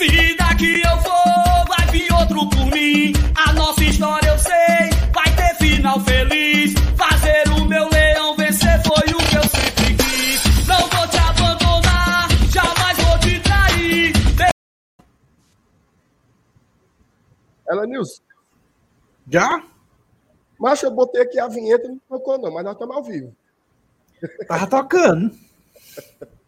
Se 0.00 0.34
daqui 0.34 0.80
eu 0.80 0.96
for, 1.02 1.66
vai 1.68 1.86
vir 1.92 2.10
outro 2.14 2.48
por 2.48 2.64
mim. 2.74 3.12
A 3.36 3.52
nossa 3.52 3.84
história 3.84 4.30
eu 4.30 4.38
sei, 4.38 4.88
vai 5.12 5.36
ter 5.36 5.54
final 5.56 6.00
feliz. 6.00 6.72
Fazer 6.96 7.46
o 7.50 7.66
meu 7.66 7.86
leão 7.90 8.34
vencer 8.34 8.82
foi 8.82 9.12
o 9.12 9.18
que 9.18 9.36
eu 9.36 9.42
sempre 9.42 9.94
quis. 9.98 10.66
Não 10.66 10.78
vou 10.88 11.06
te 11.06 11.18
abandonar, 11.18 12.30
jamais 12.50 12.96
vou 12.96 13.18
te 13.18 13.40
trair. 13.40 14.14
Ela 17.68 17.86
Nilson. 17.86 18.22
Já? 19.28 19.62
Macho, 20.58 20.86
eu 20.86 20.92
botei 20.92 21.20
aqui 21.20 21.38
a 21.38 21.46
vinheta, 21.46 21.88
não 21.88 22.00
tocou 22.08 22.38
não, 22.38 22.50
mas 22.50 22.64
nós 22.64 22.72
estamos 22.72 22.96
ao 22.96 23.04
vivo. 23.04 23.36
Tava 24.48 24.66
tocando. 24.66 25.30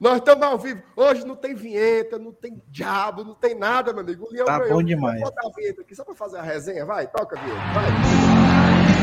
Nós 0.00 0.16
estamos 0.16 0.42
ao 0.46 0.58
vivo. 0.58 0.82
Hoje 0.96 1.26
não 1.26 1.36
tem 1.36 1.54
vinheta, 1.54 2.18
não 2.18 2.32
tem 2.32 2.62
diabo, 2.68 3.22
não 3.22 3.34
tem 3.34 3.54
nada, 3.54 3.92
meu 3.92 4.00
amigo. 4.00 4.24
O 4.26 4.32
Leão 4.32 4.46
Tá 4.46 4.58
ganhou. 4.58 4.76
bom 4.78 4.82
demais. 4.82 5.20
Vou 5.20 5.30
botar 5.30 5.46
a 5.46 5.50
vinheta 5.54 5.82
aqui 5.82 5.94
só 5.94 6.02
para 6.04 6.14
fazer 6.14 6.38
a 6.38 6.42
resenha. 6.42 6.86
Vai, 6.86 7.06
toca 7.06 7.38
a 7.38 7.42
vinheta. 7.42 7.60
Vai. 7.74 9.00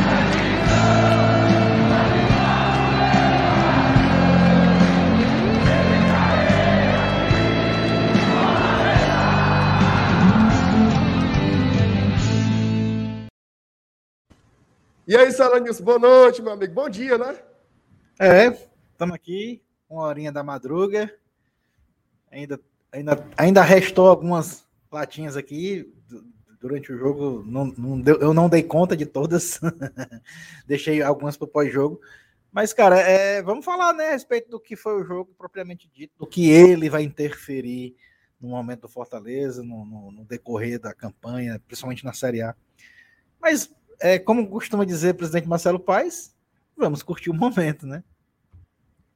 E 15.08 15.16
aí, 15.16 15.31
Salanilson, 15.31 15.84
boa 15.84 16.00
noite, 16.00 16.41
meu 16.41 16.52
amigo. 16.52 16.73
Bom 16.73 16.89
dia, 16.89 17.17
né? 17.17 17.38
É, 18.20 18.48
estamos 18.91 19.16
aqui, 19.16 19.64
uma 19.90 20.04
horinha 20.04 20.32
da 20.32 20.44
madruga. 20.44 21.14
Ainda, 22.32 22.59
ainda, 22.91 23.28
ainda 23.38 23.62
restou 23.62 24.08
algumas 24.08 24.66
latinhas 24.91 25.38
aqui 25.38 25.91
du- 26.08 26.26
durante 26.59 26.91
o 26.91 26.98
jogo. 26.98 27.44
Não, 27.45 27.66
não 27.66 28.00
deu- 28.02 28.20
eu 28.20 28.34
não 28.34 28.50
dei 28.50 28.64
conta 28.64 28.95
de 28.98 29.06
todas. 29.06 29.59
Deixei 30.67 31.02
algumas 31.02 31.38
para 31.38 31.45
o 31.45 31.50
pós-jogo. 31.50 32.02
Mas, 32.52 32.73
cara, 32.73 33.00
é, 33.00 33.42
vamos 33.42 33.64
falar 33.64 33.94
né, 33.94 34.08
a 34.08 34.11
respeito 34.11 34.50
do 34.50 34.59
que 34.59 34.76
foi 34.76 35.00
o 35.02 35.06
jogo 35.06 35.34
propriamente 35.38 35.89
dito, 35.94 36.14
do 36.17 36.26
que 36.28 36.50
ele 36.50 36.89
vai 36.89 37.04
interferir 37.04 37.95
no 38.39 38.50
momento 38.50 38.81
do 38.81 38.89
Fortaleza, 38.89 39.64
no, 39.64 39.86
no- 39.86 40.11
no 40.11 40.26
decorrer 40.26 40.80
da 40.80 40.94
campanha, 40.94 41.61
principalmente 41.67 42.04
na 42.06 42.14
Série 42.14 42.42
A. 42.42 42.56
Mas, 43.39 43.73
é, 44.00 44.17
como 44.20 44.50
costuma 44.50 44.86
dizer 44.86 45.11
o 45.14 45.17
presidente 45.17 45.48
Marcelo 45.48 45.80
Paes, 45.80 46.36
vamos 46.76 47.02
curtir 47.04 47.30
o 47.30 47.33
momento, 47.33 47.86
né? 47.88 48.04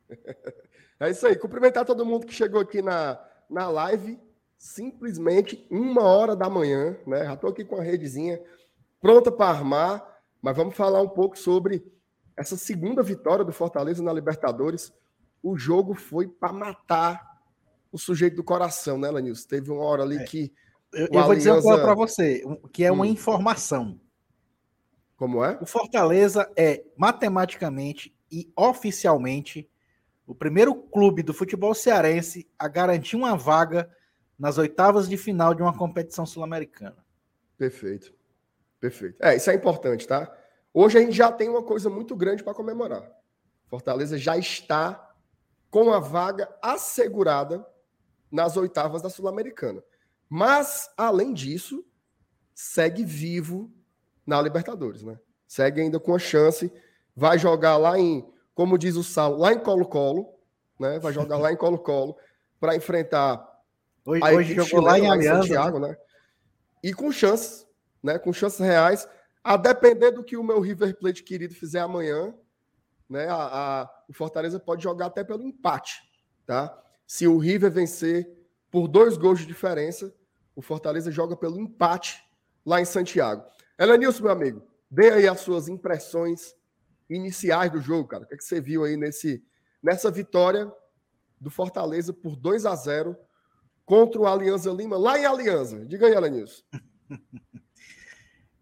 É 1.02 1.10
isso 1.10 1.26
aí. 1.26 1.36
Cumprimentar 1.36 1.84
todo 1.84 2.06
mundo 2.06 2.28
que 2.28 2.34
chegou 2.34 2.62
aqui 2.62 2.82
na, 2.82 3.20
na 3.50 3.68
live. 3.70 4.20
Simplesmente 4.56 5.66
uma 5.72 6.04
hora 6.04 6.36
da 6.36 6.48
manhã, 6.48 6.96
né? 7.08 7.26
Já 7.26 7.34
estou 7.34 7.50
aqui 7.50 7.66
com 7.66 7.78
a 7.78 7.82
redezinha 7.82 8.40
pronta 9.02 9.32
para 9.32 9.50
armar, 9.50 10.22
mas 10.40 10.56
vamos 10.56 10.76
falar 10.76 11.02
um 11.02 11.10
pouco 11.10 11.36
sobre 11.36 11.84
essa 12.38 12.56
segunda 12.56 13.02
vitória 13.02 13.44
do 13.44 13.52
Fortaleza 13.52 14.04
na 14.04 14.14
Libertadores. 14.14 14.94
O 15.42 15.58
jogo 15.58 15.96
foi 15.96 16.28
para 16.28 16.54
matar 16.54 17.42
o 17.92 17.98
sujeito 17.98 18.36
do 18.36 18.44
coração, 18.44 19.00
né, 19.00 19.10
Lanils? 19.10 19.44
Teve 19.46 19.72
uma 19.72 19.84
hora 19.84 20.04
ali 20.04 20.18
É. 20.18 20.24
que. 20.26 20.54
Eu, 20.94 21.08
eu 21.12 21.24
vou 21.24 21.36
dizer 21.36 21.52
uma 21.52 21.62
coisa 21.64 21.82
para 21.82 21.96
você, 21.96 22.44
que 22.72 22.84
é 22.84 22.92
uma 22.92 23.06
Hum. 23.06 23.08
informação. 23.08 24.00
Como 25.16 25.44
é? 25.44 25.58
O 25.60 25.66
Fortaleza 25.66 26.52
é 26.56 26.84
matematicamente 26.96 28.16
e 28.32 28.52
oficialmente 28.56 29.71
o 30.32 30.36
primeiro 30.36 30.74
clube 30.74 31.22
do 31.22 31.34
futebol 31.34 31.74
cearense 31.74 32.50
a 32.58 32.70
garantir 32.70 33.18
uma 33.18 33.36
vaga 33.36 33.92
nas 34.40 34.58
oitavas 34.58 35.10
de 35.10 35.18
final 35.18 35.54
de 35.54 35.62
uma 35.62 35.78
competição 35.78 36.26
sul-americana. 36.26 37.06
Perfeito. 37.58 38.14
Perfeito. 38.80 39.18
É, 39.22 39.36
isso 39.36 39.52
é 39.52 39.54
importante, 39.54 40.08
tá? 40.08 40.34
Hoje 40.74 40.98
a 40.98 41.02
gente 41.02 41.12
já 41.12 41.30
tem 41.30 41.50
uma 41.50 41.62
coisa 41.62 41.90
muito 41.90 42.16
grande 42.16 42.46
para 42.46 42.54
comemorar. 42.54 43.12
Fortaleza 43.68 44.18
já 44.18 44.38
está 44.38 45.14
com 45.70 45.92
a 45.92 46.00
vaga 46.00 46.50
assegurada 46.62 47.68
nas 48.32 48.56
oitavas 48.56 49.02
da 49.02 49.10
Sul-Americana. 49.10 49.84
Mas, 50.30 50.90
além 50.96 51.34
disso, 51.34 51.86
segue 52.56 53.04
vivo 53.04 53.70
na 54.26 54.42
Libertadores, 54.42 55.04
né? 55.04 55.20
Segue 55.46 55.82
ainda 55.82 56.00
com 56.00 56.16
a 56.16 56.20
chance. 56.20 56.72
Vai 57.14 57.38
jogar 57.38 57.76
lá 57.76 58.00
em, 58.00 58.26
como 58.54 58.78
diz 58.78 58.96
o 58.96 59.04
Saulo, 59.04 59.38
lá 59.40 59.54
em 59.54 59.60
Colo-Colo, 59.60 60.28
né? 60.80 61.00
Vai 61.00 61.14
jogar 61.14 61.38
lá 61.38 61.52
em 61.52 61.56
Colo-Colo 61.58 62.18
para 62.60 62.76
enfrentar 62.76 63.50
Hoje, 64.06 64.24
a 64.24 64.32
hoje 64.32 64.56
jogou 64.56 64.82
lá 64.82 64.98
em 64.98 65.04
chilena, 65.04 65.14
Aliança. 65.14 65.42
Santiago, 65.42 65.80
né? 65.80 65.98
E 66.84 66.94
com 66.94 67.12
chances, 67.12 67.68
né? 68.02 68.18
Com 68.18 68.34
chances 68.34 68.60
reais, 68.60 69.08
a 69.44 69.56
depender 69.58 70.12
do 70.12 70.24
que 70.24 70.36
o 70.36 70.44
meu 70.44 70.60
River 70.60 70.98
Plate 70.98 71.24
querido 71.24 71.54
fizer 71.54 71.80
amanhã, 71.80 72.34
né? 73.10 73.28
A, 73.28 73.36
a- 73.82 73.90
o 74.10 74.14
Fortaleza 74.14 74.60
pode 74.60 74.84
jogar 74.84 75.08
até 75.08 75.24
pelo 75.24 75.44
empate, 75.44 76.02
tá? 76.46 76.76
Se 77.06 77.28
o 77.28 77.38
River 77.38 77.72
vencer 77.72 78.28
por 78.72 78.88
dois 78.88 79.18
gols 79.18 79.40
de 79.40 79.46
diferença, 79.46 80.14
o 80.56 80.62
Fortaleza 80.62 81.12
joga 81.12 81.36
pelo 81.36 81.60
empate 81.60 82.24
lá 82.66 82.82
em 82.82 82.86
Santiago. 82.86 83.44
Elenilson, 83.78 84.24
meu 84.24 84.32
amigo, 84.32 84.64
dê 84.90 85.10
aí 85.12 85.28
as 85.28 85.40
suas 85.42 85.68
impressões 85.68 86.56
iniciais 87.16 87.72
do 87.72 87.82
jogo, 87.82 88.08
cara. 88.08 88.24
O 88.24 88.28
que, 88.28 88.34
é 88.34 88.38
que 88.38 88.44
você 88.44 88.60
viu 88.62 88.84
aí 88.84 88.96
nesse, 88.98 89.44
nessa 89.82 90.10
vitória 90.10 90.72
do 91.40 91.50
Fortaleza 91.50 92.14
por 92.14 92.36
2 92.36 92.66
a 92.66 92.76
0 92.76 93.16
contra 93.86 94.22
o 94.22 94.28
Alianza 94.28 94.72
Lima, 94.72 94.98
lá 94.98 95.20
em 95.20 95.26
Alianza. 95.26 95.86
Diga 95.86 96.08
aí, 96.08 96.14
Elenilson. 96.14 96.64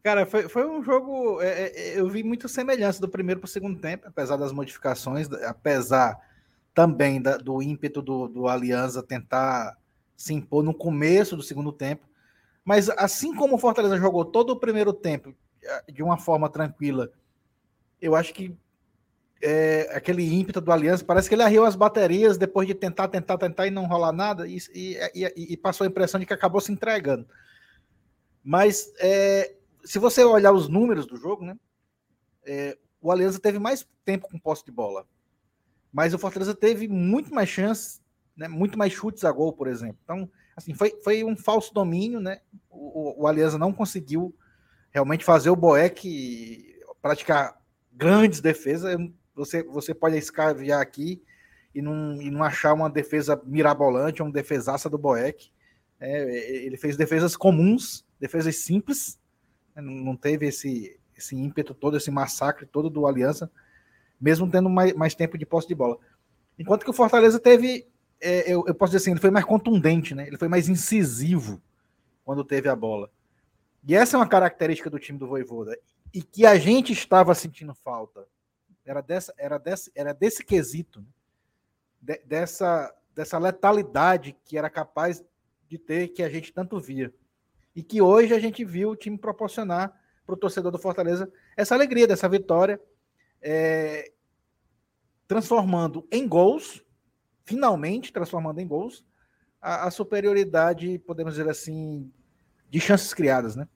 Cara, 0.01 0.25
foi, 0.25 0.47
foi 0.47 0.65
um 0.65 0.81
jogo. 0.81 1.41
é, 1.41 1.65
é, 1.67 1.99
eu 1.99 2.07
vi 2.09 2.23
muita 2.23 2.47
semelhança 2.47 3.01
do 3.01 3.09
primeiro 3.09 3.41
para 3.41 3.47
o 3.47 3.51
segundo 3.51 3.79
tempo, 3.79 4.07
apesar 4.07 4.37
das 4.37 4.51
modificações, 4.51 5.29
apesar 5.43 6.17
também 6.73 7.21
da- 7.21 7.37
do 7.37 7.61
ímpeto 7.61 8.01
do, 8.01 8.27
do 8.27 8.47
Alianza 8.47 9.03
tentar 9.03 9.77
se 10.15 10.33
impor 10.33 10.63
no 10.63 10.73
começo 10.73 11.35
do 11.35 11.43
segundo 11.43 11.71
tempo. 11.71 12.07
Mas 12.63 12.89
assim 12.89 13.35
como 13.35 13.55
o 13.55 13.59
Fortaleza 13.59 13.97
jogou 13.97 14.23
todo 14.23 14.51
o 14.51 14.59
primeiro 14.59 14.93
tempo 14.93 15.35
eh, 15.61 15.91
de 15.91 16.01
uma 16.01 16.17
forma 16.17 16.49
tranquila, 16.49 17.11
eu 18.01 18.15
acho 18.15 18.33
que 18.33 18.55
é, 19.41 19.89
aquele 19.95 20.23
ímpeto 20.23 20.59
do 20.59 20.71
Aliança 20.71 21.03
parece 21.03 21.29
que 21.29 21.35
ele 21.35 21.43
arriou 21.43 21.65
as 21.65 21.75
baterias 21.75 22.37
depois 22.37 22.67
de 22.67 22.73
tentar, 22.73 23.07
tentar, 23.07 23.37
tentar 23.37 23.67
e 23.67 23.71
não 23.71 23.85
rolar 23.85 24.11
nada, 24.11 24.47
e, 24.47 24.57
e- 24.73 25.33
e- 25.53 25.57
passou 25.57 25.85
a 25.85 25.87
impressão 25.87 26.19
de 26.19 26.25
que 26.25 26.33
acabou 26.33 26.59
se 26.59 26.71
entregando. 26.71 27.27
Mas 28.43 28.91
é, 28.99 29.55
se 29.83 29.99
você 29.99 30.23
olhar 30.23 30.51
os 30.51 30.67
números 30.67 31.05
do 31.05 31.15
jogo, 31.15 31.45
né? 31.45 31.55
é, 32.45 32.77
o 33.01 33.11
Aliança 33.11 33.39
teve 33.39 33.59
mais 33.59 33.87
tempo 34.03 34.27
com 34.27 34.39
posse 34.39 34.65
de 34.65 34.71
bola. 34.71 35.05
Mas 35.91 36.13
o 36.13 36.19
Fortaleza 36.19 36.53
teve 36.55 36.87
muito 36.87 37.33
mais 37.33 37.49
chances, 37.49 38.01
né, 38.35 38.47
muito 38.47 38.77
mais 38.77 38.93
chutes 38.93 39.23
a 39.23 39.31
gol, 39.31 39.53
por 39.53 39.67
exemplo. 39.67 39.97
Então, 40.03 40.29
assim, 40.55 40.73
foi, 40.73 40.99
foi 41.03 41.23
um 41.23 41.35
falso 41.35 41.73
domínio, 41.73 42.19
né? 42.19 42.41
O, 42.69 43.21
o, 43.21 43.23
o 43.23 43.27
Aliança 43.27 43.57
não 43.57 43.73
conseguiu 43.73 44.35
realmente 44.91 45.23
fazer 45.23 45.49
o 45.49 45.55
Boeck 45.55 46.75
praticar 47.01 47.58
grandes 47.99 48.39
defesas. 48.39 48.97
Você, 49.35 49.61
você 49.63 49.93
pode 49.93 50.17
escaviar 50.17 50.81
aqui 50.81 51.21
e 51.75 51.81
não, 51.81 52.19
e 52.21 52.31
não 52.31 52.43
achar 52.43 52.73
uma 52.73 52.89
defesa 52.89 53.39
mirabolante, 53.45 54.21
uma 54.21 54.31
defesaça 54.31 54.89
do 54.89 54.97
Boeck. 54.97 55.51
É, 55.99 56.65
ele 56.65 56.77
fez 56.77 56.95
defesas 56.95 57.35
comuns, 57.35 58.05
defesas 58.19 58.55
simples, 58.55 59.19
né, 59.75 59.81
não 59.81 60.15
teve 60.15 60.47
esse, 60.47 60.97
esse 61.15 61.35
ímpeto 61.35 61.73
todo, 61.73 61.97
esse 61.97 62.09
massacre 62.09 62.65
todo 62.65 62.89
do 62.89 63.05
Aliança, 63.05 63.51
mesmo 64.19 64.49
tendo 64.49 64.69
mais, 64.69 64.93
mais 64.93 65.13
tempo 65.13 65.37
de 65.37 65.45
posse 65.45 65.67
de 65.67 65.75
bola. 65.75 65.97
Enquanto 66.57 66.85
que 66.85 66.89
o 66.89 66.93
Fortaleza 66.93 67.37
teve, 67.37 67.85
é, 68.21 68.51
eu, 68.51 68.63
eu 68.65 68.73
posso 68.73 68.91
dizer 68.91 69.03
assim, 69.03 69.11
ele 69.11 69.19
foi 69.19 69.31
mais 69.31 69.45
contundente, 69.45 70.15
né? 70.15 70.25
ele 70.27 70.37
foi 70.37 70.47
mais 70.47 70.69
incisivo 70.69 71.61
quando 72.23 72.45
teve 72.45 72.69
a 72.69 72.75
bola. 72.75 73.11
E 73.83 73.95
essa 73.95 74.15
é 74.15 74.19
uma 74.19 74.27
característica 74.27 74.89
do 74.89 74.99
time 74.99 75.17
do 75.17 75.27
Voivoda, 75.27 75.77
e 76.13 76.21
que 76.21 76.45
a 76.45 76.57
gente 76.57 76.91
estava 76.91 77.33
sentindo 77.35 77.73
falta. 77.73 78.27
Era, 78.85 79.01
dessa, 79.01 79.33
era, 79.37 79.57
desse, 79.57 79.91
era 79.93 80.13
desse 80.13 80.43
quesito, 80.43 81.01
né? 81.01 81.07
De- 82.01 82.21
dessa, 82.25 82.93
dessa 83.13 83.37
letalidade 83.37 84.35
que 84.45 84.57
era 84.57 84.69
capaz 84.69 85.23
de 85.67 85.77
ter, 85.77 86.07
que 86.09 86.23
a 86.23 86.29
gente 86.29 86.51
tanto 86.51 86.79
via. 86.79 87.13
E 87.75 87.83
que 87.83 88.01
hoje 88.01 88.33
a 88.33 88.39
gente 88.39 88.65
viu 88.65 88.89
o 88.89 88.95
time 88.95 89.17
proporcionar 89.17 89.93
para 90.25 90.33
o 90.33 90.37
torcedor 90.37 90.71
do 90.71 90.79
Fortaleza 90.79 91.31
essa 91.55 91.75
alegria 91.75 92.07
dessa 92.07 92.27
vitória, 92.27 92.81
é, 93.41 94.11
transformando 95.27 96.07
em 96.11 96.27
gols, 96.27 96.83
finalmente 97.43 98.11
transformando 98.11 98.59
em 98.59 98.67
gols, 98.67 99.05
a, 99.61 99.87
a 99.87 99.91
superioridade, 99.91 100.97
podemos 100.99 101.35
dizer 101.35 101.49
assim, 101.49 102.11
de 102.69 102.79
chances 102.79 103.13
criadas. 103.13 103.55
Né? 103.55 103.67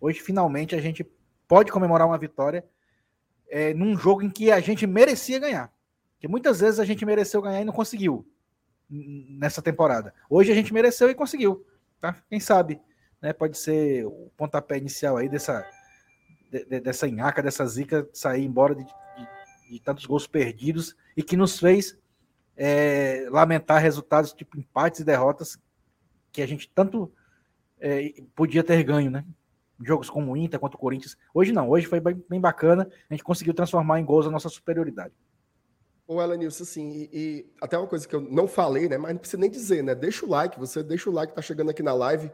Hoje, 0.00 0.20
finalmente, 0.20 0.74
a 0.74 0.80
gente 0.80 1.04
pode 1.46 1.70
comemorar 1.70 2.06
uma 2.06 2.18
vitória 2.18 2.64
é, 3.48 3.74
num 3.74 3.96
jogo 3.96 4.22
em 4.22 4.30
que 4.30 4.50
a 4.50 4.60
gente 4.60 4.86
merecia 4.86 5.38
ganhar. 5.38 5.72
Porque 6.14 6.28
muitas 6.28 6.60
vezes 6.60 6.80
a 6.80 6.84
gente 6.84 7.04
mereceu 7.04 7.42
ganhar 7.42 7.60
e 7.60 7.64
não 7.64 7.72
conseguiu 7.72 8.26
nessa 8.88 9.60
temporada. 9.62 10.14
Hoje 10.28 10.52
a 10.52 10.54
gente 10.54 10.72
mereceu 10.72 11.10
e 11.10 11.14
conseguiu. 11.14 11.66
tá? 12.00 12.16
Quem 12.28 12.38
sabe, 12.40 12.80
né? 13.20 13.32
Pode 13.32 13.56
ser 13.56 14.06
o 14.06 14.30
pontapé 14.36 14.78
inicial 14.78 15.16
aí 15.16 15.28
dessa, 15.28 15.66
de, 16.50 16.64
de, 16.64 16.80
dessa 16.80 17.08
enhaca, 17.08 17.42
dessa 17.42 17.66
zica 17.66 18.08
sair 18.12 18.44
embora 18.44 18.74
de, 18.74 18.84
de, 18.84 19.70
de, 19.70 19.80
tantos 19.80 20.06
gols 20.06 20.26
perdidos 20.26 20.94
e 21.16 21.22
que 21.22 21.36
nos 21.36 21.58
fez 21.58 21.98
é, 22.56 23.26
lamentar 23.30 23.80
resultados 23.80 24.32
tipo 24.32 24.58
empates 24.58 25.00
e 25.00 25.04
derrotas 25.04 25.58
que 26.30 26.42
a 26.42 26.46
gente 26.46 26.70
tanto 26.74 27.12
é, 27.82 28.12
podia 28.36 28.62
ter 28.62 28.82
ganho, 28.84 29.10
né? 29.10 29.24
Jogos 29.84 30.08
como 30.08 30.32
o 30.32 30.36
Inter 30.36 30.60
quanto 30.60 30.74
o 30.74 30.78
Corinthians. 30.78 31.16
Hoje 31.34 31.52
não, 31.52 31.68
hoje 31.68 31.86
foi 31.86 31.98
bem, 31.98 32.24
bem 32.30 32.40
bacana. 32.40 32.88
A 33.10 33.14
gente 33.14 33.24
conseguiu 33.24 33.52
transformar 33.52 33.98
em 33.98 34.04
gols 34.04 34.26
a 34.26 34.30
nossa 34.30 34.48
superioridade. 34.48 35.12
Ô, 36.06 36.22
Elenilson, 36.22 36.62
assim, 36.62 36.90
e, 36.90 37.10
e, 37.12 37.52
até 37.60 37.76
uma 37.76 37.88
coisa 37.88 38.06
que 38.06 38.14
eu 38.14 38.20
não 38.20 38.46
falei, 38.46 38.88
né? 38.88 38.96
Mas 38.96 39.12
não 39.12 39.18
precisa 39.18 39.40
nem 39.40 39.50
dizer, 39.50 39.82
né? 39.82 39.94
Deixa 39.94 40.24
o 40.24 40.28
like, 40.28 40.58
você 40.58 40.82
deixa 40.82 41.10
o 41.10 41.12
like, 41.12 41.34
tá 41.34 41.42
chegando 41.42 41.70
aqui 41.70 41.82
na 41.82 41.92
live. 41.92 42.30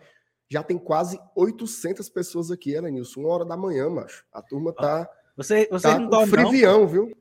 Já 0.50 0.62
tem 0.62 0.76
quase 0.76 1.18
800 1.34 2.08
pessoas 2.10 2.50
aqui, 2.50 2.72
Elenilson. 2.72 3.20
Uma 3.20 3.30
hora 3.30 3.44
da 3.46 3.56
manhã, 3.56 3.88
macho. 3.88 4.26
A 4.32 4.42
turma 4.42 4.72
tá. 4.72 5.08
Você, 5.36 5.66
você 5.70 5.88
tá 5.88 5.98
não 5.98 6.10
dorme, 6.10 6.30
frivião, 6.30 6.80
não, 6.80 6.88
viu? 6.88 7.16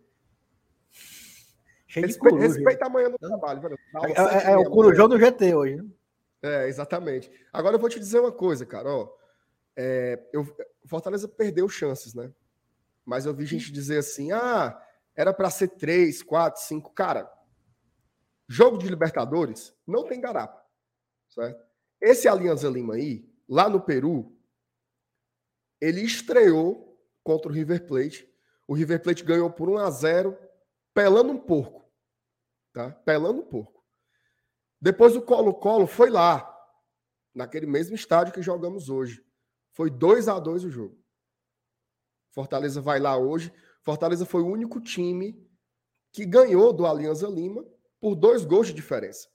Cheio 1.88 2.06
respeita, 2.06 2.38
de 2.38 2.42
respeita 2.42 2.86
amanhã 2.86 3.10
no 3.10 3.18
trabalho, 3.18 3.62
velho. 3.62 3.80
É, 4.04 4.50
é, 4.50 4.52
é 4.52 4.58
o 4.58 4.70
Corujão 4.70 5.08
do 5.08 5.18
GT 5.18 5.56
hoje, 5.56 5.78
né? 5.78 5.86
É, 6.48 6.68
exatamente. 6.68 7.30
Agora 7.52 7.76
eu 7.76 7.80
vou 7.80 7.90
te 7.90 8.00
dizer 8.00 8.20
uma 8.20 8.32
coisa, 8.32 8.66
cara. 8.66 8.90
Ó, 8.90 9.14
é, 9.76 10.28
eu, 10.32 10.46
Fortaleza 10.86 11.28
perdeu 11.28 11.68
chances, 11.68 12.14
né? 12.14 12.34
Mas 13.06 13.26
eu 13.26 13.34
vi 13.34 13.46
gente 13.46 13.72
dizer 13.72 14.00
assim: 14.00 14.32
ah, 14.32 14.82
era 15.16 15.34
para 15.34 15.50
ser 15.50 15.70
três, 15.70 16.24
quatro, 16.24 16.62
cinco. 16.62 16.94
Cara, 16.94 17.32
jogo 18.48 18.78
de 18.78 18.88
Libertadores 18.88 19.74
não 19.86 20.08
tem 20.08 20.22
garapa, 20.22 20.64
certo? 21.30 21.66
Esse 22.00 22.28
Alianza 22.28 22.70
Lima 22.70 22.96
aí, 22.96 23.28
lá 23.50 23.68
no 23.68 23.82
Peru, 23.82 24.38
ele 25.82 26.02
estreou 26.02 26.98
contra 27.24 27.52
o 27.52 27.54
River 27.54 27.86
Plate. 27.86 28.28
O 28.68 28.74
River 28.74 29.02
Plate 29.02 29.24
ganhou 29.24 29.50
por 29.50 29.70
1 29.70 29.78
a 29.78 29.90
0 29.90 30.38
pelando 30.94 31.32
um 31.32 31.38
porco, 31.38 31.90
tá? 32.74 32.92
Pelando 32.92 33.42
um 33.42 33.46
porco. 33.46 33.77
Depois 34.80 35.16
o 35.16 35.22
Colo-Colo 35.22 35.88
foi 35.88 36.10
lá, 36.10 36.54
naquele 37.34 37.66
mesmo 37.66 37.96
estádio 37.96 38.34
que 38.34 38.42
jogamos 38.42 38.90
hoje. 38.90 39.24
Foi 39.74 39.90
2 39.90 40.28
a 40.28 40.40
2 40.40 40.66
o 40.66 40.70
jogo. 40.70 40.98
Fortaleza 42.32 42.82
vai 42.82 43.00
lá 43.00 43.18
hoje. 43.18 43.54
Fortaleza 43.84 44.26
foi 44.26 44.42
o 44.42 44.48
único 44.48 44.80
time 44.82 45.48
que 46.12 46.26
ganhou 46.26 46.74
do 46.74 46.86
Alianza 46.86 47.28
Lima 47.28 47.66
por 48.00 48.16
dois 48.16 48.46
gols 48.46 48.68
de 48.68 48.74
diferença. 48.74 49.28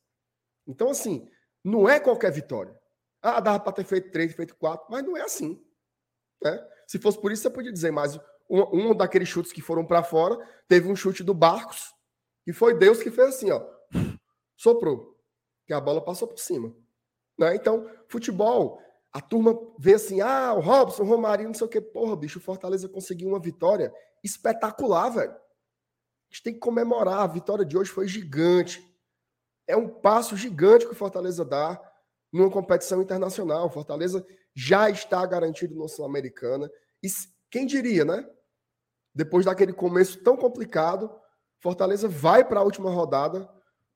Então, 0.67 0.91
assim, 0.91 1.29
não 1.65 1.89
é 1.89 1.99
qualquer 1.99 2.33
vitória. 2.33 2.77
Ah, 3.21 3.41
dava 3.41 3.61
para 3.61 3.73
ter 3.73 3.85
feito 3.85 4.11
três, 4.11 4.33
feito 4.35 4.55
quatro, 4.57 4.87
mas 4.91 5.05
não 5.05 5.17
é 5.17 5.23
assim. 5.23 5.65
Né? 6.43 6.69
Se 6.87 6.99
fosse 6.99 7.21
por 7.21 7.31
isso, 7.31 7.43
você 7.43 7.51
podia 7.51 7.73
dizer, 7.73 7.93
mas 7.93 8.17
um, 8.49 8.91
um 8.91 8.95
daqueles 8.95 9.29
chutes 9.29 9.53
que 9.53 9.63
foram 9.63 9.87
para 9.87 10.03
fora, 10.03 10.37
teve 10.69 10.89
um 10.89 10.97
chute 10.97 11.23
do 11.23 11.33
Barcos, 11.33 11.95
e 12.47 12.53
foi 12.53 12.77
Deus 12.77 13.03
que 13.03 13.11
fez 13.11 13.29
assim, 13.29 13.51
ó. 13.51 13.65
Soprou. 14.57 15.12
Que 15.67 15.73
a 15.73 15.81
bola 15.81 16.05
passou 16.05 16.29
por 16.29 16.39
cima. 16.39 16.75
Né? 17.39 17.55
Então, 17.55 17.89
futebol, 18.09 18.81
a 19.13 19.21
turma 19.21 19.59
vê 19.79 19.95
assim, 19.95 20.21
ah, 20.21 20.55
o 20.55 20.61
Robson, 20.61 21.03
o 21.03 21.07
Romarinho, 21.07 21.49
não 21.49 21.55
sei 21.55 21.67
o 21.67 21.71
que. 21.71 21.81
Porra, 21.81 22.17
bicho, 22.17 22.39
o 22.39 22.43
Fortaleza 22.43 22.89
conseguiu 22.89 23.29
uma 23.29 23.41
vitória 23.41 23.93
espetacular, 24.25 25.11
velho. 25.11 25.33
A 25.33 26.35
gente 26.35 26.43
tem 26.43 26.55
que 26.55 26.61
comemorar. 26.61 27.21
A 27.21 27.27
vitória 27.27 27.65
de 27.65 27.77
hoje 27.77 27.91
foi 27.91 28.09
gigante. 28.09 28.83
É 29.67 29.77
um 29.77 29.89
passo 29.89 30.37
gigante 30.37 30.87
que 30.87 30.93
o 30.93 30.97
Fortaleza 30.97 31.45
dá 31.45 31.81
numa 32.33 32.51
competição 32.51 33.03
internacional. 33.03 33.67
O 33.67 33.71
Fortaleza 33.71 34.27
já 34.55 34.89
está 34.89 35.25
garantido 35.27 35.75
no 35.75 35.89
Sul-Americana. 35.89 36.71
E 37.03 37.09
quem 37.51 37.67
diria, 37.67 38.05
né? 38.05 38.27
Depois 39.15 39.45
daquele 39.45 39.75
começo 39.75 40.23
tão 40.23 40.37
complicado, 40.37 41.15
Fortaleza 41.61 42.09
vai 42.09 42.45
para 42.45 42.61
a 42.61 42.65
última 42.65 42.91
rodada 42.91 43.49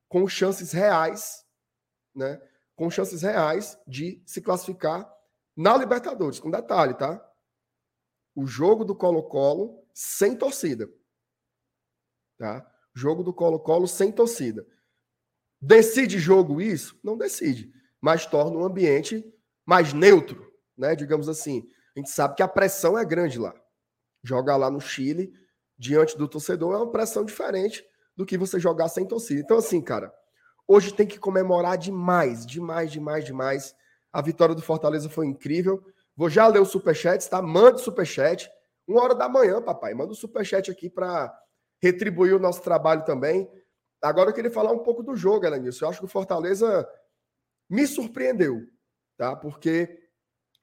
com 0.07 0.27
chances 0.27 0.71
reais, 0.71 1.43
né? 2.17 2.41
Com 2.75 2.89
chances 2.89 3.21
reais 3.21 3.79
de 3.87 4.21
se 4.25 4.41
classificar 4.41 5.09
na 5.55 5.77
Libertadores. 5.77 6.39
Com 6.39 6.51
detalhe, 6.51 6.93
tá? 6.95 7.23
O 8.35 8.45
jogo 8.45 8.83
do 8.83 8.95
Colo-Colo 8.95 9.87
sem 9.93 10.35
torcida. 10.35 10.89
Tá? 12.37 12.69
Jogo 12.93 13.23
do 13.23 13.33
Colo-Colo 13.33 13.87
sem 13.87 14.11
torcida. 14.11 14.65
Decide 15.61 16.19
jogo 16.19 16.61
isso? 16.61 16.99
Não 17.03 17.17
decide, 17.17 17.71
mas 17.99 18.25
torna 18.25 18.57
um 18.57 18.63
ambiente 18.63 19.25
mais 19.65 19.91
neutro, 19.91 20.51
né? 20.77 20.95
Digamos 20.95 21.27
assim. 21.27 21.67
A 21.95 21.99
gente 21.99 22.11
sabe 22.11 22.35
que 22.35 22.43
a 22.43 22.47
pressão 22.47 22.97
é 22.97 23.03
grande 23.03 23.39
lá. 23.39 23.55
Jogar 24.23 24.55
lá 24.55 24.69
no 24.69 24.79
Chile, 24.79 25.33
diante 25.77 26.15
do 26.15 26.27
torcedor, 26.27 26.75
é 26.75 26.77
uma 26.77 26.91
pressão 26.91 27.25
diferente 27.25 27.83
do 28.15 28.23
que 28.25 28.37
você 28.37 28.59
jogar 28.59 28.87
sem 28.87 29.07
torcida. 29.07 29.41
Então, 29.41 29.57
assim, 29.57 29.81
cara, 29.81 30.13
hoje 30.67 30.93
tem 30.93 31.07
que 31.07 31.17
comemorar 31.17 31.77
demais, 31.77 32.45
demais, 32.45 32.91
demais, 32.91 33.25
demais. 33.25 33.75
A 34.11 34.21
vitória 34.21 34.53
do 34.53 34.61
Fortaleza 34.61 35.09
foi 35.09 35.25
incrível. 35.25 35.83
Vou 36.15 36.29
já 36.29 36.47
ler 36.47 36.59
o 36.59 36.65
superchat, 36.65 37.27
tá? 37.29 37.41
Manda 37.41 37.75
o 37.75 37.79
superchat. 37.79 38.49
Uma 38.87 39.01
hora 39.01 39.15
da 39.15 39.29
manhã, 39.29 39.61
papai. 39.61 39.93
Manda 39.93 40.11
o 40.11 40.15
superchat 40.15 40.69
aqui 40.69 40.89
para 40.89 41.33
retribuir 41.81 42.35
o 42.35 42.39
nosso 42.39 42.61
trabalho 42.61 43.05
também. 43.05 43.49
Agora 44.01 44.29
eu 44.29 44.33
queria 44.33 44.51
falar 44.51 44.71
um 44.71 44.79
pouco 44.79 45.03
do 45.03 45.15
jogo, 45.15 45.45
Elenilson. 45.45 45.85
Eu 45.85 45.89
acho 45.89 45.99
que 45.99 46.05
o 46.05 46.09
Fortaleza 46.09 46.87
me 47.69 47.85
surpreendeu, 47.85 48.61
tá? 49.17 49.35
Porque 49.35 50.09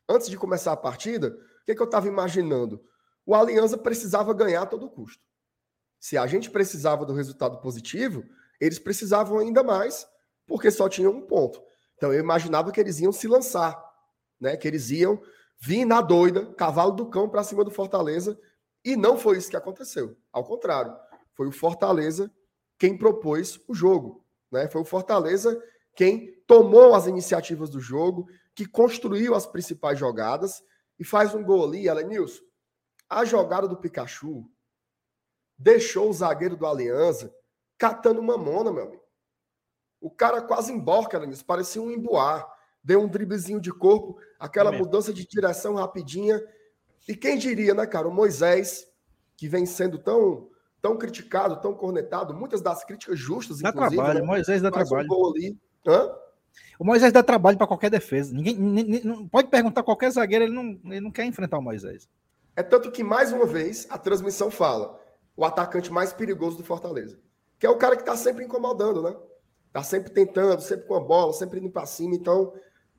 antes 0.09 0.29
de 0.29 0.37
começar 0.37 0.73
a 0.73 0.77
partida, 0.77 1.29
o 1.29 1.65
que, 1.65 1.75
que 1.75 1.81
eu 1.81 1.87
estava 1.87 2.09
imaginando? 2.09 2.83
O 3.27 3.35
Aliança 3.35 3.79
precisava 3.79 4.35
ganhar 4.35 4.63
a 4.63 4.67
todo 4.67 4.91
custo. 4.91 5.23
Se 5.99 6.19
a 6.19 6.27
gente 6.27 6.51
precisava 6.51 7.07
do 7.07 7.15
resultado 7.15 7.61
positivo, 7.61 8.25
eles 8.61 8.79
precisavam 8.79 9.39
ainda 9.39 9.63
mais, 9.63 10.07
porque 10.47 10.71
só 10.71 10.89
tinham 10.89 11.13
um 11.13 11.23
ponto. 11.23 11.63
Então 11.97 12.13
eu 12.13 12.21
imaginava 12.21 12.73
que 12.73 12.81
eles 12.81 13.01
iam 13.01 13.13
se 13.13 13.27
lançar, 13.27 13.83
né? 14.41 14.57
Que 14.57 14.69
eles 14.69 14.91
iam 14.91 15.21
vir 15.61 15.85
na 15.85 16.01
doida, 16.01 16.53
cavalo 16.55 16.93
do 16.93 17.07
cão 17.07 17.29
para 17.29 17.45
cima 17.45 17.65
do 17.65 17.71
Fortaleza, 17.71 18.39
e 18.85 18.97
não 18.97 19.17
foi 19.17 19.39
isso 19.39 19.49
que 19.49 19.57
aconteceu. 19.57 20.17
Ao 20.33 20.45
contrário, 20.45 20.95
foi 21.35 21.49
o 21.49 21.53
Fortaleza 21.53 22.31
quem 22.79 22.99
propôs 22.99 23.59
o 23.67 23.75
jogo. 23.75 24.25
Né? 24.51 24.69
Foi 24.69 24.83
o 24.83 24.85
Fortaleza 24.85 25.61
quem 25.97 26.35
tomou 26.47 26.95
as 26.95 27.07
iniciativas 27.07 27.71
do 27.71 27.81
jogo, 27.81 28.29
que 28.55 28.67
construiu 28.67 29.35
as 29.35 29.47
principais 29.47 29.99
jogadas 29.99 30.63
e 30.99 31.05
faz 31.05 31.35
um 31.35 31.43
gol 31.43 31.65
ali, 31.65 31.89
Elenilson. 31.89 32.43
A 33.09 33.25
jogada 33.25 33.69
do 33.69 33.77
Pikachu 33.77 34.45
deixou 35.57 36.11
o 36.11 36.13
zagueiro 36.13 36.57
do 36.57 36.67
Aliança 36.67 37.33
catando 37.79 38.23
mamona, 38.23 38.73
meu 38.73 38.85
amigo. 38.85 39.03
O 40.01 40.11
cara 40.11 40.43
quase 40.43 40.73
emborca, 40.73 41.17
Elenilson, 41.17 41.45
parecia 41.45 41.81
um 41.81 41.91
emboar. 41.91 42.47
Deu 42.83 43.01
um 43.01 43.09
driblezinho 43.09 43.61
de 43.61 43.73
corpo, 43.73 44.19
aquela 44.39 44.75
é 44.75 44.79
mudança 44.79 45.13
de 45.13 45.27
direção 45.27 45.77
rapidinha. 45.77 46.43
E 47.09 47.17
quem 47.17 47.39
diria, 47.39 47.73
né, 47.73 47.87
cara? 47.87 48.07
O 48.07 48.13
Moisés, 48.13 48.87
que 49.37 49.49
vem 49.49 49.65
sendo 49.65 49.99
tão 49.99 50.51
tão 50.85 50.99
criticado, 50.99 51.63
tão 51.63 51.73
cornetado, 51.73 52.35
muitas 52.35 52.61
das 52.61 52.85
críticas 52.85 53.19
justas, 53.19 53.59
dá 53.61 53.71
inclusive. 53.71 53.97
Trabalho, 53.97 54.21
né? 54.21 54.27
Moisés 54.27 54.61
dá 54.61 54.71
trabalho. 54.71 55.09
Um 55.11 55.31
ali. 55.31 55.59
Hã? 55.87 56.15
O 56.79 56.85
Moisés 56.85 57.11
dá 57.11 57.23
trabalho 57.23 57.57
para 57.57 57.67
qualquer 57.67 57.89
defesa. 57.89 58.35
Ninguém, 58.35 58.55
ninguém, 58.55 59.27
pode 59.29 59.49
perguntar 59.49 59.83
qualquer 59.83 60.11
zagueiro, 60.11 60.45
ele 60.45 60.53
não, 60.53 60.79
ele 60.93 61.01
não 61.01 61.11
quer 61.11 61.25
enfrentar 61.25 61.57
o 61.57 61.63
Moisés. 61.63 62.07
É 62.55 62.63
tanto 62.63 62.93
que, 62.93 63.03
mais 63.03 63.33
uma 63.33 63.47
vez, 63.47 63.87
a 63.89 63.97
transmissão 63.97 64.51
fala 64.51 65.01
o 65.35 65.43
atacante 65.47 65.91
mais 65.91 66.13
perigoso 66.13 66.59
do 66.59 66.65
Fortaleza. 66.65 67.19
Que 67.59 67.67
é 67.67 67.71
o 67.71 67.77
cara 67.77 67.97
que 67.97 68.03
está 68.03 68.17
sempre 68.17 68.45
incomodando, 68.45 69.03
né? 69.03 69.15
Tá 69.73 69.83
sempre 69.83 70.11
tentando, 70.11 70.61
sempre 70.61 70.87
com 70.87 70.95
a 70.95 71.01
bola, 71.01 71.33
sempre 71.33 71.59
indo 71.59 71.71
para 71.71 71.87
cima. 71.87 72.15
Então, 72.15 72.53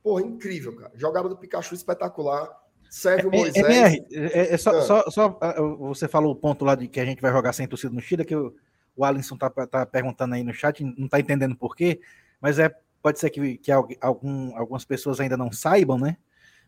porra, 0.03 0.21
incrível, 0.21 0.75
cara. 0.75 0.91
Jogada 0.95 1.29
do 1.29 1.38
Pikachu 1.38 1.74
espetacular. 1.74 2.50
Serve 2.89 3.27
o 3.27 3.33
é, 3.33 3.38
é, 3.38 3.39
Moisés. 3.39 3.65
MR, 3.65 4.05
é, 4.12 4.53
é, 4.53 4.57
só, 4.57 4.71
ah. 4.71 4.81
só, 4.81 5.09
só, 5.09 5.38
ah, 5.41 5.55
você 5.79 6.07
falou 6.07 6.31
o 6.31 6.35
ponto 6.35 6.63
lá 6.63 6.75
de 6.75 6.88
que 6.88 7.00
a 7.00 7.05
gente 7.05 7.21
vai 7.21 7.31
jogar 7.31 7.53
sem 7.53 7.67
torcida 7.67 7.93
no 7.93 8.01
Chile, 8.01 8.24
que 8.24 8.35
o, 8.35 8.55
o 8.95 9.03
Alisson 9.03 9.38
tá, 9.38 9.50
tá 9.50 9.85
perguntando 9.85 10.35
aí 10.35 10.43
no 10.43 10.53
chat, 10.53 10.83
não 10.97 11.07
tá 11.07 11.19
entendendo 11.19 11.55
por 11.55 11.75
quê, 11.75 12.00
mas 12.39 12.59
é, 12.59 12.74
pode 13.01 13.19
ser 13.19 13.29
que, 13.29 13.57
que 13.57 13.71
algum, 13.71 14.55
algumas 14.57 14.85
pessoas 14.85 15.19
ainda 15.19 15.35
não 15.35 15.51
saibam, 15.51 15.97
né? 15.97 16.17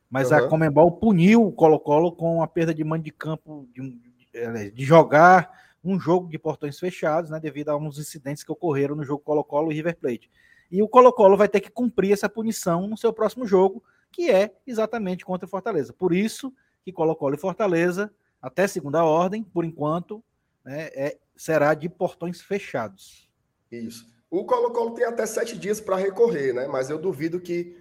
Mas 0.09 0.31
uhum. 0.31 0.37
a 0.37 0.47
Comembol 0.47 0.91
puniu 0.91 1.45
o 1.45 1.51
Colo-Colo 1.51 2.11
com 2.11 2.41
a 2.41 2.47
perda 2.47 2.73
de 2.73 2.83
mando 2.83 3.03
de 3.03 3.11
campo, 3.11 3.67
de, 3.73 3.81
de, 3.81 4.71
de, 4.71 4.85
jogar 4.85 5.51
um 5.83 5.99
jogo 5.99 6.27
de 6.29 6.37
portões 6.37 6.79
fechados, 6.79 7.29
né? 7.29 7.39
Devido 7.39 7.69
a 7.69 7.77
uns 7.77 7.97
incidentes 7.99 8.43
que 8.43 8.51
ocorreram 8.51 8.95
no 8.95 9.03
jogo 9.03 9.23
Colo-Colo 9.23 9.71
e 9.71 9.75
River 9.75 9.97
Plate. 9.97 10.29
E 10.69 10.81
o 10.81 10.87
Colo-Colo 10.87 11.37
vai 11.37 11.47
ter 11.47 11.61
que 11.61 11.69
cumprir 11.69 12.11
essa 12.11 12.27
punição 12.27 12.87
no 12.87 12.97
seu 12.97 13.13
próximo 13.13 13.45
jogo, 13.45 13.83
que 14.11 14.29
é 14.29 14.53
exatamente 14.65 15.25
contra 15.25 15.45
o 15.45 15.49
Fortaleza. 15.49 15.93
Por 15.93 16.13
isso 16.13 16.53
que 16.83 16.91
Colo-Colo 16.91 17.35
e 17.35 17.39
Fortaleza, 17.39 18.11
até 18.41 18.67
segunda 18.67 19.03
ordem, 19.03 19.43
por 19.43 19.63
enquanto, 19.63 20.23
né, 20.63 20.89
é, 20.93 21.17
será 21.35 21.73
de 21.73 21.87
portões 21.87 22.41
fechados. 22.41 23.29
Isso. 23.71 24.07
O 24.29 24.43
Colo-Colo 24.43 24.93
tem 24.93 25.05
até 25.05 25.25
sete 25.25 25.57
dias 25.57 25.79
para 25.79 25.95
recorrer, 25.95 26.53
né? 26.53 26.67
Mas 26.67 26.89
eu 26.89 26.99
duvido 26.99 27.39
que, 27.39 27.77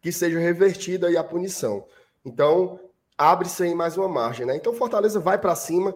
que 0.00 0.10
seja 0.10 0.38
revertida 0.38 1.08
aí 1.08 1.16
a 1.16 1.24
punição. 1.24 1.86
Então, 2.24 2.80
abre-se 3.18 3.62
aí 3.62 3.74
mais 3.74 3.98
uma 3.98 4.08
margem, 4.08 4.46
né? 4.46 4.56
Então, 4.56 4.72
Fortaleza 4.72 5.20
vai 5.20 5.38
para 5.38 5.54
cima. 5.54 5.94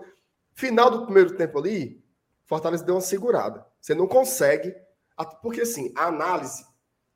Final 0.58 0.90
do 0.90 1.04
primeiro 1.04 1.36
tempo 1.36 1.56
ali, 1.56 2.04
Fortaleza 2.44 2.82
deu 2.84 2.96
uma 2.96 3.00
segurada. 3.00 3.64
Você 3.80 3.94
não 3.94 4.08
consegue, 4.08 4.74
porque 5.40 5.60
assim, 5.60 5.92
a 5.96 6.06
análise, 6.06 6.66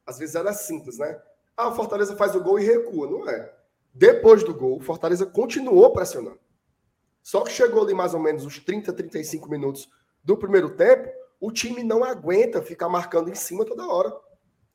às 0.06 0.16
vezes 0.16 0.36
ela 0.36 0.50
é 0.50 0.52
simples, 0.52 0.96
né? 0.96 1.20
Ah, 1.56 1.66
o 1.66 1.74
Fortaleza 1.74 2.14
faz 2.14 2.36
o 2.36 2.40
gol 2.40 2.60
e 2.60 2.64
recua. 2.64 3.10
Não 3.10 3.28
é. 3.28 3.52
Depois 3.92 4.44
do 4.44 4.54
gol, 4.54 4.76
o 4.76 4.80
Fortaleza 4.80 5.26
continuou 5.26 5.92
pressionando. 5.92 6.38
Só 7.20 7.40
que 7.40 7.50
chegou 7.50 7.82
ali 7.82 7.92
mais 7.92 8.14
ou 8.14 8.20
menos 8.20 8.46
os 8.46 8.60
30, 8.60 8.92
35 8.92 9.50
minutos 9.50 9.90
do 10.22 10.36
primeiro 10.36 10.76
tempo, 10.76 11.10
o 11.40 11.50
time 11.50 11.82
não 11.82 12.04
aguenta 12.04 12.62
ficar 12.62 12.88
marcando 12.88 13.28
em 13.28 13.34
cima 13.34 13.64
toda 13.64 13.88
hora. 13.88 14.16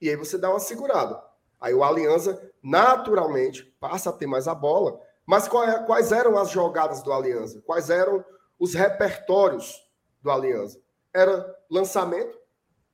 E 0.02 0.10
aí 0.10 0.18
você 0.18 0.38
dá 0.38 0.50
uma 0.50 0.60
segurada. 0.60 1.24
Aí 1.58 1.74
o 1.74 1.86
Aliança, 1.86 2.52
naturalmente, 2.62 3.64
passa 3.80 4.10
a 4.10 4.14
ter 4.14 4.28
mais 4.28 4.46
a 4.46 4.54
bola. 4.54 5.00
Mas 5.26 5.46
é, 5.46 5.80
quais 5.86 6.12
eram 6.12 6.38
as 6.38 6.52
jogadas 6.52 7.02
do 7.02 7.14
Aliança? 7.14 7.62
Quais 7.66 7.90
eram 7.90 8.26
os 8.60 8.74
repertórios 8.74 9.82
do 10.22 10.32
Aliança? 10.32 10.80
Era 11.14 11.56
lançamento 11.70 12.38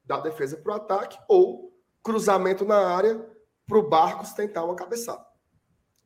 da 0.03 0.19
defesa 0.19 0.57
para 0.57 0.73
o 0.73 0.75
ataque 0.75 1.17
ou 1.27 1.73
cruzamento 2.03 2.65
na 2.65 2.77
área 2.77 3.25
para 3.65 3.77
o 3.77 3.89
Barcos 3.89 4.33
tentar 4.33 4.63
uma 4.65 4.75
cabeçada. 4.75 5.25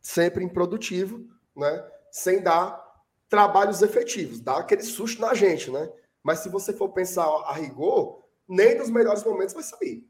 Sempre 0.01 0.43
improdutivo, 0.43 1.27
né? 1.55 1.83
sem 2.11 2.41
dar 2.41 2.85
trabalhos 3.29 3.81
efetivos, 3.81 4.39
dá 4.39 4.57
aquele 4.57 4.83
susto 4.83 5.21
na 5.21 5.33
gente, 5.33 5.69
né? 5.69 5.91
Mas 6.23 6.39
se 6.39 6.49
você 6.49 6.73
for 6.73 6.89
pensar 6.89 7.25
a 7.25 7.53
rigor, 7.53 8.23
nem 8.47 8.77
nos 8.77 8.89
melhores 8.89 9.23
momentos 9.23 9.53
vai 9.53 9.63
sair, 9.63 10.07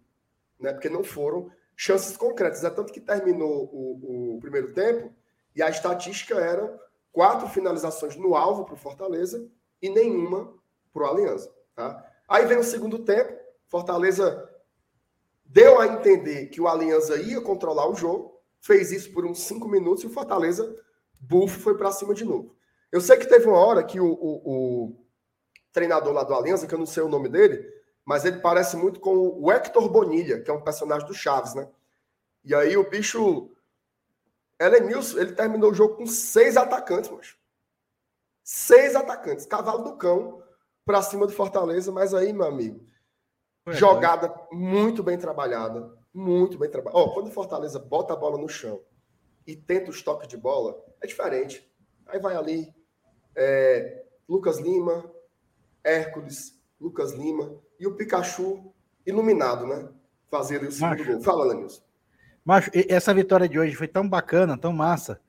né? 0.60 0.74
Porque 0.74 0.90
não 0.90 1.04
foram 1.04 1.50
chances 1.76 2.16
concretas. 2.16 2.64
É 2.64 2.70
tanto 2.70 2.94
que 2.94 3.02
terminou 3.02 3.70
o, 3.74 4.36
o 4.36 4.40
primeiro 4.40 4.74
tempo 4.74 5.14
e 5.56 5.62
a 5.62 5.70
estatística 5.70 6.36
era 6.36 6.80
quatro 7.18 7.50
finalizações 7.50 8.16
no 8.16 8.36
alvo 8.36 8.64
para 8.64 8.76
o 8.76 8.78
Fortaleza 8.78 9.50
e 9.82 9.90
nenhuma 9.90 10.54
para 10.94 11.02
o 11.02 11.08
Aliança, 11.08 11.52
tá? 11.74 12.06
Aí 12.28 12.46
vem 12.46 12.60
o 12.60 12.64
segundo 12.64 13.00
tempo, 13.00 13.34
Fortaleza 13.66 14.48
deu 15.44 15.82
a 15.82 15.88
entender 15.88 16.46
que 16.46 16.62
o 16.62 16.68
Aliança 16.68 17.16
ia 17.16 17.42
controlar 17.42 17.90
o 17.90 17.96
jogo, 17.96 18.40
fez 18.60 18.92
isso 18.92 19.12
por 19.12 19.26
uns 19.26 19.40
cinco 19.40 19.68
minutos 19.68 20.04
e 20.04 20.06
o 20.06 20.12
Fortaleza, 20.12 20.76
bufo, 21.20 21.60
foi 21.60 21.76
para 21.76 21.92
cima 21.92 22.14
de 22.14 22.24
novo. 22.24 22.56
Eu 22.92 23.02
sei 23.02 23.18
que 23.18 23.26
teve 23.26 23.48
uma 23.48 23.58
hora 23.58 23.84
que 23.84 24.00
o, 24.00 24.14
o, 24.14 24.42
o, 24.46 25.06
treinador 25.74 26.14
lá 26.14 26.24
do 26.24 26.36
Aliança, 26.36 26.68
que 26.68 26.76
eu 26.76 26.80
não 26.80 26.86
sei 26.86 27.02
o 27.02 27.10
nome 27.10 27.30
dele, 27.30 27.68
mas 28.06 28.26
ele 28.26 28.42
parece 28.42 28.78
muito 28.78 29.00
com 29.00 29.42
o 29.42 29.52
Hector 29.52 29.90
Bonilha, 29.90 30.40
que 30.40 30.52
é 30.52 30.54
um 30.54 30.62
personagem 30.62 31.08
do 31.08 31.16
Chaves, 31.16 31.56
né? 31.56 31.68
E 32.46 32.54
aí 32.54 32.78
o 32.78 32.88
bicho. 32.88 33.50
Elenilson, 34.60 35.20
ele 35.20 35.34
terminou 35.34 35.72
o 35.72 35.74
jogo 35.74 35.98
com 35.98 36.06
seis 36.06 36.58
atacantes, 36.58 37.10
mas 37.12 37.36
Seis 38.44 38.96
atacantes, 38.96 39.46
cavalo 39.46 39.84
do 39.84 39.98
cão 39.98 40.42
para 40.86 41.02
cima 41.02 41.28
do 41.28 41.34
Fortaleza, 41.34 41.92
mas 41.92 42.14
aí, 42.14 42.32
meu 42.32 42.46
amigo, 42.46 42.88
Jogada 43.74 44.34
muito 44.52 45.04
bem 45.04 45.18
trabalhada. 45.18 45.94
Muito 46.14 46.58
bem 46.58 46.70
trabalhada. 46.70 47.12
Quando 47.14 47.28
o 47.28 47.32
Fortaleza 47.32 47.80
bota 47.80 48.14
a 48.14 48.18
bola 48.18 48.38
no 48.38 48.48
chão 48.48 48.82
e 49.46 49.56
tenta 49.56 49.92
os 49.92 50.02
toques 50.02 50.28
de 50.28 50.38
bola, 50.38 50.82
é 51.02 51.08
diferente. 51.08 51.70
Aí 52.06 52.20
vai 52.20 52.36
ali 52.36 52.74
é, 53.36 54.06
Lucas 54.28 54.58
Lima, 54.60 55.12
Hércules, 55.84 56.60
Lucas 56.80 57.12
Lima 57.12 57.62
e 57.80 57.86
o 57.86 57.96
Pikachu 57.96 58.74
iluminado, 59.06 59.68
né? 59.68 59.90
Fazer 60.30 60.64
o 60.64 60.72
segundo 60.72 60.98
Macho. 60.98 61.12
gol. 61.12 61.22
Fala, 61.22 61.46
Lenilson. 61.46 61.84
Mas 62.48 62.70
essa 62.88 63.14
vitória 63.14 63.46
de 63.46 63.60
hoje 63.60 63.76
foi 63.76 63.90
tão 63.90 64.08
bacana, 64.08 64.58
tão 64.58 64.72
massa, 64.72 65.20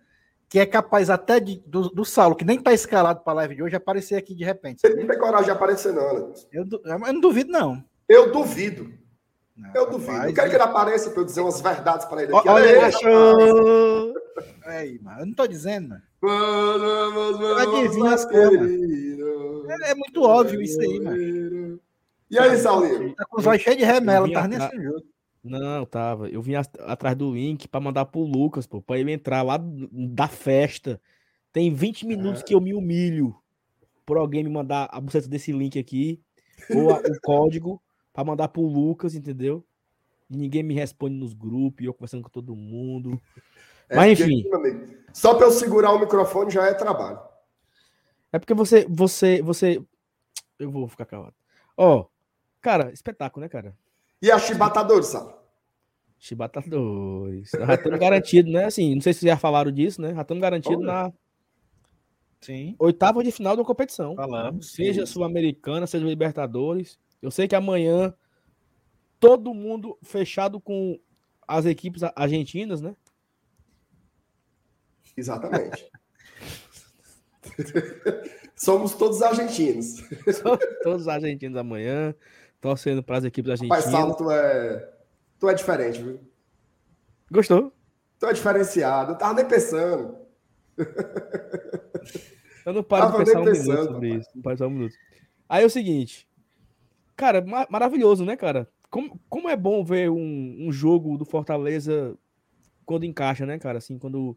que 0.48 0.56
é 0.56 0.64
capaz 0.64 1.10
até 1.10 1.40
de, 1.40 1.60
do, 1.66 1.88
do 1.88 2.04
Saulo, 2.04 2.36
que 2.36 2.44
nem 2.44 2.62
tá 2.62 2.72
escalado 2.72 3.22
para 3.24 3.32
a 3.32 3.36
live 3.38 3.56
de 3.56 3.62
hoje, 3.64 3.74
aparecer 3.74 4.14
aqui 4.14 4.36
de 4.36 4.44
repente. 4.44 4.84
Ele 4.84 5.00
não 5.00 5.08
tem 5.08 5.18
coragem 5.18 5.46
de 5.46 5.50
aparecer, 5.50 5.92
não, 5.92 6.14
Lenilson. 6.14 6.46
Eu, 6.52 6.64
eu 6.84 6.98
não 7.12 7.20
duvido, 7.20 7.50
não. 7.50 7.82
Eu 8.08 8.30
duvido. 8.30 8.88
Não, 9.56 9.72
eu 9.74 9.90
duvido. 9.90 10.12
Rapaz, 10.12 10.28
eu 10.28 10.34
quero 10.36 10.48
que 10.48 10.54
ele 10.54 10.62
apareça 10.62 11.10
para 11.10 11.20
eu 11.20 11.24
dizer 11.24 11.40
umas 11.40 11.60
verdades 11.60 12.06
para 12.06 12.22
ele 12.22 12.36
aqui. 12.36 12.48
Olha 12.48 12.68
ele, 12.68 12.78
achou. 12.78 14.14
Aí, 14.66 15.00
mano. 15.02 15.20
Eu 15.20 15.26
não 15.26 15.34
tô 15.34 15.48
dizendo, 15.48 15.88
mano. 15.88 16.02
Adivinha 17.58 18.14
as 18.14 18.24
coisas. 18.24 18.70
É, 19.68 19.90
é 19.90 19.94
muito 19.96 20.22
óbvio 20.22 20.62
isso 20.62 20.80
aí, 20.80 21.00
mano. 21.00 21.80
E 22.30 22.38
aí, 22.38 22.56
Saulinho? 22.58 23.12
Tá 23.16 23.24
com 23.28 23.40
os 23.40 23.46
olhos 23.48 23.60
cheios 23.60 23.78
de 23.78 23.84
remela, 23.84 24.32
tá 24.32 24.46
nesse 24.46 24.80
jogo. 24.80 25.02
Não, 25.42 25.86
tava. 25.86 26.28
Eu 26.28 26.42
vim 26.42 26.54
atrás 26.54 27.16
do 27.16 27.32
link 27.32 27.68
para 27.68 27.80
mandar 27.80 28.06
pro 28.06 28.20
Lucas, 28.20 28.66
pô, 28.66 28.82
para 28.82 28.98
ele 28.98 29.12
entrar 29.12 29.42
lá 29.42 29.58
da 29.58 30.28
festa. 30.28 31.00
Tem 31.52 31.72
20 31.72 32.06
minutos 32.06 32.42
que 32.42 32.54
eu 32.54 32.60
me 32.60 32.74
humilho 32.74 33.36
por 34.04 34.16
alguém 34.16 34.42
me 34.42 34.50
mandar 34.50 34.88
a 34.90 35.00
buceta 35.00 35.28
desse 35.28 35.52
link 35.52 35.78
aqui, 35.78 36.18
ou 36.74 36.90
a, 36.90 36.98
o 36.98 37.20
código 37.22 37.82
para 38.10 38.24
mandar 38.24 38.48
pro 38.48 38.62
Lucas, 38.62 39.14
entendeu? 39.14 39.62
E 40.30 40.36
ninguém 40.36 40.62
me 40.62 40.72
responde 40.72 41.14
nos 41.14 41.34
grupos, 41.34 41.82
e 41.82 41.86
eu 41.86 41.92
conversando 41.92 42.22
com 42.22 42.30
todo 42.30 42.56
mundo. 42.56 43.20
É 43.90 43.96
Mas 43.96 44.20
enfim. 44.20 44.44
só 45.12 45.34
para 45.34 45.46
eu 45.46 45.50
segurar 45.50 45.92
o 45.92 45.98
microfone 45.98 46.50
já 46.50 46.66
é 46.66 46.74
trabalho. 46.74 47.18
É 48.32 48.38
porque 48.38 48.54
você, 48.54 48.86
você, 48.88 49.40
você. 49.40 49.82
Eu 50.58 50.70
vou 50.70 50.88
ficar 50.88 51.06
calado. 51.06 51.34
Ó, 51.76 52.00
oh, 52.00 52.06
cara, 52.60 52.92
espetáculo, 52.92 53.42
né, 53.42 53.48
cara? 53.48 53.74
E 54.20 54.30
a 54.30 54.38
Chibatadores, 54.38 55.06
sabe? 55.06 55.32
Chibatadores. 56.18 57.50
Já 57.50 57.74
estamos 57.74 57.98
garantidos, 58.00 58.52
né? 58.52 58.64
Assim, 58.64 58.94
não 58.94 59.00
sei 59.00 59.12
se 59.12 59.20
vocês 59.20 59.30
já 59.30 59.38
falaram 59.38 59.70
disso, 59.70 60.00
né? 60.00 60.14
Já 60.14 60.22
estamos 60.22 60.42
garantidos 60.42 60.84
na 60.84 61.12
Sim. 62.40 62.74
oitava 62.78 63.22
de 63.22 63.30
final 63.30 63.56
da 63.56 63.64
competição. 63.64 64.16
Falamos. 64.16 64.72
Seja 64.72 65.06
Sul-Americana, 65.06 65.86
seja 65.86 66.04
Libertadores. 66.04 66.98
Eu 67.22 67.30
sei 67.30 67.46
que 67.46 67.54
amanhã 67.54 68.12
todo 69.20 69.54
mundo 69.54 69.96
fechado 70.02 70.60
com 70.60 70.98
as 71.46 71.64
equipes 71.64 72.02
argentinas, 72.14 72.80
né? 72.80 72.96
Exatamente. 75.16 75.88
Somos 78.54 78.94
todos 78.94 79.22
argentinos. 79.22 79.96
Somos 80.42 80.58
todos 80.82 81.08
argentinos 81.08 81.56
amanhã, 81.56 82.14
torcendo 82.60 83.02
para 83.02 83.18
as 83.18 83.24
equipes 83.24 83.50
argentinas. 83.50 83.84
Pai 83.84 83.92
Saulo, 83.92 84.16
tu 84.16 84.30
é, 84.30 84.92
tu 85.38 85.48
é 85.48 85.54
diferente, 85.54 86.02
viu? 86.02 86.20
Gostou? 87.30 87.72
Tu 88.18 88.26
é 88.26 88.32
diferenciado, 88.32 89.12
eu 89.12 89.18
tava 89.18 89.34
nem 89.34 89.44
pensando. 89.44 90.16
Eu 92.66 92.74
não 92.74 92.82
paro 92.82 93.06
tava 93.06 93.24
de 93.24 93.24
pensar 93.24 93.40
um 93.40 93.44
pensando, 93.44 93.70
minuto 93.70 93.92
sobre 93.92 94.08
isso. 94.10 94.28
Não 94.34 94.42
paro 94.42 94.56
de 94.56 94.58
pensar 94.58 94.66
um 94.66 94.76
minuto. 94.76 94.94
Aí 95.48 95.62
é 95.62 95.66
o 95.66 95.70
seguinte, 95.70 96.28
Cara, 97.18 97.44
maravilhoso, 97.68 98.24
né, 98.24 98.36
cara? 98.36 98.68
Como, 98.88 99.20
como 99.28 99.48
é 99.48 99.56
bom 99.56 99.84
ver 99.84 100.08
um, 100.08 100.68
um 100.68 100.70
jogo 100.70 101.18
do 101.18 101.24
Fortaleza 101.24 102.16
quando 102.86 103.02
encaixa, 103.02 103.44
né, 103.44 103.58
cara? 103.58 103.78
Assim, 103.78 103.98
quando 103.98 104.36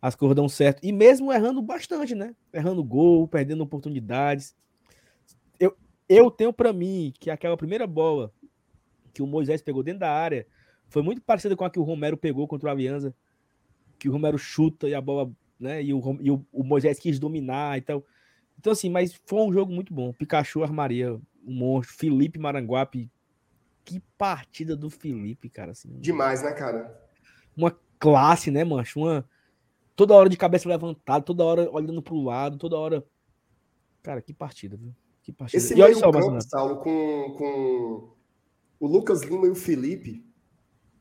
as 0.00 0.16
coisas 0.16 0.34
dão 0.34 0.48
certo. 0.48 0.80
E 0.82 0.90
mesmo 0.90 1.30
errando 1.30 1.60
bastante, 1.60 2.14
né? 2.14 2.34
Errando 2.50 2.82
gol, 2.82 3.28
perdendo 3.28 3.62
oportunidades. 3.62 4.56
Eu, 6.08 6.30
tenho 6.30 6.52
para 6.52 6.72
mim 6.72 7.12
que 7.18 7.30
aquela 7.30 7.56
primeira 7.56 7.86
bola 7.86 8.32
que 9.12 9.22
o 9.22 9.26
Moisés 9.26 9.62
pegou 9.62 9.82
dentro 9.82 10.00
da 10.00 10.10
área 10.10 10.46
foi 10.88 11.02
muito 11.02 11.22
parecida 11.22 11.56
com 11.56 11.64
a 11.64 11.70
que 11.70 11.78
o 11.78 11.82
Romero 11.82 12.16
pegou 12.16 12.46
contra 12.46 12.68
o 12.68 12.70
Alianza. 12.70 13.14
Que 13.98 14.08
o 14.08 14.12
Romero 14.12 14.38
chuta 14.38 14.88
e 14.88 14.94
a 14.94 15.00
bola, 15.00 15.30
né? 15.58 15.82
E 15.82 15.94
o, 15.94 16.18
e 16.20 16.30
o, 16.30 16.46
o 16.52 16.62
Moisés 16.62 16.98
quis 16.98 17.18
dominar 17.18 17.78
e 17.78 17.80
tal. 17.80 18.04
Então, 18.58 18.72
assim, 18.72 18.90
mas 18.90 19.20
foi 19.24 19.40
um 19.40 19.52
jogo 19.52 19.72
muito 19.72 19.92
bom. 19.92 20.12
Pikachu 20.12 20.62
armaria 20.62 21.14
um 21.14 21.54
monstro. 21.54 21.96
Felipe 21.96 22.38
Maranguape. 22.38 23.10
Que 23.84 24.00
partida 24.16 24.76
do 24.76 24.88
Felipe, 24.88 25.48
cara. 25.48 25.72
Assim, 25.72 25.88
Demais, 26.00 26.42
né, 26.42 26.52
cara? 26.52 26.96
Uma 27.56 27.76
classe, 27.98 28.50
né, 28.50 28.64
mancho? 28.64 29.00
Uma. 29.00 29.28
Toda 29.96 30.14
hora 30.14 30.28
de 30.28 30.36
cabeça 30.36 30.68
levantada, 30.68 31.24
toda 31.24 31.44
hora 31.44 31.70
olhando 31.70 32.02
pro 32.02 32.20
lado, 32.20 32.58
toda 32.58 32.76
hora. 32.76 33.04
Cara, 34.02 34.20
que 34.20 34.32
partida, 34.32 34.76
viu? 34.76 34.94
Que 35.24 35.32
partida. 35.32 35.56
Esse 35.56 35.74
meio 35.74 35.96
só, 35.96 36.12
campo, 36.12 36.40
Saulo, 36.42 36.76
com, 36.76 37.34
com 37.38 38.14
o 38.78 38.86
Lucas 38.86 39.22
Lima 39.22 39.46
e 39.46 39.50
o 39.50 39.54
Felipe, 39.54 40.22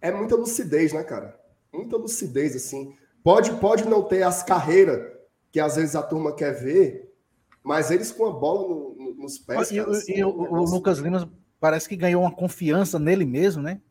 é 0.01 0.11
muita 0.11 0.35
lucidez, 0.35 0.93
né, 0.93 1.03
cara? 1.03 1.37
Muita 1.73 1.97
lucidez, 1.97 2.55
assim. 2.55 2.95
Pode, 3.21 3.51
pode 3.59 3.85
não 3.85 4.01
ter 4.01 4.23
as 4.23 4.41
carreiras 4.41 5.11
que 5.51 5.59
às 5.59 5.75
vezes 5.75 5.95
a 5.95 6.01
turma 6.01 6.33
quer 6.33 6.51
ver, 6.51 7.13
mas 7.61 7.91
eles 7.91 8.11
com 8.11 8.25
a 8.25 8.31
bola 8.31 8.67
no, 8.67 8.95
no, 8.95 9.13
nos 9.15 9.37
pés. 9.37 9.71
E, 9.71 9.75
cara, 9.77 9.91
assim, 9.91 10.13
e 10.13 10.23
o, 10.23 10.29
o, 10.29 10.63
Lucas 10.63 10.99
Lima 10.99 11.29
parece 11.59 11.87
que 11.87 11.95
ganhou 11.97 12.21
uma 12.21 12.31
confiança 12.31 12.97
nele 12.97 13.25
mesmo, 13.25 13.61
né? 13.61 13.81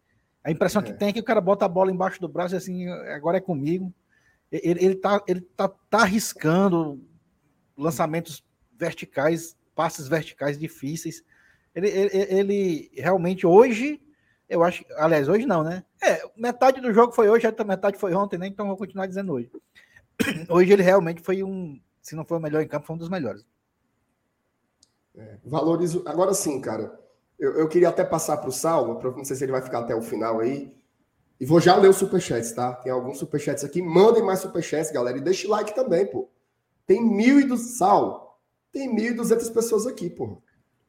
A 0.43 0.51
impressão 0.51 0.81
é. 0.81 0.85
que 0.87 0.95
tem 0.95 1.09
é 1.09 1.13
que 1.13 1.21
o 1.21 1.25
cara 1.25 1.41
bota 1.41 1.67
a 1.67 1.69
bola 1.69 1.93
embaixo 1.93 2.21
do 2.21 2.29
braço 2.29 2.55
e 2.55 2.59
assim, 2.59 2.89
agora 2.89 3.37
é 3.37 3.41
comigo. 3.41 3.93
Ele, 4.51 4.85
ele, 4.85 4.95
tá, 4.95 5.23
ele 5.27 5.41
tá, 5.41 5.69
tá 5.69 5.99
arriscando 5.99 7.01
lançamentos 7.77 8.45
verticais, 8.77 9.57
passes 9.75 10.09
verticais 10.09 10.59
difíceis. 10.59 11.23
Ele, 11.75 11.89
ele, 11.89 12.11
ele 12.13 12.91
realmente 12.95 13.47
hoje 13.47 14.01
Eu 14.49 14.63
acho, 14.63 14.85
aliás, 14.97 15.29
hoje 15.29 15.47
não, 15.47 15.63
né? 15.63 15.83
É, 16.03 16.23
metade 16.37 16.81
do 16.81 16.93
jogo 16.93 17.13
foi 17.13 17.29
hoje, 17.31 17.47
a 17.47 17.65
metade 17.65 17.97
foi 17.97 18.13
ontem, 18.15 18.39
né? 18.39 18.47
Então 18.47 18.67
vou 18.67 18.77
continuar 18.77 19.07
dizendo 19.07 19.33
hoje. 19.33 19.51
Hoje 20.49 20.71
ele 20.71 20.83
realmente 20.83 21.23
foi 21.23 21.43
um, 21.43 21.81
se 22.03 22.15
não 22.15 22.25
foi 22.25 22.37
o 22.37 22.41
melhor 22.41 22.63
em 22.63 22.69
campo, 22.69 22.87
foi 22.87 22.97
um 22.97 22.99
dos 22.99 23.09
melhores. 23.09 23.47
É, 25.17 25.39
valorizo. 25.45 26.03
Agora 26.07 26.35
sim, 26.35 26.61
cara. 26.61 26.99
Eu, 27.39 27.55
eu 27.55 27.69
queria 27.69 27.89
até 27.89 28.05
passar 28.05 28.37
para 28.37 28.49
o 28.49 28.53
Saulo, 28.53 28.99
pra, 28.99 29.11
não 29.11 29.25
sei 29.25 29.37
se 29.37 29.45
ele 29.45 29.53
vai 29.53 29.63
ficar 29.63 29.81
até 29.81 29.95
o 29.95 30.03
final 30.03 30.41
aí. 30.41 30.73
E 31.41 31.47
vou 31.47 31.61
já 31.61 31.75
ler 31.77 31.89
os 31.89 31.97
superchats, 31.97 32.53
tá? 32.53 32.75
Tem 32.75 32.93
alguns 32.93 33.19
superchats 33.19 33.65
aqui. 33.65 33.83
Mandem 33.83 34.23
mais 34.23 34.41
superchats, 34.41 34.93
galera. 34.93 35.19
E 35.19 35.21
deixe 35.21 35.49
like 35.49 35.75
também, 35.75 36.07
pô. 36.07 36.29
Tem 36.87 37.03
mil 37.03 37.41
e 37.41 37.45
do 37.45 37.57
Sal. 37.57 38.32
Tem 38.73 38.93
mil 38.93 39.13
e 39.13 39.15
duzentas 39.15 39.51
pessoas 39.51 39.87
aqui, 39.87 40.09
pô. 40.09 40.43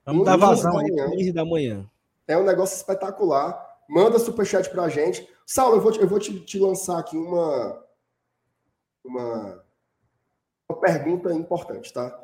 Vamos 0.05 0.21
um 0.21 0.25
dar 0.25 0.37
vazão 0.37 0.77
aí. 0.77 0.89
15 0.89 1.31
da 1.33 1.45
manhã. 1.45 1.89
É 2.27 2.37
um 2.37 2.43
negócio 2.43 2.75
espetacular. 2.75 3.71
Manda 3.89 4.17
superchat 4.17 4.69
pra 4.69 4.87
gente. 4.87 5.27
Saulo, 5.45 5.75
eu 5.75 5.81
vou, 5.81 5.91
te, 5.91 5.99
eu 5.99 6.07
vou 6.07 6.19
te, 6.19 6.39
te 6.39 6.57
lançar 6.57 6.97
aqui 6.97 7.17
uma, 7.17 7.85
uma, 9.03 9.65
uma 10.69 10.79
pergunta 10.79 11.33
importante, 11.33 11.91
tá? 11.91 12.17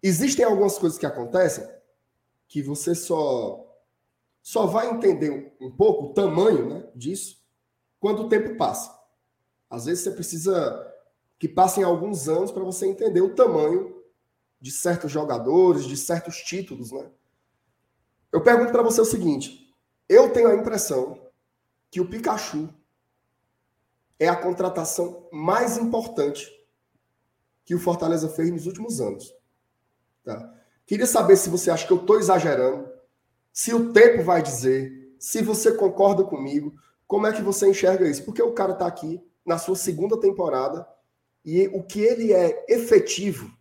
Existem 0.00 0.44
algumas 0.44 0.78
coisas 0.78 0.98
que 0.98 1.06
acontecem 1.06 1.68
que 2.48 2.62
você 2.62 2.94
só 2.94 3.68
só 4.42 4.66
vai 4.66 4.90
entender 4.90 5.56
um 5.60 5.70
pouco 5.70 6.06
o 6.06 6.14
tamanho 6.14 6.68
né, 6.68 6.88
disso 6.96 7.40
quando 8.00 8.24
o 8.24 8.28
tempo 8.28 8.56
passa. 8.56 8.92
Às 9.70 9.84
vezes 9.84 10.02
você 10.02 10.10
precisa 10.10 10.92
que 11.38 11.48
passem 11.48 11.84
alguns 11.84 12.28
anos 12.28 12.50
para 12.50 12.64
você 12.64 12.86
entender 12.86 13.20
o 13.20 13.34
tamanho 13.34 13.91
de 14.62 14.70
certos 14.70 15.10
jogadores, 15.10 15.84
de 15.84 15.96
certos 15.96 16.36
títulos, 16.36 16.92
né? 16.92 17.10
Eu 18.30 18.40
pergunto 18.40 18.70
para 18.70 18.82
você 18.82 19.00
o 19.00 19.04
seguinte: 19.04 19.74
eu 20.08 20.30
tenho 20.30 20.48
a 20.48 20.54
impressão 20.54 21.20
que 21.90 22.00
o 22.00 22.08
Pikachu 22.08 22.72
é 24.20 24.28
a 24.28 24.36
contratação 24.36 25.28
mais 25.32 25.76
importante 25.76 26.48
que 27.64 27.74
o 27.74 27.78
Fortaleza 27.80 28.28
fez 28.28 28.50
nos 28.52 28.66
últimos 28.66 29.00
anos. 29.00 29.34
Tá? 30.24 30.54
Queria 30.86 31.06
saber 31.06 31.36
se 31.36 31.50
você 31.50 31.68
acha 31.68 31.84
que 31.84 31.92
eu 31.92 32.00
estou 32.00 32.18
exagerando, 32.18 32.88
se 33.52 33.74
o 33.74 33.92
tempo 33.92 34.22
vai 34.22 34.42
dizer, 34.42 35.16
se 35.18 35.42
você 35.42 35.72
concorda 35.72 36.22
comigo, 36.22 36.72
como 37.06 37.26
é 37.26 37.32
que 37.32 37.42
você 37.42 37.68
enxerga 37.68 38.08
isso? 38.08 38.24
Porque 38.24 38.42
o 38.42 38.52
cara 38.52 38.72
está 38.72 38.86
aqui 38.86 39.20
na 39.44 39.58
sua 39.58 39.74
segunda 39.74 40.18
temporada 40.20 40.86
e 41.44 41.66
o 41.68 41.82
que 41.82 42.00
ele 42.00 42.32
é 42.32 42.64
efetivo 42.68 43.52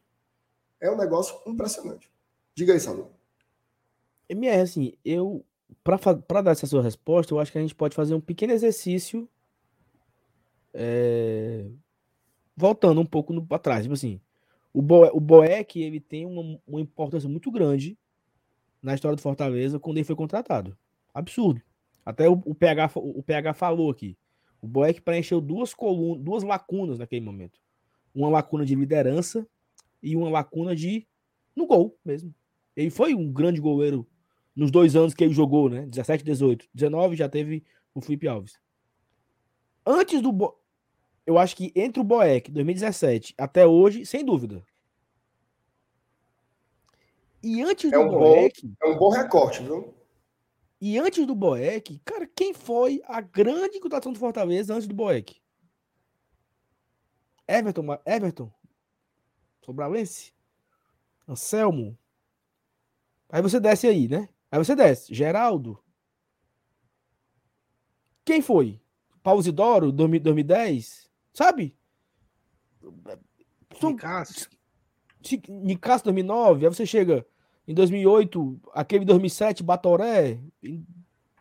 é 0.81 0.89
um 0.89 0.97
negócio 0.97 1.39
impressionante. 1.45 2.11
Diga 2.55 2.73
aí, 2.73 2.79
Salão. 2.79 3.09
MR, 4.27 4.61
assim, 4.61 4.93
eu, 5.05 5.45
para 5.83 6.41
dar 6.41 6.51
essa 6.51 6.65
sua 6.65 6.81
resposta, 6.81 7.33
eu 7.33 7.39
acho 7.39 7.51
que 7.51 7.57
a 7.57 7.61
gente 7.61 7.75
pode 7.75 7.95
fazer 7.95 8.15
um 8.15 8.21
pequeno 8.21 8.51
exercício 8.51 9.29
é, 10.73 11.65
voltando 12.55 12.99
um 12.99 13.05
pouco 13.05 13.39
para 13.45 13.59
trás. 13.59 13.83
Tipo 13.83 13.93
assim, 13.93 14.19
o, 14.73 14.81
Bo, 14.81 15.05
o 15.13 15.19
Boeck, 15.19 15.79
ele 15.79 15.99
tem 15.99 16.25
uma, 16.25 16.59
uma 16.67 16.81
importância 16.81 17.29
muito 17.29 17.51
grande 17.51 17.97
na 18.81 18.95
história 18.95 19.15
do 19.15 19.21
Fortaleza 19.21 19.79
quando 19.79 19.97
ele 19.97 20.05
foi 20.05 20.15
contratado. 20.15 20.77
Absurdo. 21.13 21.61
Até 22.05 22.27
o, 22.27 22.41
o, 22.45 22.55
PH, 22.55 22.91
o 22.95 23.21
PH 23.21 23.53
falou 23.53 23.91
aqui. 23.91 24.17
O 24.61 24.67
Boeck 24.67 25.01
preencheu 25.01 25.39
duas 25.39 25.73
colunas, 25.73 26.23
duas 26.23 26.43
lacunas 26.43 26.97
naquele 26.97 27.23
momento. 27.23 27.59
Uma 28.13 28.29
lacuna 28.29 28.65
de 28.65 28.75
liderança 28.75 29.47
e 30.01 30.15
uma 30.15 30.29
lacuna 30.29 30.75
de 30.75 31.07
no 31.55 31.65
gol 31.65 31.97
mesmo. 32.03 32.33
Ele 32.75 32.89
foi 32.89 33.13
um 33.13 33.31
grande 33.31 33.59
goleiro 33.59 34.07
nos 34.55 34.71
dois 34.71 34.95
anos 34.95 35.13
que 35.13 35.23
ele 35.23 35.33
jogou, 35.33 35.69
né? 35.69 35.85
17, 35.85 36.23
18. 36.23 36.67
19 36.73 37.15
já 37.15 37.29
teve 37.29 37.63
o 37.93 38.01
Felipe 38.01 38.27
Alves. 38.27 38.59
Antes 39.85 40.21
do 40.21 40.31
Bo... 40.31 40.57
eu 41.25 41.37
acho 41.37 41.55
que 41.55 41.71
entre 41.75 41.99
o 41.99 42.03
Boeck 42.03 42.51
2017 42.51 43.33
até 43.37 43.65
hoje, 43.65 44.05
sem 44.05 44.23
dúvida. 44.23 44.63
E 47.43 47.61
antes 47.61 47.91
é 47.91 47.95
do 47.95 48.03
um 48.03 48.09
Boeck. 48.09 48.67
Bom, 48.67 48.75
é 48.83 48.87
um 48.87 48.97
bom 48.97 49.09
recorte, 49.09 49.63
viu? 49.63 49.93
E 50.79 50.97
antes 50.97 51.25
do 51.25 51.35
Boeck, 51.35 51.99
cara, 52.03 52.27
quem 52.35 52.53
foi 52.53 53.01
a 53.05 53.21
grande 53.21 53.79
contratação 53.79 54.13
do 54.13 54.19
Fortaleza 54.19 54.73
antes 54.73 54.87
do 54.87 54.95
Boeck? 54.95 55.39
Everton, 57.47 57.85
Everton, 58.05 58.51
Sobralense, 59.63 60.33
Anselmo. 61.27 61.97
Aí 63.29 63.41
você 63.41 63.59
desce 63.59 63.87
aí, 63.87 64.07
né? 64.07 64.27
Aí 64.51 64.59
você 64.59 64.75
desce. 64.75 65.13
Geraldo. 65.13 65.81
Quem 68.25 68.41
foi? 68.41 68.81
Pausidoro, 69.23 69.91
2010? 69.91 71.09
Sabe? 71.33 71.75
Nicasso. 73.81 74.49
Nicasso 75.47 76.03
2009. 76.05 76.65
Aí 76.65 76.73
você 76.73 76.85
chega 76.85 77.25
em 77.67 77.73
2008, 77.73 78.59
aquele 78.73 79.05
2007, 79.05 79.63
Batoré, 79.63 80.39
em 80.63 80.85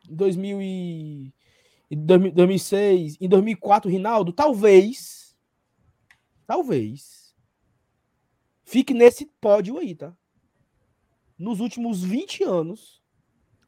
2000 0.08 0.62
e, 0.62 1.34
em 1.90 1.96
2006, 1.96 3.16
em 3.20 3.28
2004, 3.28 3.90
Rinaldo, 3.90 4.32
talvez, 4.32 5.36
talvez, 6.46 7.19
fique 8.70 8.94
nesse 8.94 9.26
pódio 9.40 9.78
aí, 9.78 9.96
tá? 9.96 10.16
Nos 11.36 11.58
últimos 11.58 12.04
20 12.04 12.44
anos, 12.44 13.02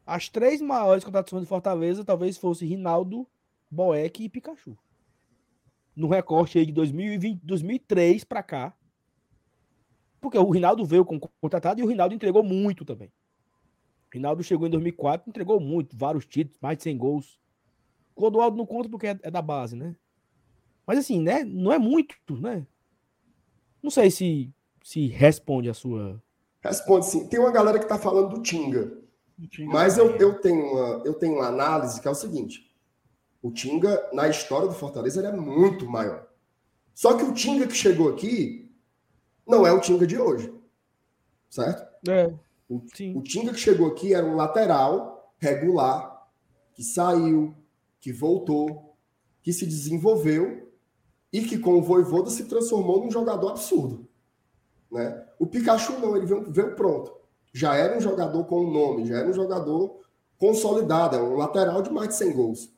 as 0.07 0.29
três 0.29 0.61
maiores 0.61 1.03
contratações 1.03 1.43
de 1.43 1.49
Fortaleza 1.49 2.05
talvez 2.05 2.39
fosse 2.39 2.65
Rinaldo, 2.65 3.27
Boeck 3.69 4.23
e 4.23 4.29
Pikachu. 4.29 4.79
No 5.97 6.07
recorte 6.07 6.57
aí 6.59 6.67
de 6.67 6.73
2020, 6.73 7.41
2003 7.43 8.23
para 8.23 8.45
cá, 8.45 8.77
porque 10.21 10.39
o 10.39 10.49
Rinaldo 10.49 10.85
veio 10.85 11.05
contratado 11.05 11.81
e 11.81 11.83
o 11.83 11.89
Rinaldo 11.89 12.15
entregou 12.15 12.45
muito 12.45 12.85
também. 12.85 13.09
O 14.07 14.15
Rinaldo 14.15 14.45
chegou 14.45 14.69
em 14.69 14.71
2004, 14.71 15.29
entregou 15.29 15.59
muito, 15.59 15.97
vários 15.97 16.25
títulos, 16.25 16.61
mais 16.61 16.77
de 16.77 16.85
100 16.85 16.97
gols. 16.97 17.41
Clodoaldo 18.15 18.57
não 18.57 18.67
conta 18.67 18.89
porque 18.89 19.09
é, 19.09 19.19
é 19.21 19.31
da 19.33 19.43
base, 19.43 19.75
né? 19.75 19.97
Mas 20.87 20.99
assim, 20.99 21.21
né? 21.21 21.43
Não 21.43 21.73
é 21.73 21.79
muito, 21.79 22.15
né? 22.39 22.65
Não 23.83 23.91
sei 23.91 24.09
se 24.11 24.55
se 24.83 25.07
responde 25.09 25.69
a 25.69 25.75
sua. 25.75 26.23
Responde 26.61 27.07
sim. 27.07 27.27
Tem 27.27 27.41
uma 27.41 27.51
galera 27.51 27.79
que 27.79 27.87
tá 27.87 27.99
falando 27.99 28.37
do 28.37 28.43
Tinga. 28.43 28.93
Tinga 29.51 29.73
mas 29.73 29.99
eu, 29.99 30.17
eu, 30.17 30.41
tenho 30.41 30.65
uma, 30.65 31.03
eu 31.05 31.15
tenho 31.15 31.35
uma 31.35 31.47
análise 31.47 32.01
que 32.01 32.09
é 32.09 32.11
o 32.11 32.15
seguinte: 32.15 32.71
o 33.43 33.51
Tinga, 33.51 34.11
na 34.13 34.29
história 34.29 34.69
do 34.69 34.75
Fortaleza, 34.75 35.21
ele 35.21 35.29
é 35.29 35.33
muito 35.33 35.89
maior. 35.89 36.29
Só 36.95 37.15
que 37.15 37.25
o 37.25 37.33
Tinga 37.33 37.67
que 37.67 37.75
chegou 37.75 38.09
aqui, 38.09 38.71
não 39.47 39.67
é 39.67 39.73
o 39.73 39.81
Tinga 39.81 40.07
de 40.07 40.19
hoje. 40.19 40.53
Certo? 41.49 41.85
É. 42.09 42.33
O, 42.69 42.77
o 43.17 43.23
Tinga 43.23 43.53
que 43.53 43.59
chegou 43.59 43.89
aqui 43.89 44.15
era 44.15 44.25
um 44.25 44.37
lateral 44.37 45.35
regular, 45.39 46.29
que 46.73 46.83
saiu, 46.83 47.55
que 48.01 48.13
voltou, 48.13 48.97
que 49.43 49.53
se 49.53 49.67
desenvolveu 49.67 50.73
e 51.33 51.43
que 51.43 51.59
com 51.59 51.75
o 51.75 51.83
Voivoda 51.83 52.31
se 52.31 52.45
transformou 52.45 53.05
num 53.05 53.11
jogador 53.11 53.51
absurdo. 53.51 54.09
Né? 54.93 55.27
O 55.39 55.47
Pikachu 55.47 55.99
não, 55.99 56.17
ele 56.17 56.27
veio, 56.27 56.53
veio 56.53 56.77
pronto. 56.77 57.13
Já 57.53 57.75
era 57.75 57.97
um 57.97 58.01
jogador 58.01 58.45
com 58.45 58.61
um 58.61 58.71
nome, 58.71 59.07
já 59.07 59.19
era 59.19 59.29
um 59.29 59.33
jogador 59.33 60.01
consolidado, 60.39 61.17
é 61.17 61.21
um 61.21 61.37
lateral 61.37 61.83
de 61.83 61.91
mais 61.91 62.11
de 62.11 62.15
100 62.15 62.33
gols. 62.33 62.73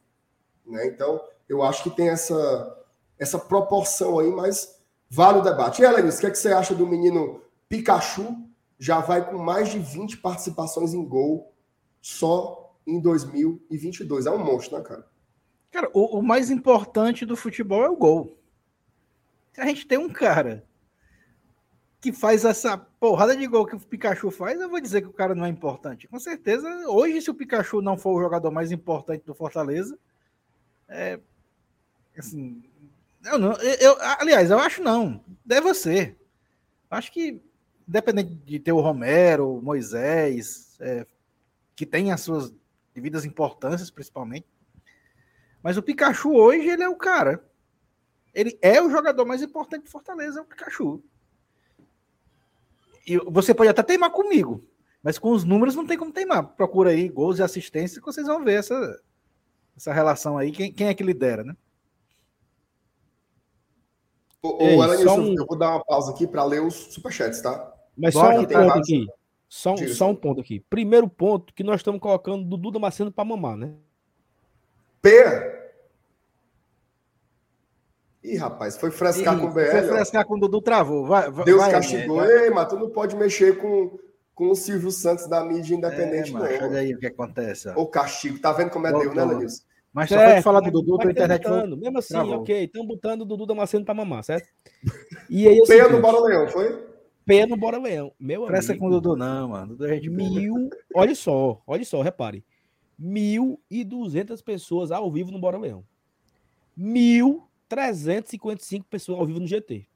Né? 0.65 0.87
Então, 0.87 1.21
eu 1.49 1.63
acho 1.63 1.83
que 1.83 1.91
tem 1.91 2.09
essa, 2.09 2.85
essa 3.19 3.39
proporção 3.39 4.19
aí, 4.19 4.31
mas 4.31 4.75
Vale 5.15 5.39
o 5.39 5.43
debate. 5.43 5.81
E, 5.81 5.87
Alanis, 5.87 6.17
o 6.17 6.21
que, 6.21 6.27
é 6.27 6.31
que 6.31 6.37
você 6.37 6.53
acha 6.53 6.75
do 6.75 6.89
menino 6.89 7.41
Pikachu? 7.69 8.37
Já 8.77 8.99
vai 8.99 9.25
com 9.25 9.39
mais 9.39 9.71
de 9.71 9.79
20 9.79 10.17
participações 10.17 10.93
em 10.93 11.05
gol 11.05 11.55
só 12.03 12.77
em 12.85 13.01
2022. 13.01 14.27
É 14.27 14.31
um 14.33 14.45
monstro, 14.45 14.77
né, 14.77 14.83
cara? 14.83 15.07
Cara, 15.71 15.89
o, 15.95 16.19
o 16.19 16.23
mais 16.23 16.51
importante 16.51 17.25
do 17.25 17.37
futebol 17.37 17.85
é 17.85 17.89
o 17.89 17.97
gol. 17.97 18.37
Se 19.53 19.61
a 19.61 19.67
gente 19.67 19.87
tem 19.87 19.99
um 19.99 20.13
cara 20.13 20.67
que 22.05 22.13
faz 22.13 22.45
essa 22.45 22.77
porrada 22.77 23.35
de 23.35 23.47
gol 23.47 23.65
que 23.65 23.75
o 23.75 23.81
Pikachu 23.81 24.31
faz, 24.31 24.61
eu 24.61 24.69
vou 24.69 24.79
dizer 24.79 25.01
que 25.01 25.09
o 25.09 25.13
cara 25.13 25.35
não 25.35 25.47
é 25.47 25.49
importante. 25.49 26.07
Com 26.07 26.19
certeza, 26.19 26.69
hoje, 26.87 27.23
se 27.23 27.31
o 27.31 27.35
Pikachu 27.35 27.81
não 27.81 27.97
for 27.97 28.13
o 28.13 28.23
jogador 28.23 28.51
mais 28.51 28.71
importante 28.71 29.25
do 29.25 29.35
Fortaleza, 29.35 29.99
é, 30.87 31.19
assim, 32.15 32.63
eu 33.25 33.39
não, 33.39 33.53
eu, 33.55 33.97
aliás, 34.21 34.51
eu 34.51 34.59
acho 34.59 34.83
não. 34.83 35.25
Deve 35.43 35.73
ser. 35.73 36.15
Acho 36.91 37.11
que, 37.11 37.41
independente 37.89 38.35
de 38.35 38.59
ter 38.59 38.73
o 38.73 38.83
Romero, 38.83 39.57
o 39.57 39.63
Moisés, 39.63 40.77
é, 40.81 41.07
que 41.75 41.87
tem 41.87 42.13
as 42.13 42.21
suas 42.21 42.53
devidas 42.93 43.25
importâncias, 43.25 43.91
principalmente. 43.91 44.47
Mas 45.63 45.79
o 45.79 45.83
Pikachu 45.83 46.35
hoje, 46.35 46.69
ele 46.69 46.83
é 46.83 46.89
o 46.89 46.97
cara. 46.97 47.43
Ele 48.35 48.59
é 48.61 48.83
o 48.83 48.91
jogador 48.91 49.25
mais 49.25 49.41
importante 49.41 49.85
do 49.85 49.91
Fortaleza, 49.91 50.41
é 50.41 50.43
o 50.43 50.45
Pikachu. 50.45 51.03
E 53.07 53.19
você 53.19 53.55
pode 53.55 53.71
até 53.71 53.83
teimar 53.83 54.11
comigo. 54.11 54.65
Mas 55.03 55.19
com 55.19 55.31
os 55.31 55.45
números 55.45 55.75
não 55.75 55.87
tem 55.87 55.99
como 55.99 56.13
teimar. 56.13 56.55
Procura 56.55 56.91
aí 56.91 57.09
gols 57.09 57.39
e 57.39 57.43
assistência 57.43 58.01
que 58.01 58.07
vocês 58.07 58.27
vão 58.27 58.43
ver 58.43 58.55
essa, 58.55 59.01
essa 59.77 59.93
relação 59.93 60.39
aí. 60.39 60.51
Quem, 60.51 60.73
quem 60.73 60.89
é 60.89 60.95
que 60.95 61.03
lidera, 61.03 61.45
né? 61.45 61.55
Ô, 64.43 64.59
Ei, 64.61 64.77
um... 64.77 65.35
eu 65.39 65.47
vou 65.47 65.59
dar 65.59 65.71
uma 65.71 65.85
pausa 65.85 66.11
aqui 66.11 66.27
para 66.27 66.45
ler 66.45 66.63
os 66.63 66.75
superchats, 66.75 67.41
tá? 67.43 67.73
Mas 67.97 68.15
Bora, 68.15 68.35
só 68.35 68.41
um 68.41 68.47
ponto 68.47 68.79
aqui. 68.79 69.07
Só, 69.49 69.77
só 69.77 70.11
um 70.11 70.17
ponto 70.17 70.41
aqui. 70.41 70.61
Primeiro 70.69 71.09
ponto 71.09 71.55
que 71.55 71.63
nós 71.63 71.77
estamos 71.77 72.01
colocando 72.01 72.45
Dudu 72.45 72.71
Damasceno 72.71 73.13
para 73.13 73.25
mamar, 73.25 73.57
né? 73.57 73.75
P. 75.01 75.64
Ih, 78.25 78.37
rapaz, 78.37 78.79
foi 78.79 78.91
frescar 78.91 79.37
Ih, 79.37 79.41
com 79.41 79.47
o 79.49 79.53
BL. 79.53 79.71
Foi 79.71 79.83
frescar 79.83 80.25
com 80.25 80.35
o 80.35 80.41
Dudu, 80.41 80.63
travou. 80.63 81.05
Vai, 81.05 81.31
Deus 81.31 81.61
vai, 81.61 81.71
castigou. 81.71 82.25
Ei, 82.25 82.49
mas 82.49 82.69
tu 82.69 82.77
não 82.77 82.89
pode 82.89 83.15
mexer 83.15 83.59
com, 83.59 83.99
com 84.35 84.51
o 84.51 84.55
Silvio 84.55 84.91
Santos 84.91 85.27
da 85.29 85.45
mídia 85.45 85.75
independente, 85.75 86.31
é, 86.31 86.33
não. 86.33 86.41
Olha 86.41 86.79
aí 86.79 86.95
o 86.95 86.99
que 86.99 87.07
acontece. 87.07 87.69
Ó. 87.69 87.83
O 87.83 87.87
castigo. 87.87 88.39
Tá 88.39 88.51
vendo 88.53 88.71
como 88.71 88.87
é 88.87 88.93
Deus, 88.93 89.15
né, 89.15 89.25
Lenilson? 89.25 89.63
Mas 89.93 90.09
só 90.09 90.19
é, 90.19 90.41
falar 90.41 90.61
do 90.61 90.71
Dudu, 90.71 90.99
tua 90.99 91.11
internet 91.11 91.43
botando, 91.45 91.77
Mesmo 91.77 91.99
assim, 91.99 92.15
travou. 92.15 92.41
ok, 92.41 92.65
estão 92.65 92.85
botando 92.85 93.21
o 93.21 93.25
Dudu 93.25 93.47
Damasceno 93.47 93.85
para 93.85 93.95
mamar, 93.95 94.25
certo? 94.25 94.49
E 95.31 95.47
aí, 95.47 95.63
Peia 95.67 95.89
no 95.89 96.01
Bora 96.01 96.19
Leão, 96.21 96.49
foi? 96.49 96.83
Peia 97.25 97.47
no 97.47 97.57
Bora 97.57 97.79
Leão. 97.79 98.11
Meu 98.19 98.47
Presta 98.47 98.73
amigo. 98.73 98.87
com 98.87 98.91
o 98.91 99.01
Dudu, 99.01 99.17
não, 99.17 99.51
mano. 99.51 99.77
Dudu 99.77 99.87
é 99.87 100.01
Mil. 100.01 100.71
Olha 100.97 101.15
só, 101.15 101.63
olha 101.67 101.85
só, 101.85 102.03
repare. 102.03 102.43
1.200 103.01 104.43
pessoas 104.43 104.91
ao 104.91 105.13
vivo 105.13 105.31
no 105.31 105.39
Bora 105.39 105.59
Leão. 105.59 105.85
1.355 107.71 108.85
pessoas 108.89 109.19
ao 109.19 109.27
vivo 109.27 109.41
no 109.41 109.47
GT. 109.47 109.87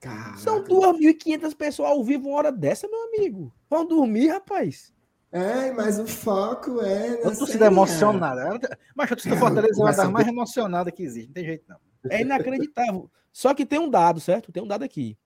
Caraca. 0.00 0.38
São 0.38 0.62
2.500 0.62 1.54
pessoas 1.56 1.90
ao 1.90 2.04
vivo 2.04 2.28
uma 2.28 2.38
hora 2.38 2.52
dessa, 2.52 2.86
meu 2.88 3.02
amigo. 3.04 3.52
Vão 3.68 3.86
dormir, 3.86 4.28
rapaz. 4.28 4.92
É, 5.30 5.70
mas 5.72 5.98
o 5.98 6.06
foco 6.06 6.80
é. 6.80 7.20
A 7.26 7.36
torcida 7.36 7.66
emocionada. 7.66 8.78
Mas 8.94 9.06
a 9.06 9.16
torcida 9.16 9.34
do 9.34 9.38
Fortaleza 9.38 9.80
é 9.80 9.84
uma 9.84 9.92
das 9.92 10.10
mais 10.10 10.26
emocionadas 10.26 10.94
que 10.94 11.02
existe. 11.02 11.28
Não 11.28 11.34
tem 11.34 11.44
jeito, 11.44 11.64
não. 11.68 11.76
É 12.10 12.22
inacreditável. 12.22 13.10
Só 13.32 13.52
que 13.52 13.66
tem 13.66 13.78
um 13.78 13.90
dado, 13.90 14.20
certo? 14.20 14.52
Tem 14.52 14.62
um 14.62 14.66
dado 14.66 14.84
aqui. 14.84 15.18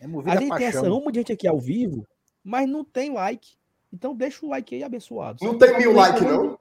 É 0.00 0.04
a 0.04 0.36
gente 0.36 0.52
a 0.52 0.56
tem 0.56 0.66
essa 0.66 0.82
uma 0.92 1.12
de 1.12 1.20
gente 1.20 1.32
aqui 1.32 1.46
ao 1.46 1.60
vivo, 1.60 2.06
mas 2.42 2.68
não 2.68 2.84
tem 2.84 3.12
like. 3.12 3.56
Então 3.92 4.14
deixa 4.14 4.44
o 4.44 4.48
like 4.48 4.74
aí 4.74 4.82
abençoado. 4.82 5.38
Não 5.44 5.56
tem 5.56 5.78
mil 5.78 5.92
likes, 5.92 6.22
não? 6.22 6.58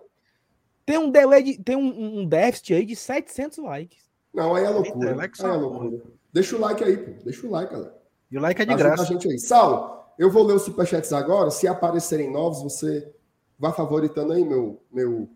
Tem 0.85 0.97
um 0.97 1.09
delay, 1.09 1.43
de, 1.43 1.57
tem 1.57 1.75
um, 1.75 2.19
um, 2.19 2.25
déficit 2.25 2.73
aí 2.73 2.85
de 2.85 2.95
700 2.95 3.57
likes. 3.59 4.10
Não, 4.33 4.55
aí 4.55 4.63
é 4.63 4.69
loucura. 4.69 5.09
Eita, 5.09 5.17
like 5.17 5.41
é 5.43 5.47
loucura. 5.47 6.03
Deixa 6.33 6.55
o 6.55 6.59
like 6.59 6.83
aí, 6.83 6.97
pô. 6.97 7.23
Deixa 7.23 7.45
o 7.45 7.51
like, 7.51 7.71
galera. 7.71 8.01
E 8.31 8.37
o 8.37 8.41
like 8.41 8.61
é 8.61 8.65
de 8.65 8.73
Ajuda 8.73 8.89
graça. 8.89 9.03
A 9.03 9.05
gente 9.05 9.27
aí. 9.27 9.39
Sal, 9.39 10.13
eu 10.17 10.31
vou 10.31 10.43
ler 10.43 10.55
os 10.55 10.63
superchats 10.63 11.11
agora. 11.11 11.51
Se 11.51 11.67
aparecerem 11.67 12.31
novos, 12.31 12.61
você 12.61 13.11
vai 13.59 13.73
favoritando 13.73 14.33
aí 14.33 14.45
meu. 14.45 14.81
meu 14.91 15.29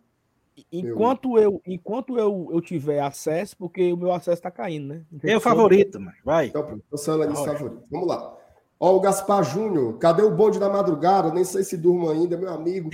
enquanto 0.71 1.33
meu... 1.33 1.41
eu 1.41 1.61
enquanto 1.65 2.17
eu, 2.17 2.49
eu 2.51 2.61
tiver 2.61 3.01
acesso, 3.01 3.57
porque 3.57 3.91
o 3.91 3.97
meu 3.97 4.13
acesso 4.13 4.41
tá 4.41 4.49
caindo, 4.49 4.87
né? 4.87 5.05
É 5.23 5.35
o 5.35 5.41
favorito, 5.41 5.99
mas 5.99 6.15
vai. 6.23 6.47
Então, 6.47 6.63
pronto. 6.63 6.83
Então, 6.87 6.97
sou 6.97 7.45
favorito. 7.45 7.83
Vamos 7.91 8.07
lá. 8.07 8.37
Ó, 8.79 8.95
o 8.95 8.99
Gaspar 8.99 9.43
Júnior, 9.43 9.97
cadê 9.97 10.21
o 10.21 10.31
bonde 10.31 10.59
da 10.59 10.69
madrugada? 10.69 11.33
Nem 11.33 11.43
sei 11.43 11.63
se 11.63 11.77
durmo 11.77 12.09
ainda, 12.09 12.37
meu 12.37 12.49
amigo. 12.49 12.89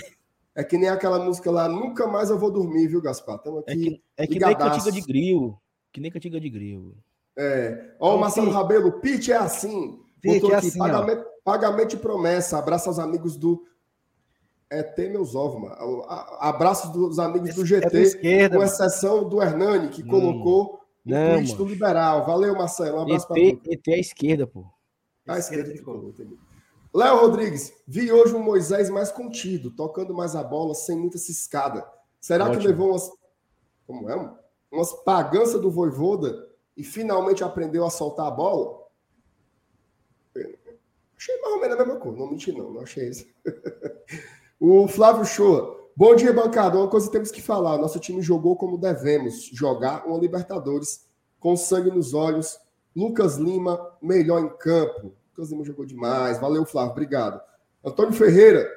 É 0.53 0.63
que 0.63 0.77
nem 0.77 0.89
aquela 0.89 1.17
música 1.23 1.49
lá, 1.49 1.67
nunca 1.67 2.07
mais 2.07 2.29
eu 2.29 2.37
vou 2.37 2.51
dormir, 2.51 2.87
viu, 2.87 3.01
Gaspar? 3.01 3.37
Estamos 3.37 3.61
aqui. 3.61 4.01
É 4.17 4.27
que, 4.27 4.33
é 4.35 4.39
que 4.39 4.45
nem 4.45 4.55
cantiga 4.55 4.91
de 4.91 5.01
grilo. 5.01 5.59
Que 5.91 5.99
nem 5.99 6.11
cantiga 6.11 6.39
de 6.39 6.49
grilo. 6.49 6.95
É. 7.37 7.93
Ó, 7.99 8.15
o 8.15 8.19
Marcelo 8.19 8.51
Rabelo, 8.51 8.89
o 8.89 8.99
pitch 8.99 9.29
é 9.29 9.35
assim. 9.35 9.99
Pitch 10.21 10.49
é 10.49 10.55
assim, 10.55 10.77
pagamento, 10.77 11.25
pagamento 11.43 11.95
e 11.95 11.99
promessa. 11.99 12.57
Abraço 12.57 12.89
aos 12.89 12.99
amigos 12.99 13.35
do. 13.35 13.65
É 14.69 14.81
ter 14.81 15.09
meus 15.09 15.35
ovos, 15.35 15.61
mano. 15.61 16.05
Abraços 16.39 16.91
dos 16.91 17.19
amigos 17.19 17.49
Esse 17.49 17.59
do 17.59 17.65
GT, 17.65 17.97
é 17.97 18.01
esquerda, 18.01 18.57
com 18.57 18.63
exceção 18.63 19.27
do 19.27 19.41
Hernani, 19.41 19.89
que 19.89 20.01
hum. 20.01 20.07
colocou 20.07 20.79
Não, 21.03 21.41
o 21.41 21.55
do 21.55 21.65
liberal. 21.65 22.25
Valeu, 22.25 22.55
Marcelo. 22.55 22.99
Um 22.99 23.01
abraço 23.01 23.27
para 23.27 23.35
tu. 23.35 23.61
ET 23.65 23.87
é 23.87 23.93
a 23.95 23.99
esquerda, 23.99 24.47
pô. 24.47 24.65
A 25.27 25.37
esquerda, 25.37 25.73
esquerda 25.73 26.37
Léo 26.93 27.21
Rodrigues, 27.21 27.73
vi 27.87 28.11
hoje 28.11 28.35
um 28.35 28.43
Moisés 28.43 28.89
mais 28.89 29.11
contido, 29.11 29.71
tocando 29.71 30.13
mais 30.13 30.35
a 30.35 30.43
bola 30.43 30.73
sem 30.73 30.97
muita 30.97 31.17
ciscada. 31.17 31.85
Será 32.19 32.45
Ótimo. 32.45 32.61
que 32.61 32.67
levou 32.67 32.89
umas. 32.89 33.09
Como 33.87 34.09
é? 34.09 34.40
Umas 34.71 34.93
paganças 35.03 35.61
do 35.61 35.69
Voivoda 35.69 36.49
e 36.77 36.83
finalmente 36.83 37.43
aprendeu 37.43 37.85
a 37.85 37.89
soltar 37.89 38.27
a 38.27 38.31
bola? 38.31 38.81
Achei 41.17 41.39
mais 41.41 41.53
ou 41.53 41.61
menos 41.61 41.75
a 41.75 41.85
mesma 41.85 41.99
coisa. 41.99 42.17
Não 42.17 42.31
menti, 42.31 42.51
não, 42.51 42.71
não 42.71 42.81
achei 42.81 43.09
isso. 43.09 43.27
o 44.59 44.87
Flávio 44.87 45.25
Shoa. 45.25 45.79
Bom 45.95 46.15
dia, 46.15 46.33
bancada. 46.33 46.79
Uma 46.79 46.87
coisa 46.87 47.11
temos 47.11 47.29
que 47.29 47.41
falar. 47.41 47.77
Nosso 47.77 47.99
time 47.99 48.21
jogou 48.21 48.55
como 48.55 48.77
devemos 48.77 49.45
jogar 49.53 50.07
uma 50.07 50.17
Libertadores, 50.17 51.05
com 51.39 51.55
sangue 51.55 51.91
nos 51.91 52.13
olhos. 52.13 52.57
Lucas 52.95 53.35
Lima, 53.35 53.95
melhor 54.01 54.41
em 54.41 54.49
campo. 54.57 55.13
Lucas 55.29 55.51
Lima 55.51 55.63
jogou 55.63 55.85
demais. 55.85 56.39
Valeu, 56.39 56.65
Flávio. 56.65 56.93
Obrigado. 56.93 57.39
Antônio 57.85 58.13
Ferreira. 58.13 58.67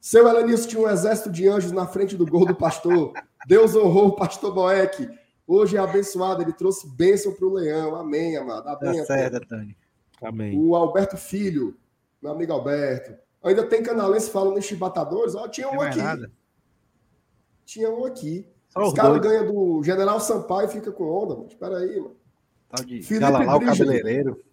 Seu 0.00 0.28
Elenilson 0.28 0.68
tinha 0.68 0.82
um 0.82 0.88
exército 0.88 1.30
de 1.30 1.48
anjos 1.48 1.72
na 1.72 1.86
frente 1.86 2.16
do 2.16 2.24
gol 2.24 2.46
do 2.46 2.54
pastor. 2.54 3.12
Deus 3.46 3.74
honrou 3.74 4.08
o 4.08 4.16
pastor 4.16 4.54
Boeck. 4.54 5.08
Hoje 5.48 5.78
é 5.78 5.80
abençoado. 5.80 6.42
Ele 6.42 6.52
trouxe 6.52 6.86
bênção 6.86 7.32
para 7.32 7.46
o 7.46 7.54
leão. 7.54 7.96
Amém, 7.96 8.36
amado. 8.36 8.68
Amém, 8.68 8.98
tá 8.98 9.06
certo, 9.06 9.36
Antônio. 9.36 9.74
Amém. 10.22 10.60
O 10.60 10.76
Alberto 10.76 11.16
Filho, 11.16 11.74
meu 12.20 12.32
amigo 12.32 12.52
Alberto. 12.52 13.14
Ainda 13.42 13.66
tem 13.66 13.82
canalense 13.82 14.30
falando 14.30 14.58
em 14.58 14.62
chibatadores. 14.62 15.34
Ó, 15.34 15.48
tinha 15.48 15.70
um 15.70 15.80
aqui. 15.80 15.98
Nada. 15.98 16.30
Tinha 17.64 17.90
um 17.90 18.04
aqui. 18.04 18.46
Só 18.68 18.88
os 18.88 18.92
caras 18.92 19.18
ganham 19.22 19.50
do 19.50 19.82
General 19.82 20.20
Sampaio 20.20 20.68
e 20.68 20.72
fica 20.72 20.92
com 20.92 21.04
onda, 21.04 21.34
mano. 21.34 21.48
Espera 21.48 21.78
aí, 21.78 21.98
mano. 21.98 22.16
Tal 22.68 22.84
de 22.84 23.02
Felipe 23.02 23.24
o 23.24 23.60
cabeleireiro. 23.60 24.44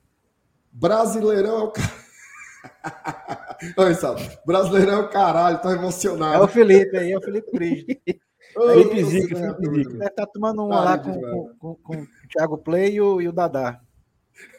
Brasileirão 0.72 1.60
é 1.60 1.64
o 1.64 1.74
Oi, 3.78 3.94
Sal. 3.96 4.16
Brasileirão 4.46 4.94
é 4.94 5.00
o 5.00 5.10
caralho, 5.10 5.62
tô 5.62 5.70
emocionado. 5.70 6.36
É 6.36 6.46
o 6.46 6.48
Felipe 6.48 6.98
aí, 6.98 7.12
é 7.12 7.18
o 7.18 7.22
Felipe 7.22 7.52
Prígipe. 7.52 8.02
Felipe 8.56 9.04
Zica, 9.04 9.56
Felipe 9.56 9.78
Zica. 9.78 9.90
Deve 9.92 10.06
estar 10.06 10.26
tá 10.26 10.32
tomando 10.32 10.64
um 10.64 10.70
lá 10.70 10.98
com, 10.98 11.22
com, 11.22 11.56
com, 11.60 11.76
com, 11.76 12.02
o 12.02 12.08
Thiago 12.30 12.58
Play 12.58 12.96
e 12.96 13.02
o, 13.02 13.22
e 13.22 13.28
o 13.28 13.34
Dadá. 13.34 13.82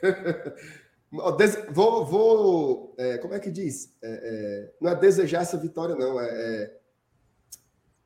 vou, 1.72 2.04
vou 2.04 2.94
é, 2.98 3.18
como 3.18 3.34
é 3.34 3.40
que 3.40 3.50
diz? 3.50 3.94
É, 4.02 4.08
é, 4.08 4.74
não 4.80 4.90
é 4.90 4.94
desejar 4.94 5.42
essa 5.42 5.56
vitória, 5.56 5.94
não. 5.94 6.20
É, 6.20 6.26
é, 6.26 6.78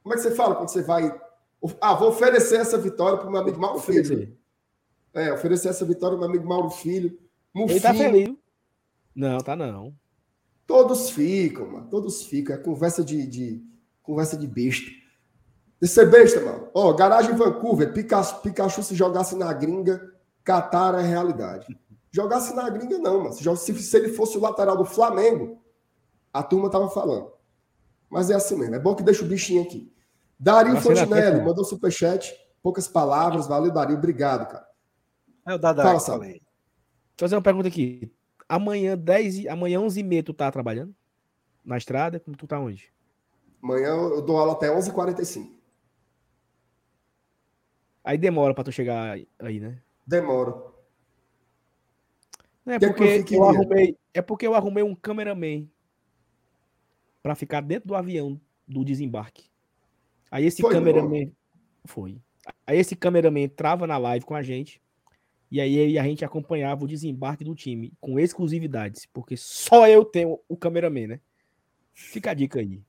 como 0.02 0.14
é 0.14 0.16
que 0.16 0.22
você 0.22 0.34
fala 0.34 0.54
quando 0.54 0.68
você 0.68 0.82
vai? 0.82 1.12
Ah, 1.80 1.94
vou 1.94 2.08
oferecer 2.08 2.56
essa 2.56 2.78
vitória 2.78 3.18
para 3.18 3.28
o 3.28 3.30
meu 3.30 3.40
amigo 3.40 3.60
Mauro 3.60 3.80
Filho. 3.80 4.36
É, 5.12 5.32
oferecer 5.32 5.68
essa 5.68 5.84
vitória 5.84 6.16
para 6.16 6.26
o 6.26 6.28
meu 6.28 6.28
amigo 6.30 6.48
Mauro 6.48 6.70
Filho. 6.70 7.18
Ele 7.54 7.80
tá 7.80 7.92
feliz. 7.92 8.34
Não, 9.14 9.38
tá 9.38 9.56
não. 9.56 9.94
Todos 10.66 11.10
ficam, 11.10 11.70
mano. 11.70 11.88
Todos 11.90 12.22
ficam. 12.22 12.54
É 12.54 12.58
conversa 12.58 13.04
de, 13.04 13.26
de 13.26 13.62
conversa 14.02 14.36
de 14.36 14.46
besta. 14.46 14.90
De 15.80 15.88
ser 15.88 16.10
besta, 16.10 16.40
mano. 16.40 16.68
Ó, 16.74 16.92
garagem 16.92 17.34
Vancouver, 17.34 17.92
Pikachu, 17.92 18.40
Pikachu 18.42 18.82
se 18.82 18.94
jogasse 18.94 19.34
na 19.34 19.52
gringa, 19.52 20.12
Qatar 20.44 20.94
é 20.96 21.02
realidade. 21.02 21.66
Jogasse 22.10 22.54
na 22.54 22.68
gringa, 22.68 22.98
não, 22.98 23.22
mano. 23.22 23.32
Se, 23.32 23.74
se 23.74 23.96
ele 23.96 24.10
fosse 24.10 24.36
o 24.36 24.40
lateral 24.40 24.76
do 24.76 24.84
Flamengo, 24.84 25.62
a 26.32 26.42
turma 26.42 26.70
tava 26.70 26.90
falando. 26.90 27.32
Mas 28.10 28.28
é 28.28 28.34
assim 28.34 28.56
mesmo. 28.56 28.74
É 28.74 28.78
bom 28.78 28.94
que 28.94 29.02
deixa 29.02 29.24
o 29.24 29.28
bichinho 29.28 29.62
aqui. 29.62 29.92
Dario 30.38 30.80
Fontinelli 30.80 31.42
mandou 31.42 31.64
superchat. 31.64 32.34
Poucas 32.62 32.88
palavras. 32.88 33.46
Valeu, 33.46 33.72
Dario. 33.72 33.96
Obrigado, 33.96 34.50
cara. 34.50 34.66
É 35.46 35.54
o 35.54 35.58
Dadá. 35.58 35.82
Fala, 35.82 36.00
Salve 36.00 36.42
fazer 37.20 37.36
uma 37.36 37.42
pergunta 37.42 37.68
aqui. 37.68 38.10
Amanhã, 38.48 38.96
10, 38.96 39.46
amanhã 39.46 39.80
11 39.80 40.00
h 40.00 40.22
tu 40.24 40.34
tá 40.34 40.50
trabalhando? 40.50 40.94
Na 41.64 41.76
estrada? 41.76 42.18
Como 42.18 42.36
tu 42.36 42.46
tá 42.46 42.58
onde? 42.58 42.92
Amanhã 43.62 43.88
eu 43.88 44.22
dou 44.22 44.38
aula 44.38 44.52
até 44.52 44.68
11h45. 44.68 45.59
Aí 48.02 48.16
demora 48.16 48.54
pra 48.54 48.64
tu 48.64 48.72
chegar 48.72 49.18
aí, 49.38 49.60
né? 49.60 49.80
Demoro. 50.06 50.74
Não 52.64 52.74
é 52.74 52.78
que 52.78 52.86
porque 52.86 53.04
é 53.04 53.36
eu 53.36 53.44
arrumei, 53.44 53.98
é 54.14 54.22
porque 54.22 54.46
eu 54.46 54.54
arrumei 54.54 54.82
um 54.82 54.94
cameraman 54.94 55.68
para 57.22 57.34
ficar 57.34 57.60
dentro 57.60 57.88
do 57.88 57.94
avião 57.94 58.40
do 58.66 58.84
desembarque. 58.84 59.50
Aí 60.30 60.44
esse 60.46 60.62
foi 60.62 60.72
cameraman 60.72 61.26
bom. 61.26 61.32
foi. 61.84 62.20
Aí 62.66 62.78
esse 62.78 62.96
cameraman 62.96 63.42
entrava 63.42 63.86
na 63.86 63.98
live 63.98 64.24
com 64.24 64.34
a 64.34 64.42
gente 64.42 64.80
e 65.50 65.60
aí 65.60 65.98
a 65.98 66.02
gente 66.04 66.24
acompanhava 66.24 66.84
o 66.84 66.88
desembarque 66.88 67.44
do 67.44 67.54
time 67.54 67.92
com 68.00 68.18
exclusividades, 68.18 69.06
porque 69.06 69.36
só 69.36 69.88
eu 69.88 70.04
tenho 70.04 70.38
o 70.48 70.56
cameraman, 70.56 71.08
né? 71.08 71.20
Fica 71.92 72.30
a 72.30 72.34
dica 72.34 72.60
aí. 72.60 72.82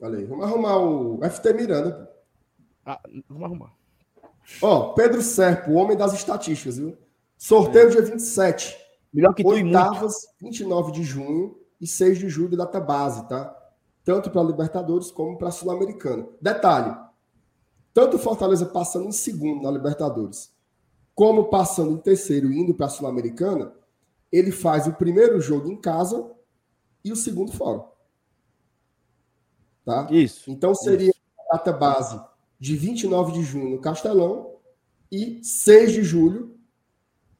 Valeu. 0.00 0.26
Vamos 0.26 0.44
arrumar 0.44 0.78
o 0.78 1.20
FT 1.22 1.52
Miranda. 1.52 2.10
Ah, 2.84 3.00
vamos 3.28 3.44
arrumar. 3.44 3.85
Ó, 4.62 4.92
Pedro 4.94 5.22
Serpo, 5.22 5.72
o 5.72 5.74
homem 5.74 5.96
das 5.96 6.12
estatísticas, 6.12 6.78
viu? 6.78 6.96
Sorteio 7.36 7.88
é. 7.88 7.90
dia 7.90 8.02
27. 8.02 8.76
Melhor 9.12 9.34
que 9.34 9.42
tu 9.42 9.48
Oitavas, 9.48 10.14
29 10.40 10.92
de 10.92 11.02
junho. 11.02 11.58
e 11.80 11.86
6 11.86 12.18
de 12.18 12.28
julho, 12.28 12.56
data 12.56 12.80
base, 12.80 13.28
tá? 13.28 13.54
Tanto 14.04 14.30
para 14.30 14.42
Libertadores 14.42 15.10
como 15.10 15.36
para 15.36 15.50
Sul-Americana. 15.50 16.26
Detalhe: 16.40 16.96
tanto 17.92 18.16
o 18.16 18.18
Fortaleza 18.18 18.66
passando 18.66 19.08
em 19.08 19.12
segundo 19.12 19.62
na 19.62 19.70
Libertadores, 19.70 20.54
como 21.14 21.50
passando 21.50 21.92
em 21.92 21.96
terceiro 21.96 22.52
e 22.52 22.58
indo 22.58 22.74
para 22.74 22.86
a 22.86 22.90
Sul-Americana, 22.90 23.72
ele 24.30 24.52
faz 24.52 24.86
o 24.86 24.92
primeiro 24.92 25.40
jogo 25.40 25.70
em 25.70 25.76
casa 25.76 26.30
e 27.04 27.10
o 27.10 27.16
segundo 27.16 27.52
fora. 27.52 27.84
Tá? 29.84 30.08
Isso. 30.10 30.50
Então 30.50 30.74
seria 30.74 31.10
isso. 31.10 31.20
a 31.48 31.56
data 31.56 31.72
base 31.72 32.20
de 32.58 32.76
29 32.76 33.32
de 33.32 33.42
junho 33.42 33.70
no 33.70 33.80
Castelão 33.80 34.54
e 35.10 35.42
6 35.44 35.92
de 35.92 36.02
julho 36.02 36.56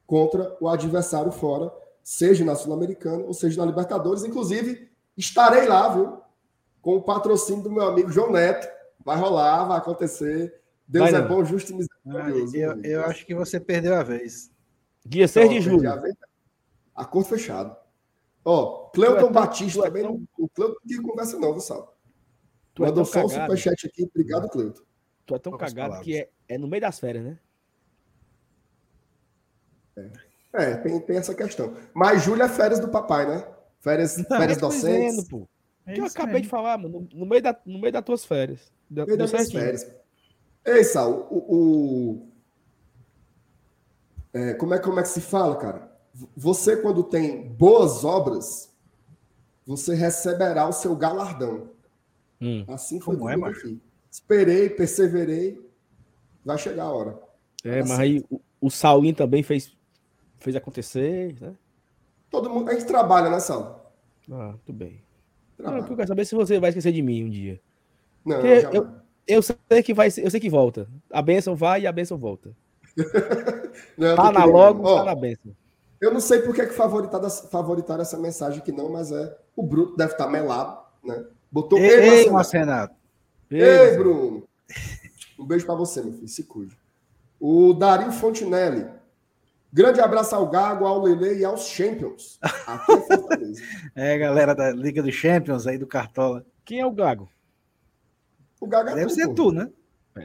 contra 0.05 0.55
o 0.61 0.69
adversário 0.69 1.31
fora, 1.31 1.71
seja 2.01 2.45
na 2.45 2.55
Sul-Americana 2.55 3.23
ou 3.25 3.33
seja 3.33 3.59
na 3.59 3.65
Libertadores. 3.65 4.23
Inclusive, 4.23 4.89
estarei 5.17 5.67
lá, 5.67 5.89
viu? 5.89 6.21
Com 6.81 6.95
o 6.95 7.01
patrocínio 7.01 7.63
do 7.63 7.71
meu 7.71 7.85
amigo 7.85 8.09
João 8.09 8.31
Neto. 8.31 8.67
Vai 9.03 9.17
rolar, 9.17 9.65
vai 9.65 9.77
acontecer. 9.77 10.61
Deus 10.87 11.11
vai 11.11 11.19
é 11.19 11.23
não. 11.23 11.27
bom, 11.27 11.43
justo 11.43 11.71
e 11.71 11.75
misericordioso. 11.75 12.55
Eu, 12.55 12.81
eu 12.83 13.05
acho 13.05 13.25
que 13.25 13.35
você 13.35 13.59
perdeu 13.59 13.95
a 13.95 14.03
vez. 14.03 14.49
Dia 15.05 15.27
6 15.27 15.49
de 15.49 15.61
julho. 15.61 15.89
Acordo 16.95 17.27
fechado. 17.27 17.75
Ó, 18.43 18.89
Cleuton 18.91 19.27
é 19.27 19.31
Batista 19.31 19.83
também. 19.83 20.03
Tão... 20.03 20.27
O 20.37 20.47
Cleuton 20.47 20.79
não 20.89 21.03
conversa, 21.03 21.37
não, 21.37 21.51
viu, 21.51 21.61
Sal? 21.61 21.97
Tu 22.73 22.81
Mandou 22.81 23.03
é 23.03 23.05
só 23.05 23.25
o 23.25 23.29
superchat 23.29 23.85
aqui. 23.85 24.03
Obrigado, 24.03 24.47
Cleuton. 24.49 24.83
Tu 25.27 25.35
é 25.35 25.39
tão 25.39 25.51
Poucas 25.51 25.73
cagado 25.73 25.89
palavras. 25.89 26.05
que 26.05 26.17
é, 26.17 26.29
é 26.47 26.57
no 26.57 26.67
meio 26.67 26.81
das 26.81 26.97
férias, 26.97 27.25
né? 27.25 27.37
É, 29.97 30.11
é 30.53 30.77
tem, 30.77 30.99
tem 31.01 31.17
essa 31.17 31.35
questão. 31.35 31.75
Mas 31.93 32.23
Júlia 32.23 32.45
é 32.45 32.49
férias 32.49 32.79
do 32.79 32.87
papai, 32.87 33.27
né? 33.27 33.45
Férias, 33.81 34.17
Não, 34.17 34.37
férias 34.37 34.57
docentes. 34.57 35.15
Dizendo, 35.15 35.27
pô. 35.27 35.47
É 35.85 35.93
que 35.93 35.99
eu 35.99 36.05
acabei 36.05 36.33
mesmo. 36.35 36.43
de 36.43 36.49
falar, 36.49 36.77
mano, 36.77 37.01
no, 37.11 37.19
no, 37.19 37.25
meio 37.25 37.41
da, 37.41 37.59
no 37.65 37.77
meio 37.77 37.91
das 37.91 38.03
tuas 38.05 38.23
férias. 38.23 38.71
No 38.89 39.05
meio 39.05 39.17
das 39.17 39.31
férias. 39.51 39.91
Ei, 40.65 40.83
Sal, 40.85 41.27
o. 41.29 41.55
o 41.55 42.27
é, 44.33 44.53
como, 44.53 44.73
é, 44.73 44.79
como 44.79 44.99
é 44.99 45.03
que 45.03 45.09
se 45.09 45.21
fala, 45.21 45.57
cara? 45.57 45.91
Você, 46.37 46.77
quando 46.77 47.03
tem 47.03 47.49
boas 47.49 48.05
obras, 48.05 48.73
você 49.65 49.93
receberá 49.93 50.67
o 50.67 50.73
seu 50.73 50.95
galardão. 50.95 51.69
Hum. 52.39 52.63
Assim 52.67 52.99
foi 53.01 53.17
como 53.17 53.29
é, 53.29 53.49
aqui. 53.49 53.81
Esperei, 54.17 54.67
perseverei, 54.67 55.61
vai 56.43 56.57
chegar 56.57 56.85
a 56.85 56.91
hora. 56.91 57.19
É, 57.63 57.79
assim. 57.79 57.89
mas 57.89 57.99
aí 57.99 58.25
o, 58.31 58.41
o 58.59 58.69
Saulinho 58.71 59.13
também 59.13 59.43
fez 59.43 59.71
fez 60.39 60.55
acontecer, 60.55 61.35
né? 61.39 61.53
Todo 62.31 62.49
mundo, 62.49 62.69
a 62.69 62.73
gente 62.73 62.85
trabalha, 62.85 63.29
né, 63.29 63.39
Sal? 63.39 63.93
Ah, 64.31 64.55
tudo 64.65 64.75
bem. 64.75 65.01
Não, 65.57 65.77
eu 65.77 65.83
quero 65.95 66.07
saber 66.07 66.25
se 66.25 66.35
você 66.35 66.59
vai 66.59 66.69
esquecer 66.69 66.91
de 66.91 67.01
mim 67.01 67.25
um 67.25 67.29
dia. 67.29 67.61
Não, 68.25 68.41
eu, 68.41 68.87
eu 69.27 69.41
sei 69.41 69.83
que 69.83 69.93
vai, 69.93 70.07
eu 70.07 70.31
sei 70.31 70.39
que 70.39 70.49
volta. 70.49 70.87
A 71.11 71.21
benção 71.21 71.55
vai 71.55 71.81
e 71.81 71.87
a 71.87 71.91
benção 71.91 72.17
volta. 72.17 72.51
não, 73.97 74.15
tá 74.15 74.31
na 74.31 74.45
logo, 74.45 74.83
tá 74.83 75.05
na 75.05 75.15
benção. 75.15 75.55
Eu 76.01 76.11
não 76.11 76.19
sei 76.19 76.41
por 76.41 76.55
que, 76.55 76.65
que 76.65 76.73
favoritaram, 76.73 77.29
favoritaram 77.29 78.01
essa 78.01 78.17
mensagem 78.17 78.59
aqui 78.59 78.71
não, 78.71 78.89
mas 78.89 79.11
é 79.11 79.37
o 79.55 79.61
Bruto 79.61 79.95
deve 79.95 80.13
estar 80.13 80.25
tá 80.25 80.29
melado, 80.31 80.79
né? 81.03 81.23
Botou 81.51 81.79
Ei, 81.79 82.25
ei 82.25 82.29
Marcenato. 82.29 82.96
Ei, 83.49 83.61
ei, 83.61 83.97
Bruno. 83.97 84.47
Um 85.39 85.45
beijo 85.45 85.65
para 85.65 85.75
você, 85.75 86.01
meu 86.01 86.13
filho. 86.13 86.27
Se 86.27 86.43
cuide. 86.43 86.77
O 87.39 87.73
Dario 87.73 88.11
Fontinelli. 88.11 88.87
Grande 89.71 89.99
abraço 89.99 90.33
ao 90.33 90.49
Gago, 90.49 90.85
ao 90.85 91.01
Lele 91.01 91.39
e 91.39 91.45
aos 91.45 91.67
Champions. 91.67 92.39
É, 93.95 94.13
é, 94.15 94.17
galera 94.17 94.55
da 94.55 94.71
Liga 94.71 95.03
dos 95.03 95.13
Champions 95.13 95.67
aí 95.67 95.77
do 95.77 95.85
Cartola. 95.85 96.45
Quem 96.65 96.79
é 96.79 96.85
o 96.85 96.91
Gago? 96.91 97.29
O 98.59 98.67
Gago 98.67 98.89
é 98.89 98.95
Deve 98.95 99.07
tu, 99.07 99.13
ser 99.13 99.27
pô. 99.27 99.33
tu, 99.33 99.51
né? 99.51 99.69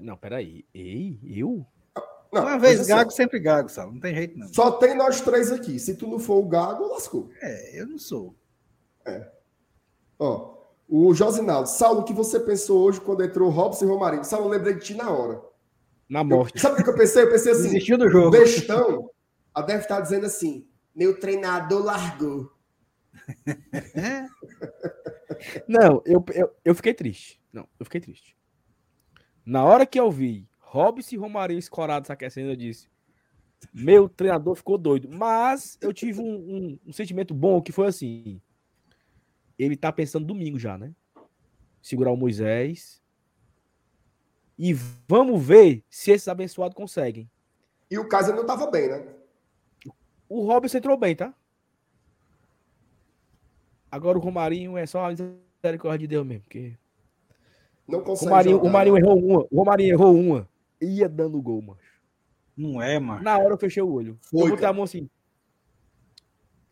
Não, 0.00 0.16
peraí. 0.16 0.64
Ei, 0.72 1.18
eu? 1.22 1.66
Não, 2.32 2.42
Uma 2.42 2.58
vez 2.58 2.86
Gago, 2.86 3.10
só. 3.10 3.16
sempre 3.16 3.38
Gago, 3.38 3.68
Sal. 3.68 3.92
Não 3.92 4.00
tem 4.00 4.14
jeito, 4.14 4.38
não. 4.38 4.48
Só 4.48 4.70
tem 4.72 4.96
nós 4.96 5.20
três 5.20 5.52
aqui. 5.52 5.78
Se 5.78 5.94
tu 5.96 6.06
não 6.06 6.18
for 6.18 6.38
o 6.38 6.48
Gago, 6.48 6.88
lascou. 6.88 7.28
É, 7.42 7.80
eu 7.80 7.86
não 7.86 7.98
sou. 7.98 8.34
É. 9.04 9.28
Ó, 10.18 10.51
o 10.94 11.14
Josinaldo. 11.14 11.70
Saulo, 11.70 12.00
o 12.00 12.04
que 12.04 12.12
você 12.12 12.38
pensou 12.38 12.82
hoje 12.82 13.00
quando 13.00 13.24
entrou 13.24 13.48
Robson 13.48 13.86
e 13.86 13.88
Romarinho? 13.88 14.24
Saulo, 14.24 14.46
lembrei 14.46 14.74
de 14.74 14.80
ti 14.80 14.94
na 14.94 15.10
hora. 15.10 15.40
Na 16.06 16.22
morte. 16.22 16.56
Eu, 16.56 16.60
sabe 16.60 16.82
o 16.82 16.84
que 16.84 16.90
eu 16.90 16.94
pensei? 16.94 17.22
Eu 17.22 17.30
pensei 17.30 17.52
assim. 17.52 17.70
Desistiu 17.70 17.96
do 17.96 18.10
jogo. 18.10 18.30
Bestão, 18.30 19.08
a 19.54 19.62
deve 19.62 19.84
estar 19.84 20.02
dizendo 20.02 20.26
assim: 20.26 20.68
meu 20.94 21.18
treinador 21.18 21.82
largou. 21.82 22.52
Não, 25.66 26.02
eu, 26.04 26.22
eu, 26.34 26.54
eu 26.62 26.74
fiquei 26.74 26.92
triste. 26.92 27.40
Não, 27.50 27.66
eu 27.80 27.86
fiquei 27.86 28.00
triste. 28.00 28.36
Na 29.46 29.64
hora 29.64 29.86
que 29.86 29.98
eu 29.98 30.10
vi 30.10 30.46
Robson 30.58 31.14
e 31.14 31.18
Romarinho 31.18 31.58
escorados 31.58 32.10
aquecendo, 32.10 32.50
eu 32.50 32.56
disse: 32.56 32.90
Meu 33.72 34.10
treinador 34.10 34.54
ficou 34.56 34.76
doido. 34.76 35.08
Mas 35.10 35.78
eu 35.80 35.90
tive 35.90 36.20
um, 36.20 36.34
um, 36.34 36.78
um, 36.88 36.92
sentimento 36.92 37.32
bom 37.32 37.62
que 37.62 37.72
foi 37.72 37.86
assim: 37.86 38.42
Ele 39.62 39.76
tá 39.76 39.92
pensando 39.92 40.26
domingo 40.26 40.58
já, 40.58 40.76
né? 40.76 40.92
Segurar 41.80 42.10
o 42.10 42.16
Moisés, 42.16 43.02
e 44.58 44.72
vamos 45.08 45.44
ver 45.44 45.82
se 45.90 46.12
esses 46.12 46.28
abençoados 46.28 46.76
conseguem. 46.76 47.28
E 47.90 47.98
o 47.98 48.08
Kaiser 48.08 48.34
não 48.34 48.42
estava 48.42 48.70
bem, 48.70 48.88
né? 48.88 49.06
O 50.28 50.46
Robson 50.46 50.78
entrou 50.78 50.96
bem, 50.96 51.16
tá? 51.16 51.34
Agora 53.90 54.16
o 54.16 54.20
Romarinho 54.20 54.78
é 54.78 54.86
só 54.86 55.04
a 55.04 55.10
misericórdia 55.10 55.98
de 55.98 56.06
Deus 56.06 56.26
mesmo. 56.26 56.44
Porque... 56.44 56.76
Não 57.86 58.02
consegue. 58.02 58.30
O 58.30 58.30
Marinho, 58.30 58.56
jogar, 58.56 58.68
o 58.68 58.72
Marinho 58.72 58.96
errou 58.96 59.18
uma. 59.18 59.46
O 59.50 59.56
Romarinho 59.56 59.94
errou 59.94 60.14
uma. 60.16 60.48
Ia 60.80 61.08
dando 61.08 61.42
gol, 61.42 61.60
mano. 61.60 61.80
Não 62.56 62.80
é, 62.80 62.98
mano. 62.98 63.22
Na 63.22 63.36
hora 63.38 63.54
eu 63.54 63.58
fechei 63.58 63.82
o 63.82 63.92
olho. 63.92 64.16
Foi, 64.22 64.42
eu 64.42 64.50
botei 64.50 64.66
a 64.66 64.72
mão 64.72 64.84
assim. 64.84 65.10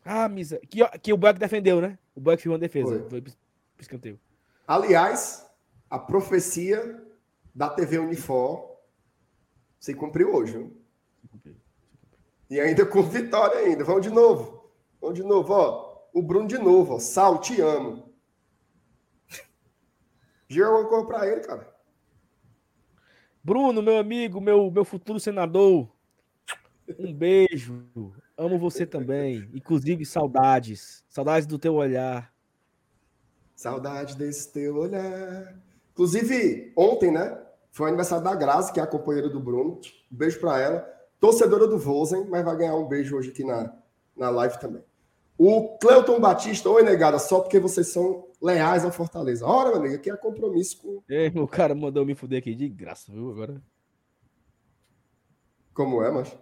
Ah, 0.03 0.27
misa. 0.27 0.59
Que, 0.69 0.85
que 0.99 1.13
o 1.13 1.17
Buck 1.17 1.39
defendeu, 1.39 1.79
né? 1.79 1.97
O 2.15 2.19
Buck 2.19 2.41
fez 2.41 2.51
uma 2.51 2.59
defesa. 2.59 2.99
Foi, 2.99 3.09
foi 3.09 3.21
pro 3.21 3.33
escanteio. 3.79 4.19
Aliás, 4.67 5.49
a 5.89 5.99
profecia 5.99 7.03
da 7.53 7.69
TV 7.69 7.99
Unifor 7.99 8.77
se 9.79 9.93
cumpriu 9.93 10.33
hoje. 10.33 10.53
Viu? 10.53 10.81
E 12.49 12.59
ainda 12.59 12.85
com 12.85 13.01
vitória 13.01 13.59
ainda. 13.59 13.83
Vamos 13.83 14.01
de 14.01 14.09
novo. 14.09 14.71
Vamos 14.99 15.15
de 15.15 15.23
novo, 15.23 15.53
ó. 15.53 16.01
O 16.13 16.21
Bruno 16.21 16.47
de 16.47 16.57
novo, 16.57 16.95
ó. 16.95 16.99
Sal, 16.99 17.39
te 17.39 17.61
amo. 17.61 18.11
Gira 20.49 20.69
uma 20.69 20.87
cor 20.87 21.07
pra 21.07 21.25
ele, 21.25 21.41
cara. 21.41 21.73
Bruno, 23.43 23.81
meu 23.81 23.97
amigo, 23.97 24.41
meu, 24.41 24.69
meu 24.69 24.83
futuro 24.83 25.19
senador. 25.19 25.89
Um 26.99 27.13
beijo. 27.13 27.85
Amo 28.41 28.57
você 28.57 28.87
também. 28.87 29.47
Inclusive, 29.53 30.03
saudades. 30.03 31.03
Saudades 31.07 31.45
do 31.45 31.59
teu 31.59 31.75
olhar. 31.75 32.33
Saudade 33.55 34.17
desse 34.17 34.51
teu 34.51 34.77
olhar. 34.77 35.55
Inclusive, 35.91 36.73
ontem, 36.75 37.11
né? 37.11 37.39
Foi 37.71 37.85
o 37.85 37.89
aniversário 37.89 38.23
da 38.23 38.33
Grazi, 38.33 38.73
que 38.73 38.79
é 38.79 38.83
a 38.83 38.87
companheira 38.87 39.29
do 39.29 39.39
Bruno. 39.39 39.79
Um 40.11 40.15
beijo 40.15 40.39
para 40.39 40.59
ela. 40.59 40.79
Torcedora 41.19 41.67
do 41.67 41.77
Vozen, 41.77 42.25
mas 42.29 42.43
vai 42.43 42.57
ganhar 42.57 42.73
um 42.73 42.87
beijo 42.87 43.15
hoje 43.15 43.29
aqui 43.29 43.43
na, 43.43 43.71
na 44.17 44.31
live 44.31 44.59
também. 44.59 44.83
O 45.37 45.77
Cleuton 45.77 46.19
Batista, 46.19 46.67
oi, 46.67 46.81
negada, 46.81 47.19
só 47.19 47.41
porque 47.41 47.59
vocês 47.59 47.89
são 47.89 48.27
leais 48.41 48.83
ao 48.83 48.91
Fortaleza. 48.91 49.45
Ora, 49.45 49.69
meu 49.69 49.77
amigo, 49.77 49.95
aqui 49.97 50.09
é 50.09 50.17
compromisso 50.17 50.81
com. 50.81 51.03
Ei, 51.07 51.27
o 51.35 51.47
cara 51.47 51.75
mandou 51.75 52.03
me 52.03 52.15
fuder 52.15 52.39
aqui 52.39 52.55
de 52.55 52.67
graça, 52.67 53.11
viu? 53.11 53.29
Agora. 53.29 53.61
Como 55.75 56.01
é, 56.01 56.09
mas? 56.09 56.35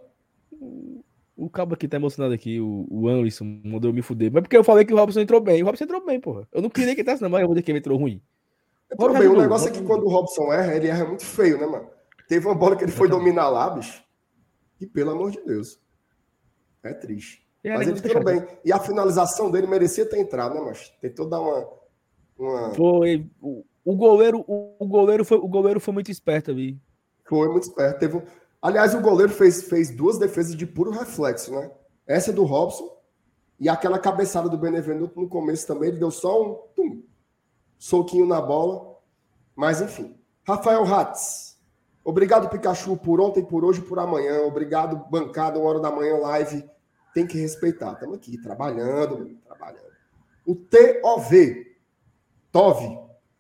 O 1.40 1.50
cabo 1.50 1.74
aqui 1.74 1.88
tá 1.88 1.96
emocionado 1.96 2.34
aqui, 2.34 2.60
o, 2.60 2.86
o 2.90 3.08
Anderson 3.08 3.46
mandou 3.64 3.94
me 3.94 4.02
fuder. 4.02 4.30
Mas 4.32 4.42
porque 4.42 4.58
eu 4.58 4.64
falei 4.64 4.84
que 4.84 4.94
o 4.94 4.98
Robson 4.98 5.22
entrou 5.22 5.40
bem. 5.40 5.64
O 5.64 5.66
Robson 5.66 5.86
entrou 5.86 6.06
bem, 6.06 6.20
porra. 6.20 6.46
Eu 6.52 6.62
não 6.62 6.70
queria 6.70 6.94
que 6.94 7.02
entrasse, 7.02 7.22
não, 7.22 7.30
mas 7.30 7.42
eu 7.42 7.48
vou 7.48 7.56
dizer 7.56 7.64
que 7.64 7.72
ele 7.72 7.80
entrou 7.80 7.98
ruim. 7.98 8.22
Entrou 8.92 9.18
bem. 9.18 9.28
O 9.28 9.40
negócio 9.40 9.70
é 9.70 9.72
que 9.72 9.82
quando 9.82 10.04
o 10.04 10.10
Robson 10.10 10.52
erra, 10.52 10.76
ele 10.76 10.88
erra 10.88 11.06
muito 11.06 11.24
feio, 11.24 11.58
né, 11.58 11.66
mano? 11.66 11.88
Teve 12.28 12.46
uma 12.46 12.56
bola 12.56 12.76
que 12.76 12.84
ele 12.84 12.92
foi 12.92 13.08
dominar 13.08 13.48
lá, 13.48 13.70
bicho. 13.70 14.04
E 14.82 14.86
pelo 14.86 15.12
amor 15.12 15.32
de 15.32 15.42
Deus. 15.46 15.80
É 16.84 16.94
triste. 16.94 17.48
É, 17.64 17.74
mas 17.74 17.88
ele 17.88 18.00
entrou 18.00 18.24
bem. 18.24 18.46
E 18.66 18.74
a 18.74 18.80
finalização 18.80 19.50
dele 19.50 19.68
merecia 19.68 20.06
ter 20.06 20.20
entrado, 20.20 20.56
né, 20.56 20.62
mas 20.62 20.90
tentou 21.02 21.26
dar 21.26 21.40
uma. 21.40 21.70
uma... 22.38 22.74
Foi. 22.74 23.26
O, 23.42 23.64
o 23.86 23.96
goleiro, 23.96 24.44
o, 24.46 24.76
o, 24.78 24.88
goleiro 24.88 25.24
foi, 25.24 25.38
o 25.38 25.48
goleiro 25.48 25.80
foi 25.80 25.94
muito 25.94 26.12
esperto 26.12 26.52
ali. 26.52 26.78
Foi 27.26 27.48
muito 27.48 27.64
esperto. 27.64 28.00
Teve 28.00 28.18
um... 28.18 28.22
Aliás, 28.62 28.94
o 28.94 29.02
goleiro 29.02 29.32
fez, 29.32 29.64
fez 29.64 29.90
duas 29.90 30.18
defesas 30.18 30.56
de 30.56 30.66
puro 30.66 30.92
reflexo, 30.92 31.52
né? 31.52 31.72
Essa 32.06 32.34
do 32.34 32.44
Robson 32.44 32.98
e 33.60 33.70
aquela 33.70 34.00
cabeçada 34.00 34.50
do 34.50 34.58
Benevenuto 34.58 35.20
no 35.20 35.30
começo 35.30 35.68
também. 35.68 35.90
Ele 35.90 36.00
deu 36.00 36.12
só 36.12 36.42
um 36.42 36.56
tum, 36.76 37.04
soquinho 37.78 38.26
na 38.26 38.42
bola. 38.42 38.98
Mas 39.56 39.82
enfim. 39.82 40.18
Rafael 40.46 40.84
Hatz. 40.84 41.58
Obrigado, 42.04 42.50
Pikachu, 42.50 42.98
por 42.98 43.20
ontem, 43.22 43.44
por 43.44 43.64
hoje, 43.64 43.82
por 43.82 44.00
amanhã. 44.00 44.42
Obrigado, 44.42 45.06
bancada, 45.10 45.60
uma 45.60 45.70
hora 45.70 45.80
da 45.80 45.92
manhã, 45.92 46.18
live. 46.18 46.68
Tem 47.14 47.28
que 47.28 47.38
respeitar. 47.38 47.94
Estamos 47.94 48.16
aqui, 48.16 48.42
trabalhando, 48.42 49.38
trabalhando. 49.46 49.90
O 50.46 50.56
TOV, 50.56 51.68
TOV, 52.52 53.00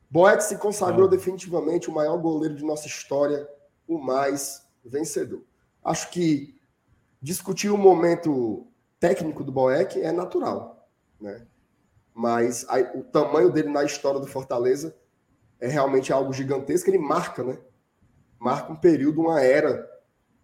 Boeck 0.10 0.44
se 0.44 0.58
consagrou 0.58 1.08
ah. 1.08 1.10
definitivamente 1.10 1.90
o 1.90 1.94
maior 1.94 2.18
goleiro 2.18 2.56
de 2.56 2.64
nossa 2.64 2.86
história, 2.86 3.48
o 3.88 3.98
mais 3.98 4.69
vencedor. 4.84 5.44
Acho 5.84 6.10
que 6.12 6.60
discutir 7.22 7.70
o 7.70 7.78
momento 7.78 8.68
técnico 9.00 9.44
do 9.44 9.52
Boeck 9.52 10.02
é 10.02 10.12
natural, 10.12 10.88
né? 11.20 11.46
Mas 12.14 12.66
a, 12.68 12.80
o 12.98 13.04
tamanho 13.04 13.52
dele 13.52 13.70
na 13.70 13.84
história 13.84 14.20
do 14.20 14.28
Fortaleza 14.28 14.96
é 15.60 15.68
realmente 15.68 16.12
algo 16.12 16.34
gigantesco. 16.34 16.90
Ele 16.90 16.98
marca, 16.98 17.44
né? 17.44 17.58
Marca 18.38 18.72
um 18.72 18.76
período, 18.76 19.22
uma 19.22 19.42
era 19.42 19.90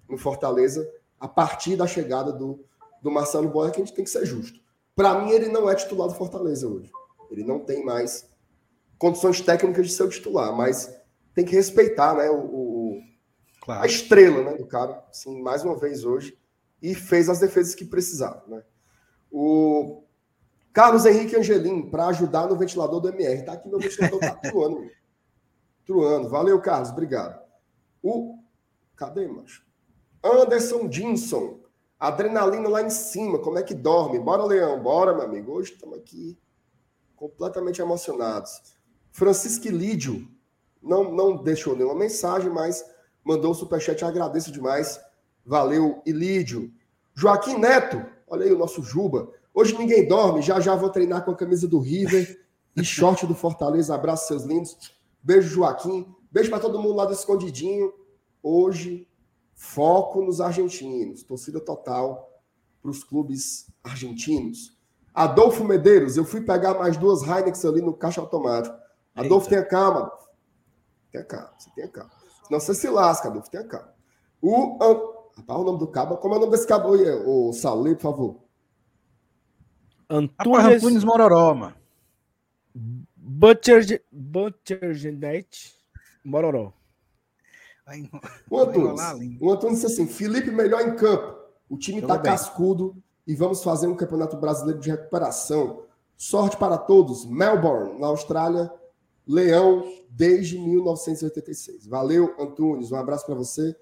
no 0.07 0.17
Fortaleza 0.17 0.89
a 1.19 1.27
partir 1.27 1.75
da 1.75 1.87
chegada 1.87 2.31
do, 2.31 2.63
do 3.01 3.11
Marcelo 3.11 3.49
Boeck. 3.49 3.75
A 3.75 3.79
gente 3.79 3.93
tem 3.93 4.05
que 4.05 4.09
ser 4.09 4.25
justo. 4.25 4.59
Para 4.95 5.19
mim, 5.19 5.31
ele 5.31 5.49
não 5.49 5.69
é 5.69 5.75
titular 5.75 6.07
do 6.07 6.15
Fortaleza 6.15 6.67
hoje. 6.67 6.91
Ele 7.29 7.43
não 7.43 7.59
tem 7.59 7.83
mais 7.83 8.29
condições 8.97 9.41
técnicas 9.41 9.87
de 9.87 9.93
ser 9.93 10.03
o 10.03 10.09
titular, 10.09 10.55
mas 10.55 10.93
tem 11.33 11.43
que 11.43 11.55
respeitar, 11.55 12.15
né? 12.15 12.29
O 12.29 12.64
claro. 13.65 13.83
a 13.83 13.85
estrela, 13.85 14.43
né, 14.43 14.57
do 14.57 14.65
cara. 14.65 15.03
Assim, 15.09 15.41
mais 15.41 15.63
uma 15.63 15.75
vez 15.75 16.05
hoje 16.05 16.37
e 16.81 16.93
fez 16.93 17.27
as 17.27 17.39
defesas 17.39 17.73
que 17.75 17.83
precisava. 17.83 18.43
Né? 18.47 18.63
O 19.31 20.03
Carlos 20.71 21.05
Henrique 21.05 21.35
Angelim, 21.35 21.89
para 21.89 22.07
ajudar 22.07 22.47
no 22.47 22.55
ventilador 22.55 23.01
do 23.01 23.09
MR. 23.09 23.43
Tá 23.43 23.53
aqui 23.53 23.67
meu 23.67 23.79
ventilador, 23.79 24.19
tá 24.19 24.35
truando. 24.43 24.89
truando. 25.85 26.29
Valeu, 26.29 26.61
Carlos, 26.61 26.91
obrigado. 26.91 27.41
O. 28.03 28.37
Cadê, 28.95 29.27
macho? 29.27 29.65
Anderson 30.23 30.87
Dinson. 30.87 31.59
Adrenalina 31.99 32.67
lá 32.67 32.81
em 32.81 32.89
cima, 32.89 33.39
como 33.39 33.57
é 33.57 33.63
que 33.63 33.73
dorme? 33.73 34.19
Bora, 34.19 34.43
Leão, 34.43 34.81
bora, 34.81 35.13
meu 35.13 35.23
amigo. 35.23 35.53
Hoje 35.53 35.73
estamos 35.73 35.97
aqui 35.97 36.37
completamente 37.15 37.81
emocionados. 37.81 38.61
Francisco 39.11 39.69
Lídio 39.69 40.27
não, 40.83 41.11
não 41.11 41.41
deixou 41.41 41.75
nenhuma 41.75 41.95
mensagem, 41.95 42.49
mas 42.49 42.83
mandou 43.25 43.51
o 43.51 43.55
superchat. 43.55 44.05
Agradeço 44.05 44.51
demais. 44.51 44.99
Valeu, 45.45 46.01
Ilídio. 46.05 46.71
Joaquim 47.13 47.57
Neto, 47.57 48.05
olha 48.27 48.45
aí 48.45 48.53
o 48.53 48.57
nosso 48.57 48.83
Juba. 48.83 49.31
Hoje 49.53 49.77
ninguém 49.77 50.07
dorme, 50.07 50.41
já 50.41 50.59
já 50.59 50.75
vou 50.75 50.89
treinar 50.89 51.23
com 51.23 51.31
a 51.31 51.35
camisa 51.35 51.67
do 51.67 51.79
River 51.79 52.45
e 52.75 52.83
short 52.83 53.25
do 53.25 53.33
Fortaleza. 53.33 53.95
Abraço, 53.95 54.27
seus 54.27 54.43
lindos. 54.43 54.77
Beijo, 55.23 55.49
Joaquim. 55.49 56.13
Beijo 56.29 56.49
para 56.49 56.59
todo 56.59 56.79
mundo 56.79 56.95
lá 56.95 57.05
do 57.05 57.13
Escondidinho. 57.13 57.93
Hoje, 58.43 59.07
foco 59.55 60.21
nos 60.21 60.41
argentinos. 60.41 61.23
Torcida 61.23 61.59
total 61.59 62.29
para 62.81 62.91
os 62.91 63.03
clubes 63.03 63.67
argentinos. 63.83 64.77
Adolfo 65.13 65.63
Medeiros, 65.63 66.17
eu 66.17 66.25
fui 66.25 66.41
pegar 66.41 66.73
mais 66.73 66.97
duas 66.97 67.21
Heineken 67.23 67.69
ali 67.69 67.81
no 67.81 67.93
caixa 67.93 68.19
automático. 68.19 68.75
Adolfo, 69.15 69.45
Eita. 69.45 69.55
tenha 69.55 69.65
calma. 69.65 70.11
Tenha 71.09 71.23
calma, 71.23 71.53
você 71.57 71.69
tenha 71.73 71.87
calma. 71.87 72.11
Senão 72.45 72.59
você 72.59 72.73
se 72.73 72.89
lasca, 72.89 73.27
Adolfo, 73.27 73.49
tenha 73.49 73.63
calma. 73.63 73.93
O 74.41 74.77
Rapaz, 75.35 75.59
o 75.59 75.63
nome 75.63 75.79
do 75.79 75.87
cabo. 75.87 76.17
Como 76.17 76.33
é 76.33 76.37
o 76.37 76.39
nome 76.39 76.51
desse 76.51 76.67
cabo 76.67 76.93
aí, 76.93 77.09
o 77.25 77.51
Saulo, 77.51 77.93
por 77.95 78.01
favor? 78.01 78.39
Antunes, 80.09 80.83
Antunes 80.83 81.03
Mororó, 81.03 81.53
mano. 81.53 81.75
Butcher, 83.15 84.03
Butchergenet 84.11 85.73
Mororó. 86.23 86.71
O 88.49 88.59
Antunes, 88.59 89.01
o 89.41 89.51
Antunes 89.51 89.81
disse 89.81 89.93
assim: 89.93 90.07
Felipe 90.07 90.51
melhor 90.51 90.81
em 90.81 90.95
campo. 90.95 91.35
O 91.69 91.77
time 91.77 91.99
está 91.99 92.17
cascudo 92.17 92.95
e 93.27 93.35
vamos 93.35 93.63
fazer 93.63 93.87
um 93.87 93.95
campeonato 93.95 94.37
brasileiro 94.37 94.79
de 94.79 94.89
recuperação. 94.89 95.83
Sorte 96.15 96.55
para 96.55 96.77
todos. 96.77 97.25
Melbourne, 97.25 97.99
na 97.99 98.07
Austrália. 98.07 98.71
Leão, 99.27 99.83
desde 100.09 100.57
1986. 100.57 101.87
Valeu, 101.87 102.35
Antunes. 102.39 102.91
Um 102.91 102.95
abraço 102.95 103.25
para 103.25 103.35
você 103.35 103.75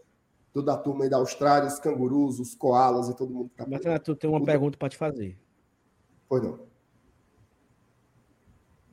toda 0.53 0.73
a 0.73 0.77
turma 0.77 1.03
aí 1.03 1.09
da 1.09 1.17
Austrália, 1.17 1.67
os 1.67 1.79
cangurus, 1.79 2.39
os 2.39 2.53
koalas 2.53 3.09
e 3.09 3.15
todo 3.15 3.33
mundo 3.33 3.49
que 3.49 3.55
tá 3.55 3.65
Mas 3.67 3.81
tu 4.03 4.15
tem 4.15 4.29
uma 4.29 4.39
Tudo. 4.39 4.45
pergunta 4.45 4.77
para 4.77 4.89
te 4.89 4.97
fazer. 4.97 5.37
Pois 6.29 6.43
não. 6.43 6.59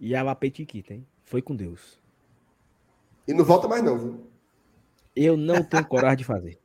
E 0.00 0.16
a 0.16 0.22
Lapetiquita, 0.22 0.94
hein? 0.94 1.06
Foi 1.22 1.42
com 1.42 1.54
Deus. 1.54 2.00
E 3.28 3.34
não 3.34 3.44
volta 3.44 3.68
mais 3.68 3.84
não, 3.84 3.98
viu? 3.98 4.26
Eu 5.14 5.36
não 5.36 5.62
tenho 5.62 5.86
coragem 5.86 6.18
de 6.18 6.24
fazer. 6.24 6.58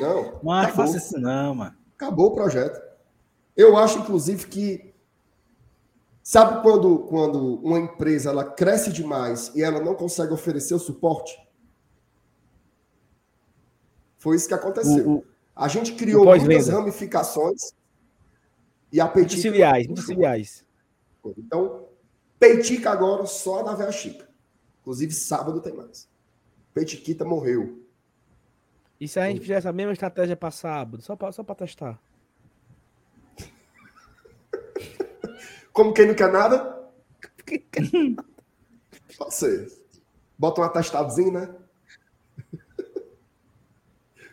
Não. 0.00 0.40
Mas 0.42 0.74
faça 0.74 0.96
isso 0.96 1.18
não, 1.18 1.54
mano. 1.54 1.76
Acabou 1.94 2.28
o 2.28 2.34
projeto. 2.34 2.80
Eu 3.54 3.76
acho, 3.76 3.98
inclusive, 3.98 4.46
que 4.46 4.85
sabe 6.26 6.60
quando, 6.60 6.98
quando 7.04 7.54
uma 7.64 7.78
empresa 7.78 8.30
ela 8.30 8.44
cresce 8.44 8.92
demais 8.92 9.54
e 9.54 9.62
ela 9.62 9.78
não 9.80 9.94
consegue 9.94 10.32
oferecer 10.32 10.74
o 10.74 10.78
suporte? 10.78 11.38
Foi 14.18 14.34
isso 14.34 14.48
que 14.48 14.54
aconteceu. 14.54 15.08
O, 15.08 15.18
o, 15.18 15.24
a 15.54 15.68
gente 15.68 15.92
criou 15.92 16.24
muitas 16.24 16.66
ramificações 16.66 17.72
e 18.90 19.00
a 19.00 19.06
Peitica... 19.06 19.40
Muitas 19.86 20.04
filiais. 20.04 20.66
Então, 21.38 21.86
Peitica 22.40 22.90
agora 22.90 23.24
só 23.24 23.62
na 23.62 23.76
Véia 23.76 23.92
Chica. 23.92 24.28
Inclusive, 24.80 25.12
sábado 25.12 25.60
tem 25.60 25.74
mais. 25.74 26.08
Peitiquita 26.74 27.24
morreu. 27.24 27.86
E 29.00 29.06
se 29.06 29.20
a 29.20 29.28
gente 29.28 29.42
fizesse 29.42 29.68
a 29.68 29.72
mesma 29.72 29.92
estratégia 29.92 30.36
para 30.36 30.50
sábado? 30.50 31.02
Só 31.02 31.14
para 31.14 31.30
só 31.30 31.44
testar. 31.44 32.00
Como 35.76 35.92
quem 35.92 36.06
não 36.06 36.14
quer 36.14 36.32
nada? 36.32 36.88
Pode 39.18 39.34
ser. 39.34 39.70
Bota 40.38 40.62
um 40.62 40.64
atestadozinho, 40.64 41.30
né? 41.30 41.54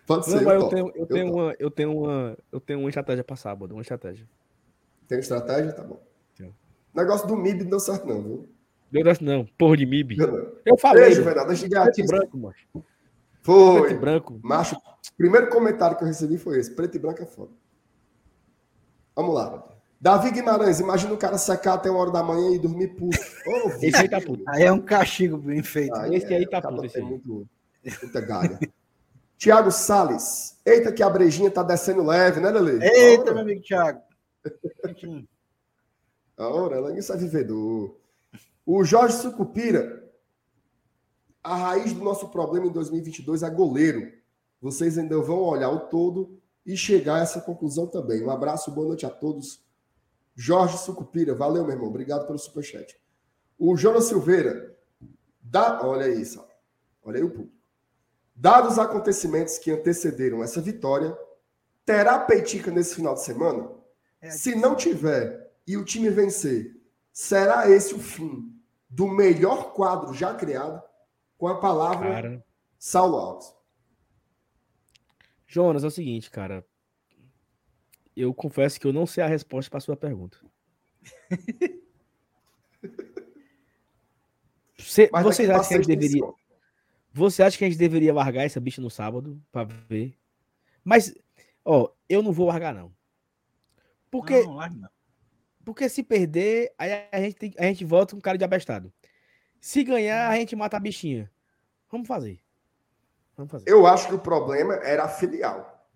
Pode 0.08 0.25
ser. 0.25 0.41
Não, 0.41 0.51
eu, 0.53 0.62
eu, 0.62 0.67
tenho, 0.69 0.88
eu, 0.88 0.93
eu, 0.95 1.06
tenho 1.06 1.34
uma, 1.34 1.56
eu, 1.60 1.71
tenho 1.71 1.97
uma, 1.97 2.38
eu 2.49 2.60
tenho 2.62 2.79
uma 2.79 2.88
estratégia 2.88 3.25
para 3.25 3.36
sábado, 3.36 3.73
uma 3.73 3.82
estratégia. 3.82 4.25
Tem 5.06 5.19
estratégia? 5.19 5.73
Tá 5.73 5.84
bom. 5.84 6.01
Sim. 6.34 6.53
Negócio 6.95 7.27
do 7.27 7.36
MIB 7.36 7.63
não 7.63 7.71
deu 7.71 7.79
certo, 7.82 8.08
não, 8.08 8.23
viu? 8.23 8.49
Deu 8.89 9.03
certo, 9.03 9.25
não. 9.25 9.45
Porra 9.58 9.75
de 9.75 9.86
MIB. 9.86 10.17
Eu, 10.17 10.62
eu 10.65 10.77
falei. 10.77 11.03
Beijo, 11.03 11.25
verdade. 11.25 11.47
Deixa 11.49 11.67
de 11.67 11.75
Preto 11.75 11.99
e 11.99 12.08
branco, 12.08 12.38
macho. 12.38 12.67
Foi. 13.41 13.82
Preto 13.82 13.95
e 13.95 13.99
branco. 13.99 14.39
Macho, 14.41 14.77
primeiro 15.17 15.49
comentário 15.49 15.97
que 15.97 16.03
eu 16.06 16.08
recebi 16.08 16.38
foi 16.38 16.58
esse. 16.58 16.73
Preto 16.73 16.95
e 16.95 16.99
branco 16.99 17.21
é 17.21 17.25
foda. 17.25 17.51
Vamos 19.13 19.36
lá. 19.36 19.72
Davi 20.03 20.31
Guimarães, 20.31 20.81
imagina 20.81 21.13
o 21.13 21.17
cara 21.17 21.37
secar 21.37 21.75
até 21.75 21.89
uma 21.89 22.01
hora 22.01 22.11
da 22.11 22.21
manhã 22.21 22.53
e 22.53 22.59
dormir 22.59 22.89
puto. 22.89 23.17
Oh, 23.47 23.69
esse 23.81 23.95
aí 23.95 24.09
tá 24.09 24.19
puto. 24.19 24.43
Aí 24.49 24.63
é 24.63 24.69
um 24.69 24.81
castigo 24.81 25.37
bem 25.37 25.63
feito. 25.63 25.95
Aí 25.95 26.15
esse 26.15 26.25
é, 26.25 26.39
aí 26.39 26.45
tá 26.45 26.61
puto. 26.61 26.85
Esse 26.85 26.97
aí. 26.97 27.05
Muito, 27.05 27.47
muita 28.01 28.19
galha. 28.19 28.59
Tiago 29.39 29.71
Sales. 29.71 30.59
Eita, 30.65 30.91
que 30.91 31.01
a 31.01 31.09
brejinha 31.09 31.49
tá 31.49 31.63
descendo 31.63 32.03
leve, 32.03 32.41
né, 32.41 32.49
Lele? 32.49 32.83
Eita, 32.85 33.21
Ora. 33.21 33.33
meu 33.33 33.43
amigo 33.43 33.61
Tiago. 33.61 34.01
Ora, 36.37 36.75
ela 36.75 36.99
isso 36.99 37.13
é 37.13 37.15
vivedor. 37.15 37.95
O 38.65 38.83
Jorge 38.83 39.15
Sucupira. 39.15 40.03
A 41.41 41.55
raiz 41.55 41.93
do 41.93 42.03
nosso 42.03 42.27
problema 42.27 42.65
em 42.65 42.73
2022 42.73 43.41
é 43.41 43.49
goleiro. 43.49 44.11
Vocês 44.59 44.97
ainda 44.97 45.17
vão 45.21 45.39
olhar 45.39 45.69
o 45.69 45.87
todo 45.87 46.37
e 46.65 46.75
chegar 46.75 47.19
a 47.19 47.21
essa 47.21 47.39
conclusão 47.39 47.87
também. 47.87 48.21
Um 48.21 48.29
abraço, 48.29 48.69
boa 48.69 48.87
noite 48.87 49.05
a 49.05 49.09
todos. 49.09 49.63
Jorge 50.35 50.77
Sucupira, 50.77 51.35
valeu, 51.35 51.63
meu 51.63 51.73
irmão. 51.73 51.89
Obrigado 51.89 52.25
pelo 52.25 52.39
superchat. 52.39 52.99
O 53.57 53.75
Jonas 53.75 54.05
Silveira. 54.05 54.75
Dá... 55.41 55.85
Olha 55.85 56.07
isso. 56.07 56.43
Olha 57.03 57.17
aí 57.17 57.23
o 57.23 57.29
público. 57.29 57.53
Dados 58.35 58.73
os 58.73 58.79
acontecimentos 58.79 59.57
que 59.59 59.71
antecederam 59.71 60.43
essa 60.43 60.59
vitória, 60.59 61.15
terá 61.85 62.17
Peitica 62.19 62.71
nesse 62.71 62.95
final 62.95 63.13
de 63.13 63.23
semana? 63.23 63.69
É 64.19 64.31
Se 64.31 64.55
não 64.55 64.75
tiver 64.75 65.51
e 65.67 65.77
o 65.77 65.85
time 65.85 66.09
vencer, 66.09 66.75
será 67.11 67.69
esse 67.69 67.93
o 67.93 67.99
fim 67.99 68.51
do 68.89 69.07
melhor 69.07 69.73
quadro 69.73 70.13
já 70.13 70.34
criado? 70.34 70.81
Com 71.38 71.47
a 71.47 71.59
palavra 71.59 72.09
cara... 72.09 72.45
Saulo 72.79 73.17
Alves. 73.17 73.53
Jonas, 75.45 75.84
é 75.84 75.88
o 75.88 75.91
seguinte, 75.91 76.31
cara. 76.31 76.65
Eu 78.16 78.34
confesso 78.34 78.80
que 78.80 78.88
eu 78.88 78.93
não 78.93 79.05
sei 79.05 79.24
a 79.24 79.28
resposta 79.28 79.70
para 79.70 79.78
a 79.78 79.82
sua 79.82 79.97
pergunta. 79.97 80.38
Você, 84.78 85.09
vocês 85.09 85.49
acham 85.49 85.68
que 85.68 85.74
a 85.74 85.78
gente 85.78 85.88
deveria. 85.88 86.24
Você 87.14 87.43
acha 87.43 87.57
que 87.57 87.64
a 87.64 87.70
gente 87.70 87.80
deveria 87.80 88.14
largar 88.14 88.43
essa 88.43 88.59
bicha 88.59 88.82
no 88.82 88.89
sábado 88.89 89.41
para 89.51 89.64
ver? 89.88 90.18
Mas, 90.84 91.16
ó, 91.64 91.89
eu 92.09 92.22
não 92.22 92.34
vou 92.34 92.47
largar, 92.47 92.74
não. 92.74 92.93
Porque. 94.11 94.41
Não, 94.41 94.55
não, 94.55 94.70
não. 94.70 94.89
Porque 95.64 95.88
se 95.88 96.03
perder, 96.03 96.74
aí 96.78 97.07
a 97.11 97.22
gente, 97.22 97.36
tem, 97.36 97.53
a 97.57 97.64
gente 97.64 97.86
volta 97.86 98.14
com 98.14 98.22
cara 98.22 98.38
de 98.38 98.43
abestado. 98.43 98.91
Se 99.61 99.84
ganhar, 99.84 100.30
a 100.30 100.36
gente 100.36 100.55
mata 100.55 100.76
a 100.76 100.80
bichinha. 100.80 101.32
Vamos 101.89 102.07
fazer. 102.07 102.41
Vamos 103.38 103.51
fazer. 103.51 103.70
Eu 103.70 103.88
acho 103.88 104.07
que 104.09 104.16
o 104.16 104.20
problema 104.20 104.74
era 104.76 105.05
a 105.05 105.07
filial. 105.07 105.88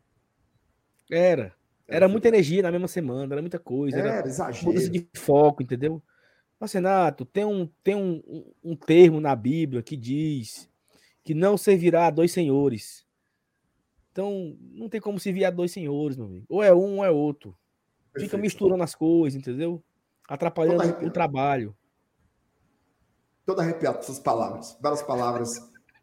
Era. 1.11 1.53
Era 1.87 2.07
muita 2.07 2.27
energia 2.27 2.61
na 2.61 2.71
mesma 2.71 2.87
semana, 2.87 3.33
era 3.33 3.41
muita 3.41 3.57
coisa. 3.57 3.97
Era, 3.97 4.09
era 4.09 4.27
exagero. 4.27 4.65
Mudança 4.65 4.89
de 4.89 5.07
foco, 5.15 5.63
entendeu? 5.63 6.03
Mas, 6.59 6.73
Renato, 6.73 7.23
tem, 7.23 7.45
um, 7.45 7.69
tem 7.83 7.95
um, 7.95 8.21
um, 8.63 8.75
termo 8.75 9.21
na 9.21 9.35
Bíblia 9.35 9.81
que 9.81 9.95
diz 9.95 10.69
que 11.23 11.33
não 11.33 11.55
servirá 11.57 12.07
a 12.07 12.11
dois 12.11 12.31
senhores. 12.31 13.05
Então, 14.11 14.57
não 14.59 14.89
tem 14.89 14.99
como 14.99 15.19
servir 15.19 15.45
a 15.45 15.51
dois 15.51 15.71
senhores, 15.71 16.17
meu 16.17 16.25
amigo. 16.25 16.45
Ou 16.49 16.63
é 16.63 16.73
um 16.73 16.97
ou 16.97 17.05
é 17.05 17.11
outro. 17.11 17.55
Perfeito. 18.11 18.31
Fica 18.31 18.41
misturando 18.41 18.83
as 18.83 18.95
coisas, 18.95 19.39
entendeu? 19.39 19.83
Atrapalhando 20.27 21.05
o 21.05 21.11
trabalho. 21.11 21.77
Todo 23.45 23.61
arrepiado 23.61 23.97
com 23.97 24.03
essas 24.03 24.19
palavras. 24.19 24.77
Várias 24.81 25.03
palavras 25.03 25.53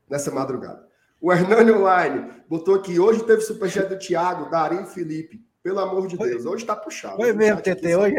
nessa 0.08 0.30
madrugada. 0.30 0.88
O 1.20 1.32
Hernani 1.32 1.72
Online 1.72 2.42
botou 2.48 2.74
aqui. 2.74 2.98
Hoje 3.00 3.24
teve 3.24 3.42
superchat 3.42 3.88
do 3.88 3.98
Thiago, 3.98 4.48
Dari 4.50 4.82
e 4.82 4.86
Felipe. 4.86 5.43
Pelo 5.64 5.80
amor 5.80 6.06
de 6.06 6.18
Deus. 6.18 6.44
Hoje 6.44 6.66
tá 6.66 6.76
puxado. 6.76 7.16
Foi 7.16 7.32
mesmo, 7.32 7.62
TT. 7.62 7.96
Hoje, 7.96 8.16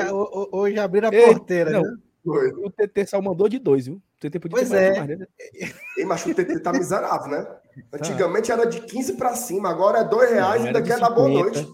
hoje 0.52 0.80
abriram 0.80 1.10
a 1.10 1.12
porteira. 1.12 1.70
Não, 1.70 1.84
né? 1.84 1.98
Foi. 2.24 2.52
O 2.54 2.72
TT 2.72 3.06
só 3.06 3.22
mandou 3.22 3.48
de 3.48 3.60
dois, 3.60 3.86
viu? 3.86 3.98
O 3.98 4.20
TT 4.20 4.40
podia 4.40 4.58
pois 4.58 4.72
é. 4.72 5.00
Mais, 5.00 5.20
né? 5.20 5.28
Ei, 5.96 6.06
mas 6.06 6.26
o 6.26 6.34
TT 6.34 6.60
tá 6.60 6.74
miserável, 6.74 7.28
né? 7.30 7.48
Antigamente 7.94 8.52
era 8.52 8.66
de 8.66 8.82
15 8.82 9.14
para 9.14 9.36
cima, 9.36 9.70
agora 9.70 10.00
é 10.00 10.04
dois 10.04 10.32
reais 10.32 10.64
e 10.64 10.68
ainda 10.68 10.82
quer 10.82 11.00
dar 11.00 11.12
boa 11.12 11.30
noite. 11.30 11.68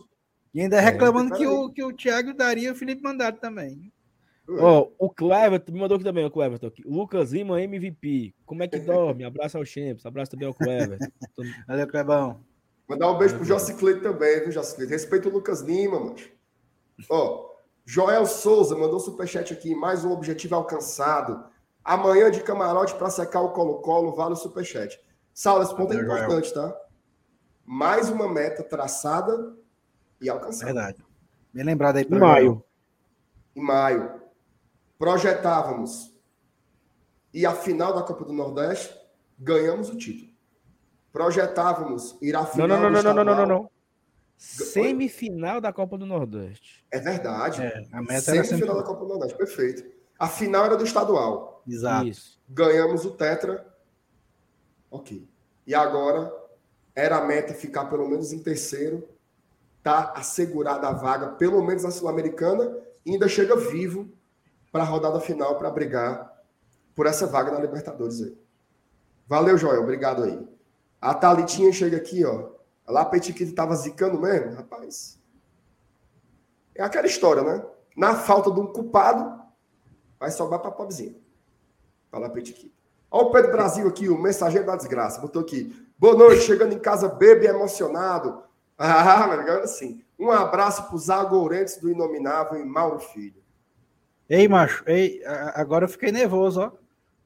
E 0.54 0.60
ainda 0.60 0.76
é, 0.76 0.82
reclamando 0.82 1.34
é, 1.34 1.38
que, 1.38 1.48
o, 1.48 1.70
que 1.70 1.82
o 1.82 1.94
Thiago 1.94 2.34
daria 2.34 2.74
o 2.74 2.76
Felipe 2.76 3.02
Mandado 3.02 3.40
também. 3.40 3.94
Ó, 4.50 4.90
oh, 5.00 5.06
o 5.06 5.10
Cleverton 5.10 5.72
me 5.72 5.80
mandou 5.80 5.96
aqui 5.96 6.04
também, 6.04 6.26
o 6.26 6.32
Cleverton. 6.32 6.68
Aqui. 6.68 6.84
Lucas 6.86 7.32
Lima, 7.32 7.62
MVP. 7.62 8.36
Como 8.46 8.62
é 8.62 8.68
que 8.68 8.78
dorme? 8.80 9.24
Abraço 9.24 9.58
ao 9.58 9.64
Champs, 9.64 10.06
abraço 10.06 10.32
também 10.32 10.50
ao 10.50 10.54
Cleverton. 10.54 11.08
Valeu, 11.66 11.88
Clebão. 11.88 12.51
Mandar 12.92 13.10
um 13.10 13.18
beijo 13.18 13.36
pro 13.36 13.46
Jocicleto 13.46 14.02
também, 14.02 14.42
viu, 14.42 14.52
Jocicleto? 14.52 14.92
Respeito 14.92 15.30
o 15.30 15.32
Lucas 15.32 15.62
Lima, 15.62 15.98
mano. 15.98 16.16
Ó, 17.10 17.52
Joel 17.86 18.26
Souza 18.26 18.76
mandou 18.76 19.00
superchat 19.00 19.54
aqui. 19.54 19.74
Mais 19.74 20.04
um 20.04 20.12
objetivo 20.12 20.56
alcançado. 20.56 21.42
Amanhã 21.86 22.30
de 22.30 22.44
camarote 22.44 22.94
para 22.96 23.10
secar 23.10 23.40
o 23.40 23.54
Colo-Colo, 23.54 24.12
vale 24.14 24.34
o 24.34 24.36
superchat. 24.36 25.02
Saulo, 25.34 25.64
esse 25.64 25.74
ponto 25.74 25.94
é 25.94 26.02
importante, 26.02 26.54
tá? 26.54 26.78
Mais 27.64 28.10
uma 28.10 28.28
meta 28.28 28.62
traçada 28.62 29.56
e 30.20 30.30
alcançada. 30.30 30.74
Verdade. 30.74 31.06
Bem 31.54 31.64
lembrado 31.64 31.96
aí 31.96 32.04
para 32.04 32.20
maio. 32.20 32.62
Em 33.56 33.62
maio. 33.62 34.22
Projetávamos. 35.00 36.14
E 37.34 37.46
a 37.46 37.56
final 37.56 37.94
da 37.94 38.04
Copa 38.04 38.26
do 38.26 38.34
Nordeste, 38.34 38.94
ganhamos 39.40 39.90
o 39.90 39.98
título. 39.98 40.31
Projetávamos 41.12 42.18
ir 42.22 42.36
à 42.36 42.46
final. 42.46 42.68
Não, 42.68 42.82
não, 42.82 42.90
não, 42.90 43.04
não, 43.04 43.14
não, 43.14 43.24
não, 43.24 43.36
não, 43.36 43.46
não. 43.46 43.72
Semifinal 44.38 45.62
da 45.62 45.72
Copa 45.72 45.98
do 45.98 46.06
Nordeste. 46.06 46.84
É 46.90 47.00
verdade. 47.00 47.62
É, 47.62 47.86
a 47.92 48.02
meta 48.02 48.22
Semifinal 48.22 48.78
da 48.78 48.84
Copa 48.84 49.02
do 49.02 49.10
Nordeste, 49.10 49.38
perfeito. 49.38 49.84
A 50.18 50.28
final 50.28 50.66
era 50.66 50.78
do 50.78 50.84
estadual. 50.84 51.62
Exato. 51.68 52.08
Isso. 52.08 52.40
Ganhamos 52.50 53.06
o 53.06 53.12
Tetra. 53.12 53.66
Ok. 54.90 55.28
E 55.66 55.76
agora 55.76 56.34
era 56.96 57.18
a 57.18 57.26
meta 57.26 57.54
ficar 57.54 57.86
pelo 57.86 58.08
menos 58.08 58.34
em 58.34 58.40
terceiro. 58.40 59.08
Tá 59.84 60.14
assegurada 60.16 60.88
a 60.88 60.92
vaga, 60.92 61.30
pelo 61.30 61.62
menos 61.64 61.84
na 61.84 61.92
Sul-Americana, 61.92 62.78
e 63.06 63.12
ainda 63.14 63.28
chega 63.28 63.56
vivo 63.56 64.10
para 64.72 64.84
a 64.84 64.86
rodada 64.86 65.20
final 65.20 65.58
para 65.58 65.72
brigar 65.72 66.32
por 66.96 67.06
essa 67.08 67.26
vaga 67.26 67.52
na 67.52 67.60
Libertadores 67.60 68.22
aí. 68.22 68.38
Valeu, 69.28 69.58
Joel. 69.58 69.82
Obrigado 69.82 70.24
aí. 70.24 70.48
A 71.02 71.16
Thalitinha 71.16 71.74
chega 71.74 71.98
aqui, 71.98 72.24
ó. 72.24 72.50
Lá 72.88 73.02
a 73.02 73.06
Petiquita 73.06 73.56
tava 73.56 73.76
zicando 73.76 74.20
mesmo, 74.20 74.54
rapaz. 74.54 75.20
É 76.76 76.84
aquela 76.84 77.08
história, 77.08 77.42
né? 77.42 77.66
Na 77.98 78.16
falta 78.16 78.52
de 78.52 78.60
um 78.60 78.68
culpado, 78.68 79.42
vai 80.20 80.30
sobrar 80.30 80.60
para 80.62 80.72
pobrezinho. 80.72 81.20
Fala 82.12 82.30
Petiquita. 82.30 82.76
Olha 83.10 83.28
o 83.28 83.32
Pedro 83.32 83.52
Brasil 83.52 83.88
aqui, 83.88 84.08
o 84.08 84.18
mensageiro 84.18 84.68
da 84.68 84.76
desgraça. 84.76 85.20
Botou 85.20 85.42
aqui. 85.42 85.76
Boa 85.98 86.16
noite, 86.16 86.44
chegando 86.44 86.74
em 86.74 86.80
casa, 86.80 87.10
bebe 87.10 87.48
emocionado. 87.48 88.44
Ah, 88.84 89.28
mas 89.28 89.40
agora 89.40 89.68
sim. 89.68 90.04
Um 90.18 90.32
abraço 90.32 90.88
para 90.88 90.96
os 90.96 91.78
do 91.78 91.92
Inominável 91.92 92.60
e 92.60 92.66
Mauro 92.66 93.00
Filho. 93.00 93.40
Ei, 94.28 94.48
macho, 94.48 94.84
ei, 94.88 95.22
agora 95.54 95.86
eu 95.86 95.90
fiquei 95.90 96.12
nervoso, 96.12 96.62
ó. 96.62 96.72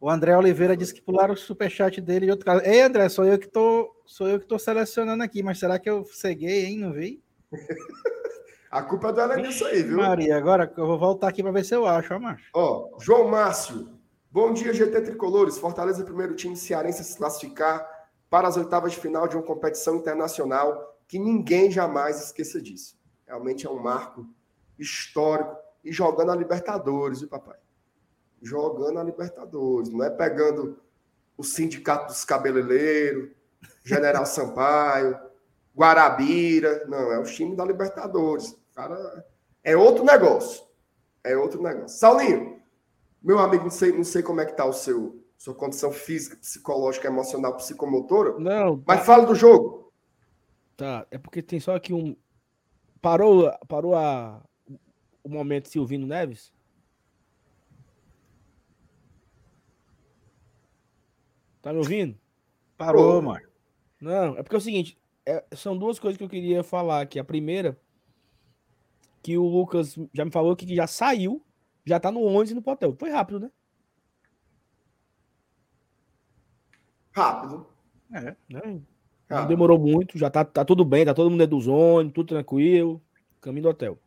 O 0.06 0.10
André 0.12 0.38
Oliveira 0.38 0.78
disse 0.78 0.94
que 0.94 1.02
pularam 1.02 1.34
o 1.34 1.38
superchat 1.38 2.00
dele 2.00 2.28
e 2.28 2.30
outro 2.30 2.46
caso. 2.46 2.64
Ei, 2.64 2.80
André, 2.80 3.10
sou 3.10 3.26
eu 3.26 3.40
que 3.40 3.48
tô, 3.48 3.92
sou 4.06 4.28
eu 4.28 4.40
que 4.40 4.46
tô 4.46 4.60
selecionando 4.60 5.24
aqui, 5.24 5.42
mas 5.42 5.58
será 5.58 5.80
que 5.80 5.90
eu 5.90 6.06
ceguei, 6.06 6.66
hein? 6.68 6.78
Não 6.78 6.94
vi? 6.94 7.24
A 8.70 8.84
culpa 8.84 9.12
dela 9.12 9.34
é 9.34 9.42
nisso 9.42 9.66
aí, 9.66 9.82
viu? 9.82 9.98
Maria, 9.98 10.38
agora 10.38 10.72
eu 10.78 10.86
vou 10.86 11.00
voltar 11.00 11.30
aqui 11.30 11.42
para 11.42 11.52
ver 11.52 11.66
se 11.66 11.74
eu 11.74 11.88
acho, 11.88 12.14
ó, 12.14 12.20
macho. 12.20 12.52
Ó, 12.54 13.00
João 13.00 13.30
Márcio. 13.30 13.98
Bom 14.30 14.54
dia, 14.54 14.72
GT 14.76 15.02
Tricolores. 15.02 15.58
Fortaleza, 15.58 16.06
primeiro 16.06 16.36
time 16.36 16.56
cearense 16.56 17.02
a 17.02 17.04
se 17.04 17.18
classificar 17.18 17.84
para 18.30 18.48
as 18.48 18.58
oitavas 18.58 18.92
de 18.92 19.00
final 19.00 19.28
de 19.28 19.36
uma 19.36 19.42
competição 19.44 19.96
internacional 19.96 21.00
que 21.08 21.18
ninguém 21.18 21.72
jamais 21.72 22.26
esqueça 22.26 22.62
disso. 22.62 22.96
Realmente 23.26 23.66
é 23.66 23.70
um 23.72 23.82
marco 23.82 24.24
histórico 24.78 25.58
e 25.84 25.92
jogando 25.92 26.32
a 26.32 26.36
Libertadores, 26.36 27.22
viu, 27.22 27.30
papai? 27.30 27.58
Jogando 28.42 29.00
a 29.00 29.04
Libertadores, 29.04 29.90
não 29.90 30.04
é 30.04 30.10
pegando 30.10 30.80
o 31.38 31.44
Sindicato 31.44 32.08
dos 32.08 32.24
Cabeleireiros, 32.24 33.30
General 33.84 34.26
Sampaio, 34.28 35.18
Guarabira, 35.76 36.86
não, 36.88 37.12
é 37.12 37.20
o 37.20 37.24
time 37.24 37.56
da 37.56 37.66
Libertadores. 37.66 38.58
Cara, 38.74 39.26
é 39.64 39.76
outro 39.76 40.04
negócio. 40.04 40.64
É 41.24 41.36
outro 41.36 41.62
negócio. 41.62 41.98
Saulinho, 41.98 42.62
meu 43.22 43.40
amigo, 43.40 43.64
não 43.64 43.72
sei, 43.72 43.92
não 43.92 44.04
sei 44.04 44.22
como 44.22 44.42
é 44.42 44.46
que 44.46 44.56
tá 44.56 44.66
o 44.66 44.74
seu 44.74 45.22
sua 45.38 45.54
condição 45.54 45.92
física, 45.92 46.38
psicológica, 46.38 47.08
emocional, 47.08 47.56
psicomotora. 47.58 48.40
Não. 48.40 48.82
Mas 48.86 49.00
tá... 49.00 49.06
fala 49.06 49.26
do 49.26 49.36
jogo. 49.36 49.92
Tá, 50.78 51.06
é 51.12 51.18
porque 51.18 51.42
tem 51.42 51.60
só 51.60 51.76
aqui 51.76 51.94
um 51.94 52.16
parou 53.02 53.52
parou 53.68 53.96
a 53.96 54.44
o 55.24 55.30
momento 55.30 55.70
Silvino 55.70 56.06
Neves? 56.06 56.52
Tá 61.66 61.74
me 61.74 61.80
ouvindo? 61.80 62.16
Parou, 62.78 63.24
mano. 63.24 63.44
Não, 64.00 64.38
é 64.38 64.44
porque 64.44 64.56
é 64.56 64.60
o 64.60 64.62
seguinte, 64.62 65.00
é, 65.26 65.44
são 65.56 65.76
duas 65.76 65.98
coisas 65.98 66.16
que 66.16 66.24
eu 66.24 66.30
queria 66.30 66.64
falar 66.64 67.02
aqui. 67.02 67.18
A 67.18 67.24
primeira, 67.24 67.76
que 69.24 69.36
o 69.36 69.48
Lucas 69.48 69.98
já 70.14 70.24
me 70.24 70.30
falou 70.30 70.56
que 70.56 70.76
já 70.76 70.86
saiu, 70.86 71.44
já 71.84 72.00
tá 72.00 72.12
no 72.12 72.24
11 72.24 72.54
no 72.54 72.62
hotel. 72.64 72.96
Foi 73.00 73.10
rápido, 73.10 73.40
né? 73.40 73.52
Rápido. 77.12 77.66
É, 78.14 78.22
né? 78.22 78.62
Não 78.62 78.86
rápido. 79.28 79.48
demorou 79.48 79.80
muito, 79.80 80.20
já 80.20 80.30
tá, 80.30 80.46
tá 80.46 80.64
tudo 80.64 80.86
bem, 80.86 81.04
tá 81.04 81.16
todo 81.16 81.32
mundo 81.32 81.40
dentro 81.40 81.58
do 81.58 81.64
zone, 81.64 82.12
tudo 82.12 82.28
tranquilo, 82.28 83.02
caminho 83.42 83.64
do 83.64 83.70
hotel. 83.70 83.98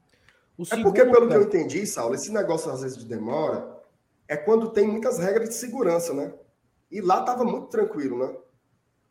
O 0.57 0.63
é 0.63 0.81
porque, 0.81 1.05
pelo 1.05 1.27
que 1.27 1.35
eu 1.35 1.43
entendi, 1.43 1.85
Saulo, 1.89 2.15
esse 2.15 2.33
negócio 2.33 2.71
às 2.71 2.83
vezes 2.83 2.99
de 2.99 3.05
demora 3.05 3.83
é 4.29 4.37
quando 4.37 4.71
tem 4.71 4.87
muitas 4.87 5.19
regras 5.19 5.49
de 5.49 5.57
segurança, 5.57 6.15
né? 6.15 6.33
E 6.91 7.01
lá 7.01 7.23
tava 7.23 7.45
muito 7.45 7.69
tranquilo, 7.69 8.19
né? 8.19 8.37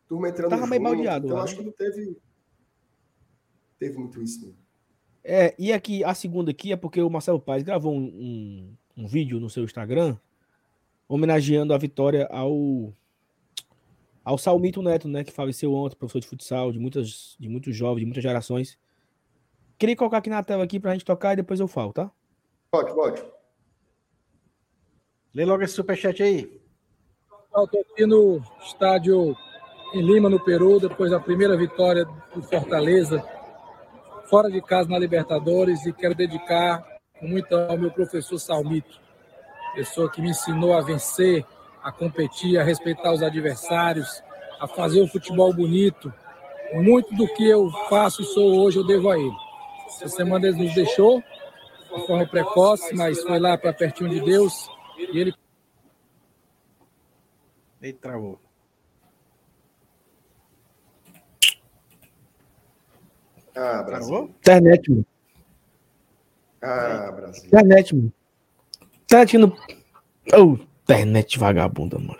Turma 0.07 0.29
entrando 0.29 0.49
tava 0.49 0.67
meio 0.67 0.81
baldeado. 0.81 1.25
Então, 1.25 1.37
lá, 1.37 1.43
acho 1.43 1.53
né? 1.53 1.59
que 1.59 1.65
não 1.65 1.73
teve, 1.73 2.17
teve 3.77 3.97
muito 3.97 4.21
isso. 4.21 4.47
Né? 4.47 4.53
É, 5.23 5.55
e 5.59 5.73
aqui, 5.73 6.03
a 6.03 6.13
segunda 6.13 6.51
aqui 6.51 6.71
é 6.71 6.77
porque 6.77 7.01
o 7.01 7.09
Marcelo 7.09 7.39
Paz 7.39 7.61
gravou 7.61 7.93
um, 7.93 8.05
um, 8.05 9.03
um 9.03 9.07
vídeo 9.07 9.39
no 9.39 9.49
seu 9.49 9.63
Instagram 9.63 10.17
homenageando 11.07 11.73
a 11.73 11.77
vitória 11.77 12.27
ao 12.27 12.93
ao 14.23 14.37
Salmito 14.37 14.81
Neto, 14.81 15.07
né, 15.07 15.23
que 15.23 15.31
faleceu 15.31 15.73
ontem, 15.73 15.95
professor 15.95 16.19
de 16.19 16.27
futsal, 16.27 16.69
de, 16.73 16.77
muitas, 16.77 17.37
de 17.39 17.47
muitos 17.47 17.73
jovens, 17.73 18.01
de 18.01 18.05
muitas 18.05 18.21
gerações. 18.21 18.77
Queria 19.79 19.95
colocar 19.95 20.17
aqui 20.17 20.29
na 20.29 20.43
tela 20.43 20.65
aqui 20.65 20.81
pra 20.81 20.91
gente 20.91 21.05
tocar 21.05 21.31
e 21.31 21.37
depois 21.37 21.61
eu 21.61 21.67
falo, 21.67 21.93
tá? 21.93 22.11
Pode, 22.69 22.93
pode. 22.93 23.23
Lê 25.33 25.45
logo 25.45 25.63
esse 25.63 25.75
superchat 25.75 26.21
aí. 26.21 26.59
Tô 27.65 27.79
aqui 27.91 28.05
no 28.05 28.39
estádio 28.61 29.35
em 29.91 30.01
Lima, 30.03 30.29
no 30.29 30.39
Peru, 30.39 30.79
depois 30.79 31.09
da 31.09 31.19
primeira 31.19 31.57
vitória 31.57 32.05
do 32.35 32.43
Fortaleza, 32.43 33.27
fora 34.29 34.47
de 34.47 34.61
casa 34.61 34.87
na 34.87 34.99
Libertadores, 34.99 35.83
e 35.83 35.91
quero 35.91 36.13
dedicar 36.13 36.85
muito 37.19 37.55
ao 37.55 37.75
meu 37.75 37.89
professor 37.89 38.37
Salmito, 38.37 38.99
pessoa 39.73 40.07
que 40.07 40.21
me 40.21 40.29
ensinou 40.29 40.77
a 40.77 40.81
vencer, 40.81 41.43
a 41.83 41.91
competir, 41.91 42.59
a 42.59 42.63
respeitar 42.63 43.11
os 43.11 43.23
adversários, 43.23 44.21
a 44.59 44.67
fazer 44.67 45.01
o 45.01 45.07
futebol 45.07 45.51
bonito. 45.51 46.13
Muito 46.73 47.15
do 47.15 47.27
que 47.33 47.49
eu 47.49 47.71
faço 47.89 48.21
e 48.21 48.25
sou 48.25 48.59
hoje 48.59 48.77
eu 48.77 48.85
devo 48.85 49.09
a 49.09 49.17
ele. 49.17 49.35
Essa 49.87 50.09
semana 50.09 50.45
ele 50.45 50.63
nos 50.63 50.75
deixou 50.75 51.23
de 51.95 52.05
forma 52.05 52.27
precoce, 52.27 52.95
mas 52.95 53.19
foi 53.23 53.39
lá 53.39 53.57
para 53.57 53.73
pertinho 53.73 54.11
de 54.11 54.21
Deus 54.21 54.69
e 54.95 55.17
ele. 55.17 55.46
Ele 57.81 57.93
travou. 57.93 58.39
Ah, 63.55 63.83
Brasil. 63.83 64.35
Internet, 64.39 64.91
mano. 64.91 65.05
Ah, 66.61 67.11
Brasil. 67.11 67.45
Internet, 67.45 67.95
mano. 67.95 68.13
Internet 69.03 69.37
no. 69.37 69.57
Oh, 70.33 70.57
internet 70.83 71.39
vagabunda, 71.39 71.97
mano. 71.97 72.17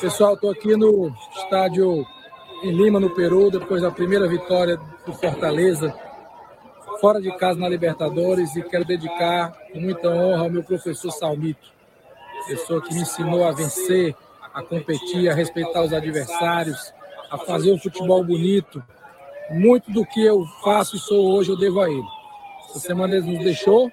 Pessoal, 0.00 0.34
estou 0.34 0.50
aqui 0.50 0.76
no 0.76 1.14
estádio 1.36 2.04
em 2.62 2.72
Lima, 2.72 2.98
no 2.98 3.14
Peru, 3.14 3.50
depois 3.50 3.82
da 3.82 3.90
primeira 3.90 4.28
vitória 4.28 4.76
do 5.06 5.12
Fortaleza, 5.12 5.94
fora 7.00 7.20
de 7.20 7.34
casa 7.36 7.58
na 7.58 7.68
Libertadores, 7.68 8.56
e 8.56 8.62
quero 8.62 8.84
dedicar 8.84 9.52
com 9.72 9.80
muita 9.80 10.08
honra 10.08 10.44
ao 10.44 10.50
meu 10.50 10.64
professor 10.64 11.10
Salmito, 11.10 11.72
pessoa 12.46 12.82
que 12.82 12.94
me 12.94 13.02
ensinou 13.02 13.44
a 13.44 13.52
vencer, 13.52 14.16
a 14.54 14.62
competir, 14.62 15.28
a 15.28 15.34
respeitar 15.34 15.82
os 15.82 15.92
adversários, 15.92 16.94
a 17.28 17.36
fazer 17.36 17.72
um 17.72 17.78
futebol 17.78 18.22
bonito. 18.22 18.82
Muito 19.50 19.90
do 19.90 20.06
que 20.06 20.24
eu 20.24 20.44
faço 20.62 20.96
e 20.96 20.98
sou 20.98 21.32
hoje 21.32 21.50
eu 21.50 21.58
devo 21.58 21.80
a 21.80 21.90
ele. 21.90 22.06
Essa 22.70 22.78
semana 22.78 23.16
ele 23.16 23.32
nos 23.32 23.44
deixou 23.44 23.90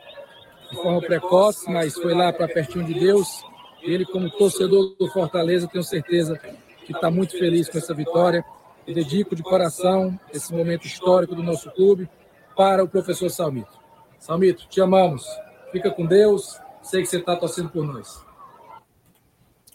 de 0.69 0.77
forma 0.77 1.01
precoce, 1.01 1.69
mas 1.69 1.95
foi 1.95 2.13
lá 2.13 2.31
para 2.31 2.47
pertinho 2.47 2.85
de 2.85 2.93
Deus. 2.93 3.43
Ele, 3.81 4.05
como 4.05 4.29
torcedor 4.29 4.95
do 4.97 5.07
Fortaleza, 5.09 5.67
tenho 5.67 5.83
certeza 5.83 6.39
que 6.85 6.93
está 6.93 7.09
muito 7.09 7.37
feliz 7.37 7.67
com 7.67 7.77
essa 7.77 7.93
vitória. 7.93 8.45
E 8.87 8.93
dedico 8.93 9.35
de 9.35 9.43
coração 9.43 10.19
esse 10.33 10.51
momento 10.53 10.87
histórico 10.87 11.35
do 11.35 11.43
nosso 11.43 11.69
clube 11.71 12.09
para 12.55 12.83
o 12.83 12.87
professor 12.87 13.29
Salmito. 13.29 13.79
Salmito, 14.17 14.67
te 14.67 14.81
amamos. 14.81 15.23
Fica 15.71 15.91
com 15.91 16.05
Deus. 16.05 16.59
Sei 16.81 17.01
que 17.01 17.07
você 17.07 17.17
está 17.17 17.35
torcendo 17.35 17.69
por 17.69 17.85
nós. 17.85 18.30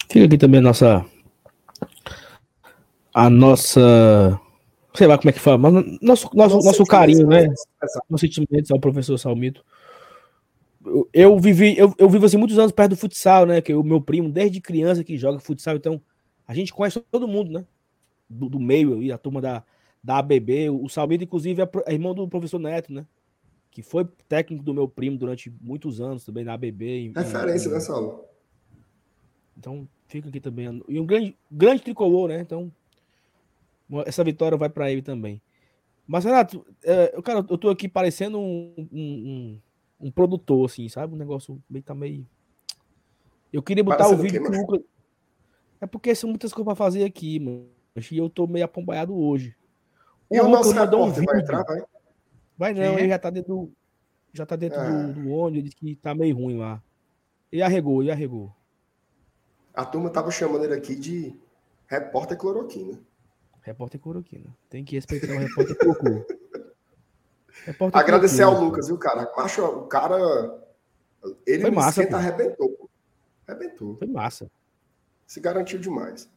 Fica 0.08 0.24
aqui 0.24 0.38
também 0.38 0.60
a 0.60 0.62
nossa. 0.62 1.04
A 3.12 3.30
nossa. 3.30 4.40
Sei 4.94 5.06
lá 5.06 5.18
como 5.18 5.28
é 5.28 5.32
que 5.32 5.40
fala, 5.40 5.58
mas 5.58 5.72
nosso, 6.00 6.30
nosso, 6.34 6.56
nosso 6.58 6.84
carinho, 6.84 7.26
né? 7.26 7.48
Nossos 8.08 8.20
sentimentos 8.20 8.70
ao 8.70 8.80
professor 8.80 9.18
Salmito. 9.18 9.64
Eu, 10.84 11.08
eu 11.12 11.38
vivi, 11.38 11.76
eu, 11.76 11.92
eu 11.98 12.08
vivo 12.08 12.24
assim 12.24 12.38
muitos 12.38 12.58
anos 12.58 12.72
perto 12.72 12.90
do 12.90 12.96
futsal, 12.96 13.44
né? 13.44 13.60
Que 13.60 13.74
o 13.74 13.82
meu 13.82 14.00
primo, 14.00 14.30
desde 14.30 14.60
criança, 14.60 15.04
que 15.04 15.18
joga 15.18 15.38
futsal, 15.38 15.76
então 15.76 16.00
a 16.46 16.54
gente 16.54 16.72
conhece 16.72 17.00
todo 17.10 17.28
mundo, 17.28 17.50
né? 17.50 17.66
Do, 18.28 18.48
do 18.48 18.58
meio 18.58 19.02
e 19.02 19.12
a 19.12 19.18
turma 19.18 19.40
da, 19.40 19.64
da 20.02 20.18
ABB. 20.18 20.70
O 20.70 20.88
Salmito, 20.88 21.24
inclusive, 21.24 21.60
é, 21.62 21.68
é 21.86 21.92
irmão 21.92 22.14
do 22.14 22.28
professor 22.28 22.58
Neto, 22.58 22.92
né? 22.92 23.04
Que 23.70 23.82
foi 23.82 24.06
técnico 24.28 24.64
do 24.64 24.72
meu 24.72 24.88
primo 24.88 25.18
durante 25.18 25.52
muitos 25.60 26.00
anos 26.00 26.24
também 26.24 26.44
na 26.44 26.54
ABB. 26.54 27.12
Referência, 27.14 27.70
né, 27.70 27.80
Saulo? 27.80 28.24
Então, 29.58 29.88
fica 30.06 30.28
aqui 30.28 30.40
também. 30.40 30.82
E 30.88 31.00
um 31.00 31.06
grande, 31.06 31.36
grande 31.50 31.82
tricolor, 31.82 32.28
né? 32.28 32.40
Então, 32.40 32.70
essa 34.04 34.24
vitória 34.24 34.56
vai 34.56 34.68
para 34.68 34.90
ele 34.90 35.02
também. 35.02 35.40
Mas, 36.06 36.24
Renato, 36.24 36.64
é, 36.84 37.20
cara, 37.22 37.44
eu 37.48 37.58
tô 37.58 37.68
aqui 37.68 37.88
parecendo 37.88 38.38
um, 38.38 38.72
um, 38.78 38.86
um, 38.92 40.06
um, 40.06 40.10
produtor, 40.10 40.66
assim, 40.66 40.88
sabe? 40.88 41.14
Um 41.14 41.18
negócio 41.18 41.60
meio 41.68 41.82
tá 41.82 41.94
meio. 41.94 42.26
Eu 43.52 43.62
queria 43.62 43.82
botar 43.82 44.04
Parecendo 44.04 44.20
o 44.20 44.22
vídeo 44.22 44.42
que, 44.42 44.56
Lucas. 44.56 44.80
É 45.80 45.86
porque 45.86 46.14
são 46.14 46.30
muitas 46.30 46.52
coisas 46.52 46.66
para 46.66 46.76
fazer 46.76 47.04
aqui, 47.04 47.40
mano. 47.40 47.66
E 48.10 48.18
eu 48.18 48.28
tô 48.28 48.46
meio 48.46 48.64
apombaiado 48.64 49.16
hoje. 49.16 49.56
O 50.28 50.36
e 50.36 50.40
o 50.40 50.48
nosso 50.48 50.72
repórter 50.72 51.22
um 51.22 51.24
vai 51.24 51.40
entrar, 51.40 51.64
vai? 51.64 51.82
Vai 52.58 52.74
não, 52.74 52.98
ele 52.98 53.08
já 53.08 53.18
tá 53.18 53.30
dentro 53.30 53.54
do. 53.54 53.72
Já 54.32 54.44
tá 54.44 54.56
dentro 54.56 54.78
do, 54.78 54.84
ah. 54.84 55.06
do 55.06 55.30
ônibus, 55.30 55.64
disse 55.64 55.76
que 55.76 55.96
tá 55.96 56.14
meio 56.14 56.36
ruim 56.36 56.58
lá. 56.58 56.82
E 57.50 57.62
arregou, 57.62 58.02
e 58.02 58.10
arregou. 58.10 58.52
A 59.76 59.84
turma 59.84 60.08
tava 60.08 60.30
chamando 60.30 60.64
ele 60.64 60.72
aqui 60.72 60.96
de 60.96 61.38
repórter 61.86 62.38
cloroquina. 62.38 62.98
Repórter 63.60 64.00
cloroquina. 64.00 64.56
Tem 64.70 64.82
que 64.82 64.96
respeitar 64.96 65.34
o 65.34 65.38
repórter 65.38 65.76
cloroquina. 65.76 66.24
repórter 67.66 68.00
Agradecer 68.00 68.42
ao 68.42 68.58
Lucas, 68.58 68.88
viu, 68.88 68.96
cara? 68.96 69.30
Macho, 69.36 69.62
o 69.62 69.86
cara. 69.86 70.16
Ele 71.46 71.60
Foi 71.60 71.70
massa, 71.70 72.00
esquenta, 72.00 72.16
arrebentou. 72.16 72.88
Arrebentou. 73.46 73.96
Foi 73.98 74.06
massa. 74.06 74.50
Se 75.26 75.40
garantiu 75.40 75.78
demais. 75.78 76.30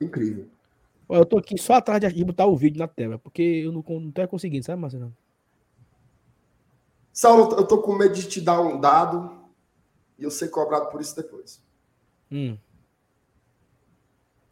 Incrível. 0.00 0.48
Eu 1.08 1.24
tô 1.24 1.38
aqui 1.38 1.56
só 1.56 1.74
atrás 1.74 2.12
de 2.12 2.24
botar 2.24 2.46
o 2.46 2.56
vídeo 2.56 2.80
na 2.80 2.88
tela, 2.88 3.18
porque 3.20 3.42
eu 3.42 3.70
não, 3.70 3.84
não 3.88 4.10
tô 4.10 4.26
conseguindo, 4.26 4.64
sabe, 4.64 4.80
Marcelo? 4.82 5.16
Saulo, 7.12 7.54
eu 7.56 7.64
tô 7.64 7.80
com 7.80 7.94
medo 7.94 8.14
de 8.14 8.26
te 8.26 8.40
dar 8.40 8.60
um 8.60 8.80
dado 8.80 9.30
e 10.18 10.24
eu 10.24 10.30
ser 10.30 10.48
cobrado 10.48 10.90
por 10.90 11.00
isso 11.00 11.14
depois. 11.14 11.64
Hum. 12.30 12.58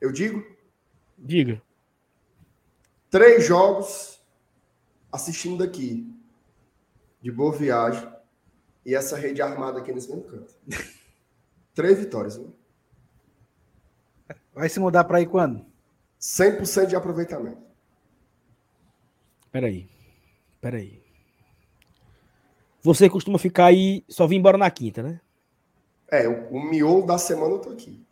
Eu 0.00 0.12
digo? 0.12 0.44
Diga. 1.18 1.62
Três 3.10 3.46
jogos 3.46 4.20
assistindo 5.10 5.58
daqui. 5.64 6.12
De 7.20 7.30
boa 7.30 7.56
viagem. 7.56 8.06
E 8.84 8.94
essa 8.94 9.16
rede 9.16 9.40
armada 9.40 9.78
aqui 9.78 9.92
nesse 9.92 10.08
mesmo 10.08 10.24
canto. 10.24 10.54
Três 11.74 11.98
vitórias, 11.98 12.38
né? 12.38 12.46
Vai 14.52 14.68
se 14.68 14.78
mudar 14.78 15.04
para 15.04 15.18
aí 15.18 15.26
quando? 15.26 15.64
100% 16.20 16.86
de 16.86 16.96
aproveitamento. 16.96 17.62
Peraí. 19.50 19.88
Peraí. 20.60 21.02
Você 22.82 23.08
costuma 23.08 23.38
ficar 23.38 23.66
aí, 23.66 24.04
só 24.08 24.26
vir 24.26 24.36
embora 24.36 24.58
na 24.58 24.70
quinta, 24.70 25.02
né? 25.02 25.20
É, 26.14 26.28
o, 26.28 26.48
o 26.50 26.62
miolo 26.62 27.04
da 27.04 27.18
semana 27.18 27.54
eu 27.54 27.58
tô 27.58 27.70
aqui. 27.70 28.06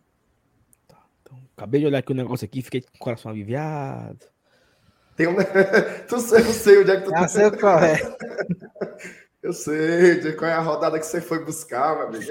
Tá, 0.89 1.01
então, 1.23 1.39
acabei 1.57 1.81
de 1.81 1.87
olhar 1.87 1.99
aqui 1.99 2.13
o 2.13 2.17
negócio 2.17 2.45
aqui, 2.45 2.63
fiquei 2.63 2.81
com 2.81 2.97
o 2.97 2.99
coração 2.99 3.31
aliviado. 3.31 4.27
Tem 5.17 5.29
um... 5.29 5.37
tu 6.09 6.19
sei, 6.19 6.41
eu 6.41 6.53
sei 6.53 6.79
onde 6.81 6.91
é 6.91 6.97
que 6.97 7.05
tu 7.05 7.11
tá. 7.11 7.29
sei 7.29 7.51
qual 7.53 7.79
é. 7.79 8.01
eu 9.43 9.53
sei 9.53 10.33
qual 10.33 10.51
é 10.51 10.55
a 10.55 10.61
rodada 10.61 10.99
que 10.99 11.07
você 11.07 11.21
foi 11.21 11.45
buscar, 11.45 11.97
meu 11.97 12.09
amigo. 12.09 12.25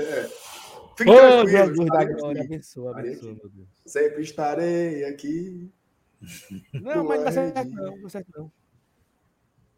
É. 0.00 0.28
Fique 0.96 1.10
oh, 1.10 1.46
Jesus 1.46 1.86
da 1.86 2.04
glória, 2.04 2.42
abençoa, 2.42 2.98
abençoa, 2.98 3.34
meu 3.34 3.48
Deus. 3.50 3.68
Sempre 3.86 4.22
estarei 4.22 5.04
aqui. 5.04 5.72
Não, 6.72 7.04
mas 7.04 7.18
não 7.18 7.24
dá 7.24 7.32
certo 7.32 7.70
não, 7.70 7.84
não 7.84 8.02
dá 8.02 8.08
certo 8.08 8.28
não. 8.36 8.52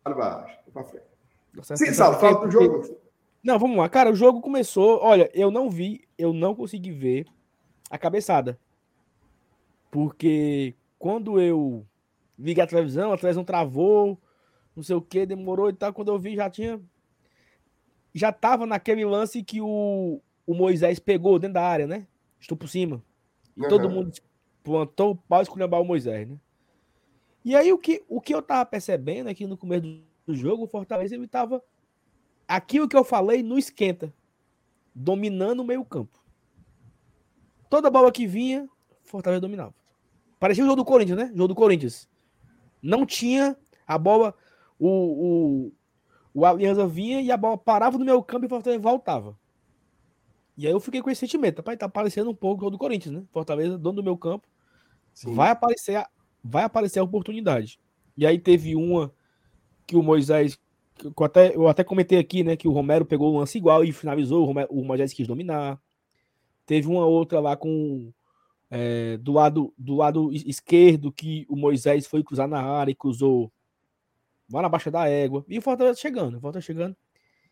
Para 0.02 0.14
baixo, 0.14 0.58
para 0.72 0.84
frente. 0.84 1.04
Sim, 1.62 1.92
Sal, 1.92 2.18
fala 2.18 2.46
do 2.46 2.50
jogo. 2.50 3.00
Não, 3.42 3.58
vamos 3.58 3.76
lá. 3.76 3.88
Cara, 3.88 4.10
o 4.10 4.14
jogo 4.14 4.40
começou. 4.40 5.00
Olha, 5.02 5.30
eu 5.32 5.50
não 5.50 5.70
vi, 5.70 6.06
eu 6.18 6.32
não 6.32 6.54
consegui 6.54 6.90
ver 6.90 7.26
a 7.90 7.96
cabeçada. 7.96 8.58
Porque 9.90 10.74
quando 10.98 11.40
eu 11.40 11.86
vi 12.38 12.58
a 12.60 12.66
televisão, 12.66 13.12
a 13.12 13.16
televisão 13.16 13.44
travou, 13.44 14.18
não 14.76 14.82
sei 14.82 14.94
o 14.94 15.02
que, 15.02 15.26
demorou 15.26 15.70
e 15.70 15.72
tal. 15.72 15.92
Quando 15.92 16.12
eu 16.12 16.18
vi, 16.18 16.36
já 16.36 16.50
tinha. 16.50 16.80
Já 18.12 18.32
tava 18.32 18.66
naquele 18.66 19.04
lance 19.04 19.42
que 19.42 19.60
o, 19.60 20.20
o 20.46 20.54
Moisés 20.54 20.98
pegou 20.98 21.38
dentro 21.38 21.54
da 21.54 21.62
área, 21.62 21.86
né? 21.86 22.06
Estou 22.40 22.56
por 22.56 22.68
cima. 22.68 23.02
E 23.56 23.62
uhum. 23.62 23.68
todo 23.68 23.90
mundo 23.90 24.12
plantou 24.62 25.12
o 25.12 25.16
pau 25.16 25.42
esculhambar 25.42 25.80
o 25.80 25.84
Moisés, 25.84 26.28
né? 26.28 26.36
E 27.44 27.56
aí 27.56 27.72
o 27.72 27.78
que, 27.78 28.04
o 28.08 28.20
que 28.20 28.34
eu 28.34 28.42
tava 28.42 28.66
percebendo 28.66 29.28
aqui 29.28 29.46
no 29.46 29.56
começo 29.56 29.82
do, 29.82 30.02
do 30.26 30.34
jogo, 30.34 30.64
o 30.64 30.68
Fortaleza 30.68 31.14
ele 31.14 31.26
tava 31.26 31.62
aquilo 32.50 32.88
que 32.88 32.96
eu 32.96 33.04
falei 33.04 33.42
no 33.42 33.56
esquenta, 33.56 34.12
dominando 34.94 35.60
o 35.60 35.64
meio-campo. 35.64 36.18
Toda 37.68 37.90
bola 37.90 38.10
que 38.10 38.26
vinha, 38.26 38.68
Fortaleza 39.04 39.40
dominava. 39.40 39.74
Parecia 40.38 40.64
o 40.64 40.66
jogo 40.66 40.82
do 40.82 40.84
Corinthians, 40.84 41.18
né? 41.18 41.30
O 41.32 41.36
jogo 41.36 41.48
do 41.48 41.54
Corinthians. 41.54 42.08
Não 42.82 43.06
tinha 43.06 43.56
a 43.86 43.96
bola, 43.96 44.34
o, 44.78 44.88
o, 44.88 45.72
o 46.34 46.44
Aliança 46.44 46.86
vinha 46.86 47.20
e 47.20 47.30
a 47.30 47.36
bola 47.36 47.56
parava 47.56 47.96
no 47.96 48.04
meio 48.04 48.22
campo 48.22 48.44
e 48.44 48.46
o 48.46 48.50
Fortaleza 48.50 48.82
voltava. 48.82 49.38
E 50.56 50.66
aí 50.66 50.72
eu 50.72 50.80
fiquei 50.80 51.00
com 51.00 51.10
esse 51.10 51.20
sentimento. 51.20 51.58
Rapaz, 51.58 51.78
tá 51.78 51.86
aparecendo 51.86 52.30
um 52.30 52.34
pouco 52.34 52.66
o 52.66 52.70
do 52.70 52.78
Corinthians, 52.78 53.14
né? 53.14 53.24
Fortaleza, 53.30 53.78
dono 53.78 53.96
do 53.96 54.02
meu 54.02 54.16
campo. 54.16 54.48
Sim. 55.14 55.34
Vai 55.34 55.50
aparecer, 55.50 56.04
vai 56.42 56.64
aparecer 56.64 56.98
a 56.98 57.04
oportunidade. 57.04 57.78
E 58.16 58.26
aí 58.26 58.38
teve 58.38 58.74
uma 58.74 59.12
que 59.86 59.96
o 59.96 60.02
Moisés. 60.02 60.58
Eu, 61.04 61.24
até, 61.24 61.54
eu 61.54 61.68
até 61.68 61.84
comentei 61.84 62.18
aqui, 62.18 62.42
né? 62.42 62.56
Que 62.56 62.68
o 62.68 62.72
Romero 62.72 63.04
pegou 63.04 63.32
o 63.32 63.38
lance 63.38 63.58
igual 63.58 63.84
e 63.84 63.92
finalizou. 63.92 64.42
O, 64.42 64.46
Romero, 64.46 64.68
o 64.70 64.84
Moisés 64.84 65.12
quis 65.12 65.26
dominar. 65.26 65.80
Teve 66.66 66.88
uma 66.88 67.06
outra 67.06 67.40
lá 67.40 67.56
com. 67.56 68.12
É, 68.72 69.16
do, 69.16 69.32
lado, 69.32 69.74
do 69.76 69.96
lado 69.96 70.32
esquerdo 70.32 71.10
que 71.10 71.44
o 71.48 71.56
Moisés 71.56 72.06
foi 72.06 72.22
cruzar 72.22 72.46
na 72.46 72.62
área 72.62 72.92
e 72.92 72.94
cruzou 72.94 73.50
lá 74.52 74.62
na 74.62 74.68
baixa 74.68 74.90
da 74.90 75.08
égua. 75.08 75.44
E 75.48 75.58
o 75.58 75.62
Fortaleza 75.62 75.98
chegando, 75.98 76.36
o 76.36 76.40
Fortaleza 76.40 76.66
chegando. 76.66 76.96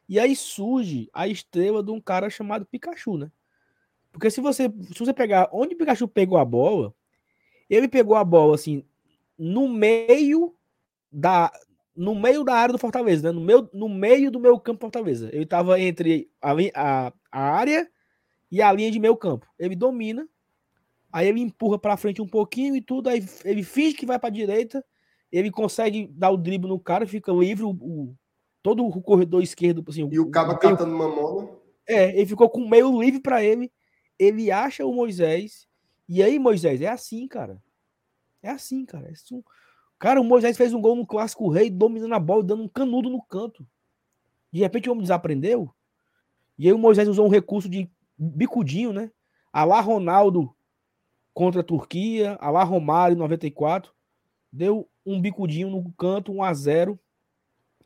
E 0.09 0.19
aí 0.19 0.35
surge 0.35 1.09
a 1.13 1.27
estrela 1.27 1.83
de 1.83 1.91
um 1.91 2.01
cara 2.01 2.31
chamado 2.31 2.65
Pikachu, 2.67 3.19
né? 3.19 3.31
Porque 4.13 4.31
se 4.31 4.41
você, 4.41 4.73
se 4.93 4.99
você 4.99 5.13
pegar 5.13 5.49
onde 5.53 5.75
o 5.75 5.79
Pikachu 5.79 6.09
pegou 6.09 6.39
a 6.39 6.45
bola, 6.45 6.95
ele 7.69 7.89
pegou 7.89 8.17
a 8.17 8.25
bola 8.25 8.55
assim 8.55 8.85
no 9.39 9.69
meio 9.69 10.55
da 11.13 11.53
no 11.99 12.15
meio 12.15 12.45
da 12.45 12.55
área 12.55 12.73
do 12.73 12.79
Fortaleza, 12.79 13.25
né? 13.25 13.33
No, 13.33 13.45
meu, 13.45 13.69
no 13.75 13.89
meio 13.89 14.31
do 14.31 14.39
meu 14.39 14.59
campo 14.61 14.81
Fortaleza. 14.81 15.29
Ele 15.33 15.43
estava 15.43 15.81
entre 15.81 16.31
a, 16.41 16.53
a, 16.75 17.13
a 17.33 17.41
área 17.41 17.91
e 18.51 18.63
a 18.63 18.73
linha 18.73 18.91
de 18.91 19.01
meio 19.01 19.17
campo. 19.17 19.47
Ele 19.59 19.75
domina, 19.75 20.27
aí 21.13 21.27
ele 21.27 21.41
empurra 21.41 21.77
para 21.77 21.97
frente 21.97 22.23
um 22.23 22.29
pouquinho 22.29 22.77
e 22.77 22.81
tudo, 22.81 23.09
aí 23.09 23.27
ele 23.45 23.65
finge 23.65 23.97
que 23.97 24.07
vai 24.07 24.17
para 24.17 24.31
direita, 24.31 24.85
ele 25.31 25.51
consegue 25.51 26.07
dar 26.13 26.31
o 26.31 26.37
drible 26.37 26.69
no 26.69 26.79
cara, 26.79 27.05
fica 27.05 27.33
livre, 27.33 27.65
o, 27.65 27.71
o 27.71 28.15
todo 28.63 28.87
o 28.87 29.03
corredor 29.03 29.43
esquerdo. 29.43 29.85
Assim, 29.89 30.09
e 30.11 30.21
o, 30.21 30.23
o 30.23 30.31
cabo 30.31 30.57
catando 30.57 30.95
mamona. 30.95 31.49
É, 31.87 32.17
ele 32.17 32.27
ficou 32.27 32.49
com 32.49 32.61
o 32.61 32.71
meio 32.71 32.97
livre 33.01 33.21
para 33.21 33.43
ele. 33.43 33.73
Ele 34.17 34.53
acha 34.53 34.87
o 34.87 34.95
Moisés. 34.95 35.67
E 36.09 36.23
aí, 36.23 36.39
Moisés, 36.39 36.81
é 36.81 36.89
assim, 36.89 37.27
cara. 37.27 37.61
É 38.41 38.51
assim, 38.51 38.85
cara. 38.85 39.09
É 39.09 39.13
assim. 39.13 39.43
Cara, 39.99 40.21
o 40.21 40.25
Moisés 40.25 40.57
fez 40.57 40.73
um 40.73 40.81
gol 40.81 40.95
no 40.95 41.07
Clássico 41.07 41.49
Rei, 41.49 41.69
dominando 41.69 42.15
a 42.15 42.21
bola, 42.21 42.43
dando 42.43 42.63
um 42.63 42.69
canudo 42.69 43.11
no 43.11 43.21
canto. 43.23 43.67
De 44.53 44.61
repente 44.61 44.89
o 44.89 44.93
homem 44.93 45.03
desaprendeu. 45.03 45.75
E 46.59 46.67
aí 46.67 46.73
o 46.73 46.79
Moisés 46.79 47.09
usou 47.09 47.27
um 47.27 47.31
recurso 47.31 47.69
de 47.69 47.91
bicudinho, 48.17 48.93
né? 48.93 49.11
A 49.53 49.65
lá 49.65 49.81
Ronaldo 49.81 50.55
contra 51.35 51.61
a 51.61 51.65
Turquia, 51.65 52.37
a 52.41 52.51
lá 52.51 52.63
Romário 52.65 53.15
em 53.15 53.19
94. 53.19 53.93
Deu 54.53 54.89
um 55.05 55.21
bicudinho 55.21 55.71
no 55.71 55.93
canto, 55.93 56.33
1 56.33 56.43
a 56.43 56.55
0 56.55 56.99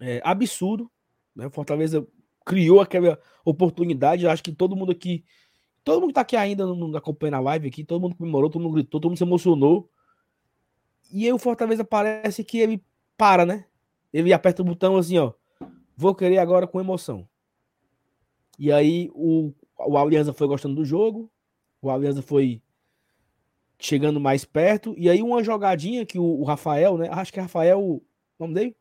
é, 0.00 0.20
Absurdo. 0.24 0.90
Né? 1.34 1.48
Fortaleza 1.50 2.06
criou 2.44 2.80
aquela 2.80 3.18
oportunidade. 3.44 4.26
Acho 4.26 4.42
que 4.42 4.52
todo 4.52 4.76
mundo 4.76 4.92
aqui, 4.92 5.24
todo 5.84 6.00
mundo 6.00 6.08
que 6.08 6.14
tá 6.14 6.20
aqui 6.20 6.36
ainda 6.36 6.66
não 6.66 6.94
acompanha 6.96 7.36
a 7.36 7.40
live 7.40 7.68
aqui, 7.68 7.84
todo 7.84 8.00
mundo 8.00 8.16
comemorou, 8.16 8.50
todo 8.50 8.62
mundo 8.62 8.74
gritou, 8.74 9.00
todo 9.00 9.10
mundo 9.10 9.18
se 9.18 9.24
emocionou. 9.24 9.90
E 11.12 11.26
aí 11.26 11.32
o 11.32 11.38
Fortaleza 11.38 11.84
parece 11.84 12.42
que 12.42 12.58
ele 12.58 12.82
para, 13.16 13.44
né? 13.44 13.66
Ele 14.12 14.32
aperta 14.32 14.62
o 14.62 14.64
botão 14.64 14.96
assim, 14.96 15.18
ó. 15.18 15.32
Vou 15.96 16.14
querer 16.14 16.38
agora 16.38 16.66
com 16.66 16.80
emoção. 16.80 17.28
E 18.58 18.72
aí 18.72 19.10
o, 19.14 19.52
o 19.78 19.98
Aliança 19.98 20.32
foi 20.32 20.46
gostando 20.46 20.74
do 20.74 20.84
jogo. 20.84 21.30
O 21.80 21.90
Aliança 21.90 22.22
foi 22.22 22.62
chegando 23.78 24.18
mais 24.18 24.44
perto. 24.44 24.94
E 24.96 25.10
aí 25.10 25.22
uma 25.22 25.42
jogadinha 25.42 26.06
que 26.06 26.18
o, 26.18 26.24
o 26.24 26.44
Rafael, 26.44 26.96
né? 26.96 27.08
Acho 27.10 27.32
que 27.32 27.38
é 27.38 27.42
Rafael, 27.42 27.80
o 27.80 28.02
nome 28.38 28.54
dele? 28.54 28.76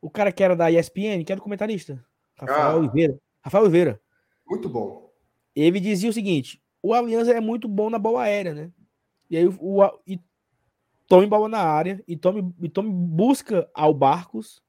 O 0.00 0.10
cara 0.10 0.32
que 0.32 0.42
era 0.42 0.56
da 0.56 0.70
ESPN, 0.70 1.24
que 1.24 1.32
era 1.32 1.40
o 1.40 1.42
comentarista. 1.42 2.04
Rafael 2.36 2.70
ah, 2.70 2.76
Oliveira. 2.76 3.18
Rafael 3.40 3.64
Oliveira. 3.64 4.00
Muito 4.46 4.68
bom. 4.68 5.12
Ele 5.54 5.80
dizia 5.80 6.10
o 6.10 6.12
seguinte: 6.12 6.62
o 6.82 6.94
Aliança 6.94 7.32
é 7.32 7.40
muito 7.40 7.68
bom 7.68 7.90
na 7.90 7.98
bola 7.98 8.22
aérea, 8.22 8.54
né? 8.54 8.72
E 9.30 9.36
aí 9.36 9.46
o, 9.46 9.80
e 10.06 10.20
tome 11.06 11.26
bola 11.26 11.48
na 11.48 11.60
área 11.60 12.02
e 12.06 12.16
tome, 12.16 12.54
e 12.60 12.68
tome 12.68 12.90
busca 12.90 13.68
ao 13.74 13.92
Barcos. 13.92 14.62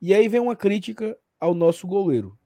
E 0.00 0.14
aí 0.14 0.28
vem 0.28 0.40
uma 0.40 0.56
crítica 0.56 1.18
ao 1.40 1.54
nosso 1.54 1.86
goleiro. 1.86 2.38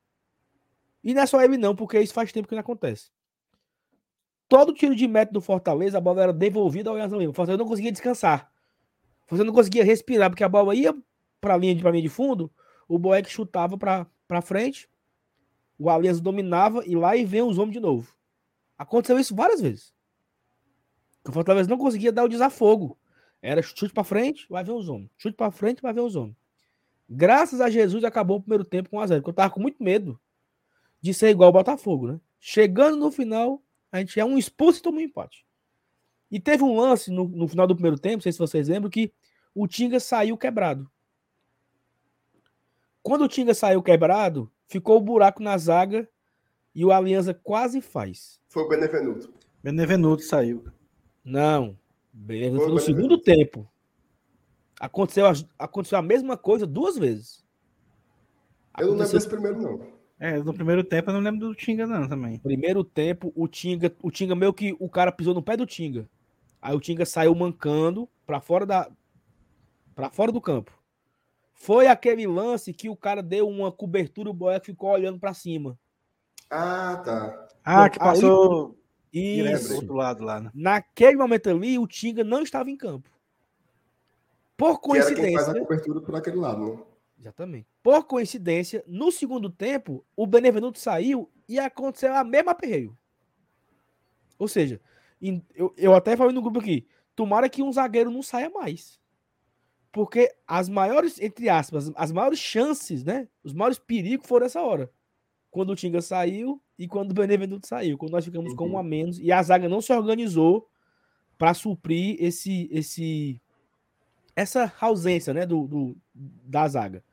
E 1.05 1.13
não 1.15 1.23
é 1.23 1.27
só 1.27 1.43
ele 1.43 1.57
não, 1.57 1.75
porque 1.75 2.01
isso 2.01 2.15
faz 2.15 2.33
tempo 2.33 2.49
que 2.49 2.55
não 2.55 2.61
acontece. 2.61 3.11
Todo 4.49 4.75
tiro 4.75 4.95
de 4.95 5.09
meta 5.09 5.33
do 5.33 5.41
Fortaleza, 5.41 5.99
a 5.99 6.01
bola 6.01 6.23
era 6.23 6.33
devolvida 6.33 6.91
ao 6.91 6.97
Lima. 6.97 7.31
O 7.31 7.35
Fortaleza 7.35 7.59
não 7.59 7.69
conseguia 7.69 7.91
descansar. 7.91 8.53
O 9.25 9.29
Fortaleza 9.31 9.45
não 9.45 9.55
conseguia 9.55 9.85
respirar, 9.85 10.31
porque 10.31 10.45
a 10.45 10.49
bola 10.49 10.75
ia 10.75 10.95
para 11.41 11.55
a 11.55 11.57
linha 11.57 11.75
de, 11.75 11.83
linha 11.83 12.03
de 12.03 12.09
fundo, 12.09 12.51
o 12.87 12.99
Boeck 12.99 13.29
chutava 13.29 13.77
para 13.77 14.43
frente, 14.43 14.89
o 15.77 15.91
Aliança 15.91 16.21
dominava 16.21 16.85
e 16.87 16.95
lá 16.95 17.17
e 17.17 17.25
vem 17.25 17.43
os 17.43 17.59
homens 17.59 17.73
de 17.73 17.81
novo. 17.81 18.15
Aconteceu 18.79 19.19
isso 19.19 19.35
várias 19.35 19.61
vezes. 19.61 19.93
O 21.27 21.33
Fortaleza 21.33 21.69
não 21.69 21.79
conseguia 21.79 22.13
dar 22.13 22.25
o 22.25 22.29
desafogo. 22.29 22.99
Era 23.41 23.63
chute 23.63 23.93
para 23.93 24.05
frente, 24.05 24.47
vai 24.49 24.63
ver 24.63 24.73
os 24.73 24.89
homens. 24.89 25.11
Chute 25.19 25.37
para 25.37 25.51
frente, 25.51 25.83
vai 25.83 25.93
ver 25.93 26.01
os 26.01 26.17
homens. 26.17 26.37
Graças 27.09 27.61
a 27.61 27.69
Jesus 27.69 28.05
acabou 28.05 28.39
o 28.39 28.41
primeiro 28.41 28.65
tempo 28.65 28.89
com 28.89 28.97
1x0, 28.97 29.17
porque 29.17 29.31
eu 29.31 29.35
tava 29.35 29.53
com 29.53 29.61
muito 29.61 29.83
medo 29.83 30.19
de 31.01 31.13
ser 31.13 31.31
igual 31.31 31.51
o 31.51 31.53
Botafogo, 31.53 32.07
né? 32.07 32.21
Chegando 32.41 32.97
no 32.97 33.11
final, 33.11 33.63
a 33.91 33.99
gente 33.99 34.19
é 34.19 34.25
um 34.25 34.39
expulso 34.39 34.79
e 34.79 34.83
toma 34.83 34.99
um 34.99 35.03
empate. 35.03 35.45
E 36.31 36.41
teve 36.41 36.63
um 36.63 36.79
lance 36.79 37.11
no, 37.11 37.29
no 37.29 37.47
final 37.47 37.67
do 37.67 37.75
primeiro 37.75 37.99
tempo, 37.99 38.17
não 38.17 38.23
sei 38.23 38.33
se 38.33 38.39
vocês 38.39 38.69
lembram, 38.69 38.89
que 38.89 39.13
o 39.55 39.67
Tinga 39.67 40.01
saiu 40.01 40.39
quebrado. 40.39 40.91
Quando 43.03 43.25
o 43.25 43.29
Tinga 43.29 43.53
saiu 43.53 43.83
quebrado, 43.83 44.51
ficou 44.67 44.97
o 44.97 45.01
buraco 45.01 45.43
na 45.43 45.59
zaga 45.59 46.09
e 46.75 46.85
o 46.85 46.93
Aliança 46.93 47.35
quase 47.35 47.81
faz. 47.81 48.41
Foi 48.49 48.63
o 48.63 48.69
Benevenuto. 48.69 49.33
Benevenuto 49.63 50.23
saiu. 50.23 50.65
Não. 51.25 51.77
Benevenuto 52.13 52.69
no 52.69 52.81
segundo 52.81 53.19
tempo. 53.19 53.69
Aconteceu, 54.79 55.27
aconteceu 55.59 55.99
a 55.99 56.03
mesma 56.03 56.37
coisa 56.37 56.67
duas 56.67 56.99
vezes. 56.99 57.45
Eu 58.79 58.89
não 58.89 58.97
lembro 58.97 59.13
desse 59.13 59.29
primeiro, 59.29 59.61
não. 59.61 59.93
É, 60.19 60.39
no 60.39 60.55
primeiro 60.55 60.85
tempo 60.85 61.11
eu 61.11 61.15
não 61.15 61.21
lembro 61.21 61.49
do 61.49 61.55
Tinga, 61.55 61.87
não, 61.87 62.09
também. 62.09 62.39
Primeiro 62.39 62.85
tempo, 62.85 63.33
o 63.35 63.49
Tinga, 63.49 63.95
o 64.03 64.11
Tinga 64.11 64.35
meio 64.35 64.53
que 64.53 64.77
o 64.79 64.89
cara 64.89 65.11
pisou 65.11 65.35
no 65.35 65.43
pé 65.43 65.57
do 65.57 65.67
Tinga. 65.67 66.09
Aí 66.61 66.75
o 66.75 66.81
Tinga 66.81 67.05
saiu 67.05 67.35
mancando 67.35 68.09
para 68.27 68.41
fora 68.41 68.65
da 68.65 68.89
para 69.95 70.11
fora 70.11 70.33
do 70.33 70.41
campo. 70.41 70.73
Foi 71.53 71.87
aquele 71.87 72.27
lance 72.27 72.73
que 72.73 72.89
o 72.89 72.97
cara 72.97 73.23
deu 73.23 73.49
uma 73.49 73.71
cobertura, 73.71 74.31
o 74.31 74.35
Boeck 74.35 74.67
ficou 74.67 74.91
olhando 74.91 75.19
para 75.19 75.35
cima. 75.35 75.79
Ah, 76.51 77.03
tá. 77.05 77.49
Ah, 77.65 77.89
que 77.89 77.99
passou 77.99 78.77
isso. 79.13 79.69
do 79.69 79.75
outro 79.77 79.95
lado 79.95 80.25
lá, 80.25 80.41
né? 80.41 80.51
Naquele 80.55 81.17
momento 81.17 81.51
ali, 81.51 81.79
o 81.79 81.87
Tinga 81.87 82.25
não 82.25 82.43
estava 82.43 82.71
em 82.71 82.77
campo. 82.77 83.11
Por 84.57 84.81
coincidência. 84.81 85.17
Que 85.17 85.21
era 85.21 85.37
quem 85.37 85.45
faz 85.45 85.57
a 85.57 85.61
cobertura 85.61 86.01
por 86.01 86.15
aquele 86.15 86.37
lado, 86.37 86.65
né? 86.65 86.83
Exatamente. 87.19 87.69
Por 87.83 88.05
coincidência, 88.05 88.83
no 88.87 89.13
segundo 89.13 89.49
tempo, 89.51 90.05
o 90.17 90.27
Benevenuto 90.27 90.79
saiu 90.79 91.31
e 91.49 91.59
aconteceu 91.59 92.15
a 92.15 92.25
mesma 92.25 92.53
aperreio. 92.53 92.97
Ou 94.39 94.49
seja, 94.49 94.81
eu, 95.55 95.73
eu 95.77 95.95
até 95.95 96.17
falei 96.17 96.35
no 96.35 96.43
grupo 96.43 96.59
aqui, 96.59 96.87
tomara 97.15 97.49
que 97.49 97.63
um 97.63 97.73
zagueiro 97.73 98.11
não 98.11 98.23
saia 98.23 98.51
mais. 98.51 99.01
Porque 99.93 100.35
as 100.47 100.69
maiores, 100.69 101.21
entre 101.21 101.49
aspas, 101.49 101.93
as 101.95 102.11
maiores 102.11 102.39
chances, 102.39 103.05
né? 103.05 103.29
Os 103.45 103.53
maiores 103.53 103.79
perigos 103.79 104.27
foram 104.27 104.47
essa 104.47 104.61
hora. 104.63 104.91
Quando 105.51 105.71
o 105.71 105.77
Tinga 105.77 106.01
saiu 106.01 106.61
e 106.83 106.89
quando 106.89 107.13
o 107.13 107.15
Benevenuto 107.15 107.69
saiu. 107.69 107.97
Quando 107.97 108.11
nós 108.11 108.25
ficamos 108.25 108.51
uhum. 108.51 108.57
com 108.57 108.69
um 108.71 108.79
a 108.79 108.83
menos 108.83 109.21
e 109.21 109.31
a 109.31 109.41
zaga 109.41 109.69
não 109.69 109.81
se 109.81 109.93
organizou 109.93 110.69
para 111.39 111.55
suprir 111.55 112.17
esse, 112.19 112.69
esse 112.73 113.41
essa 114.35 114.73
ausência 114.81 115.33
né, 115.33 115.47
do, 115.47 115.69
do, 115.69 115.97
da 116.13 116.67
zaga. 116.67 117.05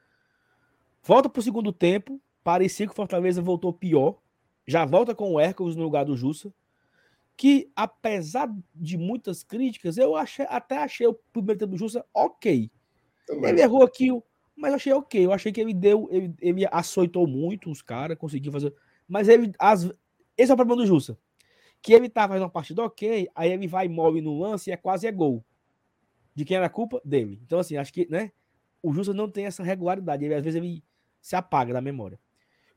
Volta 1.04 1.30
para 1.30 1.40
o 1.40 1.44
segundo 1.44 1.72
tempo. 1.72 2.20
Parecia 2.44 2.88
que 2.88 2.92
o 2.92 2.96
Fortaleza 2.96 3.44
voltou 3.44 3.72
pior. 3.72 4.18
Já 4.66 4.86
volta 4.86 5.14
com 5.14 5.34
o 5.34 5.40
Hércules 5.40 5.76
no 5.76 5.84
lugar 5.84 6.04
do 6.04 6.18
Jussa. 6.18 6.52
Que, 7.38 7.70
apesar 7.76 8.52
de 8.74 8.98
muitas 8.98 9.44
críticas, 9.44 9.98
eu 9.98 10.16
achei, 10.16 10.48
até 10.50 10.78
achei 10.78 11.06
o 11.06 11.14
primeiro 11.32 11.60
tempo 11.60 11.74
do 11.74 11.78
Jussa 11.78 12.04
ok. 12.12 12.72
Também. 13.28 13.52
Ele 13.52 13.62
errou 13.62 13.84
aqui, 13.84 14.10
mas 14.56 14.72
eu 14.72 14.76
achei 14.76 14.94
ok. 14.94 15.26
Eu 15.26 15.32
achei 15.32 15.52
que 15.52 15.62
ele 15.62 15.76
deu, 15.76 16.10
ele, 16.12 16.34
ele 16.42 16.68
açoitou 16.72 17.28
muito 17.28 17.70
os 17.70 17.84
caras, 17.84 18.18
conseguiu 18.18 18.52
fazer. 18.52 18.74
Mas 19.10 19.28
ele, 19.28 19.52
as, 19.58 19.92
esse 20.38 20.52
é 20.52 20.54
o 20.54 20.58
problema 20.58 20.82
do 20.82 20.88
Jussa. 20.88 21.18
Que 21.82 21.94
ele 21.94 22.08
tá 22.08 22.28
fazendo 22.28 22.44
uma 22.44 22.50
partida 22.50 22.84
ok, 22.84 23.30
aí 23.34 23.52
ele 23.52 23.68
vai 23.68 23.88
mole 23.88 24.22
no 24.22 24.40
lance 24.40 24.70
e 24.70 24.74
é 24.74 24.78
quase 24.78 25.08
é 25.08 25.12
gol. 25.12 25.44
De 26.36 26.46
quem 26.46 26.58
era 26.58 26.68
a 26.68 26.70
culpa? 26.70 27.02
Dele. 27.04 27.42
Então, 27.44 27.60
assim, 27.60 27.76
acho 27.76 27.92
que, 27.92 28.08
né? 28.10 28.32
O 28.82 28.94
Justa 28.94 29.14
não 29.14 29.30
tem 29.30 29.46
essa 29.46 29.64
regularidade. 29.64 30.24
Ele, 30.24 30.36
às 30.36 30.44
vezes 30.44 30.62
ele 30.62 30.84
se 31.22 31.36
apaga 31.36 31.74
da 31.74 31.82
memória. 31.82 32.20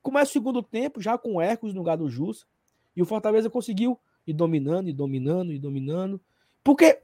Começa 0.00 0.30
o 0.30 0.32
segundo 0.32 0.62
tempo, 0.62 1.00
já 1.00 1.16
com 1.18 1.34
o 1.34 1.40
Hércules 1.40 1.74
no 1.74 1.80
lugar 1.80 1.96
do 1.96 2.08
Justa. 2.08 2.46
E 2.96 3.02
o 3.02 3.06
Fortaleza 3.06 3.50
conseguiu 3.50 3.98
ir 4.26 4.32
dominando, 4.32 4.88
e 4.88 4.92
dominando, 4.92 5.52
e 5.52 5.58
dominando. 5.58 6.20
Porque 6.64 7.00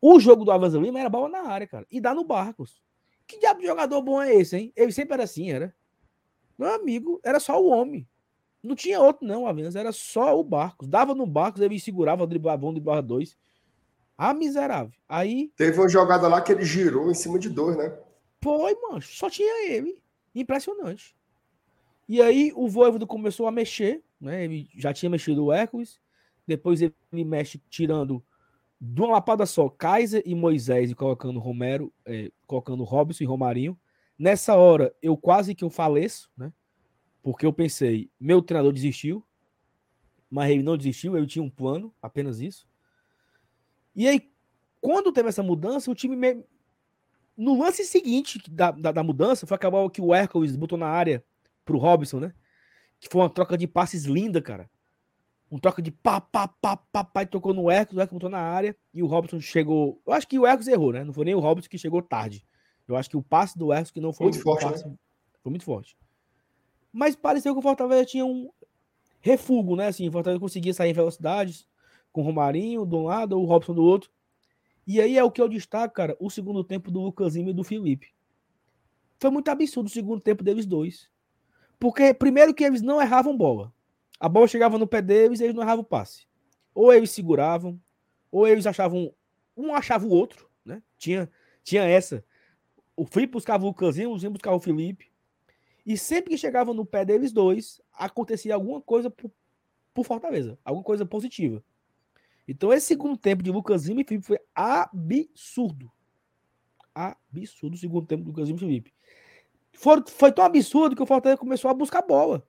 o 0.00 0.20
jogo 0.20 0.44
do 0.44 0.52
Avanza 0.52 0.78
Lima 0.78 1.00
era 1.00 1.08
bola 1.08 1.28
na 1.28 1.48
área, 1.48 1.66
cara. 1.66 1.86
E 1.90 2.00
dá 2.00 2.14
no 2.14 2.24
Barcos. 2.24 2.80
Que 3.26 3.38
diabo 3.38 3.60
de 3.60 3.66
jogador 3.66 4.00
bom 4.00 4.22
é 4.22 4.34
esse, 4.34 4.56
hein? 4.56 4.72
Ele 4.76 4.92
sempre 4.92 5.14
era 5.14 5.24
assim, 5.24 5.50
era. 5.50 5.74
Meu 6.56 6.74
amigo, 6.74 7.20
era 7.24 7.38
só 7.38 7.60
o 7.60 7.68
homem. 7.68 8.06
Não 8.62 8.74
tinha 8.74 9.00
outro, 9.00 9.26
não, 9.26 9.46
Avanza. 9.46 9.78
Era 9.78 9.92
só 9.92 10.38
o 10.38 10.44
Barcos. 10.44 10.88
Dava 10.88 11.14
no 11.14 11.26
Barcos, 11.26 11.60
ele 11.60 11.78
segurava, 11.78 12.26
driblava 12.26 12.66
um, 12.66 12.72
driblava 12.72 13.02
dois. 13.02 13.36
Ah, 14.16 14.34
miserável. 14.34 14.92
Aí. 15.08 15.52
Teve 15.56 15.78
uma 15.78 15.88
jogada 15.88 16.26
lá 16.26 16.40
que 16.40 16.50
ele 16.50 16.64
girou 16.64 17.10
em 17.10 17.14
cima 17.14 17.38
de 17.38 17.48
dois, 17.48 17.76
né? 17.76 17.96
Foi, 18.42 18.74
mano. 18.82 19.00
Só 19.00 19.30
tinha 19.30 19.70
ele. 19.70 19.96
Impressionante. 20.34 21.14
E 22.08 22.20
aí 22.20 22.52
o 22.56 22.68
Voivodo 22.68 23.06
começou 23.06 23.46
a 23.46 23.52
mexer, 23.52 24.02
né? 24.20 24.44
Ele 24.44 24.68
já 24.76 24.92
tinha 24.92 25.10
mexido 25.10 25.44
o 25.44 25.52
Hércules. 25.52 26.00
Depois 26.46 26.80
ele 26.80 26.94
mexe 27.24 27.60
tirando 27.68 28.24
de 28.80 29.00
uma 29.00 29.12
lapada 29.12 29.44
só 29.44 29.68
Kaiser 29.68 30.22
e 30.24 30.34
Moisés 30.34 30.90
e 30.90 30.94
colocando 30.94 31.38
Romero, 31.38 31.92
é, 32.06 32.30
colocando 32.46 32.84
Robson 32.84 33.24
e 33.24 33.26
Romarinho. 33.26 33.78
Nessa 34.18 34.56
hora 34.56 34.94
eu 35.02 35.16
quase 35.16 35.54
que 35.54 35.64
eu 35.64 35.70
faleço, 35.70 36.30
né? 36.36 36.52
Porque 37.28 37.44
eu 37.44 37.52
pensei, 37.52 38.10
meu 38.18 38.40
treinador 38.40 38.72
desistiu, 38.72 39.22
mas 40.30 40.50
ele 40.50 40.62
não 40.62 40.78
desistiu, 40.78 41.14
ele 41.14 41.26
tinha 41.26 41.42
um 41.42 41.50
plano, 41.50 41.94
apenas 42.00 42.40
isso. 42.40 42.66
E 43.94 44.08
aí, 44.08 44.32
quando 44.80 45.12
teve 45.12 45.28
essa 45.28 45.42
mudança, 45.42 45.90
o 45.90 45.94
time. 45.94 46.16
Me... 46.16 46.42
No 47.36 47.58
lance 47.58 47.84
seguinte 47.84 48.40
da, 48.50 48.70
da, 48.70 48.92
da, 48.92 49.02
mudança, 49.02 49.46
foi 49.46 49.54
acabar 49.56 49.86
que 49.90 50.00
o 50.00 50.14
Hércules 50.14 50.56
botou 50.56 50.78
na 50.78 50.86
área 50.86 51.22
pro 51.66 51.76
Robson, 51.76 52.18
né? 52.18 52.34
Que 52.98 53.10
foi 53.10 53.20
uma 53.20 53.28
troca 53.28 53.58
de 53.58 53.66
passes 53.66 54.06
linda, 54.06 54.40
cara. 54.40 54.70
Um 55.52 55.58
troca 55.58 55.82
de 55.82 55.90
pá, 55.90 56.22
pá, 56.22 56.48
pá, 56.48 56.78
pá, 56.78 57.04
pá, 57.04 57.22
e 57.24 57.26
tocou 57.26 57.52
no 57.52 57.70
Hércules, 57.70 57.98
o 57.98 58.00
Hércules 58.00 58.22
botou 58.22 58.30
na 58.30 58.40
área 58.40 58.74
e 58.94 59.02
o 59.02 59.06
Robson 59.06 59.38
chegou. 59.38 60.00
Eu 60.06 60.14
acho 60.14 60.26
que 60.26 60.38
o 60.38 60.46
Hércules 60.46 60.68
errou, 60.68 60.94
né? 60.94 61.04
Não 61.04 61.12
foi 61.12 61.26
nem 61.26 61.34
o 61.34 61.40
Robson 61.40 61.68
que 61.68 61.76
chegou 61.76 62.00
tarde. 62.00 62.42
Eu 62.88 62.96
acho 62.96 63.10
que 63.10 63.18
o 63.18 63.22
passe 63.22 63.58
do 63.58 63.70
Ercos 63.70 63.90
que 63.90 64.00
não 64.00 64.14
foi 64.14 64.28
muito 64.28 64.40
forte, 64.40 64.64
passe, 64.64 64.88
né? 64.88 64.94
foi 65.42 65.50
muito 65.50 65.66
forte. 65.66 65.94
Mas 66.92 67.14
pareceu 67.16 67.52
que 67.54 67.58
o 67.58 67.62
Fortaleza 67.62 68.04
tinha 68.04 68.24
um 68.24 68.50
refugo, 69.20 69.76
né? 69.76 69.88
Assim, 69.88 70.08
o 70.08 70.12
Fortaleza 70.12 70.40
conseguia 70.40 70.74
sair 70.74 70.90
em 70.90 70.94
velocidades 70.94 71.68
com 72.12 72.22
o 72.22 72.24
Romarinho 72.24 72.86
de 72.86 72.94
um 72.94 73.04
lado, 73.04 73.38
o 73.38 73.44
Robson 73.44 73.74
do 73.74 73.82
outro. 73.82 74.10
E 74.86 75.00
aí 75.00 75.18
é 75.18 75.22
o 75.22 75.30
que 75.30 75.40
eu 75.40 75.48
destaco, 75.48 75.94
cara, 75.94 76.16
o 76.18 76.30
segundo 76.30 76.64
tempo 76.64 76.90
do 76.90 77.00
Lucasinho 77.00 77.50
e 77.50 77.52
do 77.52 77.62
Felipe. 77.62 78.14
Foi 79.20 79.30
muito 79.30 79.48
absurdo 79.50 79.86
o 79.86 79.90
segundo 79.90 80.20
tempo 80.20 80.42
deles 80.42 80.64
dois. 80.64 81.10
Porque, 81.78 82.14
primeiro, 82.14 82.54
que 82.54 82.64
eles 82.64 82.80
não 82.80 83.00
erravam 83.00 83.36
bola. 83.36 83.72
A 84.18 84.28
bola 84.28 84.48
chegava 84.48 84.78
no 84.78 84.86
pé 84.86 85.02
deles 85.02 85.40
e 85.40 85.44
eles 85.44 85.54
não 85.54 85.62
erravam 85.62 85.82
o 85.82 85.86
passe. 85.86 86.26
Ou 86.74 86.92
eles 86.92 87.10
seguravam, 87.10 87.80
ou 88.32 88.46
eles 88.46 88.66
achavam. 88.66 89.12
Um 89.56 89.74
achava 89.74 90.06
o 90.06 90.10
outro, 90.10 90.48
né? 90.64 90.82
Tinha, 90.96 91.30
tinha 91.62 91.82
essa. 91.82 92.24
O 92.96 93.04
Felipe 93.04 93.34
buscava 93.34 93.64
o 93.64 93.68
Lucasinho, 93.68 94.08
o 94.08 94.12
Lucasinho 94.12 94.32
buscava 94.32 94.56
o 94.56 94.60
Felipe. 94.60 95.07
E 95.88 95.96
sempre 95.96 96.28
que 96.28 96.36
chegava 96.36 96.74
no 96.74 96.84
pé 96.84 97.02
deles 97.02 97.32
dois, 97.32 97.80
acontecia 97.94 98.54
alguma 98.54 98.78
coisa 98.78 99.08
por, 99.08 99.30
por 99.94 100.04
Fortaleza, 100.04 100.58
alguma 100.62 100.84
coisa 100.84 101.06
positiva. 101.06 101.64
Então, 102.46 102.70
esse 102.74 102.88
segundo 102.88 103.16
tempo 103.16 103.42
de 103.42 103.50
Lucasinho 103.50 103.98
e 103.98 104.04
Felipe 104.04 104.26
foi 104.26 104.38
absurdo. 104.54 105.90
Absurdo 106.94 107.72
o 107.72 107.78
segundo 107.78 108.06
tempo 108.06 108.22
do 108.22 108.32
Lucasinho 108.32 108.56
e 108.56 108.60
Felipe. 108.60 108.92
Foi, 109.72 110.04
foi 110.06 110.30
tão 110.30 110.44
absurdo 110.44 110.94
que 110.94 111.02
o 111.02 111.06
Fortaleza 111.06 111.40
começou 111.40 111.70
a 111.70 111.74
buscar 111.74 112.02
bola. 112.02 112.46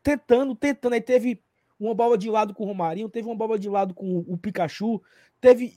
Tentando, 0.00 0.54
tentando. 0.54 0.92
Aí 0.92 1.00
teve 1.00 1.42
uma 1.76 1.92
bola 1.92 2.16
de 2.16 2.30
lado 2.30 2.54
com 2.54 2.62
o 2.62 2.66
Romarinho, 2.68 3.08
teve 3.08 3.26
uma 3.26 3.34
bola 3.34 3.58
de 3.58 3.68
lado 3.68 3.94
com 3.94 4.18
o 4.18 4.38
Pikachu, 4.38 5.02
teve, 5.40 5.74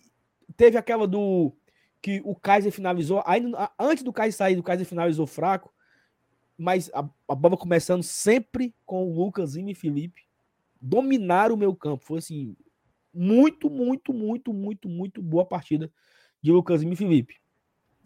teve 0.55 0.77
aquela 0.77 1.07
do 1.07 1.51
que 1.99 2.21
o 2.23 2.35
Kaiser 2.35 2.71
finalizou. 2.71 3.23
Ainda, 3.25 3.71
antes 3.79 4.03
do 4.03 4.13
Kaiser 4.13 4.37
sair, 4.37 4.59
o 4.59 4.63
Kaiser 4.63 4.85
finalizou 4.85 5.25
fraco. 5.25 5.73
Mas 6.57 6.89
a, 6.93 7.07
a 7.27 7.35
bola 7.35 7.57
começando 7.57 8.03
sempre 8.03 8.75
com 8.85 9.03
o 9.03 9.13
Lucas 9.13 9.55
e 9.55 9.73
Felipe. 9.73 10.21
Dominaram 10.79 11.55
o 11.55 11.57
meu 11.57 11.75
campo. 11.75 12.03
Foi 12.05 12.19
assim, 12.19 12.55
muito, 13.13 13.69
muito, 13.69 14.13
muito, 14.13 14.53
muito, 14.53 14.89
muito 14.89 15.21
boa 15.21 15.45
partida 15.45 15.91
de 16.41 16.51
Lucas 16.51 16.83
e 16.83 16.95
Felipe. 16.95 17.35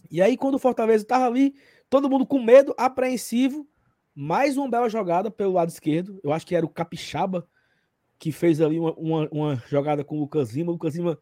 E 0.09 0.21
aí, 0.21 0.37
quando 0.37 0.55
o 0.55 0.59
Fortaleza 0.59 1.03
estava 1.03 1.25
ali, 1.25 1.55
todo 1.89 2.09
mundo 2.09 2.25
com 2.25 2.41
medo, 2.41 2.73
apreensivo, 2.77 3.67
mais 4.13 4.57
uma 4.57 4.69
bela 4.69 4.89
jogada 4.89 5.29
pelo 5.29 5.53
lado 5.53 5.69
esquerdo. 5.69 6.19
Eu 6.23 6.31
acho 6.31 6.45
que 6.45 6.55
era 6.55 6.65
o 6.65 6.69
Capixaba 6.69 7.47
que 8.19 8.31
fez 8.31 8.59
ali 8.61 8.79
uma, 8.79 8.93
uma, 8.93 9.29
uma 9.31 9.63
jogada 9.67 10.03
com 10.03 10.17
o 10.17 10.19
Lucas 10.21 10.51
Lima. 10.51 10.69
O 10.69 10.73
Lucas 10.73 10.95
Lima 10.95 11.19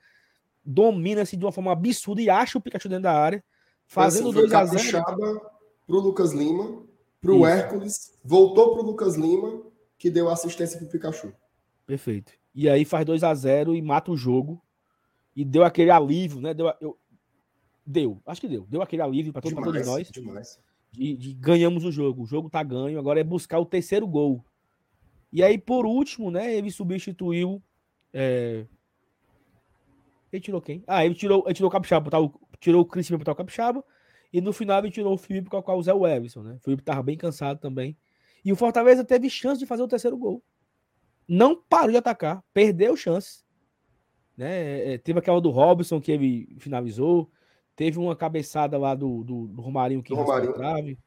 domina-se 0.64 1.36
de 1.36 1.46
uma 1.46 1.52
forma 1.52 1.72
absurda 1.72 2.22
e 2.22 2.30
acha 2.30 2.58
o 2.58 2.62
Pikachu 2.62 2.90
dentro 2.90 3.04
da 3.04 3.14
área, 3.14 3.44
fazendo 3.86 4.32
2 4.32 4.52
a 4.54 4.66
0 4.66 4.78
Capixaba 4.78 5.52
pro 5.86 6.00
Lucas 6.00 6.32
Lima, 6.32 6.84
pro 7.26 7.36
Isso. 7.38 7.46
Hércules, 7.46 8.20
voltou 8.24 8.74
pro 8.74 8.84
Lucas 8.84 9.16
Lima, 9.16 9.64
que 9.98 10.10
deu 10.10 10.30
assistência 10.30 10.78
pro 10.78 10.88
Pikachu. 10.88 11.34
Perfeito. 11.86 12.34
E 12.54 12.70
aí 12.70 12.86
faz 12.86 13.06
2 13.06 13.24
a 13.24 13.34
0 13.34 13.76
e 13.76 13.82
mata 13.82 14.12
o 14.12 14.18
jogo. 14.18 14.62
E 15.36 15.44
deu 15.44 15.64
aquele 15.64 15.92
alívio, 15.92 16.40
né? 16.40 16.54
Deu, 16.54 16.72
eu, 16.80 16.98
deu, 17.86 18.22
acho 18.26 18.40
que 18.40 18.48
deu. 18.48 18.66
Deu 18.70 18.82
aquele 18.82 19.02
alívio 19.02 19.34
para 19.34 19.42
todo, 19.42 19.56
todos 19.56 19.86
nós. 19.86 20.10
Demais. 20.10 20.60
De, 20.92 21.18
de, 21.18 21.34
ganhamos 21.34 21.84
o 21.84 21.92
jogo. 21.92 22.24
O 22.24 22.26
jogo 22.26 22.50
tá 22.50 22.64
ganho. 22.64 22.98
Agora 22.98 23.20
é 23.20 23.24
buscar 23.24 23.60
o 23.60 23.66
terceiro 23.66 24.08
gol. 24.08 24.46
E 25.34 25.44
aí, 25.44 25.58
por 25.58 25.86
último, 25.86 26.32
né? 26.32 26.56
Ele 26.56 26.72
substituiu. 26.72 27.62
É... 28.14 28.66
Ele 30.32 30.42
tirou 30.42 30.62
quem? 30.62 30.84
Ah, 30.88 31.06
ele 31.06 31.16
tirou, 31.16 31.44
ele 31.46 31.54
tirou 31.54 31.70
o 31.70 31.72
Capixaba, 31.72 32.06
botar 32.06 32.22
o, 32.22 32.34
tirou 32.60 32.82
o 32.82 32.86
Cris 32.86 33.08
para 33.08 33.18
botar 33.18 33.32
o 33.34 33.36
Capixaba. 33.36 33.84
E 34.36 34.42
no 34.42 34.52
final 34.52 34.80
ele 34.80 34.92
tirou 34.92 35.14
o 35.14 35.18
Felipe 35.18 35.50
com 35.50 35.58
o 35.58 35.82
Zé 35.82 35.94
Everson, 35.94 36.44
né? 36.44 36.56
O 36.56 36.60
Felipe 36.60 36.84
tava 36.84 37.02
bem 37.02 37.16
cansado 37.16 37.58
também. 37.58 37.96
E 38.44 38.52
o 38.52 38.56
Fortaleza 38.58 39.02
teve 39.02 39.30
chance 39.30 39.58
de 39.58 39.66
fazer 39.66 39.82
o 39.82 39.88
terceiro 39.88 40.18
gol. 40.18 40.44
Não 41.26 41.56
parou 41.56 41.90
de 41.90 41.96
atacar, 41.96 42.44
perdeu 42.54 42.98
chances. 42.98 43.46
Né? 44.36 44.96
É, 44.96 44.98
teve 44.98 45.20
aquela 45.20 45.40
do 45.40 45.52
Robson 45.52 46.02
que 46.02 46.12
ele 46.12 46.54
finalizou. 46.60 47.32
Teve 47.78 47.98
uma 47.98 48.14
cabeçada 48.14 48.78
lá 48.78 48.94
do, 48.94 49.24
do, 49.24 49.48
do 49.48 49.62
Romarinho 49.62 50.04
que 50.04 50.14
Romarinho. 50.14 50.52
trave. 50.52 51.00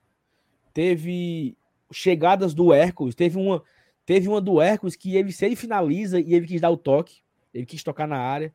Teve 0.73 1.55
chegadas 1.93 2.55
do 2.55 2.73
Hércules. 2.73 3.15
Teve 3.15 3.37
uma, 3.37 3.63
teve 4.07 4.27
uma 4.27 4.41
do 4.41 4.59
Hércules 4.59 4.97
que 4.97 5.17
ele, 5.17 5.33
se 5.33 5.45
ele 5.45 5.55
finaliza 5.55 6.19
e 6.19 6.33
ele 6.33 6.47
quis 6.47 6.63
dar 6.63 6.71
o 6.71 6.79
toque, 6.79 7.21
ele 7.53 7.67
quis 7.67 7.83
tocar 7.83 8.09
na 8.09 8.17
área. 8.17 8.55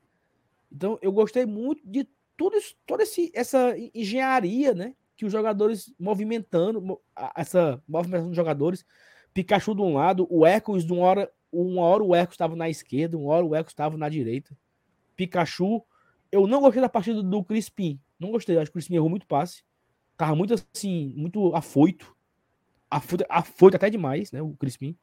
Então, 0.71 0.97
eu 0.99 1.11
gostei 1.11 1.45
muito 1.45 1.87
de 1.87 2.07
tudo 2.37 2.57
isso, 2.57 2.75
toda 2.85 3.03
esse, 3.03 3.31
essa 3.33 3.75
engenharia, 3.93 4.73
né? 4.73 4.95
Que 5.15 5.25
os 5.25 5.31
jogadores 5.31 5.93
movimentando, 5.99 6.99
essa 7.35 7.81
movimentação 7.87 8.29
dos 8.29 8.35
jogadores. 8.35 8.85
Pikachu 9.33 9.73
de 9.73 9.81
um 9.81 9.95
lado, 9.95 10.27
o 10.29 10.45
Hércules 10.45 10.85
de 10.85 10.93
uma 10.93 11.05
hora, 11.05 11.31
uma 11.51 11.81
hora 11.81 12.03
o 12.03 12.13
Hércules 12.13 12.35
estava 12.35 12.55
na 12.55 12.69
esquerda, 12.69 13.17
uma 13.17 13.33
hora 13.33 13.45
o 13.45 13.55
Hércules 13.55 13.73
estava 13.73 13.97
na 13.97 14.09
direita. 14.09 14.55
Pikachu 15.15 15.83
eu 16.33 16.47
não 16.47 16.61
gostei 16.61 16.81
da 16.81 16.89
partida 16.89 17.21
do 17.21 17.43
Crispim. 17.43 17.99
Não 18.19 18.31
gostei. 18.31 18.57
Acho 18.57 18.65
que 18.65 18.71
o 18.71 18.73
Crispim 18.73 18.95
errou 18.95 19.07
muito 19.07 19.27
passe. 19.27 19.63
Tava 20.17 20.35
muito 20.35 20.55
assim, 20.55 21.13
muito 21.15 21.55
afoito. 21.55 22.11
Afoito, 22.89 23.23
afoito 23.29 23.77
até 23.77 23.87
demais, 23.87 24.31
né? 24.31 24.41
O 24.41 24.55
Crispim. 24.55 24.97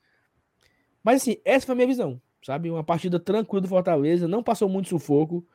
Mas 1.05 1.23
assim, 1.23 1.37
essa 1.45 1.67
foi 1.67 1.75
a 1.75 1.77
minha 1.77 1.87
visão. 1.87 2.21
Sabe? 2.45 2.69
Uma 2.69 2.83
partida 2.83 3.21
tranquila 3.21 3.61
do 3.61 3.69
Fortaleza. 3.69 4.27
Não 4.27 4.43
passou 4.43 4.69
muito 4.69 4.89
sufoco. 4.89 5.47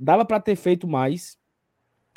Dava 0.00 0.24
para 0.24 0.40
ter 0.40 0.56
feito 0.56 0.88
mais. 0.88 1.38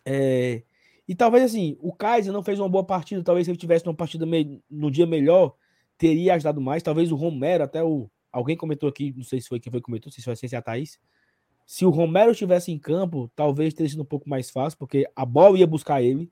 É... 0.06 0.64
E 1.08 1.14
talvez 1.14 1.44
assim, 1.44 1.78
o 1.82 1.92
Kaiser 1.92 2.32
não 2.32 2.42
fez 2.42 2.60
uma 2.60 2.70
boa 2.70 2.86
partida. 2.86 3.22
Talvez 3.24 3.46
se 3.46 3.52
ele 3.52 3.58
tivesse 3.58 3.86
uma 3.86 3.94
partida 3.94 4.26
me... 4.26 4.64
no 4.70 4.90
dia 4.90 5.06
melhor, 5.06 5.56
teria 5.98 6.36
ajudado 6.36 6.62
mais. 6.62 6.82
Talvez 6.82 7.12
o 7.12 7.16
Romero, 7.16 7.64
até 7.64 7.84
o. 7.84 8.10
Alguém 8.32 8.58
comentou 8.58 8.90
aqui, 8.90 9.14
não 9.16 9.24
sei 9.24 9.40
se 9.42 9.48
foi 9.48 9.60
quem 9.60 9.70
foi 9.70 9.80
que 9.80 9.86
comentou, 9.86 10.12
se 10.12 10.22
foi 10.22 10.34
a 10.34 10.62
Thaís 10.62 11.00
se 11.66 11.86
o 11.86 11.90
Romero 11.90 12.32
estivesse 12.32 12.72
em 12.72 12.78
campo, 12.78 13.32
talvez 13.36 13.74
teria 13.74 13.90
sido 13.90 14.02
um 14.02 14.06
pouco 14.06 14.30
mais 14.30 14.50
fácil, 14.50 14.78
porque 14.78 15.10
a 15.16 15.26
bola 15.26 15.58
ia 15.58 15.68
buscar 15.68 16.02
ele, 16.02 16.32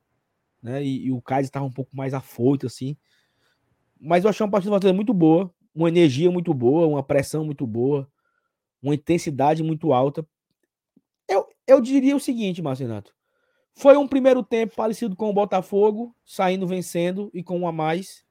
né? 0.61 0.83
E, 0.83 1.07
e 1.07 1.11
o 1.11 1.21
Kaiser 1.21 1.45
estava 1.45 1.65
um 1.65 1.71
pouco 1.71 1.95
mais 1.95 2.13
afoito, 2.13 2.67
assim. 2.67 2.97
Mas 3.99 4.23
eu 4.23 4.29
achei 4.29 4.43
uma 4.43 4.51
partida 4.51 4.93
muito 4.93 5.13
boa, 5.13 5.53
uma 5.73 5.87
energia 5.87 6.29
muito 6.29 6.53
boa, 6.53 6.87
uma 6.87 7.03
pressão 7.03 7.45
muito 7.45 7.65
boa, 7.65 8.09
uma 8.81 8.93
intensidade 8.93 9.63
muito 9.63 9.93
alta. 9.93 10.25
Eu, 11.71 11.79
diria 11.79 12.17
o 12.17 12.19
seguinte, 12.19 12.61
Marcenato. 12.61 13.13
Foi 13.73 13.95
um 13.95 14.05
primeiro 14.05 14.43
tempo 14.43 14.75
parecido 14.75 15.15
com 15.15 15.29
o 15.29 15.33
Botafogo, 15.33 16.13
saindo 16.25 16.67
vencendo 16.67 17.31
e 17.33 17.41
com 17.41 17.59
um 17.59 17.65
a 17.65 17.71
mais. 17.71 18.25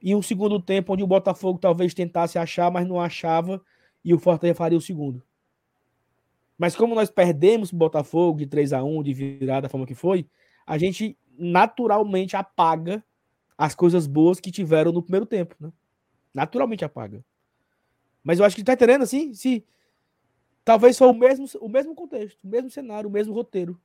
E 0.00 0.14
um 0.14 0.22
segundo 0.22 0.62
tempo 0.62 0.92
onde 0.92 1.02
o 1.02 1.06
Botafogo 1.06 1.58
talvez 1.58 1.92
tentasse 1.92 2.38
achar, 2.38 2.70
mas 2.70 2.86
não 2.86 3.00
achava, 3.00 3.60
e 4.04 4.14
o 4.14 4.20
Fortaleza 4.20 4.56
faria 4.56 4.78
o 4.78 4.80
segundo. 4.80 5.20
Mas 6.56 6.76
como 6.76 6.94
nós 6.94 7.10
perdemos 7.10 7.72
o 7.72 7.76
Botafogo 7.76 8.38
de 8.38 8.46
3 8.46 8.72
a 8.72 8.84
1 8.84 9.02
de 9.02 9.12
virada 9.12 9.62
da 9.62 9.68
forma 9.68 9.84
que 9.84 9.94
foi, 9.94 10.24
a 10.64 10.78
gente 10.78 11.18
naturalmente 11.36 12.36
apaga 12.36 13.04
as 13.58 13.74
coisas 13.74 14.06
boas 14.06 14.38
que 14.38 14.52
tiveram 14.52 14.92
no 14.92 15.02
primeiro 15.02 15.26
tempo, 15.26 15.56
né? 15.58 15.72
Naturalmente 16.32 16.84
apaga. 16.84 17.24
Mas 18.22 18.38
eu 18.38 18.44
acho 18.44 18.54
que 18.54 18.62
tá 18.62 18.74
entendendo 18.74 19.02
assim, 19.02 19.34
se 19.34 19.64
talvez 20.66 20.98
foi 20.98 21.06
o 21.06 21.14
mesmo 21.14 21.46
o 21.62 21.68
mesmo 21.70 21.94
contexto, 21.94 22.38
o 22.44 22.48
mesmo 22.48 22.68
cenário, 22.68 23.08
o 23.08 23.12
mesmo 23.12 23.32
roteiro 23.32 23.80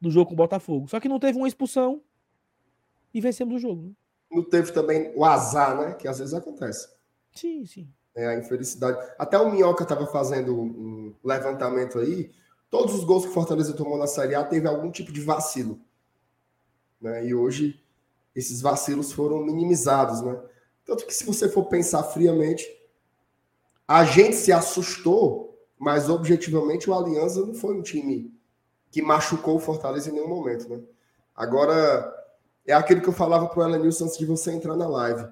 do 0.00 0.10
jogo 0.10 0.30
com 0.30 0.34
o 0.34 0.36
Botafogo. 0.36 0.88
Só 0.88 0.98
que 0.98 1.08
não 1.08 1.20
teve 1.20 1.38
uma 1.38 1.46
expulsão 1.46 2.02
e 3.14 3.20
vencemos 3.20 3.54
o 3.54 3.58
jogo. 3.60 3.82
Né? 3.82 3.92
Não 4.32 4.42
teve 4.42 4.72
também 4.72 5.12
o 5.14 5.24
azar, 5.24 5.80
né? 5.80 5.94
Que 5.94 6.08
às 6.08 6.18
vezes 6.18 6.34
acontece. 6.34 6.88
Sim, 7.32 7.64
sim 7.64 7.88
né, 8.14 8.26
a 8.26 8.38
infelicidade. 8.38 8.98
Até 9.18 9.38
o 9.38 9.50
Minhoca 9.50 9.82
estava 9.82 10.06
fazendo 10.06 10.54
um 10.54 11.14
levantamento 11.24 11.98
aí. 11.98 12.30
Todos 12.70 12.94
os 12.94 13.04
gols 13.04 13.24
que 13.24 13.30
o 13.30 13.34
Fortaleza 13.34 13.74
tomou 13.74 13.98
na 13.98 14.06
Série 14.06 14.34
A 14.34 14.44
teve 14.44 14.66
algum 14.66 14.90
tipo 14.90 15.12
de 15.12 15.20
vacilo. 15.20 15.80
Né? 17.00 17.26
E 17.26 17.34
hoje 17.34 17.82
esses 18.34 18.60
vacilos 18.60 19.12
foram 19.12 19.44
minimizados. 19.44 20.22
Né? 20.22 20.38
Tanto 20.84 21.06
que, 21.06 21.14
se 21.14 21.24
você 21.24 21.48
for 21.48 21.64
pensar 21.64 22.02
friamente, 22.02 22.66
a 23.86 24.04
gente 24.04 24.36
se 24.36 24.52
assustou, 24.52 25.51
mas 25.82 26.08
objetivamente 26.08 26.88
o 26.88 26.94
Aliança 26.94 27.44
não 27.44 27.54
foi 27.54 27.74
um 27.74 27.82
time 27.82 28.32
que 28.88 29.02
machucou 29.02 29.56
o 29.56 29.58
Fortaleza 29.58 30.10
em 30.10 30.12
nenhum 30.12 30.28
momento. 30.28 30.68
Né? 30.68 30.80
Agora, 31.34 32.08
é 32.64 32.72
aquilo 32.72 33.00
que 33.00 33.08
eu 33.08 33.12
falava 33.12 33.48
para 33.48 33.58
o 33.58 33.68
Elenilson 33.68 34.04
antes 34.04 34.16
de 34.16 34.24
você 34.24 34.52
entrar 34.52 34.76
na 34.76 34.86
live 34.86 35.28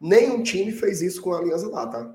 Nenhum 0.00 0.42
time 0.42 0.72
fez 0.72 1.00
isso 1.00 1.22
com 1.22 1.32
a 1.32 1.38
Aliança 1.38 1.68
lá, 1.68 1.86
tá? 1.86 2.12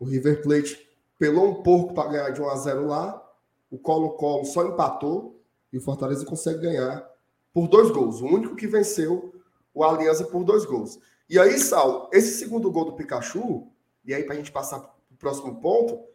O 0.00 0.06
River 0.06 0.40
Plate 0.40 0.88
pelou 1.18 1.46
um 1.46 1.62
pouco 1.62 1.92
para 1.92 2.08
ganhar 2.08 2.30
de 2.30 2.40
1 2.40 2.48
a 2.48 2.56
0 2.56 2.86
lá. 2.86 3.32
O 3.70 3.78
Colo-Colo 3.78 4.46
só 4.46 4.64
empatou 4.64 5.38
e 5.70 5.76
o 5.76 5.82
Fortaleza 5.82 6.24
consegue 6.24 6.60
ganhar 6.60 7.06
por 7.52 7.68
dois 7.68 7.90
gols. 7.90 8.22
O 8.22 8.26
único 8.26 8.56
que 8.56 8.66
venceu 8.66 9.30
o 9.74 9.84
Aliança 9.84 10.24
por 10.24 10.42
dois 10.42 10.64
gols. 10.64 10.98
E 11.28 11.38
aí, 11.38 11.58
Sal, 11.58 12.08
esse 12.14 12.38
segundo 12.38 12.72
gol 12.72 12.86
do 12.86 12.92
Pikachu, 12.94 13.66
e 14.06 14.14
aí 14.14 14.24
para 14.24 14.32
a 14.32 14.38
gente 14.38 14.50
passar 14.50 14.78
o 14.78 14.95
próximo 15.16 15.60
ponto, 15.60 16.06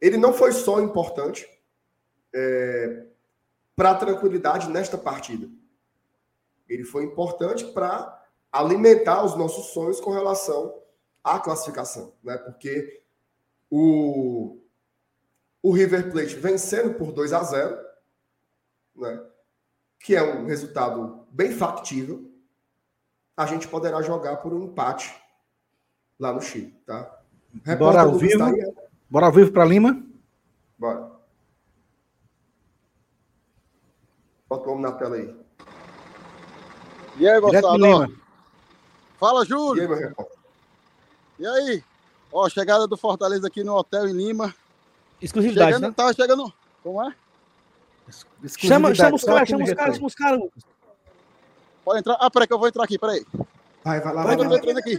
ele 0.00 0.16
não 0.16 0.32
foi 0.32 0.52
só 0.52 0.80
importante 0.80 1.48
é, 2.34 3.06
para 3.76 3.90
a 3.90 3.94
tranquilidade 3.94 4.68
nesta 4.68 4.96
partida. 4.96 5.48
Ele 6.68 6.84
foi 6.84 7.04
importante 7.04 7.64
para 7.72 8.20
alimentar 8.52 9.24
os 9.24 9.36
nossos 9.36 9.66
sonhos 9.66 10.00
com 10.00 10.10
relação 10.10 10.80
à 11.22 11.38
classificação, 11.38 12.14
né? 12.22 12.36
Porque 12.38 13.02
o, 13.68 14.58
o 15.62 15.72
River 15.72 16.10
Plate 16.10 16.36
vencendo 16.36 16.94
por 16.94 17.12
2 17.12 17.32
a 17.32 17.42
0, 17.42 17.78
né? 18.96 19.26
Que 19.98 20.16
é 20.16 20.22
um 20.22 20.46
resultado 20.46 21.26
bem 21.30 21.52
factível. 21.52 22.30
A 23.36 23.46
gente 23.46 23.68
poderá 23.68 24.00
jogar 24.02 24.36
por 24.38 24.52
um 24.52 24.64
empate 24.64 25.14
lá 26.18 26.32
no 26.32 26.40
Chile, 26.40 26.72
tá? 26.86 27.19
Bora 27.78 28.02
ao 28.02 28.16
vivo. 28.16 28.44
Bora 29.08 29.26
ao 29.26 29.32
vivo 29.32 29.52
para 29.52 29.64
Lima? 29.64 30.02
Bora. 30.78 31.10
Bota 34.48 34.68
o 34.68 34.72
homem 34.72 34.82
na 34.82 34.92
tela 34.92 35.16
aí. 35.16 35.34
E 37.18 37.28
aí, 37.28 37.40
moçada? 37.40 38.08
Fala, 39.18 39.44
Júlio. 39.44 39.80
E 39.80 39.82
aí, 39.82 39.88
meu 39.88 39.98
repórter? 39.98 40.38
E 41.38 41.46
aí? 41.46 41.84
Ó, 42.32 42.48
chegada 42.48 42.86
do 42.86 42.96
Fortaleza 42.96 43.46
aqui 43.46 43.62
no 43.62 43.74
hotel 43.74 44.08
em 44.08 44.12
Lima. 44.12 44.54
Exclusividade, 45.20 45.74
chegando, 45.74 45.90
né? 45.90 45.94
Tava 45.96 46.12
chegando... 46.14 46.52
Como 46.82 47.02
é? 47.02 47.14
Chama, 48.58 48.94
chama 48.94 49.16
os 49.16 49.24
caras, 49.24 49.48
chama 49.48 49.64
os 49.64 49.74
caras, 49.74 49.94
chama 49.96 50.06
os 50.06 50.14
caras, 50.14 50.40
Lucas. 50.40 50.64
Pode 51.84 52.00
entrar? 52.00 52.16
Ah, 52.20 52.30
peraí 52.30 52.48
que 52.48 52.54
eu 52.54 52.58
vou 52.58 52.68
entrar 52.68 52.84
aqui, 52.84 52.98
peraí. 52.98 53.26
Vai, 53.84 54.00
vai 54.00 54.14
lá, 54.14 54.24
Vai, 54.24 54.36
vai 54.36 54.46
eu 54.46 54.48
tô 54.48 54.54
lá. 54.54 54.58
entrando 54.58 54.78
aqui. 54.78 54.98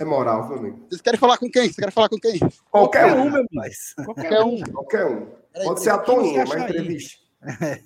É 0.00 0.04
moral, 0.04 0.48
meu 0.48 0.58
amigo. 0.58 0.86
Vocês 0.88 1.02
querem 1.02 1.20
falar 1.20 1.36
com 1.36 1.50
quem? 1.50 1.64
Vocês 1.64 1.76
querem 1.76 1.90
falar 1.92 2.08
com 2.08 2.18
quem? 2.18 2.40
Qualquer 2.70 3.12
um, 3.12 3.30
meu 3.30 3.44
Mas... 3.52 3.92
Qualquer 4.02 4.40
um. 4.42 4.58
qualquer 4.72 5.04
um. 5.04 5.26
Peraí, 5.52 5.66
Pode 5.68 5.82
ser 5.82 5.90
a 5.90 5.98
Toninha, 5.98 6.42
aí? 6.44 6.62
entrevista. 6.62 7.18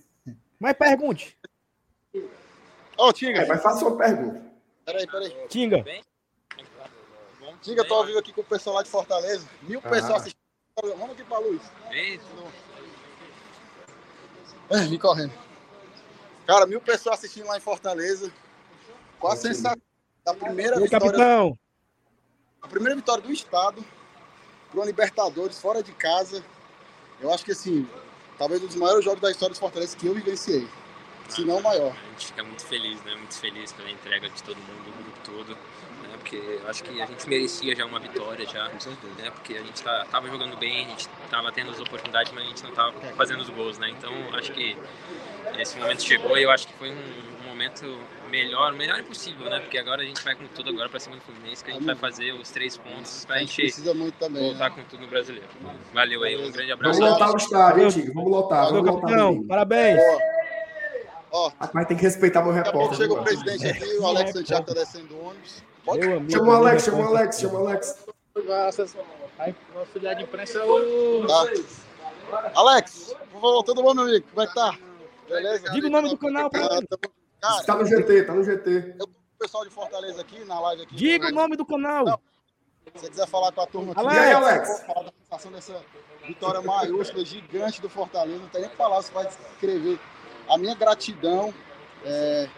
Mas 0.61 0.75
pergunte. 0.75 1.37
Ó, 2.97 3.12
Tinga. 3.12 3.43
É, 3.43 3.47
mas 3.47 3.61
faça 3.61 3.85
uma 3.85 3.97
pergunta. 3.99 4.41
Peraí, 4.85 5.07
peraí. 5.09 5.37
Tinga. 5.49 5.85
Tinga, 7.61 7.81
eu 7.81 7.89
tô 7.89 7.95
ao 7.95 8.07
vivo 8.07 8.19
aqui 8.21 8.33
com 8.33 8.43
o 8.43 8.45
pessoal 8.45 8.77
lá 8.77 8.83
de 8.85 8.89
Fortaleza. 8.89 9.49
Mil 9.62 9.81
Ah. 9.85 9.89
pessoas 9.89 10.12
assistindo. 10.21 10.39
Vamos 10.97 11.11
aqui 11.11 11.25
pra 11.25 11.39
luz. 11.39 11.61
É, 14.71 14.81
me 14.89 14.99
correndo. 14.99 15.33
Cara, 16.47 16.67
mil 16.67 16.81
pessoas 16.81 17.19
assistindo 17.19 17.47
lá 17.49 17.57
em 17.57 17.61
Fortaleza. 17.61 18.33
Qual 19.19 19.33
a 19.33 19.37
sensação 19.37 19.77
da 20.25 20.33
primeira 20.35 20.77
E 20.77 20.79
aí, 20.79 20.85
vitória 20.85 21.07
capitão? 21.11 21.59
A 22.65 22.69
primeira 22.69 22.97
vitória 22.97 23.23
do 23.23 23.31
estado 23.31 23.85
para 24.71 24.81
uma 24.81 24.87
Libertadores 24.87 25.61
fora 25.61 25.83
de 25.83 25.93
casa. 25.93 26.43
Eu 27.21 27.33
acho 27.33 27.45
que 27.45 27.53
assim, 27.53 27.87
talvez 28.39 28.62
um 28.62 28.67
dos 28.67 28.77
maiores 28.77 29.05
jogos 29.05 29.21
da 29.21 29.31
história 29.31 29.55
do 29.55 29.59
Fortaleza 29.59 29.97
que 29.97 30.07
eu 30.07 30.15
vivenciei. 30.15 30.67
Se 31.29 31.45
não 31.45 31.59
o 31.59 31.62
maior. 31.62 31.93
A 31.93 32.11
gente 32.11 32.27
fica 32.27 32.43
muito 32.43 32.65
feliz, 32.65 33.03
né? 33.03 33.15
Muito 33.15 33.35
feliz 33.35 33.73
pela 33.73 33.91
entrega 33.91 34.29
de 34.29 34.43
todo 34.43 34.57
mundo, 34.57 34.85
do 34.85 35.03
grupo 35.03 35.19
todo. 35.25 35.55
Né? 35.55 36.17
Porque 36.19 36.37
eu 36.37 36.69
acho 36.69 36.83
que 36.83 37.01
a 37.01 37.07
gente 37.07 37.29
merecia 37.29 37.75
já 37.77 37.85
uma 37.85 37.99
vitória 37.99 38.47
já. 38.47 38.69
Né? 38.69 39.31
Porque 39.31 39.55
a 39.55 39.62
gente 39.62 39.83
tá, 39.83 40.07
tava 40.11 40.29
jogando 40.29 40.57
bem, 40.57 40.87
a 40.87 40.89
gente 40.89 41.09
tava 41.31 41.53
tendo 41.53 41.71
as 41.71 41.81
oportunidades, 41.81 42.33
mas 42.33 42.45
a 42.45 42.47
gente 42.47 42.62
não 42.65 42.73
tava 42.73 42.93
fazendo 43.15 43.41
os 43.41 43.49
gols, 43.49 43.79
né? 43.79 43.91
Então 43.91 44.12
acho 44.35 44.53
que 44.53 44.77
esse 45.59 45.79
momento 45.79 46.03
chegou 46.03 46.37
e 46.37 46.43
eu 46.43 46.51
acho 46.51 46.67
que 46.67 46.75
foi 46.75 46.91
um 46.91 47.34
momento 47.65 47.99
melhor, 48.31 48.73
o 48.73 48.77
melhor 48.77 48.99
impossível, 49.01 49.49
né? 49.49 49.61
Porque 49.61 49.79
agora 49.79 50.03
a 50.03 50.05
gente 50.05 50.23
vai 50.23 50.35
com 50.35 50.47
tudo 50.49 50.71
agora 50.71 50.89
para 50.89 51.01
cima 51.01 51.17
do 51.17 51.23
Fluminense, 51.23 51.65
que 51.65 51.71
a 51.71 51.75
gente 51.75 51.85
vai 51.85 51.95
fazer 51.95 52.33
os 52.33 52.51
três 52.51 52.77
pontos 52.77 53.25
pra 53.25 53.37
A 53.37 53.39
gente 53.41 53.49
gente 53.51 53.62
precisa 53.73 53.95
muito 53.95 54.15
também. 54.19 54.43
voltar 54.43 54.71
Né? 54.71 54.77
com 54.77 54.83
tudo 54.89 55.03
no 55.03 55.09
brasileiro. 55.09 55.49
Valeu 55.93 56.23
aí, 56.23 56.37
um 56.37 56.51
grande 56.51 56.73
abraço. 56.73 56.99
Vamos 57.01 57.12
lotar 57.15 57.33
o 57.33 57.37
estádio, 57.37 57.83
hein, 57.85 57.89
Tigo? 57.91 58.15
Vamos 58.15 58.31
lotar, 58.31 58.65
Valeu, 58.67 58.83
vamos 58.83 58.95
lotar. 58.95 59.09
capitão. 59.11 59.31
menino. 59.31 59.49
Parabéns. 59.49 60.01
Ó, 61.33 61.51
Mas 61.73 61.87
tem 61.89 61.97
que 61.97 62.03
respeitar 62.05 62.43
meu 62.43 62.53
repórter. 62.53 62.97
chega 62.97 63.12
o 63.15 63.23
presidente 63.23 63.67
aqui, 63.67 63.99
o 63.99 64.07
Alex 64.07 64.33
Santiago 64.33 64.67
tá 64.67 64.75
descendo 64.75 65.09
do 65.09 65.21
ônibus. 65.21 65.62
Pode 65.85 66.07
Meu 66.07 66.17
amigo. 66.19 66.31
Chama 66.33 66.49
o 66.49 66.53
Alex, 66.55 66.85
chama 66.85 66.99
o 66.99 67.07
Alex, 67.17 67.41
chama 67.41 67.59
o 67.61 67.67
Alex. 67.69 68.07
O 69.75 69.79
auxiliar 69.79 70.15
de 70.17 70.23
imprensa 70.23 70.59
é 70.59 70.65
o. 70.65 71.27
Tá. 71.27 72.53
Alex, 72.55 73.15
por 73.33 73.41
favor, 73.41 73.62
tudo 73.65 73.83
bom, 73.83 73.95
meu 73.95 74.05
amigo? 74.05 74.27
Como 74.33 74.43
é 74.43 74.47
que 74.47 74.55
tá? 74.55 74.79
Beleza? 75.29 75.71
Diga 75.73 75.87
o 75.87 75.91
nome 75.91 76.09
do 76.09 76.17
canal 76.17 76.49
pra 76.51 76.69
tá 76.69 76.81
bom. 77.03 77.24
Cara, 77.45 77.62
Tá 77.62 77.76
no 77.76 77.84
GT, 77.84 78.22
tá 78.24 78.32
no 78.32 78.42
GT. 78.42 78.97
o 79.03 79.38
pessoal 79.38 79.64
de 79.64 79.70
Fortaleza 79.70 80.18
aqui, 80.22 80.42
na 80.47 80.59
live 80.61 80.82
aqui. 80.84 80.95
Diga 80.95 81.28
o 81.28 81.30
nome 81.32 81.57
do 81.57 81.66
canal. 81.66 82.07
Se 82.86 83.01
você 83.01 83.11
quiser 83.11 83.26
falar 83.28 83.53
com 83.53 83.61
a 83.61 83.66
turma 83.66 83.92
aqui, 83.92 84.01
Alex. 84.01 84.16
E 84.16 84.20
aí, 84.20 84.32
Alex? 84.32 84.80
falar 84.86 85.03
da 85.03 85.12
sensação 85.22 85.53
dessa 85.53 85.82
vitória 86.26 86.62
maiúscula, 86.62 87.22
gigante 87.22 87.82
do 87.82 87.90
Fortaleza, 87.90 88.38
não 88.38 88.49
tem 88.49 88.62
nem 88.62 88.68
o 88.68 88.70
que 88.70 88.78
falar, 88.78 89.03
você 89.03 89.12
vai 89.12 89.26
escrever. 89.26 90.01
A 90.49 90.57
minha 90.57 90.74
gratidão, 90.74 91.53
é, 92.03 92.49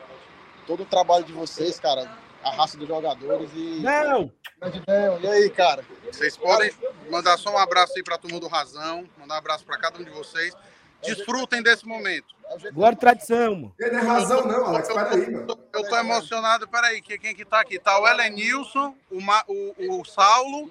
todo 0.68 0.84
o 0.84 0.87
trabalho 0.87 1.24
de 1.24 1.32
vocês, 1.32 1.80
cara, 1.80 2.09
a 2.45 2.51
raça 2.53 2.76
dos 2.76 2.87
jogadores 2.87 3.51
e. 3.55 3.80
Não. 3.80 4.30
Gratidão. 4.61 5.20
E 5.20 5.26
aí, 5.26 5.51
cara? 5.51 5.84
Vocês 6.12 6.37
podem 6.37 6.70
mandar 7.11 7.37
só 7.39 7.51
um 7.51 7.59
abraço 7.59 7.95
aí 7.97 8.05
para 8.05 8.14
a 8.14 8.18
turma 8.18 8.39
do 8.39 8.47
Razão, 8.47 9.05
mandar 9.18 9.34
um 9.34 9.39
abraço 9.39 9.64
para 9.64 9.78
cada 9.78 9.99
um 9.99 10.05
de 10.05 10.11
vocês. 10.11 10.55
Desfrutem 11.03 11.63
desse 11.63 11.87
momento. 11.87 12.35
É 12.49 12.93
e 12.93 12.97
tradição. 12.97 13.73
Ele 13.79 13.91
não 13.91 13.99
é 13.99 14.03
razão, 14.03 14.47
não, 14.47 14.67
Alex. 14.67 14.89
Peraí, 14.89 15.31
mano. 15.31 15.59
Eu 15.73 15.89
tô 15.89 15.97
emocionado, 15.97 16.69
peraí, 16.69 17.03
que 17.03 17.19
quem 17.19 17.35
que 17.35 17.45
tá 17.45 17.61
aqui? 17.61 17.79
Tá 17.79 17.99
o 18.01 18.07
Helenilson, 18.07 18.95
o, 19.11 19.21
Ma, 19.21 19.43
o, 19.49 20.01
o 20.01 20.05
Saulo 20.05 20.71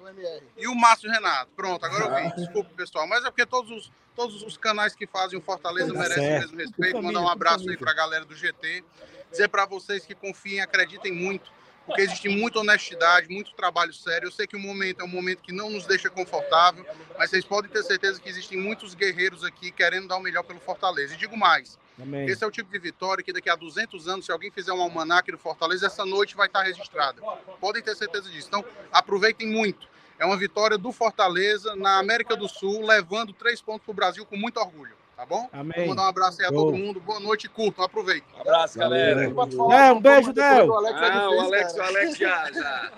e 0.56 0.66
o 0.66 0.74
Márcio 0.74 1.10
Renato. 1.10 1.50
Pronto, 1.54 1.84
agora 1.84 2.24
eu 2.24 2.30
vi. 2.30 2.36
Desculpa, 2.36 2.70
pessoal. 2.74 3.06
Mas 3.06 3.24
é 3.24 3.30
porque 3.30 3.44
todos 3.46 3.70
os, 3.70 3.92
todos 4.14 4.42
os 4.42 4.56
canais 4.56 4.94
que 4.94 5.06
fazem 5.06 5.38
o 5.38 5.42
Fortaleza 5.42 5.92
Tá 5.92 5.98
merecem 5.98 6.22
certo. 6.24 6.52
o 6.52 6.56
mesmo 6.56 6.70
respeito. 6.70 7.02
Mandar 7.02 7.20
um 7.20 7.28
abraço 7.28 7.68
aí 7.68 7.76
pra 7.76 7.92
galera 7.92 8.24
do 8.24 8.34
GT. 8.34 8.82
Dizer 9.30 9.48
para 9.48 9.66
vocês 9.66 10.04
que 10.06 10.14
confiem, 10.14 10.60
acreditem 10.60 11.12
muito. 11.12 11.52
Porque 11.86 12.02
existe 12.02 12.28
muita 12.28 12.58
honestidade, 12.58 13.28
muito 13.28 13.54
trabalho 13.54 13.92
sério. 13.92 14.26
Eu 14.26 14.32
sei 14.32 14.46
que 14.46 14.56
o 14.56 14.58
momento 14.58 15.00
é 15.00 15.04
um 15.04 15.08
momento 15.08 15.40
que 15.40 15.52
não 15.52 15.70
nos 15.70 15.86
deixa 15.86 16.10
confortável, 16.10 16.84
mas 17.16 17.30
vocês 17.30 17.44
podem 17.44 17.70
ter 17.70 17.82
certeza 17.84 18.20
que 18.20 18.28
existem 18.28 18.58
muitos 18.58 18.94
guerreiros 18.94 19.44
aqui 19.44 19.70
querendo 19.70 20.08
dar 20.08 20.16
o 20.16 20.20
melhor 20.20 20.42
pelo 20.42 20.58
Fortaleza. 20.58 21.14
E 21.14 21.16
digo 21.16 21.36
mais, 21.36 21.78
Amém. 22.00 22.26
esse 22.26 22.42
é 22.42 22.46
o 22.46 22.50
tipo 22.50 22.70
de 22.70 22.78
vitória 22.78 23.22
que 23.22 23.32
daqui 23.32 23.48
a 23.48 23.54
200 23.54 24.08
anos, 24.08 24.26
se 24.26 24.32
alguém 24.32 24.50
fizer 24.50 24.72
um 24.72 24.82
almanaque 24.82 25.30
do 25.30 25.38
Fortaleza, 25.38 25.86
essa 25.86 26.04
noite 26.04 26.36
vai 26.36 26.48
estar 26.48 26.62
registrada. 26.62 27.22
Podem 27.60 27.82
ter 27.82 27.94
certeza 27.94 28.28
disso. 28.28 28.48
Então, 28.48 28.64
aproveitem 28.92 29.46
muito. 29.46 29.88
É 30.18 30.26
uma 30.26 30.36
vitória 30.36 30.76
do 30.76 30.90
Fortaleza 30.90 31.76
na 31.76 31.98
América 31.98 32.34
do 32.34 32.48
Sul, 32.48 32.84
levando 32.84 33.32
três 33.32 33.60
pontos 33.60 33.84
para 33.84 33.92
o 33.92 33.94
Brasil 33.94 34.26
com 34.26 34.36
muito 34.36 34.58
orgulho. 34.58 34.96
Tá 35.16 35.24
bom? 35.24 35.48
Vou 35.50 35.60
Amém. 35.60 35.88
mandar 35.88 36.02
um 36.02 36.08
abraço 36.08 36.40
aí 36.42 36.46
a 36.46 36.50
todo 36.52 36.76
mundo. 36.76 37.00
Boa 37.00 37.18
noite 37.20 37.44
e 37.44 37.48
curtam. 37.48 37.84
Aproveitem. 37.84 38.28
Abraço, 38.38 38.78
galera. 38.78 39.24
É, 39.24 39.92
um 39.92 40.00
beijo, 40.00 40.32
Del. 40.32 40.68
O 40.68 40.74
Alex 40.76 41.00
Ah, 41.02 41.30
o 41.30 41.40
Alex, 41.40 41.72
o 41.72 41.76
cara. 41.76 41.88
Alex 41.88 42.16
já, 42.18 42.52
já. 42.52 42.92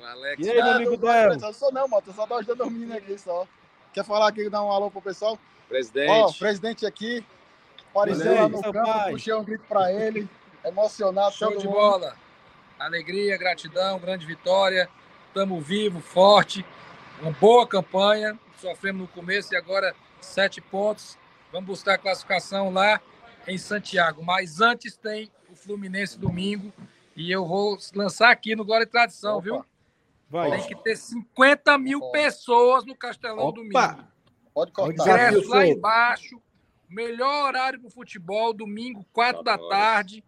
O 0.00 0.04
Alex 0.04 0.44
E 0.46 0.50
aí, 0.50 0.56
meu 0.62 0.72
amigo 0.72 0.96
Del? 0.96 1.32
Eu 1.34 1.52
sou 1.52 1.72
não, 1.72 1.86
mano. 1.86 2.02
Eu 2.04 2.12
só 2.14 2.26
tô 2.26 2.34
ajudando 2.34 2.62
os 2.62 2.72
meninos 2.72 2.96
aqui 2.96 3.16
só. 3.18 3.46
Quer 3.92 4.04
falar 4.04 4.28
aqui, 4.28 4.50
dar 4.50 4.62
um 4.64 4.72
alô 4.72 4.90
pro 4.90 5.00
pessoal? 5.00 5.38
presidente. 5.68 6.10
Ó, 6.10 6.32
presidente 6.32 6.84
aqui. 6.86 7.24
Apareceu 7.90 8.34
lá 8.34 8.48
no 8.48 8.60
campo, 8.62 8.84
pai. 8.84 9.10
puxei 9.12 9.34
um 9.34 9.44
grito 9.44 9.64
pra 9.68 9.92
ele. 9.92 10.28
Emocionado, 10.64 11.34
Show 11.34 11.48
todo 11.50 11.60
de 11.60 11.66
mundo. 11.66 11.76
bola. 11.76 12.14
Alegria, 12.78 13.36
gratidão, 13.38 13.98
grande 13.98 14.26
vitória. 14.26 14.88
Estamos 15.28 15.64
vivos, 15.64 16.04
forte. 16.04 16.64
Uma 17.22 17.30
boa 17.30 17.66
campanha. 17.66 18.36
Sofremos 18.60 19.02
no 19.02 19.08
começo 19.08 19.54
e 19.54 19.56
agora 19.56 19.94
sete 20.20 20.60
pontos. 20.60 21.16
Vamos 21.52 21.66
buscar 21.66 21.94
a 21.94 21.98
classificação 21.98 22.70
lá 22.70 23.00
em 23.46 23.56
Santiago. 23.58 24.22
Mas 24.22 24.60
antes 24.60 24.96
tem 24.96 25.30
o 25.50 25.54
Fluminense 25.54 26.18
domingo. 26.18 26.72
E 27.14 27.30
eu 27.30 27.46
vou 27.46 27.78
lançar 27.94 28.30
aqui 28.30 28.54
no 28.54 28.64
Glória 28.64 28.84
e 28.84 28.88
Tradição, 28.88 29.38
Opa. 29.38 29.42
viu? 29.42 29.64
Vai. 30.28 30.50
Tem 30.50 30.66
que 30.68 30.74
ter 30.82 30.96
50 30.96 31.78
mil 31.78 31.98
Opa. 31.98 32.12
pessoas 32.12 32.84
no 32.84 32.94
Castelão 32.94 33.46
Opa. 33.46 33.56
domingo. 33.56 34.08
Pode 34.52 34.72
cortar. 34.72 35.02
Ingresso 35.02 35.48
lá 35.48 35.66
embaixo. 35.66 36.42
Melhor 36.88 37.46
horário 37.46 37.80
para 37.80 37.88
o 37.88 37.90
futebol, 37.90 38.52
domingo, 38.52 39.04
quatro 39.12 39.42
da 39.42 39.58
tarde. 39.58 40.22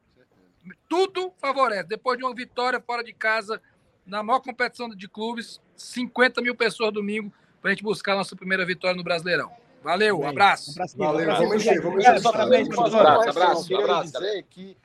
Tudo 0.89 1.33
favorece. 1.39 1.89
Depois 1.89 2.19
de 2.19 2.25
uma 2.25 2.35
vitória 2.35 2.81
fora 2.81 3.03
de 3.05 3.13
casa, 3.13 3.61
na 4.05 4.23
maior 4.23 4.41
competição 4.41 4.89
de 4.89 5.09
clubes, 5.09 5.61
50 5.77 6.41
mil 6.43 6.55
pessoas 6.55 6.93
domingo 6.93 7.33
para 7.61 7.71
a 7.71 7.75
gente 7.75 7.83
buscar 7.83 8.15
a 8.15 8.17
nossa 8.17 8.35
primeira 8.35 8.65
vitória 8.67 8.97
no 8.97 9.05
Brasileirão. 9.05 9.53
Valeu, 9.89 10.17
Amém. 10.17 10.29
abraço. 10.29 10.71
Um 10.71 10.97
Valeu, 10.97 11.31
um 11.31 11.35
vamos 11.37 11.55
encher, 11.57 11.81
vamos 11.81 12.05
encher. 12.05 12.21
Só 12.21 12.31
parabéns, 12.31 12.69
correção. 12.69 13.01
abraço, 13.01 13.67
Queria 13.69 13.85
abraço, 13.85 14.13
dizer 14.13 14.43
que 14.51 14.77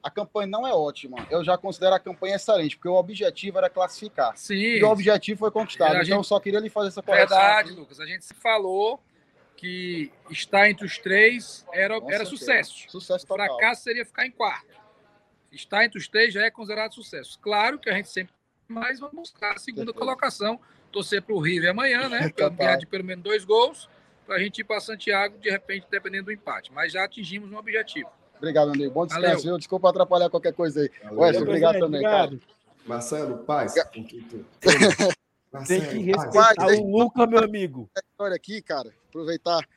a 0.00 0.08
campanha 0.10 0.46
não 0.46 0.64
é 0.64 0.72
ótima. 0.72 1.26
Eu 1.30 1.42
já 1.42 1.58
considero 1.58 1.94
a 1.96 1.98
campanha 1.98 2.36
excelente, 2.36 2.76
porque 2.76 2.88
o 2.88 2.94
objetivo 2.94 3.58
era 3.58 3.68
classificar. 3.68 4.36
Sim, 4.36 4.54
E 4.54 4.84
o 4.84 4.88
objetivo 4.88 5.40
foi 5.40 5.50
conquistado. 5.50 5.88
A 5.88 5.90
então, 5.90 6.00
eu 6.00 6.04
gente- 6.18 6.26
só 6.28 6.38
queria 6.38 6.60
lhe 6.60 6.70
fazer 6.70 6.88
essa 6.88 7.02
correção. 7.02 7.28
verdade, 7.36 7.70
aqui. 7.70 7.78
Lucas. 7.80 7.98
A 7.98 8.06
gente 8.06 8.24
se 8.24 8.34
falou 8.34 9.00
que 9.56 10.12
estar 10.30 10.70
entre 10.70 10.86
os 10.86 10.96
três 10.98 11.66
era, 11.72 11.98
era 12.08 12.24
sucesso. 12.24 12.84
Sucesso 12.88 13.26
total. 13.26 13.46
fracasso 13.46 13.82
seria 13.82 14.04
ficar 14.06 14.26
em 14.26 14.30
quarto. 14.30 14.80
Estar 15.50 15.84
entre 15.84 15.98
os 15.98 16.06
três 16.06 16.32
já 16.32 16.44
é 16.46 16.50
considerado 16.52 16.94
sucesso. 16.94 17.36
Claro 17.40 17.78
que 17.80 17.90
a 17.90 17.94
gente 17.94 18.08
sempre 18.08 18.32
mais 18.68 19.00
vai 19.00 19.10
buscar 19.10 19.54
a 19.54 19.58
segunda 19.58 19.86
Certeza. 19.86 19.98
colocação, 19.98 20.60
torcer 20.92 21.20
para 21.20 21.34
o 21.34 21.40
River 21.40 21.70
amanhã, 21.70 22.08
né? 22.08 22.30
Ganhar 22.56 22.76
de 22.76 22.86
pelo 22.86 23.04
menos 23.04 23.22
dois 23.24 23.44
gols, 23.44 23.88
para 24.32 24.40
a 24.40 24.42
gente 24.42 24.62
ir 24.62 24.64
para 24.64 24.80
Santiago, 24.80 25.36
de 25.38 25.50
repente, 25.50 25.86
dependendo 25.90 26.24
do 26.24 26.32
empate. 26.32 26.72
Mas 26.72 26.90
já 26.90 27.04
atingimos 27.04 27.52
um 27.52 27.56
objetivo. 27.58 28.08
Obrigado, 28.38 28.70
amigo. 28.70 28.90
Bom 28.90 29.06
descanso, 29.06 29.42
viu? 29.42 29.58
Desculpa 29.58 29.90
atrapalhar 29.90 30.30
qualquer 30.30 30.54
coisa 30.54 30.80
aí. 30.80 30.90
Wesley, 31.12 31.42
obrigado 31.42 31.74
também. 31.74 32.00
Obrigado. 32.00 32.38
Cara. 32.38 32.52
Marcelo, 32.86 33.38
paz. 33.44 33.74
Tem 33.92 34.04
que 34.04 34.24
respeitar 36.00 36.54
Rapaz, 36.56 36.78
o 36.78 36.86
Luca, 36.86 37.26
meu 37.26 37.44
amigo. 37.44 37.90
Olha 38.18 38.34
aqui, 38.34 38.62
cara, 38.62 38.90
aproveitar 39.10 39.68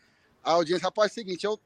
a 0.41 0.51
audiência. 0.51 0.85
Rapaz, 0.85 1.09
é 1.09 1.11
o 1.11 1.15
seguinte, 1.15 1.45
eu 1.45 1.59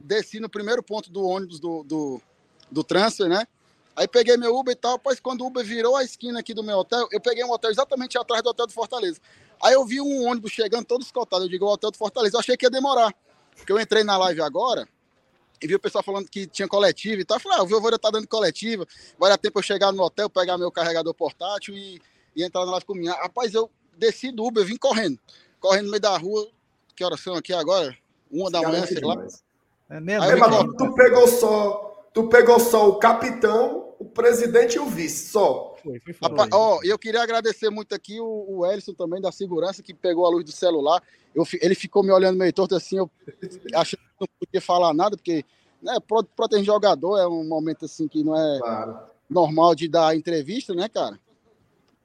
desci 0.00 0.40
no 0.40 0.48
primeiro 0.48 0.82
ponto 0.82 1.12
do 1.12 1.22
ônibus 1.22 1.60
do, 1.60 1.84
do, 1.84 2.22
do 2.70 2.82
transfer, 2.82 3.28
né? 3.28 3.46
Aí 3.94 4.08
peguei 4.08 4.38
meu 4.38 4.56
Uber 4.56 4.72
e 4.72 4.76
tal, 4.76 4.92
rapaz, 4.92 5.20
quando 5.20 5.42
o 5.42 5.46
Uber 5.46 5.62
virou 5.62 5.94
a 5.94 6.02
esquina 6.02 6.40
aqui 6.40 6.54
do 6.54 6.62
meu 6.62 6.78
hotel, 6.78 7.06
eu 7.12 7.20
peguei 7.20 7.44
um 7.44 7.50
hotel 7.50 7.70
exatamente 7.70 8.16
atrás 8.16 8.42
do 8.42 8.48
hotel 8.48 8.66
do 8.66 8.72
Fortaleza. 8.72 9.20
Aí 9.62 9.74
eu 9.74 9.84
vi 9.84 10.00
um 10.00 10.28
ônibus 10.28 10.52
chegando 10.52 10.84
todo 10.84 11.02
escoltado, 11.02 11.44
eu 11.44 11.48
digo, 11.48 11.64
o 11.64 11.72
hotel 11.72 11.90
do 11.90 11.98
Fortaleza. 11.98 12.36
Eu 12.36 12.40
achei 12.40 12.56
que 12.56 12.66
ia 12.66 12.70
demorar, 12.70 13.14
porque 13.56 13.72
eu 13.72 13.80
entrei 13.80 14.04
na 14.04 14.16
live 14.16 14.40
agora 14.42 14.88
e 15.62 15.66
vi 15.66 15.74
o 15.74 15.80
pessoal 15.80 16.02
falando 16.02 16.28
que 16.28 16.46
tinha 16.46 16.66
coletiva 16.66 17.20
e 17.20 17.24
tal. 17.24 17.36
Eu 17.36 17.40
falei, 17.40 17.58
ah, 17.58 17.62
o 17.62 17.66
Voivoda 17.66 17.98
tá 17.98 18.10
dando 18.10 18.26
coletiva, 18.26 18.86
vai 19.18 19.30
dar 19.30 19.38
tempo 19.38 19.58
eu 19.58 19.62
chegar 19.62 19.92
no 19.92 20.02
hotel, 20.02 20.30
pegar 20.30 20.56
meu 20.56 20.70
carregador 20.70 21.12
portátil 21.12 21.76
e 21.76 22.00
e 22.34 22.44
entrar 22.44 22.64
na 22.64 22.72
live 22.72 22.86
comigo. 22.86 23.08
Rapaz, 23.08 23.54
eu 23.54 23.70
desci 23.96 24.30
do 24.32 24.44
Uber, 24.44 24.64
vim 24.64 24.76
correndo. 24.76 25.18
Correndo 25.58 25.84
no 25.86 25.90
meio 25.90 26.00
da 26.00 26.16
rua. 26.16 26.48
Que 26.94 27.04
horas 27.04 27.20
são 27.20 27.34
aqui 27.34 27.52
agora? 27.52 27.96
Uma 28.30 28.50
da 28.50 28.62
manhã, 28.62 28.86
sei 28.86 29.00
lá. 29.00 29.26
É 29.88 30.00
mesmo? 30.00 30.22
Aí, 30.22 30.36
mas 30.36 30.66
tu, 30.76 30.94
pegou 30.94 31.26
só. 31.26 32.08
Tu 32.12 32.28
pegou 32.28 32.60
só 32.60 32.88
o 32.88 32.98
capitão, 32.98 33.94
o 33.98 34.04
presidente 34.04 34.76
e 34.76 34.78
o 34.80 34.86
vice, 34.86 35.30
só. 35.30 35.69
Foi, 35.82 35.98
foi, 36.00 36.12
foi. 36.12 36.28
Rapaz, 36.28 36.50
ó, 36.52 36.80
eu 36.82 36.98
queria 36.98 37.22
agradecer 37.22 37.70
muito 37.70 37.94
aqui 37.94 38.20
o, 38.20 38.44
o 38.48 38.66
Elson 38.66 38.92
também 38.92 39.20
da 39.20 39.32
segurança 39.32 39.82
que 39.82 39.94
pegou 39.94 40.26
a 40.26 40.30
luz 40.30 40.44
do 40.44 40.52
celular. 40.52 41.02
Eu, 41.34 41.44
ele 41.60 41.74
ficou 41.74 42.02
me 42.02 42.10
olhando 42.10 42.38
meio 42.38 42.52
torto 42.52 42.74
assim, 42.74 42.98
eu 42.98 43.10
achei 43.74 43.98
que 43.98 44.04
não 44.20 44.28
podia 44.38 44.60
falar 44.60 44.92
nada, 44.92 45.16
porque 45.16 45.44
né, 45.82 45.96
proteger 46.36 46.64
jogador 46.64 47.18
é 47.18 47.26
um 47.26 47.44
momento 47.44 47.84
assim 47.84 48.08
que 48.08 48.22
não 48.22 48.36
é 48.36 48.58
claro. 48.58 48.98
normal 49.28 49.74
de 49.74 49.88
dar 49.88 50.16
entrevista, 50.16 50.74
né, 50.74 50.88
cara? 50.88 51.18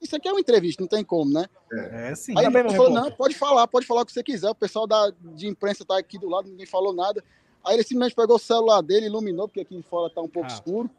Isso 0.02 0.16
aqui 0.16 0.28
é 0.28 0.32
uma 0.32 0.40
entrevista, 0.40 0.82
não 0.82 0.88
tem 0.88 1.04
como, 1.04 1.32
né? 1.32 1.48
É, 1.72 2.12
é 2.12 2.16
sim. 2.16 2.38
Aí 2.38 2.46
ele 2.46 2.70
falou, 2.70 2.92
não, 2.92 3.12
pode 3.12 3.36
falar, 3.36 3.68
pode 3.68 3.88
falar 3.88 4.02
o 4.02 4.06
que 4.06 4.12
você 4.12 4.22
quiser. 4.22 4.50
O 4.50 4.56
pessoal 4.56 4.86
da, 4.86 5.12
de 5.20 5.48
imprensa 5.48 5.84
tá 5.84 5.98
aqui 5.98 6.18
do 6.20 6.30
lado, 6.30 6.50
ninguém 6.50 6.66
falou 6.66 6.94
nada. 6.94 7.24
Aí 7.66 7.76
ele 7.76 7.84
simplesmente 7.84 8.16
pegou 8.16 8.36
o 8.36 8.40
celular 8.40 8.82
dele, 8.82 9.08
iluminou, 9.08 9.48
porque 9.48 9.62
aqui 9.62 9.82
fora 9.90 10.14
tá 10.14 10.22
um 10.22 10.28
pouco 10.28 10.48
ah, 10.52 10.54
escuro. 10.54 10.90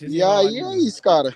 E 0.00 0.22
aí 0.22 0.58
é 0.58 0.76
isso, 0.76 1.02
cara. 1.02 1.34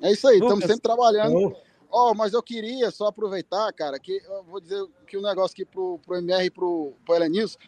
É 0.00 0.12
isso 0.12 0.26
aí, 0.26 0.38
estamos 0.38 0.64
sempre 0.64 0.80
trabalhando. 0.80 1.54
Ó, 1.90 2.10
oh, 2.10 2.14
mas 2.14 2.32
eu 2.32 2.42
queria 2.42 2.90
só 2.90 3.08
aproveitar, 3.08 3.70
cara, 3.72 3.98
que 3.98 4.22
eu 4.24 4.42
vou 4.44 4.60
dizer 4.60 4.82
que 5.06 5.16
o 5.16 5.20
um 5.20 5.22
negócio 5.22 5.52
aqui 5.52 5.64
pro, 5.64 5.98
pro 5.98 6.16
MR 6.16 6.46
e 6.46 6.50
pro, 6.50 6.94
pro 7.04 7.14
Elenils, 7.14 7.58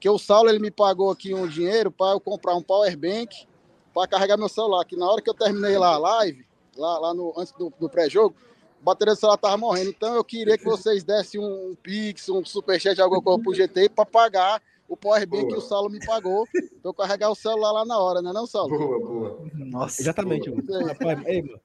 que 0.00 0.10
o 0.10 0.18
Saulo 0.18 0.50
ele 0.50 0.58
me 0.58 0.70
pagou 0.70 1.12
aqui 1.12 1.32
um 1.32 1.46
dinheiro 1.46 1.88
para 1.92 2.12
eu 2.12 2.20
comprar 2.20 2.56
um 2.56 2.62
power 2.62 2.96
bank 2.96 3.46
para 3.94 4.08
carregar 4.08 4.36
meu 4.36 4.48
celular, 4.48 4.84
que 4.84 4.96
na 4.96 5.08
hora 5.08 5.22
que 5.22 5.30
eu 5.30 5.34
terminei 5.34 5.78
lá 5.78 5.94
a 5.94 5.98
live, 5.98 6.44
lá, 6.76 6.98
lá 6.98 7.14
no, 7.14 7.32
antes 7.36 7.52
do, 7.52 7.72
do 7.78 7.88
pré-jogo, 7.88 8.34
a 8.80 8.84
bateria 8.84 9.14
do 9.14 9.20
celular 9.20 9.36
tava 9.36 9.56
morrendo. 9.56 9.90
Então 9.90 10.14
eu 10.16 10.24
queria 10.24 10.58
que 10.58 10.64
vocês 10.64 11.04
dessem 11.04 11.40
um, 11.40 11.76
Pix, 11.80 12.28
um 12.28 12.44
Superchat, 12.44 13.00
alguma 13.00 13.22
coisa 13.22 13.42
pro 13.42 13.54
GT 13.54 13.90
para 13.90 14.04
pagar 14.04 14.60
o 14.88 14.96
Powerbank 14.96 15.48
que 15.48 15.54
o 15.54 15.60
Saulo 15.60 15.90
me 15.90 16.04
pagou 16.04 16.46
pra 16.52 16.60
eu 16.84 16.94
carregar 16.94 17.30
o 17.30 17.34
celular 17.34 17.72
lá 17.72 17.84
na 17.84 17.98
hora, 17.98 18.20
né, 18.20 18.32
não, 18.32 18.46
Saulo? 18.46 18.76
Boa, 18.76 18.98
boa. 18.98 19.50
Nossa. 19.54 20.02
Exatamente, 20.02 20.50
boa. 20.50 20.86
Rapaz, 20.88 21.26
ei, 21.26 21.42
mano. 21.42 21.60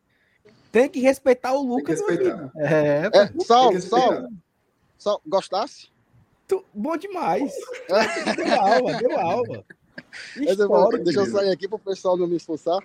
Tem 0.72 0.90
que 0.90 1.00
respeitar 1.00 1.54
o 1.54 1.62
Lucas. 1.62 2.02
Tem 2.02 2.18
que 2.18 2.24
respeitar. 2.24 2.52
É, 2.58 3.10
é 3.14 3.44
Saulo, 3.44 3.82
Saulo, 3.82 4.28
Saulo, 4.98 5.22
gostasse? 5.26 5.90
Tu, 6.48 6.64
bom 6.74 6.96
demais. 6.96 7.54
deu 8.36 8.60
aula, 8.60 8.94
deu. 8.94 9.66
História, 10.38 11.00
deixa 11.00 11.20
eu 11.20 11.26
sair 11.26 11.52
aqui 11.52 11.68
pro 11.68 11.80
pessoal 11.80 12.16
não 12.18 12.28
me 12.28 12.38
expulsar. 12.38 12.80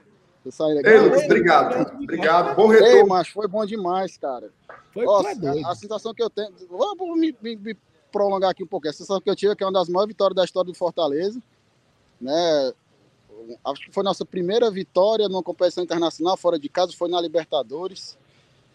Ei, 0.85 0.99
Lucas, 0.99 1.24
obrigado. 1.24 2.03
Obrigado. 2.03 2.57
Bom 2.57 2.66
retorno. 2.66 2.97
Ei, 2.97 3.05
mas 3.05 3.28
foi 3.28 3.47
bom 3.47 3.64
demais, 3.64 4.16
cara. 4.16 4.51
Foi 4.93 5.05
Nossa, 5.05 5.28
a, 5.28 5.70
a, 5.70 5.74
sensação 5.76 6.12
que 6.12 6.22
eu 6.22 6.28
tenho. 6.28 6.53
Vou 6.68 7.16
me, 7.16 7.37
me, 7.41 7.57
me, 7.57 7.76
prolongar 8.12 8.50
aqui 8.50 8.62
um 8.62 8.66
pouco. 8.66 8.88
A 8.88 8.92
sensação 8.92 9.20
que 9.20 9.28
eu 9.28 9.36
tive 9.36 9.52
é 9.52 9.56
que 9.56 9.64
é 9.64 9.66
uma 9.66 9.72
das 9.72 9.88
maiores 9.88 10.08
vitórias 10.08 10.36
da 10.36 10.44
história 10.44 10.70
do 10.70 10.76
Fortaleza. 10.76 11.40
Né? 12.20 12.72
Acho 13.64 13.86
que 13.86 13.92
foi 13.92 14.04
nossa 14.04 14.24
primeira 14.24 14.70
vitória 14.70 15.28
numa 15.28 15.42
competição 15.42 15.82
internacional 15.82 16.36
fora 16.36 16.58
de 16.58 16.68
casa, 16.68 16.92
foi 16.92 17.08
na 17.08 17.20
Libertadores. 17.20 18.16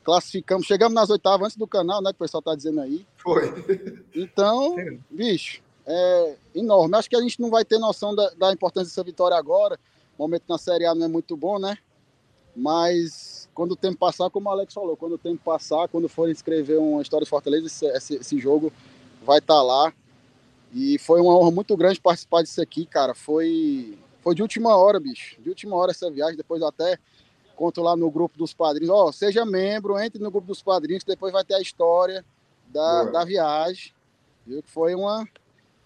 Classificamos, 0.03 0.65
chegamos 0.65 0.95
nas 0.95 1.09
oitavas 1.09 1.47
antes 1.47 1.57
do 1.57 1.67
canal, 1.67 2.01
né? 2.01 2.11
Que 2.11 2.15
o 2.15 2.19
pessoal 2.19 2.41
tá 2.41 2.55
dizendo 2.55 2.81
aí. 2.81 3.05
Foi. 3.17 3.53
Então, 4.15 4.75
bicho, 5.09 5.61
é 5.85 6.35
enorme. 6.55 6.95
Acho 6.95 7.09
que 7.09 7.15
a 7.15 7.21
gente 7.21 7.41
não 7.41 7.49
vai 7.49 7.65
ter 7.65 7.77
noção 7.77 8.15
da, 8.15 8.29
da 8.31 8.53
importância 8.53 8.89
dessa 8.89 9.03
vitória 9.03 9.38
agora 9.38 9.77
o 10.17 10.23
momento 10.23 10.43
na 10.49 10.57
Série 10.57 10.85
A 10.85 10.95
não 10.95 11.05
é 11.05 11.07
muito 11.07 11.38
bom, 11.38 11.59
né? 11.59 11.77
Mas 12.55 13.47
quando 13.53 13.73
o 13.73 13.75
tempo 13.75 13.97
passar, 13.99 14.29
como 14.31 14.49
o 14.49 14.51
Alex 14.51 14.73
falou, 14.73 14.97
quando 14.97 15.13
o 15.13 15.17
tempo 15.17 15.39
passar, 15.43 15.88
quando 15.88 16.09
for 16.09 16.27
escrever 16.27 16.77
uma 16.79 17.01
história 17.03 17.23
de 17.23 17.29
Fortaleza, 17.29 17.67
esse, 17.67 17.85
esse, 17.85 18.15
esse 18.15 18.39
jogo 18.39 18.73
vai 19.28 19.39
estar 19.39 19.55
tá 19.55 19.61
lá. 19.61 19.93
E 20.73 20.97
foi 20.97 21.21
uma 21.21 21.38
honra 21.38 21.51
muito 21.51 21.75
grande 21.75 21.99
participar 21.99 22.41
disso 22.41 22.61
aqui, 22.61 22.86
cara. 22.86 23.13
Foi, 23.13 23.97
foi 24.21 24.34
de 24.34 24.41
última 24.41 24.75
hora, 24.75 24.99
bicho. 24.99 25.39
De 25.41 25.49
última 25.49 25.75
hora 25.75 25.91
essa 25.91 26.09
viagem. 26.09 26.38
Depois 26.38 26.61
até 26.63 26.97
conto 27.55 27.82
lá 27.82 27.95
no 27.95 28.09
grupo 28.09 28.38
dos 28.38 28.53
padrinhos. 28.53 28.89
Ó, 28.89 29.07
oh, 29.07 29.11
seja 29.11 29.45
membro, 29.45 29.99
entre 29.99 30.21
no 30.21 30.32
grupo 30.32 30.47
dos 30.47 30.61
padrinhos, 30.61 31.03
que 31.03 31.11
depois 31.11 31.34
vai 31.34 31.43
ter 31.43 31.55
a 31.55 31.61
história 31.61 32.23
da, 32.67 33.03
da 33.03 33.25
viagem. 33.25 33.93
Viu? 34.45 34.63
Que 34.63 34.69
foi 34.69 34.95
uma, 34.95 35.28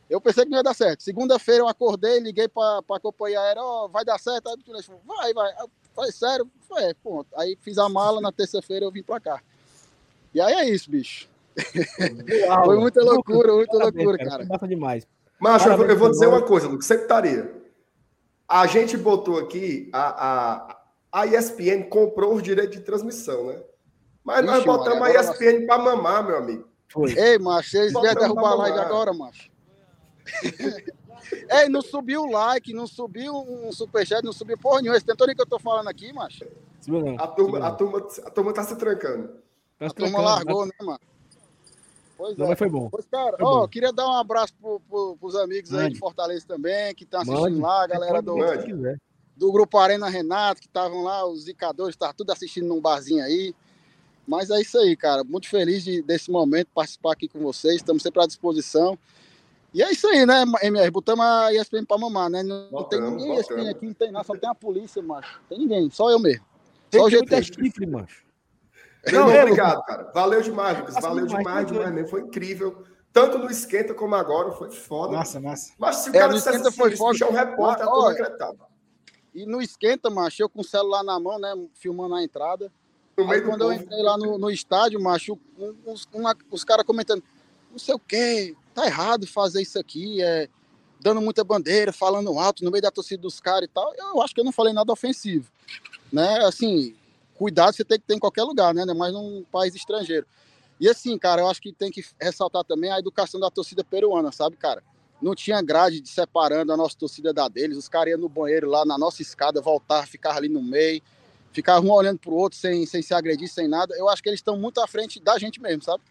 eu 0.09 0.19
pensei 0.19 0.43
que 0.43 0.51
não 0.51 0.57
ia 0.57 0.63
dar 0.63 0.73
certo. 0.73 1.01
Segunda-feira 1.01 1.61
eu 1.61 1.67
acordei, 1.67 2.19
liguei 2.19 2.47
para 2.47 2.79
a 2.79 2.99
companhia 2.99 3.39
aérea, 3.39 3.63
oh, 3.63 3.87
vai 3.87 4.03
dar 4.03 4.19
certo? 4.19 4.49
Aí 4.49 4.57
vai, 5.05 5.33
vai. 5.33 5.53
Foi 5.95 6.11
sério? 6.11 6.49
Foi, 6.67 6.93
ponto. 6.95 7.27
Aí 7.37 7.57
fiz 7.61 7.77
a 7.77 7.87
mala, 7.87 8.19
na 8.19 8.31
terça-feira 8.31 8.85
eu 8.85 8.91
vim 8.91 9.03
para 9.03 9.19
cá. 9.19 9.41
E 10.33 10.41
aí 10.41 10.53
é 10.53 10.69
isso, 10.69 10.91
bicho. 10.91 11.30
Foi 12.65 12.77
muita 12.77 13.03
loucura, 13.03 13.53
muita 13.53 13.77
loucura, 13.77 14.17
cara. 14.17 14.45
Massa 14.45 14.67
demais. 14.67 15.07
Mas 15.39 15.65
eu, 15.65 15.73
eu, 15.85 15.97
vou 15.97 16.09
dizer 16.09 16.27
uma 16.27 16.41
coisa, 16.41 16.67
Lucas, 16.67 16.85
secretaria. 16.85 17.51
A 18.47 18.67
gente 18.67 18.95
botou 18.97 19.39
aqui, 19.39 19.89
a, 19.91 20.27
a, 21.11 21.21
a 21.21 21.25
ESPN 21.25 21.83
comprou 21.89 22.35
os 22.35 22.43
direitos 22.43 22.77
de 22.77 22.83
transmissão, 22.83 23.47
né? 23.47 23.61
Mas 24.23 24.39
Ixi, 24.39 24.47
nós 24.47 24.65
botamos 24.65 24.99
mano, 24.99 25.17
a 25.17 25.21
ESPN 25.21 25.65
para 25.65 25.77
mamar, 25.79 26.27
meu 26.27 26.37
amigo. 26.37 26.67
Foi. 26.89 27.17
Ei, 27.17 27.39
macho, 27.39 27.77
eles 27.77 27.93
vieram 27.93 28.21
derrubar 28.21 28.51
a 28.51 28.55
live 28.55 28.79
agora, 28.79 29.13
macho. 29.13 29.49
É, 31.47 31.69
não 31.69 31.81
subiu 31.81 32.23
o 32.23 32.31
like, 32.31 32.73
não 32.73 32.87
subiu 32.87 33.33
um 33.33 33.71
superchat, 33.71 34.23
não 34.23 34.33
subiu 34.33 34.57
porra 34.57 34.81
nenhuma. 34.81 34.97
Esse 34.97 35.05
tentou 35.05 35.27
nem 35.27 35.35
que 35.35 35.41
eu 35.41 35.45
tô 35.45 35.59
falando 35.59 35.87
aqui, 35.87 36.11
macho. 36.11 36.45
A 37.19 37.27
turma, 37.27 37.67
a 37.67 37.71
turma, 37.71 37.97
a 37.99 38.29
turma 38.31 38.53
tá 38.53 38.63
se 38.63 38.75
trancando. 38.75 39.29
Tá 39.77 39.85
a 39.85 39.89
turma 39.91 40.19
largou, 40.19 40.65
né, 40.65 40.71
mano? 40.81 40.99
Pois 42.22 42.38
não, 42.38 42.45
é. 42.45 42.49
Mas 42.49 42.59
foi 42.59 42.69
bom. 42.69 42.88
Pois, 42.88 43.05
cara, 43.07 43.36
foi 43.36 43.45
ó, 43.47 43.61
bom. 43.61 43.67
queria 43.67 43.91
dar 43.91 44.07
um 44.07 44.13
abraço 44.13 44.53
pro, 44.61 44.80
pro, 44.82 45.17
pros 45.19 45.36
amigos 45.36 45.72
Mande. 45.72 45.86
aí 45.86 45.93
de 45.93 45.97
Fortaleza 45.97 46.45
também, 46.47 46.93
que 46.93 47.03
estão 47.03 47.22
assistindo 47.22 47.41
Mande. 47.41 47.59
lá, 47.59 47.84
a 47.84 47.88
galera 47.88 48.22
do, 48.22 48.36
do 49.36 49.51
Grupo 49.51 49.80
Arena 49.80 50.07
Renato, 50.07 50.61
que 50.61 50.67
estavam 50.67 51.01
lá, 51.01 51.28
os 51.28 51.45
zicadores, 51.45 51.95
estavam 51.95 52.13
tudo 52.13 52.32
assistindo 52.32 52.67
num 52.67 52.80
barzinho 52.80 53.24
aí. 53.24 53.55
Mas 54.28 54.51
é 54.51 54.61
isso 54.61 54.78
aí, 54.78 54.95
cara. 54.95 55.24
Muito 55.24 55.49
feliz 55.49 55.84
de, 55.84 56.03
desse 56.03 56.30
momento, 56.30 56.67
participar 56.76 57.13
aqui 57.13 57.28
com 57.28 57.39
vocês. 57.39 57.78
Estamos 57.78 58.03
sempre 58.03 58.22
à 58.22 58.28
disposição. 58.28 58.95
E 59.74 59.82
é 59.82 59.91
isso 59.91 60.05
aí, 60.05 60.24
né, 60.24 60.43
MR? 60.61 60.91
Botamos 60.91 61.26
a 61.26 61.51
ESPN 61.55 61.86
pra 61.86 61.97
mamar, 61.97 62.30
né? 62.30 62.43
Não, 62.43 62.69
botamos, 62.69 63.24
tem 63.24 63.30
ninguém 63.30 63.39
ESPN 63.39 63.69
aqui, 63.72 63.86
não 63.88 63.93
tem 63.95 64.11
nada, 64.11 64.26
só 64.26 64.38
tem 64.38 64.47
a 64.47 64.53
polícia, 64.53 65.01
macho. 65.01 65.41
Tem 65.49 65.57
ninguém, 65.57 65.89
só 65.89 66.11
eu 66.11 66.19
mesmo. 66.19 66.45
Só 66.93 67.05
o 67.05 67.09
GT. 67.09 67.41
chifre, 67.43 67.88
macho. 67.88 68.30
Não, 69.11 69.27
não 69.27 69.41
obrigado, 69.41 69.83
cara. 69.83 70.11
Valeu 70.13 70.41
demais, 70.41 70.79
Lucas. 70.79 70.95
Valeu 71.01 71.25
demais, 71.25 71.67
demais 71.67 71.93
mesmo. 71.93 72.09
Foi 72.09 72.21
incrível. 72.21 72.83
Tanto 73.13 73.37
no 73.37 73.49
esquenta 73.49 73.93
como 73.93 74.15
agora, 74.15 74.51
foi 74.51 74.71
foda. 74.71 75.17
Massa, 75.17 75.39
massa. 75.39 75.73
Mas 75.77 75.97
se 75.97 76.09
o 76.09 76.15
é, 76.15 76.19
cara 76.19 76.35
esquenta 76.35 76.69
assim, 76.69 76.77
foi 76.77 76.95
foda. 76.95 77.25
é 77.25 77.27
um 77.27 77.33
repórter, 77.33 77.85
ah, 77.85 77.91
ó, 77.91 78.07
acreditava. 78.09 78.71
E 79.33 79.45
no 79.45 79.61
esquenta, 79.61 80.09
macho, 80.09 80.43
eu 80.43 80.49
com 80.49 80.61
o 80.61 80.63
celular 80.63 81.03
na 81.03 81.19
mão, 81.19 81.39
né, 81.39 81.53
filmando 81.73 82.15
a 82.15 82.23
entrada. 82.23 82.71
Aí 83.17 83.41
quando 83.41 83.63
eu 83.63 83.73
entrei 83.73 84.01
lá 84.01 84.17
no, 84.17 84.37
no 84.37 84.49
estádio, 84.49 85.01
macho, 85.01 85.37
um, 85.57 85.75
uns, 85.85 86.07
uma, 86.13 86.35
os 86.49 86.63
caras 86.63 86.85
comentando, 86.85 87.23
não 87.69 87.77
sei 87.77 87.93
o 87.93 87.99
quê, 87.99 88.55
tá 88.73 88.85
errado 88.85 89.27
fazer 89.27 89.61
isso 89.61 89.77
aqui, 89.77 90.21
é 90.21 90.49
dando 90.99 91.21
muita 91.21 91.43
bandeira, 91.43 91.91
falando 91.91 92.37
alto 92.37 92.63
no 92.63 92.71
meio 92.71 92.81
da 92.81 92.91
torcida 92.91 93.21
dos 93.21 93.39
caras 93.39 93.63
e 93.63 93.67
tal. 93.67 93.93
Eu 93.95 94.21
acho 94.21 94.33
que 94.33 94.39
eu 94.39 94.45
não 94.45 94.51
falei 94.51 94.71
nada 94.71 94.91
ofensivo, 94.91 95.51
né? 96.11 96.45
Assim, 96.45 96.95
cuidado 97.41 97.75
você 97.75 97.83
tem 97.83 97.99
que 97.99 98.05
ter 98.05 98.13
em 98.13 98.19
qualquer 98.19 98.43
lugar, 98.43 98.71
né? 98.71 98.85
Mas 98.93 99.11
num 99.11 99.43
país 99.51 99.73
estrangeiro. 99.73 100.27
E 100.79 100.87
assim, 100.87 101.17
cara, 101.17 101.41
eu 101.41 101.49
acho 101.49 101.59
que 101.59 101.73
tem 101.73 101.91
que 101.91 102.05
ressaltar 102.19 102.63
também 102.63 102.91
a 102.91 102.99
educação 102.99 103.39
da 103.39 103.49
torcida 103.49 103.83
peruana, 103.83 104.31
sabe, 104.31 104.57
cara? 104.57 104.83
Não 105.19 105.33
tinha 105.33 105.59
grade 105.59 106.01
de 106.01 106.09
separando 106.09 106.71
a 106.71 106.77
nossa 106.77 106.95
torcida 106.95 107.33
da 107.33 107.47
deles. 107.47 107.77
Os 107.77 107.89
caras 107.89 108.11
iam 108.11 108.19
no 108.19 108.29
banheiro 108.29 108.69
lá 108.69 108.85
na 108.85 108.95
nossa 108.95 109.23
escada, 109.23 109.59
voltar, 109.59 110.07
ficar 110.07 110.37
ali 110.37 110.49
no 110.49 110.61
meio, 110.61 111.01
ficar 111.51 111.79
um 111.79 111.89
olhando 111.89 112.19
pro 112.19 112.33
outro 112.33 112.59
sem, 112.59 112.85
sem 112.85 113.01
se 113.01 113.13
agredir, 113.13 113.47
sem 113.47 113.67
nada. 113.67 113.95
Eu 113.97 114.07
acho 114.07 114.21
que 114.21 114.29
eles 114.29 114.39
estão 114.39 114.55
muito 114.55 114.79
à 114.79 114.87
frente 114.87 115.19
da 115.19 115.39
gente 115.39 115.59
mesmo, 115.59 115.81
sabe? 115.81 116.03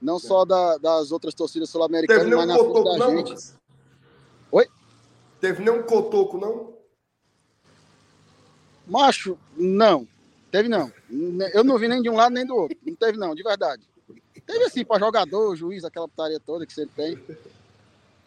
Não 0.00 0.18
só 0.18 0.44
da, 0.44 0.78
das 0.78 1.12
outras 1.12 1.32
torcidas 1.32 1.70
sul-americanas, 1.70 2.26
mas 2.26 2.48
na 2.48 2.58
frente 2.58 2.84
da 2.84 2.96
não? 2.96 3.10
gente. 3.16 3.28
Lucas? 3.28 3.56
Oi? 4.50 4.68
Teve 5.40 5.62
nenhum 5.62 5.82
cotoco, 5.84 6.38
não? 6.38 6.72
Macho, 8.86 9.38
não. 9.56 10.08
Teve 10.52 10.68
não. 10.68 10.92
Eu 11.54 11.64
não 11.64 11.78
vi 11.78 11.88
nem 11.88 12.02
de 12.02 12.10
um 12.10 12.14
lado 12.14 12.34
nem 12.34 12.44
do 12.44 12.54
outro. 12.54 12.76
Não 12.86 12.94
teve 12.94 13.16
não, 13.16 13.34
de 13.34 13.42
verdade. 13.42 13.82
Teve 14.46 14.64
assim, 14.64 14.84
para 14.84 15.00
jogador, 15.00 15.56
juiz, 15.56 15.82
aquela 15.82 16.06
putaria 16.06 16.38
toda 16.38 16.66
que 16.66 16.74
sempre 16.74 16.94
tem. 16.94 17.38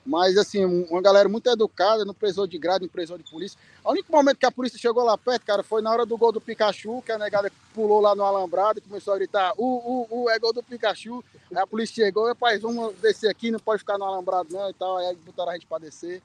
Mas 0.03 0.35
assim, 0.35 0.65
uma 0.65 1.01
galera 1.01 1.29
muito 1.29 1.47
educada, 1.49 2.03
não 2.03 2.15
precisou 2.15 2.47
de 2.47 2.57
grade, 2.57 2.83
não 2.83 2.89
precisou 2.89 3.17
de 3.17 3.23
polícia. 3.23 3.59
O 3.83 3.91
único 3.91 4.11
momento 4.11 4.37
que 4.37 4.45
a 4.45 4.51
polícia 4.51 4.79
chegou 4.79 5.03
lá 5.03 5.15
perto, 5.15 5.45
cara, 5.45 5.61
foi 5.61 5.83
na 5.83 5.91
hora 5.91 6.05
do 6.05 6.17
gol 6.17 6.31
do 6.31 6.41
Pikachu, 6.41 7.01
que 7.03 7.11
a 7.11 7.17
negada 7.17 7.51
pulou 7.73 8.01
lá 8.01 8.15
no 8.15 8.23
alambrado 8.23 8.79
e 8.79 8.81
começou 8.81 9.13
a 9.13 9.17
gritar: 9.17 9.53
uh, 9.55 9.63
uh, 9.63 10.07
uh, 10.09 10.29
é 10.29 10.39
gol 10.39 10.53
do 10.53 10.63
Pikachu. 10.63 11.23
Aí 11.51 11.61
a 11.61 11.67
polícia 11.67 12.05
chegou, 12.05 12.25
rapaz, 12.25 12.59
vamos 12.59 12.95
descer 12.95 13.29
aqui, 13.29 13.51
não 13.51 13.59
pode 13.59 13.79
ficar 13.79 13.99
no 13.99 14.05
alambrado 14.05 14.51
não 14.51 14.67
e 14.69 14.73
tal. 14.73 14.97
Aí 14.97 15.15
botaram 15.15 15.51
a 15.51 15.53
gente 15.53 15.67
pra 15.67 15.77
descer. 15.77 16.23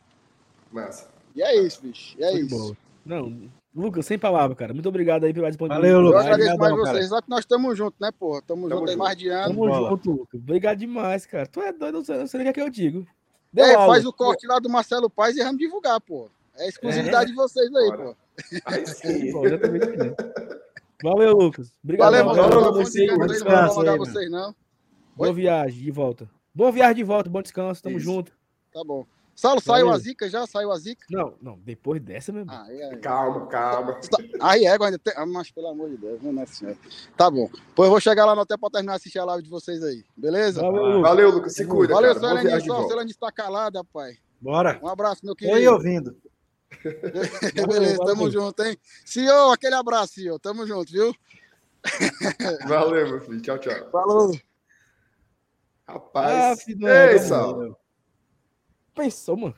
Massa. 0.73 1.09
E 1.37 1.43
é 1.43 1.57
isso, 1.57 1.83
bicho. 1.83 2.17
E 2.19 2.25
é 2.25 2.31
Foi 2.31 2.41
isso. 2.41 2.57
boa. 2.57 2.77
Não, 3.05 3.51
Lucas, 3.75 4.05
sem 4.07 4.19
palavra, 4.19 4.57
cara. 4.57 4.75
Muito 4.75 4.89
obrigado 4.89 5.25
aí 5.25 5.33
pela 5.33 5.45
Valeu, 5.45 5.51
disponibilidade. 5.51 5.95
Eu 5.95 6.01
Lucas. 6.01 6.25
agradeço 6.27 6.59
mais 6.59 6.73
vocês, 6.75 7.11
lá 7.11 7.23
que 7.23 7.31
nós 7.31 7.41
estamos 7.41 7.79
juntos, 7.79 8.01
né, 8.01 8.11
porra? 8.19 8.41
Estamos 8.41 8.69
Tamo 8.69 8.81
juntos 8.81 8.91
aí 8.91 8.97
junto. 8.97 9.05
mais 9.05 9.17
de 9.17 9.29
ano. 9.29 9.45
Tamo 9.55 9.67
Bola. 9.69 9.89
junto, 9.91 10.11
Lucas. 10.11 10.41
Obrigado 10.41 10.79
demais, 10.79 11.27
cara. 11.27 11.47
Tu 11.47 11.61
é 11.63 11.73
doido, 11.73 11.95
não 11.95 12.05
sei, 12.05 12.19
não 12.19 12.27
sei 12.27 12.39
nem 12.41 12.51
o 12.51 12.53
que 12.53 12.61
é 12.61 12.63
que 12.65 12.69
eu 12.69 12.73
digo. 12.73 13.07
Deu 13.53 13.65
É, 13.65 13.75
aula. 13.75 13.95
faz 13.95 14.05
o 14.07 14.13
corte 14.13 14.47
lá 14.47 14.59
do 14.59 14.69
Marcelo 14.69 15.09
Paz 15.09 15.37
e 15.37 15.43
vamos 15.43 15.59
divulgar, 15.59 16.01
pô. 16.01 16.29
É 16.57 16.69
exclusividade 16.69 17.31
de 17.31 17.37
vocês 17.37 17.67
aí, 17.75 17.91
Bora. 17.91 17.99
pô. 17.99 18.17
Aí 18.67 18.87
sim. 18.87 19.29
Entendi. 19.29 20.15
Valeu, 21.03 21.33
Lucas. 21.37 21.73
Obrigado. 21.83 22.13
Valeu, 22.13 22.25
Valeu, 22.27 22.43
mano. 22.43 22.51
valeu, 22.55 22.65
Não 22.67 22.73
vou 22.75 22.85
você. 22.85 23.01
ficar 23.01 23.07
bom 23.07 23.13
aí, 23.13 23.19
não 23.19 23.19
vou 23.19 23.27
descanso 23.29 23.73
alongar 23.75 23.93
aí, 23.95 23.99
mano. 24.01 24.13
vocês, 24.13 24.31
não. 24.31 24.55
Boa 25.17 25.33
viagem 25.33 25.83
de 25.83 25.91
volta. 25.91 26.31
Boa 26.55 26.73
viagem 26.73 26.97
de 26.97 27.05
volta, 27.05 27.31
bom 27.31 27.41
descanso, 27.43 27.83
tamo 27.83 27.97
Isso. 27.97 28.05
junto. 28.05 28.33
Tá 28.73 28.83
bom. 28.85 29.07
Saulo, 29.41 29.59
saiu 29.59 29.87
Valeu. 29.87 29.93
a 29.93 29.99
zica 29.99 30.29
já? 30.29 30.47
Saiu 30.47 30.71
a 30.71 30.79
zica? 30.79 31.07
Não, 31.09 31.33
não, 31.41 31.59
depois 31.61 31.99
dessa, 32.03 32.31
meu 32.31 32.43
irmão. 32.43 32.55
Ah, 32.55 32.67
é. 32.71 32.95
Calma, 32.97 33.47
calma. 33.47 33.99
Aí 34.39 34.67
é, 34.67 34.71
ainda 34.71 34.99
tem. 34.99 35.15
Ah, 35.17 35.25
mas 35.25 35.51
pelo 35.51 35.69
amor 35.69 35.89
de 35.89 35.97
Deus, 35.97 36.21
não 36.21 36.43
é 36.43 36.45
senhora. 36.45 36.77
Tá 37.17 37.31
bom. 37.31 37.49
Pois 37.75 37.87
eu 37.87 37.91
vou 37.91 38.01
chegar 38.03 38.27
lá 38.27 38.35
no 38.35 38.43
hotel 38.43 38.59
pra 38.59 38.69
terminar 38.69 38.93
de 38.93 38.97
assistir 38.99 39.19
a 39.19 39.25
live 39.25 39.43
de 39.43 39.49
vocês 39.49 39.83
aí. 39.83 40.05
Beleza? 40.15 40.61
Valeu, 40.61 40.83
Lucas. 40.85 41.03
Valeu, 41.09 41.31
Lucas. 41.31 41.55
Se 41.55 41.65
cuida, 41.65 41.95
Valeu, 41.95 42.13
de 42.13 42.21
Só, 42.21 42.61
seu 42.61 42.75
volta. 42.75 42.93
Elanis 42.93 43.17
tá 43.17 43.33
calado, 43.33 43.79
rapaz. 43.79 44.19
Bora. 44.39 44.79
Um 44.83 44.89
abraço, 44.89 45.25
meu 45.25 45.35
Tô 45.35 45.47
aí 45.47 45.51
querido. 45.53 45.73
ouvindo. 45.73 46.17
Beleza, 47.67 47.97
valeu. 47.97 48.05
tamo 48.05 48.31
junto, 48.31 48.63
hein? 48.63 48.77
Senhor, 49.07 49.53
aquele 49.53 49.75
abraço, 49.75 50.13
senhor. 50.17 50.39
Tamo 50.39 50.67
junto, 50.67 50.93
viu? 50.93 51.15
Valeu, 52.69 53.09
meu 53.09 53.21
filho. 53.23 53.41
Tchau, 53.41 53.59
tchau. 53.59 53.91
Falou. 53.91 54.39
Ah, 55.87 55.93
Rapaz. 55.95 56.63
filho, 56.63 56.87
Ei, 56.87 57.19
Sal. 57.21 57.80
Pensou, 58.95 59.37
mano. 59.37 59.55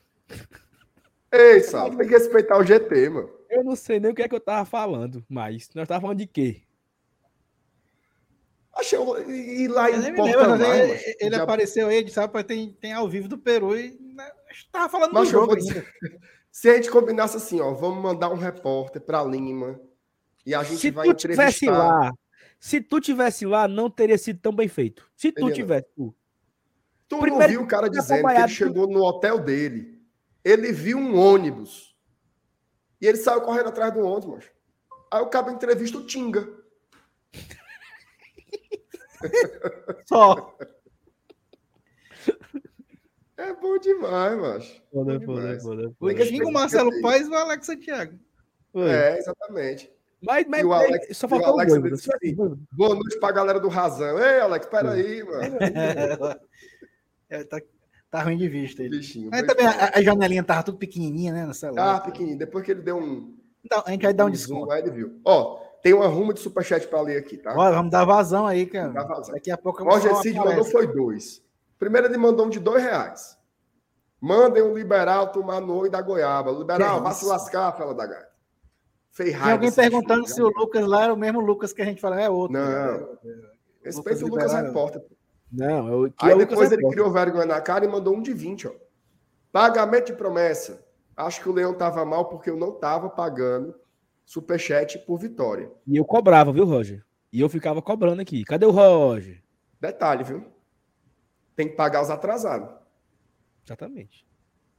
Ei, 1.30 1.60
Sal. 1.60 1.90
Tem 1.96 2.06
que 2.06 2.12
respeitar 2.14 2.58
o 2.58 2.64
GT, 2.64 3.08
mano. 3.08 3.30
Eu 3.48 3.62
não 3.64 3.76
sei 3.76 4.00
nem 4.00 4.10
o 4.10 4.14
que 4.14 4.22
é 4.22 4.28
que 4.28 4.34
eu 4.34 4.40
tava 4.40 4.64
falando, 4.64 5.24
mas 5.28 5.68
nós 5.74 5.86
tava 5.88 6.00
falando 6.00 6.18
de 6.18 6.26
quê? 6.26 6.62
Achei 8.74 8.98
ir 8.98 9.68
lá 9.68 9.90
Eu 9.90 10.00
em 10.00 10.14
Porto 10.14 10.38
lembro, 10.38 10.64
ele, 10.64 11.16
ele 11.20 11.36
Já- 11.36 11.42
apareceu 11.42 11.88
aí, 11.88 12.02
rapaz, 12.16 12.46
tem, 12.46 12.72
tem 12.72 12.92
ao 12.94 13.06
vivo 13.06 13.28
do 13.28 13.36
Peru 13.36 13.76
e 13.78 13.90
né, 14.14 14.30
a 14.48 14.52
gente 14.54 14.70
tava 14.70 14.88
falando 14.88 15.12
Mas 15.12 15.28
do 15.28 15.32
jogo 15.32 15.54
dizer, 15.56 15.86
se 16.50 16.70
a 16.70 16.74
gente 16.76 16.90
combinasse 16.90 17.36
assim, 17.36 17.60
ó, 17.60 17.74
vamos 17.74 18.02
mandar 18.02 18.30
um 18.30 18.36
repórter 18.36 19.02
para 19.02 19.22
Lima 19.24 19.78
e 20.46 20.54
a 20.54 20.62
gente 20.62 20.78
Se 20.80 20.90
vai 20.90 21.08
tu 21.08 21.14
tivesse 21.14 21.66
lá, 21.66 22.10
se 22.58 22.80
tu 22.80 22.98
tivesse 22.98 23.44
lá, 23.44 23.68
não 23.68 23.90
teria 23.90 24.16
sido 24.16 24.40
tão 24.40 24.54
bem 24.54 24.68
feito. 24.68 25.06
Se 25.14 25.30
tu 25.30 25.34
Teria 25.34 25.48
não. 25.50 25.54
tivesse, 25.54 25.86
tu. 25.94 26.14
Tu 27.08 27.18
Primeiro 27.18 27.40
não 27.40 27.48
viu 27.48 27.62
o 27.62 27.66
cara 27.66 27.90
que 27.90 27.98
dizendo 27.98 28.26
que 28.26 28.34
ele 28.34 28.48
chegou 28.48 28.86
no 28.86 29.02
hotel 29.02 29.38
dele. 29.38 30.00
Ele 30.44 30.72
viu 30.72 30.98
um 30.98 31.18
ônibus. 31.18 31.94
E 33.00 33.06
ele 33.06 33.18
saiu 33.18 33.42
correndo 33.42 33.68
atrás 33.68 33.92
do 33.92 34.00
ônibus, 34.00 34.34
macho. 34.34 34.50
Aí 35.12 35.20
o 35.20 35.28
cabo 35.28 35.50
entrevista 35.50 35.98
o 35.98 36.06
Tinga. 36.06 36.48
Só. 40.08 40.56
É 43.36 43.52
bom 43.54 43.78
demais, 43.78 44.38
macho. 44.38 44.82
Foda, 44.92 45.20
foda, 45.20 45.92
foda, 45.98 46.14
que 46.14 46.24
Xinga 46.24 46.46
o 46.46 46.52
Marcelo 46.52 46.90
e 46.92 47.28
o 47.28 47.34
Alex 47.34 47.66
Santiago. 47.66 48.18
Foi. 48.72 48.90
É, 48.90 49.18
exatamente. 49.18 49.92
Mas, 50.22 50.46
mas 50.46 50.60
E 50.60 50.64
o 50.64 50.72
Alex- 50.72 51.16
só 51.16 51.26
o 51.26 51.30
faltou 51.30 51.56
o 51.56 51.60
Alex 51.60 51.82
disse 51.82 52.14
assim, 52.14 52.34
Boa 52.70 52.94
noite 52.94 53.18
pra 53.18 53.32
galera 53.32 53.58
do 53.58 53.68
Razão. 53.68 54.18
Ei, 54.18 54.40
Alex, 54.40 54.66
peraí, 54.66 55.22
mano. 55.24 55.58
É, 57.34 57.44
tá, 57.44 57.60
tá 58.10 58.22
ruim 58.22 58.36
de 58.36 58.48
vista 58.48 58.82
ele. 58.82 58.98
Bichinho. 58.98 59.30
Mas 59.30 59.42
também 59.46 59.66
a, 59.66 59.92
a 59.94 60.02
janelinha 60.02 60.42
tava 60.44 60.62
tudo 60.62 60.78
pequenininha, 60.78 61.32
né, 61.32 61.44
no 61.44 61.50
Ah, 61.50 61.54
celular. 61.54 62.02
pequenininho. 62.02 62.38
Depois 62.38 62.64
que 62.64 62.70
ele 62.72 62.82
deu 62.82 62.96
um, 62.98 63.34
Então, 63.64 63.82
a 63.86 63.90
gente 63.90 64.02
vai 64.02 64.12
dar 64.12 64.24
um 64.26 64.28
um 64.28 64.34
zoom, 64.34 64.54
desconto. 64.54 64.72
aí 64.72 64.82
ele 64.82 64.90
viu. 64.90 65.20
Ó, 65.24 65.60
tem 65.82 65.94
uma 65.94 66.06
ruma 66.06 66.34
de 66.34 66.40
superchat 66.40 66.86
pra 66.88 67.00
ler 67.00 67.18
aqui, 67.18 67.36
tá? 67.38 67.54
Bora, 67.54 67.74
vamos 67.74 67.90
dar 67.90 68.04
vazão 68.04 68.46
aí, 68.46 68.66
cara. 68.66 68.90
Dá 68.92 69.04
vazão. 69.04 69.34
Daqui 69.34 69.50
a 69.50 69.56
pouco 69.56 69.82
Roger 69.82 70.14
Cid 70.16 70.38
aparece. 70.38 70.56
mandou 70.58 70.64
foi 70.70 70.86
dois. 70.86 71.42
Primeiro 71.78 72.06
ele 72.06 72.16
mandou 72.18 72.46
um 72.46 72.50
de 72.50 72.60
dois 72.60 72.82
reais. 72.82 73.36
Mandem 74.20 74.62
o 74.62 74.72
liberal 74.76 75.32
tomar 75.32 75.60
no 75.60 75.74
olho 75.74 75.90
da 75.90 76.00
goiaba. 76.00 76.52
Liberal, 76.52 76.98
Que 76.98 77.02
vá 77.04 77.10
isso? 77.10 77.20
se 77.20 77.26
lascar, 77.26 77.72
fela 77.76 77.92
da 77.94 78.06
gata. 78.06 78.30
Fez 79.10 79.32
Tem 79.32 79.50
alguém 79.52 79.72
perguntando 79.72 80.28
se 80.28 80.40
o. 80.40 80.46
Lucas 80.48 80.86
lá 80.86 81.04
era 81.04 81.12
o 81.12 81.16
mesmo 81.16 81.40
Lucas 81.40 81.72
que 81.72 81.82
a 81.82 81.84
gente 81.84 82.00
fala, 82.00 82.20
é 82.20 82.30
outro. 82.30 82.56
Não. 82.56 83.18
Respeita 83.84 84.24
o 84.24 84.28
Lucas 84.28 84.30
Lucas 84.30 84.52
Liberal. 84.52 84.64
Repórter. 84.66 85.02
Não, 85.52 86.06
é 86.06 86.12
Aí 86.22 86.30
é 86.30 86.34
o 86.34 86.38
Lucas 86.38 86.48
depois 86.48 86.72
ele 86.72 86.88
criou 86.88 87.10
vergonha 87.12 87.44
na 87.44 87.60
cara 87.60 87.84
e 87.84 87.88
mandou 87.88 88.16
um 88.16 88.22
de 88.22 88.32
20, 88.32 88.68
ó. 88.68 88.72
Pagamento 89.52 90.06
de 90.06 90.14
promessa. 90.14 90.82
Acho 91.14 91.42
que 91.42 91.48
o 91.48 91.52
Leão 91.52 91.74
tava 91.74 92.04
mal 92.06 92.28
porque 92.28 92.48
eu 92.48 92.56
não 92.56 92.72
tava 92.72 93.10
pagando 93.10 93.74
superchat 94.24 94.98
por 95.00 95.18
vitória. 95.18 95.70
E 95.86 95.96
eu 95.96 96.04
cobrava, 96.04 96.52
viu, 96.52 96.64
Roger? 96.64 97.04
E 97.30 97.40
eu 97.40 97.48
ficava 97.48 97.82
cobrando 97.82 98.22
aqui. 98.22 98.44
Cadê 98.44 98.64
o 98.64 98.70
Roger? 98.70 99.42
Detalhe, 99.78 100.24
viu? 100.24 100.44
Tem 101.54 101.68
que 101.68 101.74
pagar 101.74 102.02
os 102.02 102.08
atrasados. 102.08 102.70
Exatamente. 103.64 104.26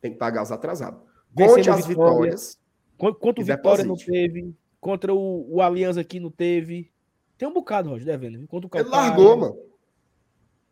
Tem 0.02 0.12
que 0.12 0.18
pagar 0.18 0.42
os 0.42 0.52
atrasados. 0.52 1.00
Conte 1.36 1.70
as 1.70 1.86
Vitória. 1.86 2.14
vitórias. 2.14 2.60
Qu- 2.98 3.14
Quanto 3.16 3.44
Vitória 3.44 3.84
não 3.84 3.96
teve, 3.96 4.56
contra 4.80 5.14
o, 5.14 5.56
o 5.56 5.62
Aliança 5.62 6.02
aqui 6.02 6.20
não 6.20 6.32
teve. 6.32 6.92
Tem 7.38 7.48
um 7.48 7.54
bocado, 7.54 7.90
Roger, 7.90 8.06
devendo. 8.06 8.48
Contra 8.48 8.68
o 8.68 8.82
Ele 8.82 8.90
largou, 8.90 9.38
mano. 9.38 9.56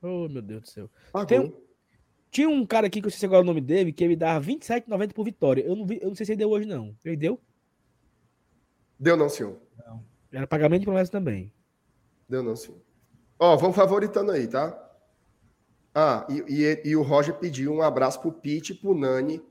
Oh, 0.02 0.28
meu 0.28 0.41
Deus 0.41 0.62
do 0.64 0.70
céu. 0.70 0.89
Tem 1.28 1.54
Tinha 2.32 2.49
um 2.49 2.66
cara 2.66 2.88
aqui 2.88 3.02
que 3.02 3.08
eu 3.08 3.12
sei 3.12 3.28
agora 3.28 3.41
o 3.43 3.45
nome 3.45 3.62
dele, 3.62 3.91
que 3.93 4.04
ele 4.04 4.16
dava 4.16 4.43
27,90 4.45 5.14
por 5.14 5.24
vitória. 5.24 5.62
Eu 5.62 5.76
não, 5.76 5.86
vi, 5.86 5.99
eu 6.02 6.08
não 6.10 6.16
sei 6.16 6.26
se 6.26 6.32
ele 6.32 6.39
deu 6.39 6.49
hoje, 6.49 6.68
não. 6.68 6.95
Ele 7.04 7.17
deu? 7.17 7.39
Deu 9.00 9.17
não, 9.17 9.30
senhor. 9.30 9.58
Era 10.32 10.47
pagamento 10.47 10.82
de 10.82 10.86
promessa 10.86 11.12
também. 11.12 11.54
Deu 12.28 12.42
não, 12.42 12.55
senhor. 12.55 12.80
Ó, 13.38 13.58
vamos 13.58 13.75
favoritando 13.75 14.32
aí, 14.32 14.47
tá? 14.47 14.78
Ah, 15.93 16.25
e, 16.30 16.39
e- 16.47 16.82
e 16.92 16.96
o 16.96 17.01
Roger 17.01 17.34
pediu 17.36 17.74
um 17.74 17.82
abraço 17.82 18.21
pro 18.21 18.32
Pete, 18.32 18.74
pro 18.74 18.96
Nani 18.96 19.42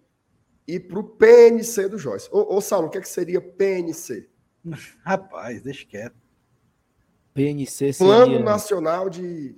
e 0.67 0.81
pro 0.81 1.05
PNC 1.05 1.89
do 1.89 1.99
Joyce. 1.99 2.29
Ô, 2.33 2.57
ô 2.57 2.61
Saulo, 2.61 2.87
o 2.87 2.91
que, 2.91 2.97
é 2.99 3.01
que 3.01 3.09
seria 3.09 3.41
PNC? 3.41 4.29
Rapaz, 5.05 5.61
deixa 5.63 5.85
quieto. 5.85 6.17
PNC 7.35 7.93
Plano 7.99 8.33
seria... 8.33 8.45
Nacional 8.45 9.11
de 9.11 9.55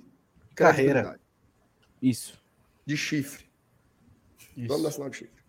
Carreira. 0.55 1.19
Isso. 2.01 2.37
De 2.85 2.97
chifre. 2.97 3.45
Isso. 4.55 4.77
Nacional 4.81 5.09
de 5.09 5.17
Chifre. 5.17 5.43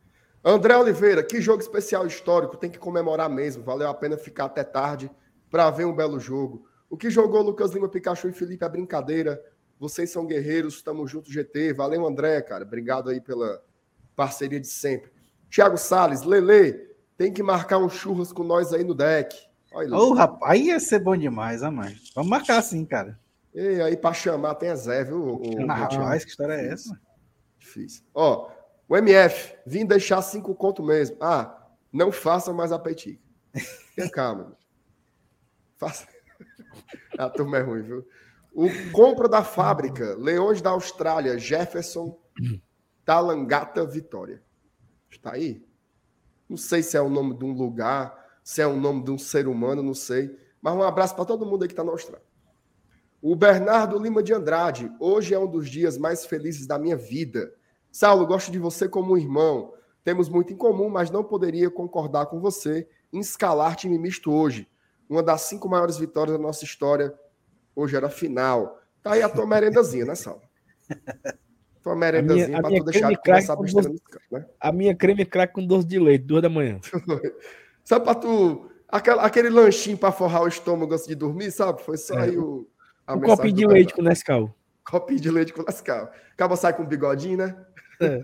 André 0.44 0.76
Oliveira, 0.76 1.22
que 1.22 1.40
jogo 1.40 1.62
especial 1.62 2.06
histórico, 2.06 2.56
tem 2.56 2.70
que 2.70 2.78
comemorar 2.78 3.30
mesmo. 3.30 3.62
Valeu 3.64 3.88
a 3.88 3.94
pena 3.94 4.16
ficar 4.16 4.44
até 4.44 4.62
tarde 4.62 5.10
para 5.50 5.70
ver 5.70 5.86
um 5.86 5.94
belo 5.94 6.20
jogo. 6.20 6.66
O 6.90 6.96
que 6.96 7.08
jogou 7.08 7.42
Lucas 7.42 7.72
Lima, 7.72 7.88
Pikachu 7.88 8.28
e 8.28 8.32
Felipe 8.32 8.64
é 8.64 8.68
brincadeira. 8.68 9.42
Vocês 9.80 10.10
são 10.10 10.26
guerreiros, 10.26 10.74
estamos 10.74 11.10
juntos, 11.10 11.32
GT. 11.32 11.72
Valeu, 11.72 12.06
André, 12.06 12.42
cara. 12.42 12.64
Obrigado 12.64 13.08
aí 13.08 13.20
pela 13.20 13.62
parceria 14.14 14.60
de 14.60 14.66
sempre. 14.66 15.10
Thiago 15.50 15.78
Salles, 15.78 16.22
Lele, 16.22 16.90
tem 17.16 17.32
que 17.32 17.42
marcar 17.42 17.78
um 17.78 17.88
churras 17.88 18.32
com 18.32 18.44
nós 18.44 18.72
aí 18.72 18.84
no 18.84 18.94
deck. 18.94 19.36
Olha 19.72 19.96
Ô, 19.96 20.12
rapaz, 20.12 20.52
aí 20.52 20.66
ia 20.66 20.78
ser 20.78 20.98
bom 21.00 21.16
demais, 21.16 21.62
ah, 21.62 21.70
mãe. 21.70 21.96
Vamos 22.14 22.30
marcar 22.30 22.58
assim, 22.58 22.84
cara. 22.84 23.18
E 23.54 23.80
aí, 23.80 23.96
para 23.96 24.12
chamar, 24.12 24.56
tem 24.56 24.70
a 24.70 24.74
Zé, 24.74 25.04
viu? 25.04 25.36
O, 25.36 25.66
rapaz, 25.66 26.24
que 26.24 26.30
história 26.30 26.54
é 26.54 26.72
essa? 26.72 27.00
Difícil. 27.56 28.04
Ó, 28.12 28.50
o 28.88 28.96
MF, 28.96 29.56
vim 29.64 29.86
deixar 29.86 30.20
cinco 30.22 30.54
conto 30.56 30.82
mesmo. 30.82 31.16
Ah, 31.20 31.68
não 31.92 32.10
faça 32.10 32.52
mais 32.52 32.72
apetite. 32.72 33.22
Tenha 33.94 34.10
calma. 34.10 34.56
Faça. 35.76 36.08
A 37.16 37.30
turma 37.30 37.58
é 37.58 37.60
ruim, 37.60 37.82
viu? 37.82 38.04
O 38.52 38.68
compra 38.90 39.28
da 39.28 39.44
fábrica, 39.44 40.16
Leões 40.16 40.60
da 40.60 40.70
Austrália, 40.70 41.38
Jefferson 41.38 42.18
Talangata 43.04 43.84
Vitória. 43.86 44.42
Está 45.10 45.34
aí? 45.34 45.64
Não 46.48 46.56
sei 46.56 46.82
se 46.82 46.96
é 46.96 47.00
o 47.00 47.08
nome 47.08 47.36
de 47.38 47.44
um 47.44 47.52
lugar, 47.52 48.38
se 48.42 48.60
é 48.60 48.66
o 48.66 48.76
nome 48.76 49.04
de 49.04 49.10
um 49.10 49.18
ser 49.18 49.46
humano, 49.46 49.82
não 49.82 49.94
sei. 49.94 50.36
Mas 50.60 50.74
um 50.74 50.82
abraço 50.82 51.14
para 51.14 51.24
todo 51.24 51.46
mundo 51.46 51.62
aí 51.62 51.68
que 51.68 51.72
está 51.72 51.84
na 51.84 51.92
Austrália. 51.92 52.23
O 53.26 53.34
Bernardo 53.34 53.98
Lima 53.98 54.22
de 54.22 54.34
Andrade, 54.34 54.92
hoje 55.00 55.32
é 55.32 55.38
um 55.38 55.46
dos 55.46 55.70
dias 55.70 55.96
mais 55.96 56.26
felizes 56.26 56.66
da 56.66 56.78
minha 56.78 56.94
vida. 56.94 57.54
Saulo, 57.90 58.26
gosto 58.26 58.52
de 58.52 58.58
você 58.58 58.86
como 58.86 59.14
um 59.14 59.16
irmão. 59.16 59.72
Temos 60.04 60.28
muito 60.28 60.52
em 60.52 60.56
comum, 60.58 60.90
mas 60.90 61.10
não 61.10 61.24
poderia 61.24 61.70
concordar 61.70 62.26
com 62.26 62.38
você 62.38 62.86
em 63.10 63.20
escalar 63.20 63.76
time 63.76 63.98
misto 63.98 64.30
hoje. 64.30 64.68
Uma 65.08 65.22
das 65.22 65.40
cinco 65.40 65.70
maiores 65.70 65.96
vitórias 65.96 66.36
da 66.36 66.42
nossa 66.42 66.66
história. 66.66 67.14
Hoje 67.74 67.96
era 67.96 68.10
final. 68.10 68.78
Tá 69.02 69.12
aí 69.12 69.22
a 69.22 69.28
tua 69.30 69.46
merendazinha, 69.46 70.04
né, 70.04 70.14
Saulo? 70.14 70.42
Tua 71.82 71.96
merendazinha 71.96 72.60
para 72.60 72.76
tu 72.78 72.84
deixar 72.84 73.10
de 73.10 73.16
começar 73.16 73.54
doce, 73.54 74.02
né? 74.30 74.46
A 74.60 74.72
minha 74.72 74.94
creme 74.94 75.24
crack 75.24 75.52
com 75.52 75.66
doce 75.66 75.86
de 75.86 75.98
leite, 75.98 76.24
duas 76.24 76.42
da 76.42 76.48
manhã. 76.50 76.78
Só 77.84 77.98
para 77.98 78.14
tu. 78.14 78.70
Aquele, 78.86 79.20
aquele 79.20 79.50
lanchinho 79.50 79.96
para 79.96 80.12
forrar 80.12 80.42
o 80.42 80.48
estômago 80.48 80.92
antes 80.92 81.06
de 81.06 81.14
dormir, 81.14 81.50
sabe? 81.50 81.82
Foi 81.82 81.96
só 81.96 82.14
é. 82.14 82.22
aí 82.22 82.38
o 82.38 82.66
um 83.08 83.20
copinho 83.20 83.54
de 83.54 83.66
leite 83.66 83.92
com 83.92 84.02
Nescau. 84.02 84.54
Copinho 84.84 85.20
de 85.20 85.30
leite 85.30 85.52
com 85.52 85.62
Nescau. 85.62 86.10
Acaba 86.32 86.56
sai 86.56 86.74
com 86.74 86.86
bigodinho, 86.86 87.38
né? 87.38 87.56
É. 88.00 88.22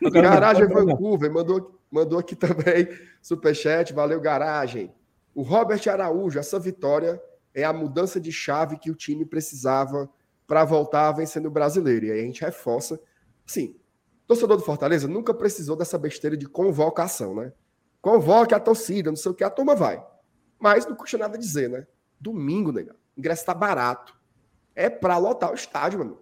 Garagem 0.10 0.68
Vancouver 0.68 1.32
mandou, 1.32 1.80
mandou 1.90 2.18
aqui 2.18 2.36
também 2.36 2.88
superchat. 3.20 3.92
Valeu, 3.92 4.20
Garagem. 4.20 4.94
O 5.34 5.42
Robert 5.42 5.80
Araújo, 5.88 6.38
essa 6.38 6.58
vitória 6.58 7.20
é 7.52 7.64
a 7.64 7.72
mudança 7.72 8.20
de 8.20 8.30
chave 8.30 8.78
que 8.78 8.90
o 8.90 8.94
time 8.94 9.24
precisava 9.24 10.08
para 10.46 10.64
voltar 10.64 11.08
a 11.08 11.12
vencer 11.12 11.42
no 11.42 11.50
brasileiro. 11.50 12.06
E 12.06 12.12
aí 12.12 12.20
a 12.20 12.24
gente 12.24 12.40
reforça. 12.40 13.00
Sim, 13.44 13.76
torcedor 14.26 14.56
do 14.56 14.62
Fortaleza 14.62 15.08
nunca 15.08 15.34
precisou 15.34 15.74
dessa 15.74 15.98
besteira 15.98 16.36
de 16.36 16.46
convocação, 16.46 17.34
né? 17.34 17.52
Convoque 18.00 18.54
a 18.54 18.60
torcida, 18.60 19.10
não 19.10 19.16
sei 19.16 19.32
o 19.32 19.34
que, 19.34 19.42
a 19.42 19.50
turma 19.50 19.74
vai. 19.74 20.04
Mas 20.60 20.86
não 20.86 20.94
custa 20.94 21.18
nada 21.18 21.36
dizer, 21.36 21.68
né? 21.68 21.86
Domingo, 22.20 22.70
negão 22.70 22.96
ingresso 23.18 23.44
tá 23.44 23.52
barato. 23.52 24.16
É 24.74 24.88
para 24.88 25.18
lotar 25.18 25.50
o 25.50 25.54
estádio, 25.54 25.98
mano. 25.98 26.18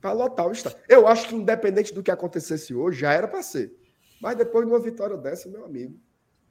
Para 0.00 0.12
lotar 0.12 0.46
o 0.46 0.52
estádio. 0.52 0.78
Eu 0.88 1.06
acho 1.06 1.28
que 1.28 1.34
independente 1.34 1.92
do 1.92 2.02
que 2.02 2.10
acontecesse 2.10 2.74
hoje, 2.74 3.00
já 3.00 3.12
era 3.12 3.28
para 3.28 3.42
ser. 3.42 3.76
Mas 4.20 4.36
depois 4.36 4.66
de 4.66 4.72
uma 4.72 4.80
vitória 4.80 5.16
dessa, 5.16 5.48
meu 5.48 5.64
amigo, 5.64 5.98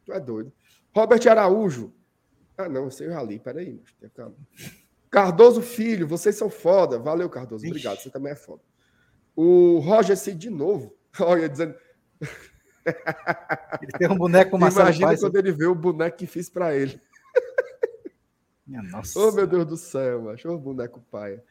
tu 0.06 0.14
é 0.14 0.20
doido. 0.20 0.52
Robert 0.96 1.28
Araújo. 1.28 1.94
Ah, 2.58 2.68
não, 2.68 2.86
eu 2.86 2.92
sei 2.92 3.08
o 3.08 3.14
Rali, 3.14 3.40
peraí, 3.40 3.82
mas 4.02 4.12
calma. 4.12 4.36
Cardoso 5.10 5.62
Filho, 5.62 6.08
vocês 6.08 6.36
são 6.36 6.50
foda. 6.50 7.00
Valeu, 7.00 7.30
Cardoso. 7.30 7.66
Obrigado, 7.66 8.00
você 8.00 8.10
também 8.10 8.34
é 8.34 8.36
foda. 8.36 8.62
O 9.36 9.80
Roger 9.80 10.18
C 10.18 10.34
de 10.34 10.50
novo. 10.50 10.96
Olha, 11.20 11.48
dizendo. 11.48 11.74
Ele 13.82 13.92
tem 13.98 14.10
um 14.10 14.18
boneco 14.18 14.52
com 14.52 14.58
Imagina 14.68 15.18
quando 15.18 15.36
ele 15.38 15.52
vê 15.52 15.66
o 15.66 15.76
boneco 15.76 16.18
que 16.18 16.28
fiz 16.28 16.50
para 16.50 16.76
ele. 16.76 17.02
Minha 18.70 18.84
nossa. 18.84 19.20
Oh, 19.20 19.32
meu 19.32 19.48
Deus 19.48 19.66
do 19.66 19.76
céu, 19.76 20.22
macho. 20.22 20.48
Ô, 20.48 20.58
boneco 20.58 21.02
paia. 21.10 21.44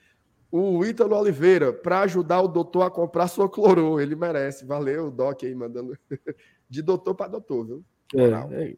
O 0.51 0.85
Ítalo 0.85 1.16
Oliveira, 1.16 1.73
para 1.73 2.01
ajudar 2.03 2.40
o 2.40 2.49
doutor 2.49 2.82
a 2.82 2.90
comprar 2.90 3.27
sua 3.27 3.51
clorô, 3.51 4.01
ele 4.01 4.15
merece. 4.15 4.65
Valeu, 4.65 5.09
o 5.09 5.11
Doc 5.11 5.43
aí 5.43 5.55
mandando. 5.55 5.99
De 6.70 6.81
doutor 6.81 7.15
para 7.15 7.28
doutor, 7.28 7.66
viu? 7.66 7.85
É, 8.15 8.24
é. 8.24 8.77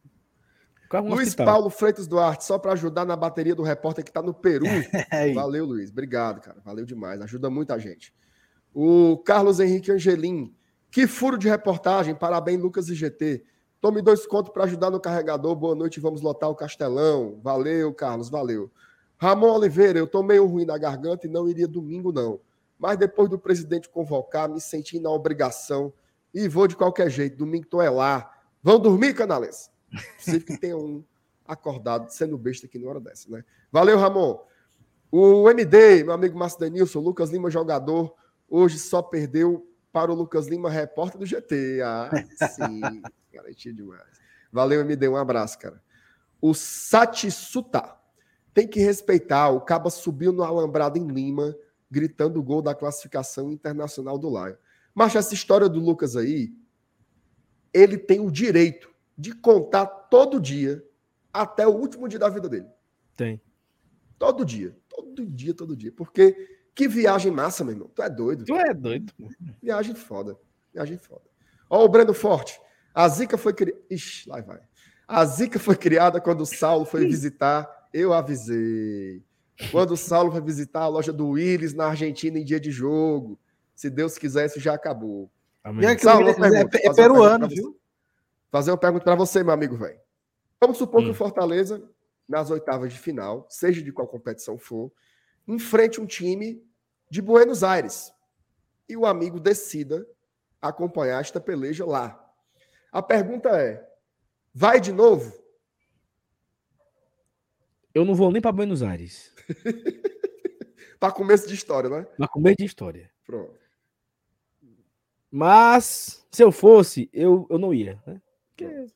Luiz 1.01 1.29
hospital. 1.29 1.47
Paulo 1.47 1.71
Freitas 1.71 2.09
Duarte, 2.09 2.45
só 2.45 2.59
para 2.59 2.73
ajudar 2.73 3.05
na 3.05 3.15
bateria 3.15 3.55
do 3.55 3.63
repórter 3.63 4.03
que 4.03 4.11
está 4.11 4.23
no 4.23 4.33
Peru. 4.33 4.65
É 5.13 5.33
Valeu, 5.33 5.67
Luiz. 5.67 5.91
Obrigado, 5.91 6.41
cara. 6.41 6.61
Valeu 6.65 6.85
demais. 6.85 7.21
Ajuda 7.21 7.51
muita 7.51 7.79
gente. 7.79 8.13
O 8.73 9.19
Carlos 9.19 9.61
Henrique 9.61 9.93
Angelim. 9.93 10.55
Que 10.91 11.07
furo 11.07 11.37
de 11.37 11.49
reportagem. 11.49 12.15
Parabéns, 12.15 12.61
Lucas 12.61 12.89
e 12.89 12.95
GT. 12.95 13.45
Tome 13.81 14.03
dois 14.03 14.27
contos 14.27 14.53
para 14.53 14.65
ajudar 14.65 14.91
no 14.91 15.01
carregador. 15.01 15.57
Boa 15.57 15.75
noite, 15.75 16.01
vamos 16.01 16.21
lotar 16.21 16.51
o 16.51 16.55
Castelão. 16.55 17.41
Valeu, 17.43 17.95
Carlos, 17.95 18.29
valeu. 18.29 18.71
Ramon 19.17 19.55
Oliveira, 19.55 19.99
eu 19.99 20.07
tô 20.07 20.23
meio 20.23 20.47
ruim 20.47 20.67
na 20.67 20.77
garganta 20.77 21.27
e 21.27 21.31
não 21.31 21.49
iria 21.49 21.67
domingo, 21.67 22.13
não. 22.13 22.41
Mas 22.79 22.99
depois 22.99 23.31
do 23.31 23.39
presidente 23.39 23.89
convocar, 23.89 24.51
me 24.51 24.61
senti 24.61 25.01
na 25.01 25.11
obrigação 25.11 25.91
e 26.35 26.47
vou 26.47 26.67
de 26.67 26.77
qualquer 26.77 27.09
jeito. 27.09 27.39
Domingo 27.39 27.67
tô 27.67 27.81
é 27.81 27.89
lá. 27.89 28.31
Vão 28.63 28.79
dormir, 28.79 29.15
canales? 29.15 29.71
Possível 30.17 30.47
que 30.47 30.59
tenha 30.59 30.77
um 30.77 31.03
acordado 31.49 32.11
sendo 32.11 32.37
besta 32.37 32.67
aqui 32.67 32.79
na 32.79 32.87
hora 32.87 33.01
dessa, 33.01 33.31
né? 33.31 33.43
Valeu, 33.73 33.97
Ramon. 33.97 34.39
O 35.11 35.49
MD, 35.49 36.05
meu 36.05 36.13
amigo 36.13 36.39
Márcio 36.39 36.61
Denilson, 36.61 37.01
Lucas 37.01 37.31
Lima, 37.31 37.51
jogador, 37.51 38.15
hoje 38.47 38.79
só 38.79 39.01
perdeu 39.01 39.67
para 39.91 40.13
o 40.13 40.15
Lucas 40.15 40.49
Lima, 40.49 40.69
repórter 40.69 41.19
do 41.19 41.25
GT. 41.25 41.81
Ah, 41.83 42.11
sim. 42.51 43.03
Garantia 43.33 43.73
demais. 43.73 44.21
Valeu, 44.53 44.81
MD. 44.81 45.09
Um 45.09 45.17
abraço, 45.17 45.59
cara. 45.59 45.83
O 46.41 46.55
Satisuta. 46.55 47.97
Tem 48.53 48.67
que 48.67 48.81
respeitar. 48.81 49.51
O 49.51 49.61
Caba 49.61 49.91
subiu 49.91 50.33
no 50.33 50.43
alambrado 50.43 50.99
em 50.99 51.07
Lima, 51.07 51.57
gritando 51.91 52.41
o 52.41 52.43
gol 52.43 52.61
da 52.61 52.75
classificação 52.75 53.51
internacional 53.53 54.19
do 54.19 54.29
Lion. 54.29 54.57
Mas 54.95 55.15
essa 55.15 55.35
história 55.35 55.69
do 55.69 55.79
Lucas 55.79 56.17
aí, 56.17 56.53
ele 57.73 57.97
tem 57.97 58.21
o 58.21 58.31
direito 58.31 58.91
de 59.17 59.33
contar 59.33 59.87
todo 59.87 60.41
dia, 60.41 60.85
até 61.33 61.67
o 61.67 61.71
último 61.71 62.09
dia 62.09 62.19
da 62.19 62.29
vida 62.29 62.49
dele. 62.49 62.67
Tem. 63.17 63.41
Todo 64.19 64.45
dia. 64.45 64.77
Todo 64.89 65.25
dia, 65.27 65.55
todo 65.55 65.77
dia. 65.77 65.93
Porque 65.93 66.59
que 66.75 66.89
viagem 66.89 67.31
massa, 67.31 67.63
meu 67.63 67.75
irmão. 67.75 67.91
Tu 67.95 68.03
é 68.03 68.11
doido. 68.11 68.45
Tu 68.45 68.57
é 68.57 68.75
doido. 68.75 69.13
Viagem 69.63 69.95
foda. 69.95 70.39
Viagem 70.73 70.97
foda. 70.97 71.23
Ó, 71.69 71.85
o 71.85 71.89
Breno 71.89 72.15
Forte. 72.15 72.61
A 72.95 73.09
zica 73.09 73.39
foi 73.39 73.53
criada. 73.53 73.81
Ixi, 73.91 74.29
lá 74.29 74.41
vai. 74.41 74.61
A 75.07 75.25
zica 75.25 75.59
foi 75.59 75.77
criada 75.77 76.21
quando 76.21 76.43
o 76.43 76.47
Saulo 76.47 76.85
foi 76.85 77.07
visitar. 77.07 77.89
Eu 77.93 78.13
avisei. 78.13 79.23
Quando 79.71 79.93
o 79.93 79.97
Saulo 79.97 80.31
foi 80.31 80.41
visitar 80.41 80.83
a 80.83 80.89
loja 80.89 81.13
do 81.13 81.31
Willis 81.31 81.75
na 81.75 81.87
Argentina 81.87 82.39
em 82.39 82.45
dia 82.45 82.61
de 82.61 82.71
jogo. 82.71 83.39
Se 83.75 83.91
Deus 83.91 84.17
quiser, 84.17 84.47
isso 84.47 84.61
já 84.61 84.75
acabou. 84.75 85.31
Amém. 85.63 85.89
E 85.89 85.99
Saulo, 85.99 86.29
é, 86.29 86.35
pergunta, 86.35 86.79
é, 86.79 86.87
é 86.87 86.95
peruano, 86.95 87.49
viu? 87.49 87.79
Fazer 88.51 88.71
uma 88.71 88.79
pergunta 88.79 89.05
para 89.05 89.15
você, 89.15 89.43
meu 89.43 89.53
amigo 89.53 89.77
velho. 89.77 89.99
Vamos 90.61 90.77
supor 90.77 91.01
hum. 91.01 91.05
que 91.07 91.11
o 91.11 91.15
Fortaleza, 91.15 91.83
nas 92.29 92.51
oitavas 92.51 92.93
de 92.93 92.99
final, 92.99 93.47
seja 93.49 93.83
de 93.83 93.93
qual 93.93 94.07
competição 94.09 94.59
for, 94.59 94.91
enfrente 95.47 96.01
um 96.01 96.07
time 96.07 96.63
de 97.11 97.21
Buenos 97.21 97.65
Aires 97.65 98.13
e 98.89 98.97
o 98.97 99.07
amigo 99.07 99.39
decida 99.39 100.07
acompanhar 100.61 101.21
esta 101.21 101.41
peleja 101.41 101.87
lá. 101.87 102.20
A 102.93 103.03
pergunta 103.03 103.49
é: 103.51 103.89
vai 104.53 104.81
de 104.81 104.93
novo? 104.93 105.33
Eu 107.95 108.05
não 108.05 108.15
vou 108.15 108.31
nem 108.31 108.41
para 108.41 108.53
Buenos 108.53 108.83
Aires. 108.83 109.35
para 110.99 111.13
começo 111.13 111.49
de 111.49 111.55
história, 111.55 111.91
né? 111.91 112.03
Para 112.17 112.29
começo 112.29 112.57
de 112.59 112.65
história. 112.65 113.11
Pronto. 113.25 113.59
Mas 115.31 116.25
se 116.31 116.43
eu 116.43 116.51
fosse, 116.51 117.09
eu, 117.13 117.47
eu 117.49 117.59
não 117.59 117.73
ia. 117.73 118.03
Né? 118.07 118.21
Porque... 118.49 118.87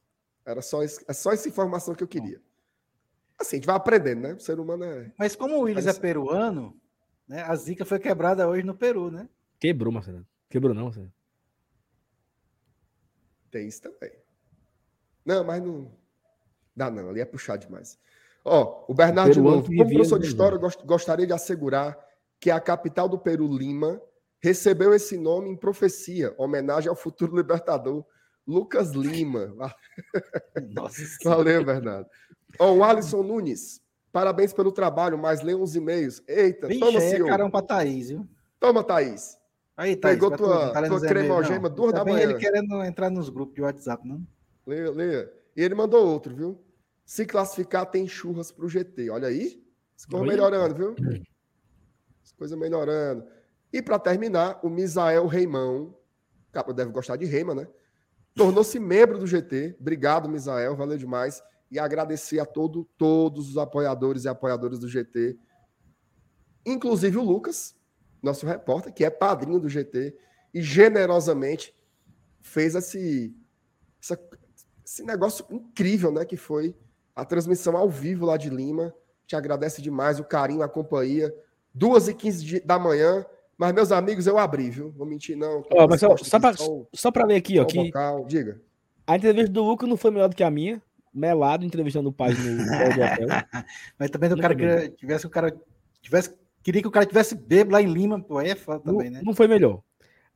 Era 0.44 0.60
só, 0.60 0.82
é 0.82 1.12
só 1.12 1.32
essa 1.32 1.48
informação 1.48 1.94
que 1.94 2.02
eu 2.02 2.08
queria. 2.08 2.40
Assim, 3.38 3.56
a 3.56 3.58
gente 3.58 3.66
vai 3.66 3.76
aprendendo, 3.76 4.20
né? 4.20 4.34
O 4.34 4.40
ser 4.40 4.60
humano 4.60 4.84
é. 4.84 5.10
Mas 5.18 5.34
como 5.34 5.56
o 5.56 5.60
Willis 5.62 5.86
é 5.86 5.92
peruano, 5.92 6.76
né? 7.26 7.42
A 7.42 7.54
zica 7.56 7.84
foi 7.84 7.98
quebrada 7.98 8.48
hoje 8.48 8.62
no 8.62 8.74
Peru, 8.74 9.10
né? 9.10 9.28
Quebrou, 9.58 9.92
Marcelo. 9.92 10.26
Quebrou, 10.48 10.74
não, 10.74 10.84
Marcelo. 10.84 11.12
Tem 13.54 13.68
isso 13.68 13.82
também. 13.82 14.10
Não, 15.24 15.44
mas 15.44 15.62
não. 15.62 15.88
Dá 16.74 16.90
não, 16.90 17.10
ali 17.10 17.20
é 17.20 17.24
puxar 17.24 17.56
demais. 17.56 17.96
Ó, 18.44 18.84
o 18.88 18.92
Bernardo 18.92 19.32
de 19.32 19.40
novo. 19.40 19.68
Como 19.68 19.88
professor 19.88 20.18
de 20.18 20.26
história, 20.26 20.56
eu 20.56 20.84
gostaria 20.84 21.24
de 21.24 21.32
assegurar 21.32 21.96
que 22.40 22.50
a 22.50 22.58
capital 22.58 23.08
do 23.08 23.16
Peru, 23.16 23.46
Lima, 23.46 24.02
recebeu 24.42 24.92
esse 24.92 25.16
nome 25.16 25.50
em 25.50 25.56
profecia, 25.56 26.34
homenagem 26.36 26.88
ao 26.88 26.96
futuro 26.96 27.36
libertador, 27.36 28.04
Lucas 28.44 28.90
Lima. 28.90 29.54
Nossa 30.74 31.00
Valeu, 31.22 31.64
Bernardo. 31.64 32.08
Ó, 32.58 32.72
o 32.72 32.82
Alisson 32.82 33.22
Nunes. 33.22 33.80
Parabéns 34.10 34.52
pelo 34.52 34.72
trabalho, 34.72 35.16
mas 35.16 35.42
lê 35.42 35.54
uns 35.54 35.76
e-mails. 35.76 36.20
Eita, 36.26 36.66
Vixe, 36.66 36.80
toma, 36.80 36.98
senhor. 36.98 37.28
É 37.28 37.30
carão 37.30 37.52
pra 37.52 37.62
Thaís, 37.62 38.08
viu? 38.08 38.28
Toma, 38.58 38.82
Thaís. 38.82 39.38
Aí, 39.76 39.96
Thaís, 39.96 40.14
Pegou 40.14 40.36
tua, 40.36 40.72
tá 40.72 40.86
tua 40.86 41.00
cremogema 41.00 41.68
duas 41.68 41.92
da 41.92 42.04
manhã. 42.04 42.20
ele 42.20 42.34
querendo 42.34 42.82
entrar 42.84 43.10
nos 43.10 43.28
grupos 43.28 43.54
de 43.56 43.62
WhatsApp, 43.62 44.06
não? 44.06 44.24
Leia, 44.66 44.90
leia. 44.90 45.32
E 45.56 45.62
ele 45.62 45.74
mandou 45.74 46.06
outro, 46.06 46.34
viu? 46.34 46.64
Se 47.04 47.26
classificar, 47.26 47.86
tem 47.86 48.06
churras 48.06 48.50
pro 48.52 48.68
GT. 48.68 49.10
Olha 49.10 49.28
aí. 49.28 49.62
As 49.96 50.06
coisas 50.06 50.28
melhorando, 50.28 50.74
viu? 50.74 50.94
As 52.22 52.32
coisas 52.32 52.58
melhorando. 52.58 53.26
E 53.72 53.82
para 53.82 53.98
terminar, 53.98 54.60
o 54.62 54.70
Misael 54.70 55.26
Reimão, 55.26 55.96
capa 56.52 56.72
deve 56.72 56.92
gostar 56.92 57.16
de 57.16 57.24
Reima, 57.24 57.54
né? 57.54 57.66
Tornou-se 58.34 58.78
membro 58.78 59.18
do 59.18 59.26
GT. 59.26 59.76
Obrigado, 59.80 60.28
Misael, 60.28 60.76
valeu 60.76 60.96
demais. 60.96 61.42
E 61.70 61.78
agradecer 61.78 62.38
a 62.38 62.46
todo, 62.46 62.88
todos 62.96 63.50
os 63.50 63.56
apoiadores 63.56 64.24
e 64.24 64.28
apoiadoras 64.28 64.78
do 64.78 64.88
GT, 64.88 65.36
inclusive 66.64 67.18
o 67.18 67.22
Lucas, 67.22 67.73
nosso 68.24 68.46
repórter, 68.46 68.92
que 68.92 69.04
é 69.04 69.10
padrinho 69.10 69.60
do 69.60 69.68
GT, 69.68 70.16
e 70.52 70.62
generosamente 70.62 71.74
fez 72.40 72.74
esse, 72.74 73.34
essa, 74.02 74.18
esse 74.84 75.02
negócio 75.02 75.44
incrível, 75.50 76.12
né? 76.12 76.24
Que 76.24 76.36
foi 76.36 76.74
a 77.14 77.24
transmissão 77.24 77.76
ao 77.76 77.88
vivo 77.88 78.26
lá 78.26 78.36
de 78.36 78.50
Lima, 78.50 78.94
Te 79.26 79.36
agradece 79.36 79.80
demais 79.80 80.18
o 80.20 80.24
carinho, 80.24 80.62
a 80.62 80.68
companhia. 80.68 81.34
Duas 81.72 82.08
e 82.08 82.14
quinze 82.14 82.60
da 82.60 82.78
manhã. 82.78 83.24
Mas, 83.56 83.72
meus 83.72 83.92
amigos, 83.92 84.26
eu 84.26 84.38
abri, 84.38 84.70
viu? 84.70 84.90
Vou 84.92 85.06
mentir, 85.06 85.36
não. 85.36 85.62
Ó, 85.70 85.88
mas 85.88 86.00
só, 86.00 86.16
só, 86.16 86.40
pra, 86.40 86.52
só 86.92 87.10
pra 87.10 87.26
ver 87.26 87.36
aqui, 87.36 87.58
ó. 87.58 87.64
Que 87.64 87.90
Diga. 88.26 88.60
A 89.06 89.16
entrevista 89.16 89.50
do 89.50 89.62
Luca 89.62 89.86
não 89.86 89.96
foi 89.96 90.10
melhor 90.10 90.28
do 90.28 90.36
que 90.36 90.42
a 90.42 90.50
minha. 90.50 90.82
Melado 91.12 91.64
entrevistando 91.64 92.08
o 92.08 92.12
pai 92.12 92.32
no 92.32 92.62
hotel. 93.02 93.28
mas 93.98 94.10
também 94.10 94.32
o 94.32 94.36
cara 94.36 94.54
queria, 94.54 94.88
tivesse 94.90 95.26
o 95.26 95.30
cara 95.30 95.56
tivesse 96.02 96.36
queria 96.64 96.80
que 96.80 96.88
o 96.88 96.90
cara 96.90 97.06
tivesse 97.06 97.34
bebo 97.34 97.72
lá 97.72 97.82
em 97.82 97.92
Lima, 97.92 98.20
pô, 98.20 98.38
aí 98.38 98.48
é 98.48 98.54
foda 98.56 98.80
também, 98.80 99.10
né? 99.10 99.20
Não 99.22 99.34
foi 99.34 99.46
melhor. 99.46 99.82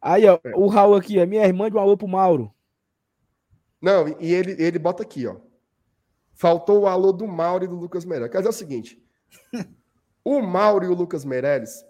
Aí, 0.00 0.26
ó, 0.26 0.38
é. 0.44 0.54
o 0.54 0.66
Raul 0.66 0.94
aqui, 0.94 1.18
a 1.18 1.26
minha 1.26 1.44
irmã 1.44 1.68
de 1.68 1.76
um 1.76 1.80
alô 1.80 1.96
pro 1.96 2.06
Mauro. 2.06 2.54
Não, 3.80 4.08
e 4.20 4.32
ele, 4.32 4.54
ele 4.62 4.78
bota 4.78 5.02
aqui, 5.02 5.26
ó. 5.26 5.36
Faltou 6.34 6.82
o 6.82 6.86
alô 6.86 7.10
do 7.12 7.26
Mauro 7.26 7.64
e 7.64 7.68
do 7.68 7.74
Lucas 7.74 8.04
Meirelles. 8.04 8.30
Quer 8.30 8.38
dizer 8.38 8.50
o 8.50 8.52
seguinte: 8.52 9.02
o 10.22 10.40
Mauro 10.40 10.84
e 10.84 10.88
o 10.88 10.94
Lucas 10.94 11.24
Meirelles, 11.24 11.84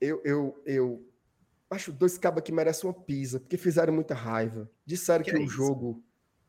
eu, 0.00 0.22
eu, 0.24 0.62
eu 0.64 1.06
acho 1.68 1.92
dois 1.92 2.16
cabos 2.16 2.42
que 2.42 2.52
merecem 2.52 2.88
uma 2.88 2.94
pisa, 2.94 3.40
porque 3.40 3.56
fizeram 3.56 3.92
muita 3.92 4.14
raiva. 4.14 4.70
Disseram 4.86 5.24
que, 5.24 5.30
que 5.30 5.36
é 5.36 5.40
o 5.40 5.48
jogo, 5.48 6.02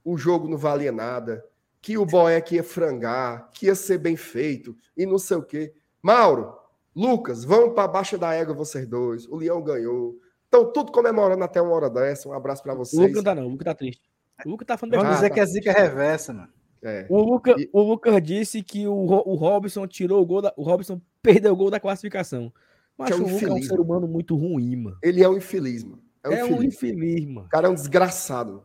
o 0.03 0.18
jogo 0.18 0.47
não 0.47 0.57
valia 0.57 0.91
nada, 0.91 1.43
que 1.81 1.97
o 1.97 2.06
Boeck 2.06 2.56
ia 2.56 2.64
frangar, 2.64 3.49
que 3.52 3.65
ia 3.65 3.76
ser 3.76 3.97
bem 3.97 4.15
feito 4.15 4.77
e 4.95 5.06
não 5.06 5.18
sei 5.18 5.38
o 5.38 5.43
quê. 5.43 5.73
Mauro, 6.02 6.56
Lucas, 6.95 7.43
vamos 7.43 7.73
para 7.73 7.88
baixo 7.88 8.17
da 8.17 8.34
égua 8.34 8.53
vocês 8.53 8.88
dois. 8.88 9.27
O 9.27 9.35
Leão 9.35 9.61
ganhou. 9.61 10.17
Estão 10.45 10.72
tudo 10.72 10.91
comemorando 10.91 11.43
até 11.43 11.61
uma 11.61 11.73
hora 11.73 11.89
dessa. 11.89 12.30
Um 12.30 12.34
abraço 12.34 12.63
para 12.63 12.73
vocês. 12.73 12.97
O 12.97 13.01
Lucas 13.01 13.17
não 13.17 13.23
tá 13.23 13.35
não, 13.35 13.47
o 13.47 13.49
Lucas 13.49 13.65
tá 13.65 13.76
triste. 13.76 14.01
O 14.45 14.49
Lucas 14.49 14.65
tá 14.65 14.77
falando 14.77 14.95
Vamos 14.95 15.15
dizer 15.15 15.30
que 15.30 15.39
é 15.39 15.45
zica 15.45 15.72
reversa, 15.73 16.34
mano. 16.34 16.53
É. 16.81 17.05
O, 17.09 17.22
Luca, 17.22 17.55
e... 17.57 17.69
o 17.73 17.81
Lucas 17.81 18.22
disse 18.22 18.61
que 18.61 18.88
o, 18.88 18.93
o 18.93 19.35
Robson 19.35 19.88
tirou 19.88 20.22
o 20.22 20.26
gol 20.26 20.41
da, 20.41 20.53
o 20.55 20.63
Robson 20.63 21.01
perdeu 21.22 21.51
o 21.51 21.55
gol 21.55 21.69
da 21.69 21.80
classificação. 21.80 22.53
Mas 22.97 23.11
é 23.11 23.15
um 23.15 23.23
o 23.23 23.27
Lucas 23.27 23.43
é 23.43 23.51
um 23.51 23.61
ser 23.61 23.80
humano 23.80 24.07
muito 24.07 24.38
ruim, 24.38 24.76
mano. 24.76 24.97
Ele 25.01 25.22
é 25.22 25.27
um 25.27 25.35
infeliz, 25.35 25.84
mano. 25.84 26.01
É 26.23 26.30
um, 26.30 26.31
é 26.31 26.41
infeliz. 26.41 26.59
um 26.59 26.63
infeliz, 26.63 27.26
mano. 27.26 27.47
O 27.47 27.49
cara 27.49 27.67
é 27.67 27.69
um 27.69 27.73
desgraçado. 27.73 28.63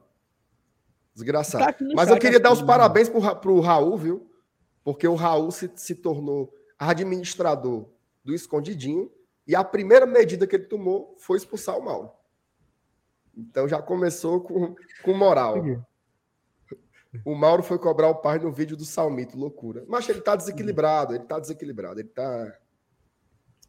Desgraçado. 1.15 1.65
Tá 1.65 1.75
Mas 1.95 2.11
eu 2.11 2.19
queria 2.19 2.39
dar 2.39 2.53
os 2.53 2.63
parabéns 2.63 3.09
pro, 3.09 3.37
pro 3.37 3.61
Raul, 3.61 3.97
viu? 3.97 4.31
Porque 4.85 5.09
o 5.09 5.15
Raul 5.15 5.51
se, 5.51 5.71
se 5.75 5.95
tornou 5.97 6.53
administrador 6.79 7.89
do 8.25 8.35
escondidinho 8.35 9.11
e 9.47 9.55
a 9.55 9.65
primeira 9.65 10.07
medida 10.07 10.47
que 10.47 10.57
ele 10.57 10.65
tomou 10.65 11.17
foi 11.19 11.39
expulsar 11.39 11.79
o 11.79 11.85
Mauro. 11.85 12.11
Então 13.37 13.69
já 13.69 13.81
começou 13.81 14.41
com, 14.41 14.75
com 15.03 15.15
moral. 15.15 15.57
O 17.25 17.35
Mauro 17.35 17.63
foi 17.63 17.79
cobrar 17.79 18.09
o 18.09 18.17
pai 18.17 18.39
no 18.39 18.53
vídeo 18.53 18.77
do 18.77 18.85
Salmito, 18.85 19.37
loucura. 19.37 19.85
Mas 19.89 20.09
ele 20.09 20.21
tá 20.21 20.37
desequilibrado, 20.37 21.15
ele 21.15 21.25
tá 21.25 21.39
desequilibrado, 21.39 22.01
ele 22.01 22.09
tá. 22.09 22.57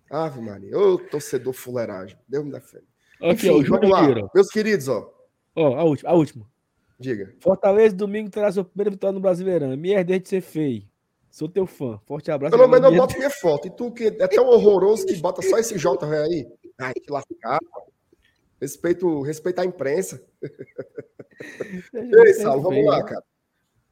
Ave 0.10 0.42
Maria, 0.42 0.78
ô 0.78 0.98
torcedor 0.98 1.54
fuleiragem, 1.54 2.18
Deus 2.28 2.44
me 2.44 2.52
defenda. 2.52 2.84
Enfim, 3.22 3.50
ó, 3.50 3.64
vamos 3.64 3.90
lá. 3.90 4.30
Meus 4.36 4.50
queridos, 4.50 4.88
ó. 4.88 5.12
Ó, 5.56 5.76
a 5.76 5.84
última, 5.84 6.10
a 6.10 6.14
última. 6.14 6.52
Diga. 7.00 7.34
Fortaleza, 7.40 7.96
domingo, 7.96 8.30
terá 8.30 8.52
sua 8.52 8.66
primeira 8.66 8.92
vitória 8.92 9.14
no 9.14 9.20
Brasileirão. 9.20 9.76
Me 9.76 9.92
herdei 9.92 10.20
de 10.20 10.30
ser 10.30 10.42
feio. 10.42 10.91
Sou 11.32 11.48
teu 11.48 11.66
fã. 11.66 11.98
Forte 12.06 12.30
abraço. 12.30 12.56
Pelo 12.56 12.68
menos 12.68 12.92
eu 12.92 12.98
boto 12.98 13.18
minha 13.18 13.30
foto. 13.30 13.66
E 13.66 13.72
tu 13.72 13.90
que 13.90 14.08
é 14.08 14.28
tão 14.28 14.48
horroroso 14.48 15.06
que 15.06 15.16
bota 15.16 15.42
só 15.42 15.58
esse 15.58 15.78
J 15.78 16.06
aí. 16.06 16.46
Ai, 16.78 16.94
que 16.94 17.10
lascado. 17.10 17.66
Respeito, 18.60 19.22
respeito 19.22 19.60
a 19.60 19.66
imprensa. 19.66 20.22
Ei, 21.94 22.34
Saulo, 22.34 22.62
vamos 22.62 22.86
lá, 22.86 23.02
cara. 23.04 23.24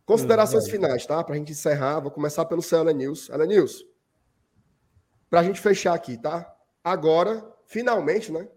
Considerações 0.06 0.66
hum, 0.68 0.70
finais, 0.70 1.06
tá? 1.06 1.24
Pra 1.24 1.36
gente 1.36 1.54
encerrar. 1.54 2.02
Vou 2.02 2.12
começar 2.12 2.44
pelo 2.44 2.62
seu 2.62 2.80
Ela 2.80 2.92
News. 2.92 3.30
Ela 3.30 3.46
News. 3.46 3.86
Pra 5.30 5.42
gente 5.42 5.62
fechar 5.62 5.94
aqui, 5.94 6.18
tá? 6.18 6.54
Agora, 6.84 7.50
finalmente, 7.66 8.32
né? 8.34 8.50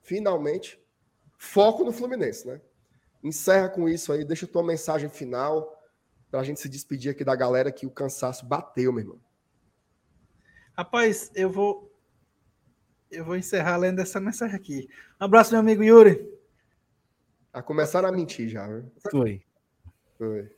Finalmente, 0.00 0.80
foco 1.36 1.82
no 1.82 1.92
Fluminense, 1.92 2.46
né? 2.46 2.60
Encerra 3.22 3.68
com 3.68 3.88
isso 3.88 4.12
aí, 4.12 4.24
deixa 4.24 4.46
tua 4.46 4.62
mensagem 4.62 5.08
final 5.08 5.77
para 6.30 6.40
a 6.40 6.44
gente 6.44 6.60
se 6.60 6.68
despedir 6.68 7.10
aqui 7.10 7.24
da 7.24 7.34
galera 7.34 7.72
que 7.72 7.86
o 7.86 7.90
cansaço 7.90 8.44
bateu, 8.46 8.92
meu 8.92 9.00
irmão. 9.00 9.20
Rapaz, 10.76 11.30
eu 11.34 11.50
vou 11.50 11.88
eu 13.10 13.24
vou 13.24 13.36
encerrar 13.36 13.76
lendo 13.78 14.00
essa 14.00 14.20
mensagem 14.20 14.54
aqui. 14.54 14.88
Um 15.20 15.24
abraço, 15.24 15.50
meu 15.50 15.60
amigo 15.60 15.82
Yuri. 15.82 16.28
A 17.52 17.62
começar 17.62 18.04
a 18.04 18.12
mentir 18.12 18.48
já, 18.48 18.66
viu? 18.66 18.92
Foi. 19.10 19.42
Foi. 20.18 20.52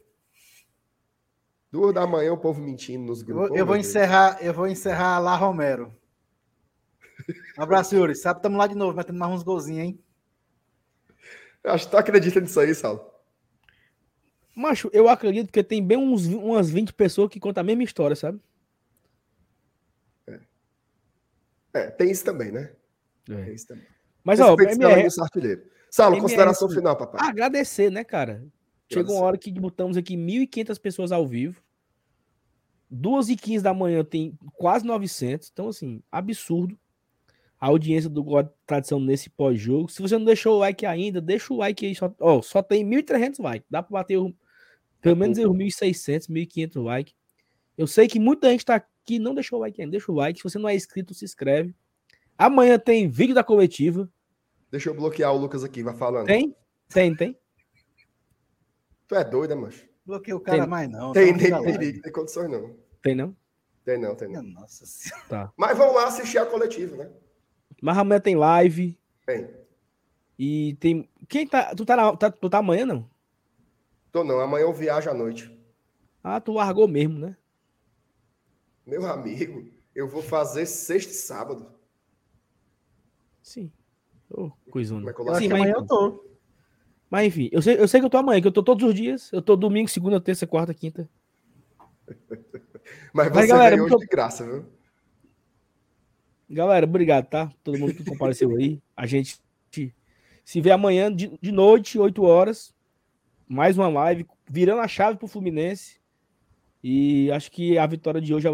Duas 1.70 1.94
da 1.94 2.06
manhã 2.06 2.32
o 2.32 2.38
povo 2.38 2.60
mentindo 2.60 3.04
nos 3.06 3.22
grupos. 3.22 3.50
Eu, 3.50 3.56
eu 3.56 3.66
vou 3.66 3.76
encerrar, 3.76 4.38
eu 4.42 4.52
vou 4.52 4.66
encerrar 4.66 5.20
lá 5.20 5.36
Romero. 5.36 5.94
Um 7.56 7.62
abraço, 7.62 7.94
Yuri. 7.94 8.16
Sabe, 8.16 8.38
estamos 8.38 8.58
lá 8.58 8.66
de 8.66 8.74
novo, 8.74 8.96
metendo 8.96 9.18
mais 9.18 9.32
uns 9.32 9.44
golzinhos, 9.44 9.84
hein? 9.84 10.04
Acho 11.62 11.84
que 11.84 11.90
tu 11.90 11.96
acredita 11.96 12.40
nisso 12.40 12.58
aí, 12.58 12.74
Saulo. 12.74 13.09
Macho, 14.54 14.90
eu 14.92 15.08
acredito 15.08 15.52
que 15.52 15.62
tem 15.62 15.84
bem 15.84 15.96
uns, 15.96 16.26
umas 16.26 16.70
20 16.70 16.92
pessoas 16.92 17.30
que 17.30 17.40
contam 17.40 17.60
a 17.60 17.64
mesma 17.64 17.84
história, 17.84 18.16
sabe? 18.16 18.40
É, 20.26 20.40
é 21.74 21.90
tem 21.90 22.10
isso 22.10 22.24
também, 22.24 22.50
né? 22.50 22.72
É. 23.28 23.44
Tem 23.44 23.54
isso 23.54 23.68
também. 23.68 23.86
Mas, 24.24 24.40
ó, 24.40 24.54
MR... 24.54 25.08
artilheiro. 25.20 25.62
MR... 25.98 26.20
consideração 26.20 26.68
final, 26.68 26.96
papai. 26.96 27.20
Agradecer, 27.26 27.90
né, 27.90 28.04
cara? 28.04 28.44
Chegou 28.92 29.16
uma 29.16 29.24
hora 29.24 29.38
que 29.38 29.52
botamos 29.52 29.96
aqui 29.96 30.16
1.500 30.16 30.80
pessoas 30.80 31.12
ao 31.12 31.26
vivo. 31.26 31.62
2 32.90 33.28
e 33.28 33.36
15 33.36 33.62
da 33.62 33.72
manhã 33.72 34.04
tem 34.04 34.36
quase 34.54 34.84
900. 34.84 35.48
Então, 35.52 35.68
assim, 35.68 36.02
absurdo. 36.10 36.76
A 37.58 37.66
audiência 37.66 38.08
do 38.08 38.24
God 38.24 38.48
Tradição 38.66 38.98
nesse 38.98 39.30
pós-jogo. 39.30 39.88
Se 39.88 40.02
você 40.02 40.16
não 40.18 40.24
deixou 40.24 40.56
o 40.56 40.58
like 40.58 40.84
ainda, 40.86 41.20
deixa 41.20 41.52
o 41.52 41.58
like 41.58 41.86
aí. 41.86 41.94
Só, 41.94 42.12
ó, 42.18 42.42
só 42.42 42.62
tem 42.62 42.84
1.300 42.84 43.42
likes. 43.42 43.66
Dá 43.70 43.82
pra 43.82 44.00
bater 44.00 44.16
o 44.16 44.34
pelo 45.00 45.16
menos 45.16 45.38
os 45.38 45.44
1.600, 45.44 46.28
1.500 46.28 46.82
likes. 46.82 47.14
Eu 47.76 47.86
sei 47.86 48.06
que 48.06 48.18
muita 48.18 48.50
gente 48.50 48.64
tá 48.64 48.76
aqui 48.76 49.18
não 49.18 49.34
deixou 49.34 49.58
o 49.58 49.62
like 49.62 49.80
ainda. 49.80 49.92
Deixa 49.92 50.12
o 50.12 50.14
like. 50.14 50.38
Se 50.38 50.44
você 50.44 50.58
não 50.58 50.68
é 50.68 50.74
inscrito, 50.74 51.14
se 51.14 51.24
inscreve. 51.24 51.74
Amanhã 52.36 52.78
tem 52.78 53.08
vídeo 53.08 53.34
da 53.34 53.42
coletiva. 53.42 54.08
Deixa 54.70 54.88
eu 54.88 54.94
bloquear 54.94 55.34
o 55.34 55.38
Lucas 55.38 55.64
aqui, 55.64 55.82
vai 55.82 55.94
falando. 55.94 56.26
Tem? 56.26 56.54
Tem, 56.88 57.14
tem. 57.14 57.36
Tu 59.08 59.14
é 59.14 59.24
doida, 59.24 59.56
mancho? 59.56 59.88
Bloqueia 60.06 60.36
o 60.36 60.40
cara 60.40 60.60
tem, 60.60 60.68
mais 60.68 60.88
não. 60.88 61.12
Tem, 61.12 61.36
tem 61.36 61.62
perigo, 61.62 62.02
tem 62.02 62.12
condições 62.12 62.50
não. 62.50 62.76
Tem 63.02 63.14
não? 63.14 63.36
Tem 63.84 63.98
não, 63.98 64.14
tem 64.14 64.28
não. 64.28 64.42
Nossa 64.42 64.86
senhora. 64.86 65.26
Tá. 65.28 65.52
Mas 65.56 65.76
vamos 65.76 65.94
lá 65.94 66.06
assistir 66.06 66.38
a 66.38 66.46
coletiva, 66.46 66.96
né? 66.96 67.10
Mas 67.82 67.98
amanhã 67.98 68.20
tem 68.20 68.36
live. 68.36 68.98
Tem. 69.26 69.50
E 70.38 70.76
tem. 70.78 71.08
Quem 71.28 71.46
tá. 71.46 71.74
Tu 71.74 71.84
tá, 71.84 71.96
na... 71.96 72.16
tá, 72.16 72.30
tu 72.30 72.48
tá 72.48 72.58
amanhã, 72.58 72.86
não? 72.86 73.09
Tô 74.12 74.24
não, 74.24 74.40
amanhã 74.40 74.64
eu 74.64 74.72
viajo 74.72 75.08
à 75.08 75.14
noite. 75.14 75.56
Ah, 76.22 76.40
tu 76.40 76.52
largou 76.52 76.88
mesmo, 76.88 77.18
né? 77.18 77.36
Meu 78.84 79.06
amigo, 79.06 79.70
eu 79.94 80.08
vou 80.08 80.22
fazer 80.22 80.66
sexta 80.66 81.12
e 81.12 81.14
sábado. 81.14 81.72
Sim. 83.42 83.70
Oh, 84.28 84.50
coisona. 84.70 85.10
É 85.10 85.14
Sim, 85.14 85.48
mas 85.48 85.52
amanhã 85.52 85.74
eu 85.76 85.86
tô. 85.86 86.24
Mas 87.08 87.26
enfim, 87.26 87.48
eu 87.52 87.62
sei, 87.62 87.78
eu 87.78 87.88
sei 87.88 88.00
que 88.00 88.06
eu 88.06 88.10
tô 88.10 88.18
amanhã, 88.18 88.40
que 88.40 88.48
eu 88.48 88.52
tô 88.52 88.62
todos 88.62 88.88
os 88.88 88.94
dias. 88.94 89.32
Eu 89.32 89.42
tô 89.42 89.56
domingo, 89.56 89.88
segunda, 89.88 90.20
terça, 90.20 90.46
quarta, 90.46 90.74
quinta. 90.74 91.08
mas 93.12 93.28
você 93.28 93.34
mas, 93.34 93.48
galera, 93.48 93.76
muito... 93.76 93.96
de 93.98 94.06
graça, 94.06 94.44
viu? 94.44 94.66
Galera, 96.48 96.84
obrigado, 96.84 97.26
tá? 97.26 97.52
Todo 97.62 97.78
mundo 97.78 97.94
que 97.94 98.04
compareceu 98.04 98.56
aí. 98.56 98.80
A 98.96 99.06
gente 99.06 99.40
se 100.44 100.60
vê 100.60 100.72
amanhã 100.72 101.14
de, 101.14 101.38
de 101.40 101.52
noite, 101.52 101.96
8 101.96 102.24
horas 102.24 102.74
mais 103.50 103.76
uma 103.76 103.88
live, 103.88 104.24
virando 104.48 104.80
a 104.80 104.86
chave 104.86 105.18
para 105.18 105.24
o 105.24 105.28
Fluminense. 105.28 105.98
E 106.84 107.32
acho 107.32 107.50
que 107.50 107.76
a 107.76 107.84
vitória 107.84 108.20
de 108.20 108.32
hoje 108.32 108.46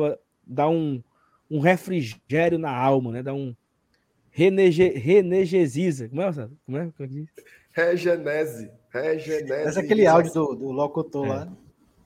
dá 0.44 0.66
um, 0.70 1.02
um 1.50 1.60
refrigério 1.60 2.58
na 2.58 2.74
alma, 2.74 3.12
né? 3.12 3.22
Dá 3.22 3.34
um 3.34 3.54
renege, 4.30 4.88
renegesiza. 4.88 6.08
Como 6.08 6.22
é, 6.22 6.32
Como 6.32 6.78
é? 6.78 6.90
Como 6.90 6.94
é 7.00 7.06
que 7.08 7.08
diz? 7.08 7.28
Regenese. 7.72 8.70
Regenese. 8.88 9.68
Esse 9.68 9.78
é 9.78 9.82
aquele 9.82 10.06
áudio 10.06 10.32
do, 10.32 10.54
do 10.54 10.70
locutor 10.70 11.26
é. 11.26 11.28
lá. 11.28 11.52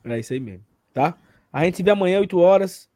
É 0.06 0.18
isso 0.18 0.32
aí 0.32 0.40
mesmo, 0.40 0.66
tá? 0.92 1.16
A 1.52 1.64
gente 1.64 1.76
se 1.76 1.82
vê 1.84 1.92
amanhã, 1.92 2.18
8 2.18 2.38
horas. 2.38 2.90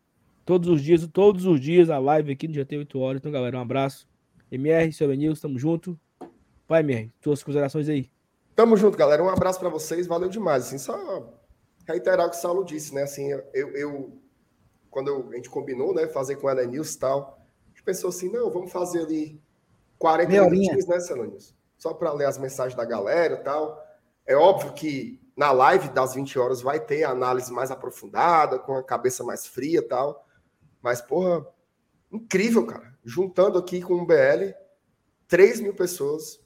Todos 0.45 0.69
os 0.69 0.83
dias, 0.83 1.07
todos 1.07 1.47
os 1.47 1.61
dias, 1.61 1.89
a 1.89 1.99
live 1.99 2.33
aqui 2.33 2.49
no 2.49 2.55
GT 2.55 2.79
8 2.79 2.99
horas. 2.99 3.21
Então, 3.21 3.31
galera, 3.31 3.57
um 3.57 3.61
abraço. 3.61 4.09
MR, 4.51 4.93
seu 4.93 5.07
Benil, 5.07 5.35
tamo 5.41 5.57
junto. 5.57 5.99
Vai, 6.69 6.81
MR, 6.81 7.13
tuas 7.21 7.45
considerações 7.45 7.89
aí. 7.89 8.11
Tamo 8.55 8.77
junto, 8.77 8.97
galera. 8.97 9.23
Um 9.23 9.29
abraço 9.29 9.59
para 9.59 9.69
vocês. 9.69 10.07
Valeu 10.07 10.29
demais. 10.29 10.67
Assim, 10.67 10.79
só 10.79 11.33
reiterar 11.87 12.27
o 12.27 12.31
que 12.31 12.37
o 12.37 12.41
Saulo 12.41 12.65
disse, 12.65 12.95
né? 12.95 13.03
Assim, 13.03 13.31
eu, 13.31 13.71
eu 13.77 14.19
quando 14.95 15.09
eu, 15.09 15.29
a 15.33 15.35
gente 15.35 15.51
combinou, 15.51 15.93
né, 15.93 16.07
fazer 16.07 16.37
com 16.37 16.49
ela 16.49 16.65
News 16.65 16.95
e 16.95 16.99
tal, 17.01 17.45
a 17.65 17.69
gente 17.71 17.83
pensou 17.83 18.11
assim, 18.11 18.31
não, 18.31 18.49
vamos 18.49 18.71
fazer 18.71 19.01
ali 19.01 19.43
40 19.99 20.31
minutinhos, 20.31 20.87
né, 20.87 21.01
Celanius? 21.01 21.53
Só 21.77 21.93
para 21.93 22.13
ler 22.13 22.27
as 22.27 22.39
mensagens 22.39 22.77
da 22.77 22.85
galera 22.85 23.35
e 23.35 23.43
tal. 23.43 23.85
É 24.25 24.37
óbvio 24.37 24.73
que 24.73 25.21
na 25.37 25.51
live 25.51 25.89
das 25.89 26.15
20 26.15 26.39
horas 26.39 26.63
vai 26.63 26.79
ter 26.79 27.03
a 27.03 27.11
análise 27.11 27.53
mais 27.53 27.73
aprofundada, 27.73 28.57
com 28.57 28.77
a 28.77 28.85
cabeça 28.85 29.25
mais 29.25 29.45
fria 29.47 29.81
e 29.81 29.83
tal. 29.83 30.25
Mas, 30.81 31.01
porra, 31.01 31.45
incrível, 32.13 32.65
cara. 32.65 32.95
Juntando 33.05 33.59
aqui 33.59 33.83
com 33.83 33.95
o 33.95 34.07
BL, 34.07 34.55
3 35.27 35.61
mil 35.61 35.75
pessoas 35.75 36.41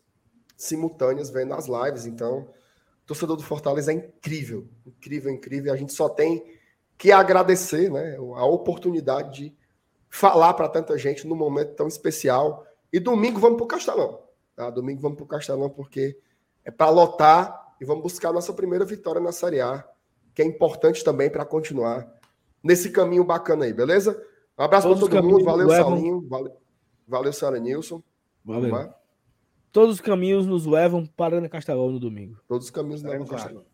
simultâneas 0.58 1.30
vendo 1.30 1.54
as 1.54 1.66
lives. 1.66 2.04
Então, 2.04 2.48
torcedor 3.06 3.36
do 3.36 3.42
Fortaleza 3.42 3.92
é 3.92 3.94
incrível, 3.94 4.68
incrível, 4.84 5.32
incrível. 5.32 5.72
A 5.72 5.76
gente 5.76 5.94
só 5.94 6.08
tem 6.08 6.44
que 6.98 7.12
agradecer 7.12 7.90
né, 7.90 8.16
a 8.16 8.44
oportunidade 8.44 9.44
de 9.44 9.56
falar 10.10 10.52
para 10.54 10.68
tanta 10.68 10.98
gente 10.98 11.26
num 11.26 11.36
momento 11.36 11.74
tão 11.74 11.86
especial. 11.86 12.66
E 12.92 12.98
domingo 12.98 13.38
vamos 13.38 13.56
para 13.56 13.64
o 13.64 13.68
Castelão. 13.68 14.20
Tá? 14.56 14.68
Domingo 14.68 15.00
vamos 15.00 15.16
para 15.16 15.24
o 15.24 15.28
Castelão 15.28 15.70
porque 15.70 16.18
é 16.64 16.70
para 16.70 16.90
lotar 16.90 17.76
e 17.80 17.84
vamos 17.84 18.02
buscar 18.02 18.30
a 18.30 18.32
nossa 18.32 18.52
primeira 18.52 18.84
vitória 18.84 19.20
na 19.20 19.30
Série 19.30 19.60
A, 19.60 19.86
que 20.34 20.42
é 20.42 20.44
importante 20.44 21.04
também 21.04 21.30
para 21.30 21.44
continuar 21.44 22.12
nesse 22.62 22.90
caminho 22.90 23.22
bacana 23.22 23.64
aí, 23.64 23.72
beleza? 23.72 24.20
Um 24.58 24.64
abraço 24.64 24.88
para 24.88 24.98
todo 24.98 25.22
mundo. 25.22 25.44
Valeu, 25.44 25.68
levam... 25.68 25.90
Salinho. 25.96 26.28
Valeu, 26.28 26.56
valeu 27.06 27.32
Sara 27.32 27.60
Nilson. 27.60 28.02
Valeu. 28.44 28.97
Todos 29.78 29.94
os 29.94 30.00
caminhos 30.00 30.44
nos 30.44 30.66
levam 30.66 31.06
para 31.06 31.36
Ana 31.36 31.48
Castelão 31.48 31.88
no 31.92 32.00
domingo. 32.00 32.36
Todos 32.48 32.64
os 32.64 32.70
caminhos 32.72 33.00
nos 33.00 33.12
levam 33.12 33.24
para 33.24 33.36
Castelão. 33.36 33.64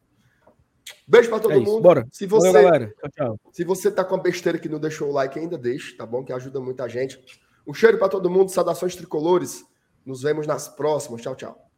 Beijo 1.08 1.30
para 1.30 1.40
todo 1.40 1.54
é 1.54 1.58
mundo. 1.58 1.80
Bora. 1.80 2.06
Se 2.12 2.26
você, 2.26 2.52
Valeu, 2.52 2.70
galera. 2.70 2.94
Tchau, 3.00 3.10
tchau. 3.10 3.40
Se 3.50 3.64
você 3.64 3.90
tá 3.90 4.04
com 4.04 4.14
a 4.14 4.20
besteira 4.20 4.58
que 4.58 4.68
não 4.68 4.78
deixou 4.78 5.08
o 5.08 5.12
like, 5.12 5.38
ainda 5.38 5.56
deixe, 5.56 5.96
tá 5.96 6.04
bom? 6.04 6.22
Que 6.22 6.30
ajuda 6.30 6.60
muita 6.60 6.86
gente. 6.90 7.18
Um 7.66 7.72
cheiro 7.72 7.96
para 7.96 8.10
todo 8.10 8.28
mundo. 8.28 8.50
Saudações 8.50 8.94
tricolores. 8.94 9.64
Nos 10.04 10.20
vemos 10.20 10.46
nas 10.46 10.68
próximas. 10.68 11.22
Tchau, 11.22 11.34
tchau. 11.34 11.70